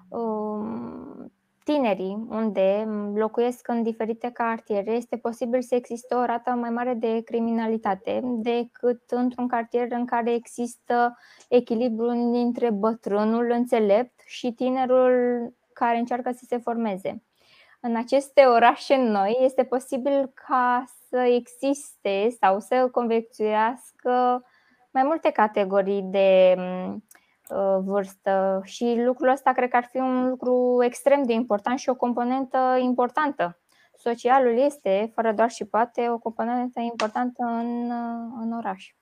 um, 0.10 1.32
tinerii 1.64 2.26
unde 2.30 2.88
locuiesc 3.14 3.68
în 3.68 3.84
diferite 3.84 4.30
cartiere, 4.32 4.92
este 4.92 5.18
posibil 5.18 5.62
să 5.62 5.76
existe 5.76 6.16
o 6.16 6.26
rată 6.26 6.50
mai 6.50 6.70
mare 6.70 6.94
de 6.94 7.22
criminalitate 7.22 8.22
decât 8.24 9.02
într-un 9.10 9.48
cartier 9.48 9.88
în 9.92 10.06
care 10.06 10.34
există 10.34 11.18
echilibru 11.50 12.12
dintre 12.32 12.70
bătrânul 12.70 13.52
înțelept 13.52 14.20
și 14.26 14.52
tinerul 14.52 15.54
care 15.74 15.98
încearcă 15.98 16.32
să 16.32 16.46
se 16.48 16.58
formeze. 16.58 17.24
În 17.82 17.96
aceste 17.96 18.42
orașe 18.42 18.96
noi 18.96 19.38
este 19.42 19.64
posibil 19.64 20.32
ca 20.34 20.84
să 21.10 21.18
existe 21.18 22.36
sau 22.40 22.60
să 22.60 22.90
conviețuiască 22.92 24.44
mai 24.92 25.04
multe 25.04 25.30
categorii 25.32 26.02
de 26.02 26.56
uh, 26.58 26.96
vârstă 27.84 28.62
și 28.64 29.02
lucrul 29.06 29.30
ăsta 29.30 29.52
cred 29.52 29.70
că 29.70 29.76
ar 29.76 29.88
fi 29.92 29.98
un 29.98 30.30
lucru 30.30 30.78
extrem 30.84 31.24
de 31.24 31.34
important 31.34 31.80
și 31.80 31.90
o 31.90 31.96
componentă 31.96 32.58
importantă. 32.82 33.60
Socialul 33.98 34.58
este, 34.66 35.12
fără 35.16 35.34
doar 35.36 35.50
și 35.50 35.66
poate, 35.66 36.10
o 36.10 36.18
componentă 36.18 36.80
importantă 36.80 37.44
în, 37.44 37.92
uh, 37.92 38.42
în 38.42 38.52
oraș. 38.52 38.94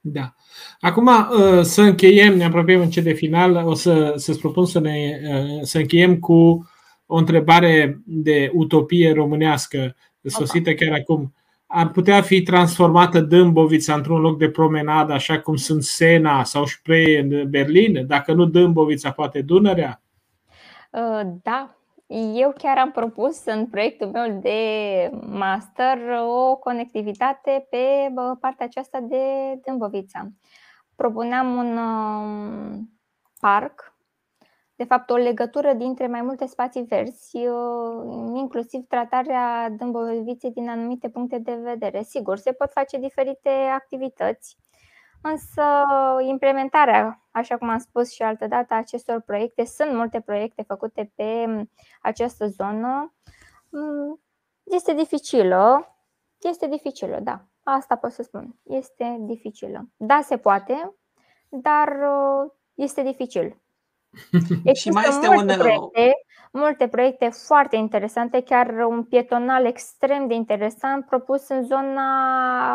Da. 0.00 0.34
Acum 0.80 1.06
uh, 1.06 1.62
să 1.62 1.82
încheiem, 1.82 2.36
ne 2.36 2.44
apropiem 2.44 2.80
încet 2.80 3.04
de 3.04 3.12
final, 3.12 3.66
o 3.66 3.74
să, 3.74 4.12
să-ți 4.16 4.38
propun 4.38 4.66
să, 4.66 4.80
ne, 4.80 5.20
să 5.62 5.78
încheiem 5.78 6.18
cu 6.18 6.68
o 7.06 7.16
întrebare 7.16 8.00
de 8.04 8.50
utopie 8.54 9.12
românească 9.12 9.96
sosită 10.22 10.74
chiar 10.74 10.92
acum 10.92 11.34
ar 11.70 11.88
putea 11.88 12.22
fi 12.22 12.42
transformată 12.42 13.20
Dâmbovița 13.20 13.94
într-un 13.94 14.20
loc 14.20 14.38
de 14.38 14.50
promenadă, 14.50 15.12
așa 15.12 15.40
cum 15.40 15.56
sunt 15.56 15.82
Sena 15.82 16.44
sau 16.44 16.64
Spree 16.64 17.20
în 17.20 17.50
Berlin? 17.50 18.06
Dacă 18.06 18.32
nu 18.32 18.44
Dâmbovița, 18.44 19.10
poate 19.10 19.42
Dunărea? 19.42 20.02
Uh, 20.90 21.20
da, 21.42 21.76
eu 22.34 22.54
chiar 22.58 22.78
am 22.78 22.90
propus 22.90 23.44
în 23.44 23.66
proiectul 23.66 24.06
meu 24.06 24.40
de 24.42 24.60
master 25.26 25.98
o 26.28 26.56
conectivitate 26.56 27.66
pe 27.70 28.12
partea 28.40 28.66
aceasta 28.66 29.00
de 29.00 29.16
Dâmbovița. 29.64 30.28
Propuneam 30.96 31.56
un 31.56 31.76
um, 31.76 32.90
parc 33.40 33.97
de 34.78 34.84
fapt, 34.84 35.10
o 35.10 35.16
legătură 35.16 35.72
dintre 35.72 36.06
mai 36.06 36.22
multe 36.22 36.46
spații 36.46 36.82
verzi, 36.82 37.36
uh, 37.36 38.32
inclusiv 38.34 38.86
tratarea 38.88 39.70
dâmboviței 39.70 40.50
din 40.50 40.68
anumite 40.68 41.08
puncte 41.08 41.38
de 41.38 41.54
vedere. 41.54 42.02
Sigur, 42.02 42.36
se 42.36 42.52
pot 42.52 42.72
face 42.72 42.98
diferite 42.98 43.48
activități, 43.48 44.56
însă 45.22 45.62
implementarea, 46.20 47.22
așa 47.30 47.56
cum 47.56 47.68
am 47.68 47.78
spus 47.78 48.12
și 48.12 48.22
altă 48.22 48.46
dată, 48.46 48.74
acestor 48.74 49.20
proiecte, 49.20 49.64
sunt 49.64 49.92
multe 49.92 50.20
proiecte 50.20 50.62
făcute 50.62 51.12
pe 51.14 51.46
această 52.02 52.46
zonă, 52.46 53.14
mm, 53.68 54.20
este 54.62 54.94
dificilă, 54.94 55.96
este 56.40 56.66
dificilă, 56.66 57.18
da, 57.22 57.44
asta 57.62 57.96
pot 57.96 58.12
să 58.12 58.22
spun, 58.22 58.54
este 58.62 59.16
dificilă. 59.20 59.88
Da, 59.96 60.20
se 60.22 60.36
poate, 60.36 60.94
dar 61.48 61.88
uh, 61.88 62.50
este 62.74 63.02
dificil. 63.02 63.56
Există 64.64 64.72
și 64.72 64.88
mai 64.90 65.04
este 65.08 65.28
multe, 65.28 65.52
un... 65.52 65.58
proiecte, 65.58 66.12
multe 66.52 66.88
proiecte 66.88 67.28
foarte 67.46 67.76
interesante, 67.76 68.42
chiar 68.42 68.68
un 68.88 69.04
pietonal 69.04 69.64
extrem 69.64 70.26
de 70.26 70.34
interesant 70.34 71.06
propus 71.06 71.48
în 71.48 71.64
zona 71.64 72.72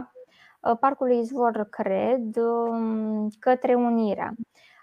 ă, 0.63 0.75
Parcului 0.75 1.19
Izvor, 1.19 1.67
cred, 1.69 2.35
um, 2.35 3.29
către 3.39 3.73
Unirea. 3.73 4.33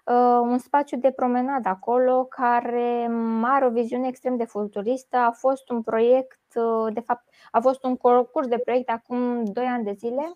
Ă, 0.06 0.14
un 0.38 0.58
spațiu 0.58 0.98
de 0.98 1.10
promenadă 1.10 1.68
acolo 1.68 2.24
care 2.24 3.10
are 3.42 3.66
o 3.66 3.70
viziune 3.70 4.08
extrem 4.08 4.36
de 4.36 4.44
futuristă. 4.44 5.16
A 5.16 5.30
fost 5.30 5.70
un 5.70 5.82
proiect, 5.82 6.40
ă, 6.56 6.90
de 6.92 7.00
fapt, 7.00 7.24
a 7.50 7.60
fost 7.60 7.84
un 7.84 7.96
concurs 7.96 8.46
de 8.46 8.58
proiect 8.58 8.90
acum 8.90 9.44
2 9.44 9.64
ani 9.64 9.84
de 9.84 9.92
zile 9.92 10.32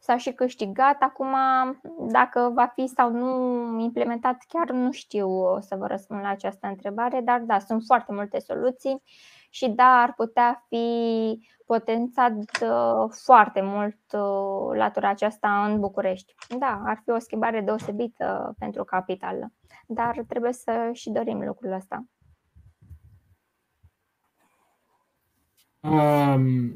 s-a 0.00 0.16
și 0.16 0.32
câștigat. 0.32 0.96
Acum, 1.00 1.34
dacă 2.12 2.50
va 2.54 2.66
fi 2.66 2.86
sau 2.86 3.10
nu 3.10 3.80
implementat, 3.80 4.36
chiar 4.48 4.70
nu 4.70 4.92
știu 4.92 5.28
să 5.60 5.76
vă 5.76 5.86
răspund 5.86 6.20
la 6.20 6.28
această 6.28 6.66
întrebare, 6.66 7.20
dar 7.20 7.40
da, 7.40 7.58
sunt 7.58 7.82
foarte 7.86 8.12
multe 8.12 8.38
soluții 8.38 9.02
și 9.50 9.68
da, 9.68 10.00
ar 10.00 10.12
putea 10.14 10.64
fi 10.68 11.48
potențat 11.66 12.32
uh, 12.32 13.10
foarte 13.24 13.60
mult 13.62 13.98
uh, 14.12 14.76
latura 14.76 15.08
aceasta 15.08 15.64
în 15.64 15.80
București. 15.80 16.34
Da, 16.58 16.82
ar 16.84 17.00
fi 17.04 17.10
o 17.10 17.18
schimbare 17.18 17.60
deosebită 17.60 18.54
pentru 18.58 18.84
capitală, 18.84 19.52
dar 19.86 20.24
trebuie 20.28 20.52
să 20.52 20.90
și 20.92 21.10
dorim 21.10 21.44
lucrul 21.44 21.72
ăsta. 21.72 22.04
Um, 25.80 26.72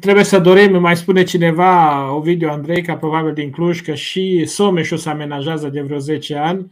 trebuie 0.00 0.24
să 0.24 0.38
dorim, 0.38 0.80
mai 0.80 0.96
spune 0.96 1.22
cineva, 1.22 2.14
Ovidiu 2.14 2.48
Andrei, 2.48 2.82
ca 2.82 2.96
probabil 2.96 3.32
din 3.32 3.50
Cluj, 3.50 3.80
că 3.80 3.94
și 3.94 4.44
Someșul 4.46 4.96
se 4.96 5.08
amenajează 5.08 5.68
de 5.68 5.80
vreo 5.80 5.98
10 5.98 6.34
ani 6.34 6.70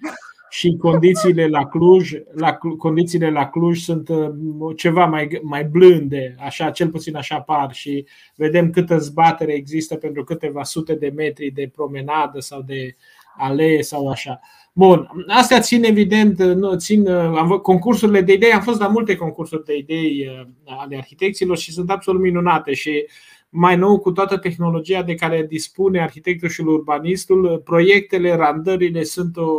și 0.48 0.76
condițiile 0.76 1.46
la 1.46 1.66
Cluj, 1.66 2.12
la, 2.34 2.58
condițiile 2.78 3.30
la 3.30 3.48
Cluj 3.48 3.78
sunt 3.78 4.08
uh, 4.08 4.28
ceva 4.76 5.06
mai, 5.06 5.40
mai 5.42 5.64
blânde, 5.64 6.34
așa, 6.38 6.70
cel 6.70 6.88
puțin 6.88 7.16
așa 7.16 7.40
par 7.40 7.72
și 7.72 8.06
vedem 8.34 8.70
câtă 8.70 8.98
zbatere 8.98 9.52
există 9.52 9.96
pentru 9.96 10.24
câteva 10.24 10.62
sute 10.62 10.94
de 10.94 11.12
metri 11.16 11.50
de 11.50 11.70
promenadă 11.74 12.40
sau 12.40 12.62
de 12.62 12.96
alee 13.36 13.82
sau 13.82 14.08
așa. 14.08 14.40
Bun, 14.78 15.08
astea 15.26 15.60
țin 15.60 15.84
evident, 15.84 16.42
nu, 16.42 16.74
țin, 16.74 17.08
am, 17.08 17.48
concursurile 17.48 18.20
de 18.20 18.32
idei, 18.32 18.52
am 18.52 18.60
fost 18.60 18.80
la 18.80 18.88
multe 18.88 19.16
concursuri 19.16 19.64
de 19.64 19.76
idei 19.76 20.28
uh, 20.28 20.46
ale 20.64 20.96
arhitecților 20.96 21.56
și 21.56 21.72
sunt 21.72 21.90
absolut 21.90 22.20
minunate 22.20 22.74
și 22.74 23.06
mai 23.48 23.76
nou 23.76 23.98
cu 23.98 24.12
toată 24.12 24.38
tehnologia 24.38 25.02
de 25.02 25.14
care 25.14 25.46
dispune 25.48 26.02
arhitectul 26.02 26.48
și 26.48 26.60
urbanistul, 26.60 27.62
proiectele, 27.64 28.34
randările 28.34 29.02
sunt 29.02 29.36
o, 29.36 29.50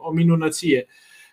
o 0.00 0.12
minunăție. 0.12 0.86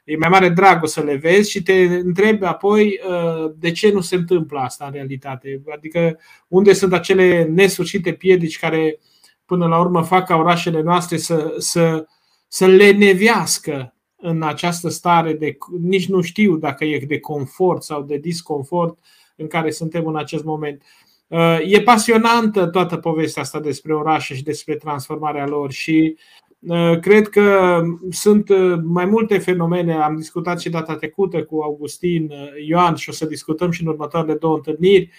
E 0.04 0.18
mai 0.18 0.30
mare 0.30 0.50
dragul 0.50 0.88
să 0.88 1.02
le 1.02 1.16
vezi 1.16 1.52
și 1.52 1.64
te 1.64 1.74
întrebi 1.84 2.46
apoi 2.46 3.00
uh, 3.10 3.52
de 3.58 3.72
ce 3.72 3.92
nu 3.92 4.02
se 4.02 4.16
întâmplă 4.16 4.60
asta 4.60 4.86
în 4.86 4.92
realitate. 4.92 5.62
Adică 5.76 6.20
unde 6.48 6.74
sunt 6.74 6.94
acele 6.94 7.44
nesucite 7.44 8.14
piedici 8.14 8.60
care 8.60 9.00
până 9.46 9.68
la 9.68 9.80
urmă 9.80 10.04
fac 10.04 10.26
ca 10.26 10.36
orașele 10.36 10.82
noastre 10.82 11.18
să, 11.18 11.56
să 11.58 12.06
să 12.52 12.66
le 12.66 12.92
nevească 12.92 13.94
în 14.16 14.44
această 14.44 14.90
stare 14.90 15.34
de 15.34 15.58
nici 15.82 16.08
nu 16.08 16.22
știu 16.22 16.58
dacă 16.58 16.86
e 16.86 17.00
de 17.08 17.20
confort 17.20 17.84
sau 17.84 18.04
de 18.04 18.18
disconfort 18.18 18.98
în 19.36 19.48
care 19.48 19.72
suntem 19.72 20.08
în 20.08 20.18
acest 20.18 20.44
moment. 20.44 20.84
Uh, 21.28 21.60
e 21.66 21.82
pasionantă 21.82 22.66
toată 22.66 22.98
povestea 22.98 23.42
asta 23.42 23.60
despre 23.60 23.96
orașe 23.96 24.36
și 24.36 24.44
despre 24.44 24.76
transformarea 24.76 25.48
lor 25.48 25.72
și 25.72 26.18
uh, 26.60 27.00
cred 27.00 27.28
că 27.28 27.80
sunt 28.10 28.50
uh, 28.50 28.80
mai 28.84 29.06
multe 29.06 29.38
fenomene. 29.38 29.94
Am 29.94 30.16
discutat 30.16 30.60
și 30.60 30.70
data 30.70 30.96
trecută 30.96 31.44
cu 31.44 31.60
Augustin 31.62 32.32
Ioan 32.68 32.96
și 32.96 33.10
o 33.10 33.12
să 33.12 33.26
discutăm 33.26 33.72
și 33.72 33.82
în 33.82 33.88
următoarele 33.88 34.36
două 34.36 34.56
întâlniri 34.56 35.12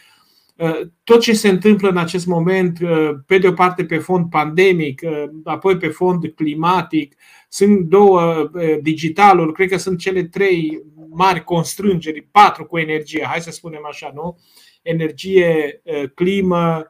tot 1.05 1.21
ce 1.21 1.33
se 1.33 1.49
întâmplă 1.49 1.89
în 1.89 1.97
acest 1.97 2.27
moment, 2.27 2.79
pe 3.27 3.39
de 3.39 3.49
o 3.49 3.53
parte 3.53 3.85
pe 3.85 3.99
fond 3.99 4.31
pandemic, 4.31 5.03
apoi 5.45 5.77
pe 5.77 5.89
fond 5.89 6.33
climatic, 6.35 7.15
sunt 7.49 7.81
două 7.81 8.51
digitaluri, 8.83 9.53
cred 9.53 9.69
că 9.69 9.77
sunt 9.77 9.99
cele 9.99 10.25
trei 10.25 10.83
mari 11.11 11.45
constrângeri, 11.45 12.29
patru 12.31 12.65
cu 12.65 12.79
energie, 12.79 13.27
hai 13.31 13.41
să 13.41 13.51
spunem 13.51 13.87
așa, 13.89 14.13
nu? 14.15 14.39
Energie, 14.83 15.83
climă, 16.15 16.87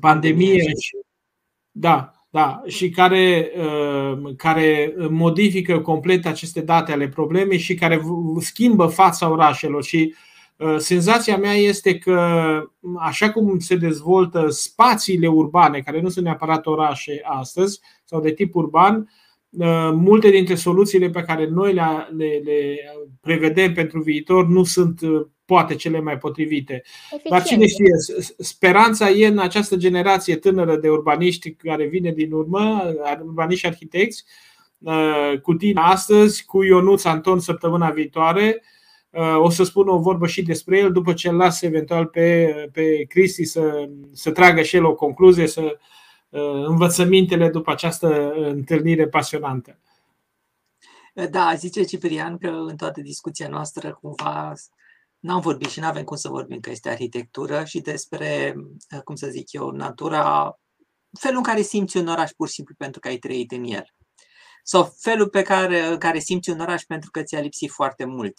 pandemie 0.00 0.58
și 0.58 0.96
da, 1.70 2.12
da, 2.30 2.62
și 2.66 2.90
care, 2.90 3.50
care 4.36 4.94
modifică 5.10 5.80
complet 5.80 6.26
aceste 6.26 6.60
date 6.60 6.92
ale 6.92 7.08
problemei 7.08 7.58
și 7.58 7.74
care 7.74 8.02
schimbă 8.38 8.86
fața 8.86 9.30
orașelor 9.30 9.84
și 9.84 10.14
Uh, 10.14 10.33
senzația 10.76 11.36
mea 11.36 11.52
este 11.52 11.98
că, 11.98 12.18
așa 12.98 13.30
cum 13.30 13.58
se 13.58 13.76
dezvoltă 13.76 14.46
spațiile 14.48 15.28
urbane, 15.28 15.80
care 15.80 16.00
nu 16.00 16.08
sunt 16.08 16.24
neapărat 16.24 16.66
orașe 16.66 17.20
astăzi 17.24 17.80
sau 18.04 18.20
de 18.20 18.32
tip 18.32 18.54
urban, 18.54 19.10
uh, 19.50 19.90
multe 19.92 20.30
dintre 20.30 20.54
soluțiile 20.54 21.10
pe 21.10 21.22
care 21.22 21.48
noi 21.48 21.72
le, 21.72 21.82
le, 22.16 22.40
le 22.44 22.76
prevedem 23.20 23.72
pentru 23.72 24.00
viitor 24.00 24.46
nu 24.46 24.64
sunt 24.64 25.00
uh, 25.00 25.26
poate 25.44 25.74
cele 25.74 26.00
mai 26.00 26.18
potrivite. 26.18 26.72
Eficient. 26.72 27.28
Dar 27.28 27.42
cine 27.42 27.66
știe, 27.66 27.92
speranța 28.38 29.10
e 29.10 29.26
în 29.26 29.38
această 29.38 29.76
generație 29.76 30.36
tânără 30.36 30.76
de 30.76 30.88
urbaniști 30.88 31.54
care 31.54 31.86
vine 31.86 32.12
din 32.12 32.32
urmă, 32.32 32.94
urbaniști 33.24 33.66
arhitecți, 33.66 34.24
cu 35.42 35.54
tine 35.54 35.80
astăzi, 35.80 36.44
cu 36.44 36.62
Ionuț 36.62 37.04
Anton 37.04 37.40
săptămâna 37.40 37.90
viitoare, 37.90 38.62
o 39.38 39.50
să 39.50 39.64
spun 39.64 39.88
o 39.88 39.98
vorbă 39.98 40.26
și 40.26 40.42
despre 40.42 40.78
el 40.78 40.92
după 40.92 41.12
ce 41.12 41.28
îl 41.28 41.36
las 41.36 41.62
eventual 41.62 42.06
pe, 42.06 42.54
pe 42.72 43.04
Cristi 43.08 43.44
să, 43.44 43.88
să 44.12 44.30
tragă 44.30 44.62
și 44.62 44.76
el 44.76 44.84
o 44.84 44.94
concluzie, 44.94 45.46
să 45.46 45.78
uh, 46.28 46.64
învățămintele 46.66 47.48
după 47.48 47.70
această 47.70 48.32
întâlnire 48.32 49.08
pasionantă. 49.08 49.78
Da, 51.30 51.54
zice 51.54 51.82
Ciprian 51.82 52.38
că 52.38 52.48
în 52.48 52.76
toată 52.76 53.00
discuția 53.00 53.48
noastră 53.48 53.98
cumva 54.00 54.52
n-am 55.18 55.40
vorbit 55.40 55.68
și 55.68 55.80
nu 55.80 55.86
avem 55.86 56.04
cum 56.04 56.16
să 56.16 56.28
vorbim 56.28 56.60
că 56.60 56.70
este 56.70 56.88
arhitectură 56.88 57.64
și 57.64 57.80
despre, 57.80 58.54
cum 59.04 59.14
să 59.14 59.26
zic 59.26 59.52
eu, 59.52 59.70
natura, 59.70 60.58
felul 61.20 61.36
în 61.36 61.42
care 61.42 61.62
simți 61.62 61.96
un 61.96 62.06
oraș 62.06 62.30
pur 62.30 62.48
și 62.48 62.54
simplu 62.54 62.74
pentru 62.78 63.00
că 63.00 63.08
ai 63.08 63.16
trăit 63.16 63.52
în 63.52 63.64
el. 63.64 63.84
Sau 64.62 64.94
felul 64.98 65.28
pe 65.28 65.42
care, 65.42 65.96
care 65.98 66.18
simți 66.18 66.50
un 66.50 66.60
oraș 66.60 66.82
pentru 66.82 67.10
că 67.10 67.22
ți-a 67.22 67.40
lipsit 67.40 67.70
foarte 67.70 68.04
mult. 68.04 68.34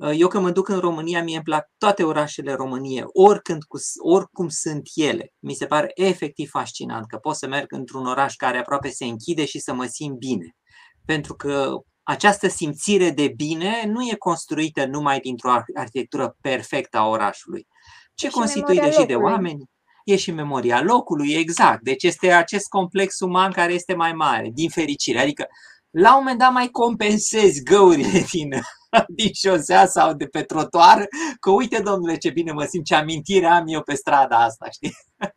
Uh, 0.00 0.12
eu 0.16 0.28
când 0.28 0.44
mă 0.44 0.50
duc 0.50 0.68
în 0.68 0.78
România, 0.78 1.22
mie 1.22 1.34
îmi 1.34 1.44
plac 1.44 1.70
toate 1.78 2.02
orașele 2.02 2.52
României, 2.52 3.04
oricând, 3.06 3.62
cu, 3.62 3.78
oricum 4.02 4.48
sunt 4.48 4.82
ele. 4.94 5.32
Mi 5.38 5.54
se 5.54 5.66
pare 5.66 5.90
efectiv 5.94 6.50
fascinant 6.50 7.06
că 7.06 7.16
pot 7.16 7.36
să 7.36 7.46
merg 7.46 7.72
într-un 7.72 8.06
oraș 8.06 8.34
care 8.34 8.58
aproape 8.58 8.88
se 8.88 9.04
închide 9.04 9.44
și 9.44 9.58
să 9.58 9.74
mă 9.74 9.84
simt 9.84 10.18
bine. 10.18 10.56
Pentru 11.04 11.34
că 11.34 11.70
această 12.02 12.48
simțire 12.48 13.10
de 13.10 13.32
bine 13.36 13.84
nu 13.86 14.02
e 14.02 14.14
construită 14.18 14.86
numai 14.86 15.20
dintr-o 15.20 15.50
arhitectură 15.74 16.36
perfectă 16.40 16.98
a 16.98 17.08
orașului, 17.08 17.66
ci 18.14 18.30
constituită 18.30 18.90
și 18.90 19.06
de 19.06 19.14
oameni. 19.14 19.64
E 20.04 20.16
și 20.16 20.30
memoria 20.30 20.82
locului, 20.82 21.32
exact. 21.32 21.82
Deci 21.82 22.02
este 22.02 22.32
acest 22.32 22.68
complex 22.68 23.20
uman 23.20 23.52
care 23.52 23.72
este 23.72 23.94
mai 23.94 24.12
mare, 24.12 24.50
din 24.54 24.68
fericire. 24.68 25.18
Adică, 25.18 25.46
la 25.90 26.10
un 26.10 26.18
moment 26.18 26.38
dat 26.38 26.52
mai 26.52 26.68
compensezi 26.68 27.62
găurile 27.62 28.24
din, 28.32 28.48
din 29.16 29.32
șosea 29.32 29.86
sau 29.86 30.14
de 30.14 30.26
pe 30.26 30.42
trotuar, 30.42 31.08
că 31.40 31.50
uite, 31.50 31.82
domnule, 31.82 32.16
ce 32.16 32.30
bine 32.30 32.52
mă 32.52 32.64
simt, 32.64 32.84
ce 32.84 32.94
amintire 32.94 33.46
am 33.46 33.64
eu 33.66 33.82
pe 33.82 33.94
strada 33.94 34.36
asta, 34.36 34.68
știi? 34.70 34.92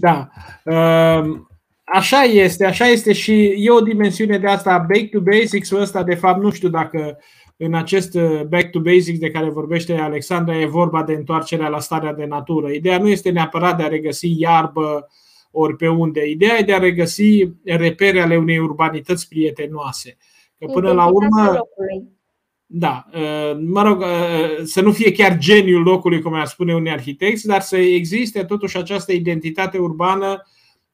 Da. 0.00 0.28
Ehm, 0.64 1.48
așa 1.84 2.22
este, 2.22 2.64
așa 2.64 2.86
este 2.86 3.12
și 3.12 3.54
e 3.56 3.70
o 3.70 3.80
dimensiune 3.80 4.38
de 4.38 4.46
asta, 4.46 4.78
back 4.78 5.10
to 5.10 5.20
basics-ul 5.20 5.80
ăsta, 5.80 6.02
de 6.02 6.14
fapt, 6.14 6.42
nu 6.42 6.50
știu 6.50 6.68
dacă 6.68 7.18
în 7.56 7.74
acest 7.74 8.14
uh, 8.14 8.42
back 8.42 8.70
to 8.70 8.80
basics 8.80 9.18
de 9.18 9.30
care 9.30 9.50
vorbește 9.50 9.94
Alexandra 9.94 10.60
e 10.60 10.66
vorba 10.66 11.02
de 11.02 11.12
întoarcerea 11.12 11.68
la 11.68 11.80
starea 11.80 12.12
de 12.12 12.24
natură. 12.24 12.70
Ideea 12.70 12.98
nu 12.98 13.08
este 13.08 13.30
neapărat 13.30 13.76
de 13.76 13.82
a 13.82 13.88
regăsi 13.88 14.40
iarbă 14.40 15.08
ori 15.50 15.76
pe 15.76 15.88
unde. 15.88 16.26
Ideea 16.26 16.58
e 16.58 16.62
de 16.62 16.74
a 16.74 16.78
regăsi 16.78 17.48
repere 17.64 18.20
ale 18.20 18.36
unei 18.36 18.58
urbanități 18.58 19.28
prietenoase. 19.28 20.16
Că 20.58 20.66
până 20.66 20.92
la 20.92 21.06
urmă. 21.06 21.58
Da, 22.70 23.04
uh, 23.14 23.58
mă 23.66 23.82
rog, 23.82 24.00
uh, 24.00 24.64
să 24.64 24.80
nu 24.80 24.92
fie 24.92 25.12
chiar 25.12 25.38
geniul 25.38 25.82
locului, 25.82 26.20
cum 26.20 26.34
ar 26.34 26.46
spune 26.46 26.74
unii 26.74 26.90
arhitecți, 26.90 27.46
dar 27.46 27.60
să 27.60 27.76
existe 27.76 28.44
totuși 28.44 28.76
această 28.76 29.12
identitate 29.12 29.78
urbană 29.78 30.42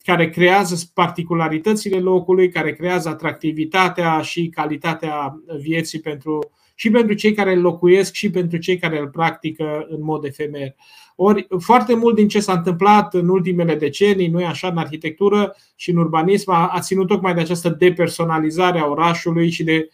care 0.04 0.30
creează 0.30 0.90
particularitățile 0.94 1.98
locului, 1.98 2.48
care 2.48 2.72
creează 2.72 3.08
atractivitatea 3.08 4.20
și 4.20 4.48
calitatea 4.48 5.40
vieții 5.60 6.00
pentru, 6.00 6.50
și 6.74 6.90
pentru 6.90 7.14
cei 7.14 7.32
care 7.32 7.52
îl 7.52 7.60
locuiesc 7.60 8.12
și 8.12 8.30
pentru 8.30 8.58
cei 8.58 8.78
care 8.78 8.98
îl 8.98 9.08
practică 9.08 9.86
în 9.88 10.02
mod 10.02 10.24
efemer. 10.24 10.74
Ori 11.16 11.46
foarte 11.58 11.94
mult 11.94 12.14
din 12.14 12.28
ce 12.28 12.40
s-a 12.40 12.52
întâmplat 12.52 13.14
în 13.14 13.28
ultimele 13.28 13.74
decenii, 13.74 14.28
nu 14.28 14.46
așa, 14.46 14.68
în 14.68 14.76
arhitectură 14.76 15.56
și 15.76 15.90
în 15.90 15.96
urbanism, 15.96 16.50
a, 16.50 16.68
a 16.68 16.80
ținut 16.80 17.06
tocmai 17.06 17.34
de 17.34 17.40
această 17.40 17.68
depersonalizare 17.68 18.78
a 18.78 18.86
orașului 18.86 19.50
și 19.50 19.64
de, 19.64 19.88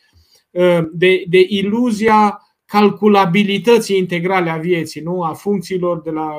de, 0.92 1.24
de 1.28 1.44
iluzia 1.48 2.40
calculabilității 2.64 3.98
integrale 3.98 4.50
a 4.50 4.56
vieții, 4.56 5.00
nu? 5.00 5.22
a 5.22 5.32
funcțiilor 5.32 6.00
de 6.00 6.10
la 6.10 6.36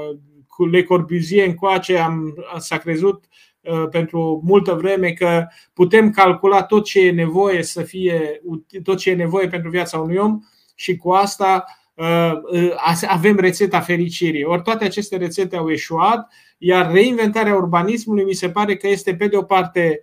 Le 0.71 0.83
Corbusier 0.83 1.47
încoace 1.47 1.97
am, 1.97 2.35
s-a 2.57 2.77
crezut 2.77 3.23
Uh, 3.23 3.50
pentru 3.91 4.41
multă 4.45 4.73
vreme 4.73 5.11
că 5.11 5.47
putem 5.73 6.11
calcula 6.11 6.63
tot 6.63 6.85
ce 6.85 6.99
e 6.99 7.11
nevoie 7.11 7.63
să 7.63 7.81
fie 7.81 8.41
tot 8.83 8.97
ce 8.97 9.09
e 9.09 9.15
nevoie 9.15 9.47
pentru 9.47 9.69
viața 9.69 9.99
unui 9.99 10.17
om 10.17 10.39
și 10.75 10.95
cu 10.95 11.09
asta 11.11 11.65
uh, 11.93 12.31
uh, 12.51 12.73
avem 13.07 13.39
rețeta 13.39 13.79
fericirii. 13.79 14.43
Ori 14.43 14.61
toate 14.61 14.83
aceste 14.83 15.17
rețete 15.17 15.55
au 15.55 15.69
eșuat, 15.69 16.33
iar 16.57 16.91
reinventarea 16.91 17.55
urbanismului 17.55 18.23
mi 18.23 18.33
se 18.33 18.49
pare 18.49 18.75
că 18.75 18.87
este 18.87 19.15
pe 19.15 19.27
de 19.27 19.37
o 19.37 19.43
parte 19.43 20.01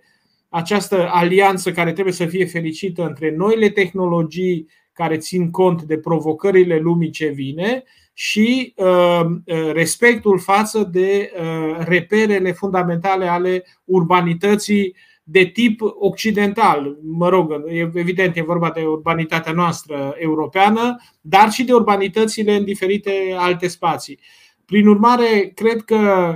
această 0.49 1.09
alianță 1.11 1.71
care 1.71 1.91
trebuie 1.91 2.13
să 2.13 2.25
fie 2.25 2.45
fericită 2.45 3.05
între 3.05 3.35
noile 3.35 3.69
tehnologii 3.69 4.67
care 4.93 5.17
țin 5.17 5.51
cont 5.51 5.81
de 5.81 5.97
provocările 5.97 6.77
lumii 6.77 7.09
ce 7.09 7.27
vine 7.27 7.83
și 8.19 8.73
uh, 8.75 9.21
uh, 9.25 9.71
respectul 9.71 10.39
față 10.39 10.89
de 10.91 11.31
uh, 11.39 11.85
reperele 11.85 12.51
fundamentale 12.51 13.27
ale 13.27 13.65
urbanității 13.85 14.95
de 15.23 15.43
tip 15.45 15.81
occidental. 15.99 16.97
Mă 17.01 17.29
rog, 17.29 17.63
evident, 17.93 18.37
e 18.37 18.41
vorba 18.41 18.71
de 18.71 18.81
urbanitatea 18.81 19.51
noastră 19.51 20.15
europeană, 20.17 20.95
dar 21.21 21.51
și 21.51 21.63
de 21.63 21.73
urbanitățile 21.73 22.55
în 22.55 22.63
diferite 22.63 23.35
alte 23.37 23.67
spații. 23.67 24.19
Prin 24.65 24.87
urmare, 24.87 25.51
cred 25.55 25.81
că 25.81 26.33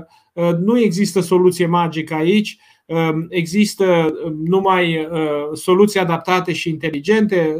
nu 0.59 0.79
există 0.79 1.19
soluție 1.19 1.65
magică 1.65 2.13
aici, 2.13 2.57
există 3.29 4.13
numai 4.43 5.07
soluții 5.53 5.99
adaptate 5.99 6.53
și 6.53 6.69
inteligente. 6.69 7.55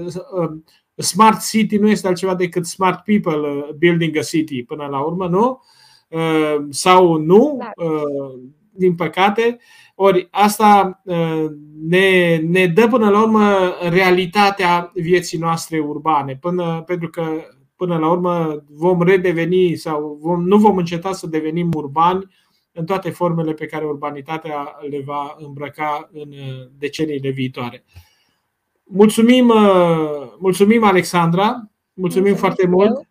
Smart 0.96 1.42
City 1.42 1.78
nu 1.78 1.90
este 1.90 2.08
altceva 2.08 2.36
decât 2.36 2.66
smart 2.66 3.04
people 3.04 3.50
uh, 3.50 3.70
building 3.78 4.18
a 4.18 4.22
city 4.22 4.64
până 4.64 4.86
la 4.86 5.00
urmă, 5.00 5.28
nu? 5.28 5.62
Uh, 6.08 6.66
sau 6.70 7.16
nu, 7.16 7.58
da. 7.60 7.86
uh, 7.86 8.40
din 8.72 8.96
păcate. 8.96 9.60
Ori 9.96 10.28
asta 10.32 11.02
ne, 11.88 12.38
ne 12.38 12.66
dă 12.66 12.88
până 12.88 13.10
la 13.10 13.22
urmă 13.22 13.74
realitatea 13.90 14.92
vieții 14.94 15.38
noastre 15.38 15.80
urbane, 15.80 16.38
până, 16.42 16.84
pentru 16.86 17.10
că 17.10 17.24
până 17.76 17.98
la 17.98 18.10
urmă 18.10 18.64
vom 18.70 19.02
redeveni 19.02 19.76
sau 19.76 20.18
vom, 20.22 20.44
nu 20.44 20.58
vom 20.58 20.78
înceta 20.78 21.12
să 21.12 21.28
devenim 21.28 21.70
urbani 21.74 22.28
în 22.72 22.86
toate 22.86 23.10
formele 23.10 23.54
pe 23.54 23.66
care 23.66 23.86
urbanitatea 23.86 24.76
le 24.90 25.02
va 25.06 25.36
îmbrăca 25.38 26.10
în 26.14 26.34
deceniile 26.78 27.30
viitoare. 27.30 27.84
Mulțumim, 28.96 29.50
uh, 29.50 30.34
mulțumim 30.40 30.84
Alexandra, 30.84 31.46
mulțumim 31.46 31.72
mulțumim 31.94 32.36
foarte 32.36 32.68
mult. 32.68 33.08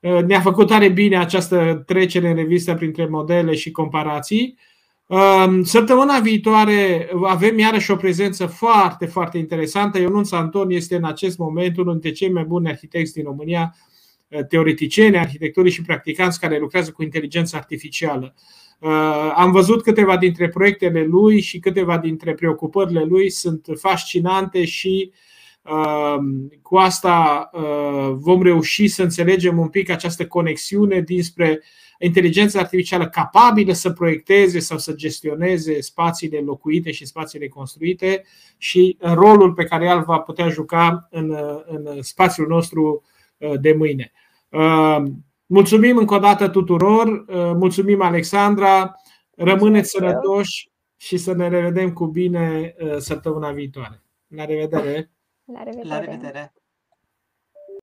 Eu. 0.00 0.16
Uh, 0.16 0.24
ne-a 0.24 0.40
făcut 0.40 0.66
tare 0.66 0.88
bine 0.88 1.18
această 1.18 1.82
trecere 1.86 2.28
în 2.28 2.34
revistă 2.34 2.74
printre 2.74 3.06
modele 3.06 3.54
și 3.54 3.70
comparații. 3.70 4.58
Um, 5.06 5.62
săptămâna 5.62 6.18
viitoare 6.18 7.10
avem 7.24 7.58
iarăși 7.58 7.90
o 7.90 7.96
prezență 7.96 8.46
foarte, 8.46 9.06
foarte 9.06 9.38
interesantă. 9.38 9.98
Ionuț 9.98 10.30
Anton 10.30 10.70
este 10.70 10.96
în 10.96 11.04
acest 11.04 11.38
moment 11.38 11.76
unul 11.76 11.92
dintre 11.92 12.10
cei 12.10 12.32
mai 12.32 12.44
buni 12.44 12.68
arhitecți 12.68 13.12
din 13.12 13.24
România, 13.24 13.74
uh, 14.28 14.46
teoreticieni, 14.46 15.18
arhitecturii 15.18 15.72
și 15.72 15.82
practicanți 15.82 16.40
care 16.40 16.58
lucrează 16.58 16.90
cu 16.90 17.02
inteligență 17.02 17.56
artificială. 17.56 18.34
Uh, 18.82 19.32
am 19.34 19.50
văzut 19.50 19.82
câteva 19.82 20.16
dintre 20.16 20.48
proiectele 20.48 21.04
lui 21.04 21.40
și 21.40 21.58
câteva 21.58 21.98
dintre 21.98 22.34
preocupările 22.34 23.04
lui 23.04 23.30
sunt 23.30 23.66
fascinante 23.74 24.64
și 24.64 25.12
uh, 25.62 26.16
cu 26.62 26.76
asta 26.76 27.50
uh, 27.52 28.12
vom 28.14 28.42
reuși 28.42 28.88
să 28.88 29.02
înțelegem 29.02 29.58
un 29.58 29.68
pic 29.68 29.90
această 29.90 30.26
conexiune 30.26 31.00
dinspre 31.00 31.62
inteligența 31.98 32.58
artificială 32.58 33.08
capabilă 33.08 33.72
să 33.72 33.90
proiecteze 33.90 34.58
sau 34.58 34.78
să 34.78 34.92
gestioneze 34.92 35.80
spațiile 35.80 36.38
locuite 36.38 36.90
și 36.90 37.06
spațiile 37.06 37.48
construite 37.48 38.24
și 38.58 38.96
rolul 39.00 39.52
pe 39.52 39.64
care 39.64 39.86
el 39.86 40.02
va 40.02 40.18
putea 40.18 40.48
juca 40.48 41.08
în, 41.10 41.36
în 41.66 42.02
spațiul 42.02 42.46
nostru 42.46 43.02
de 43.60 43.72
mâine. 43.72 44.12
Mulțumim 45.52 45.96
încă 45.96 46.14
o 46.14 46.18
dată 46.18 46.48
tuturor, 46.48 47.06
uh, 47.06 47.26
mulțumim 47.34 48.02
Alexandra, 48.02 48.94
rămâneți 49.30 49.90
sănătoși 49.90 50.70
și 50.96 51.16
să 51.16 51.32
ne 51.32 51.48
revedem 51.48 51.92
cu 51.92 52.06
bine 52.06 52.74
uh, 52.78 52.96
săptămâna 52.96 53.50
viitoare. 53.50 54.02
La 54.26 54.44
revedere! 54.44 55.10
La 55.44 55.62
revedere! 55.62 55.88
La 55.88 55.98
revedere. 55.98 56.52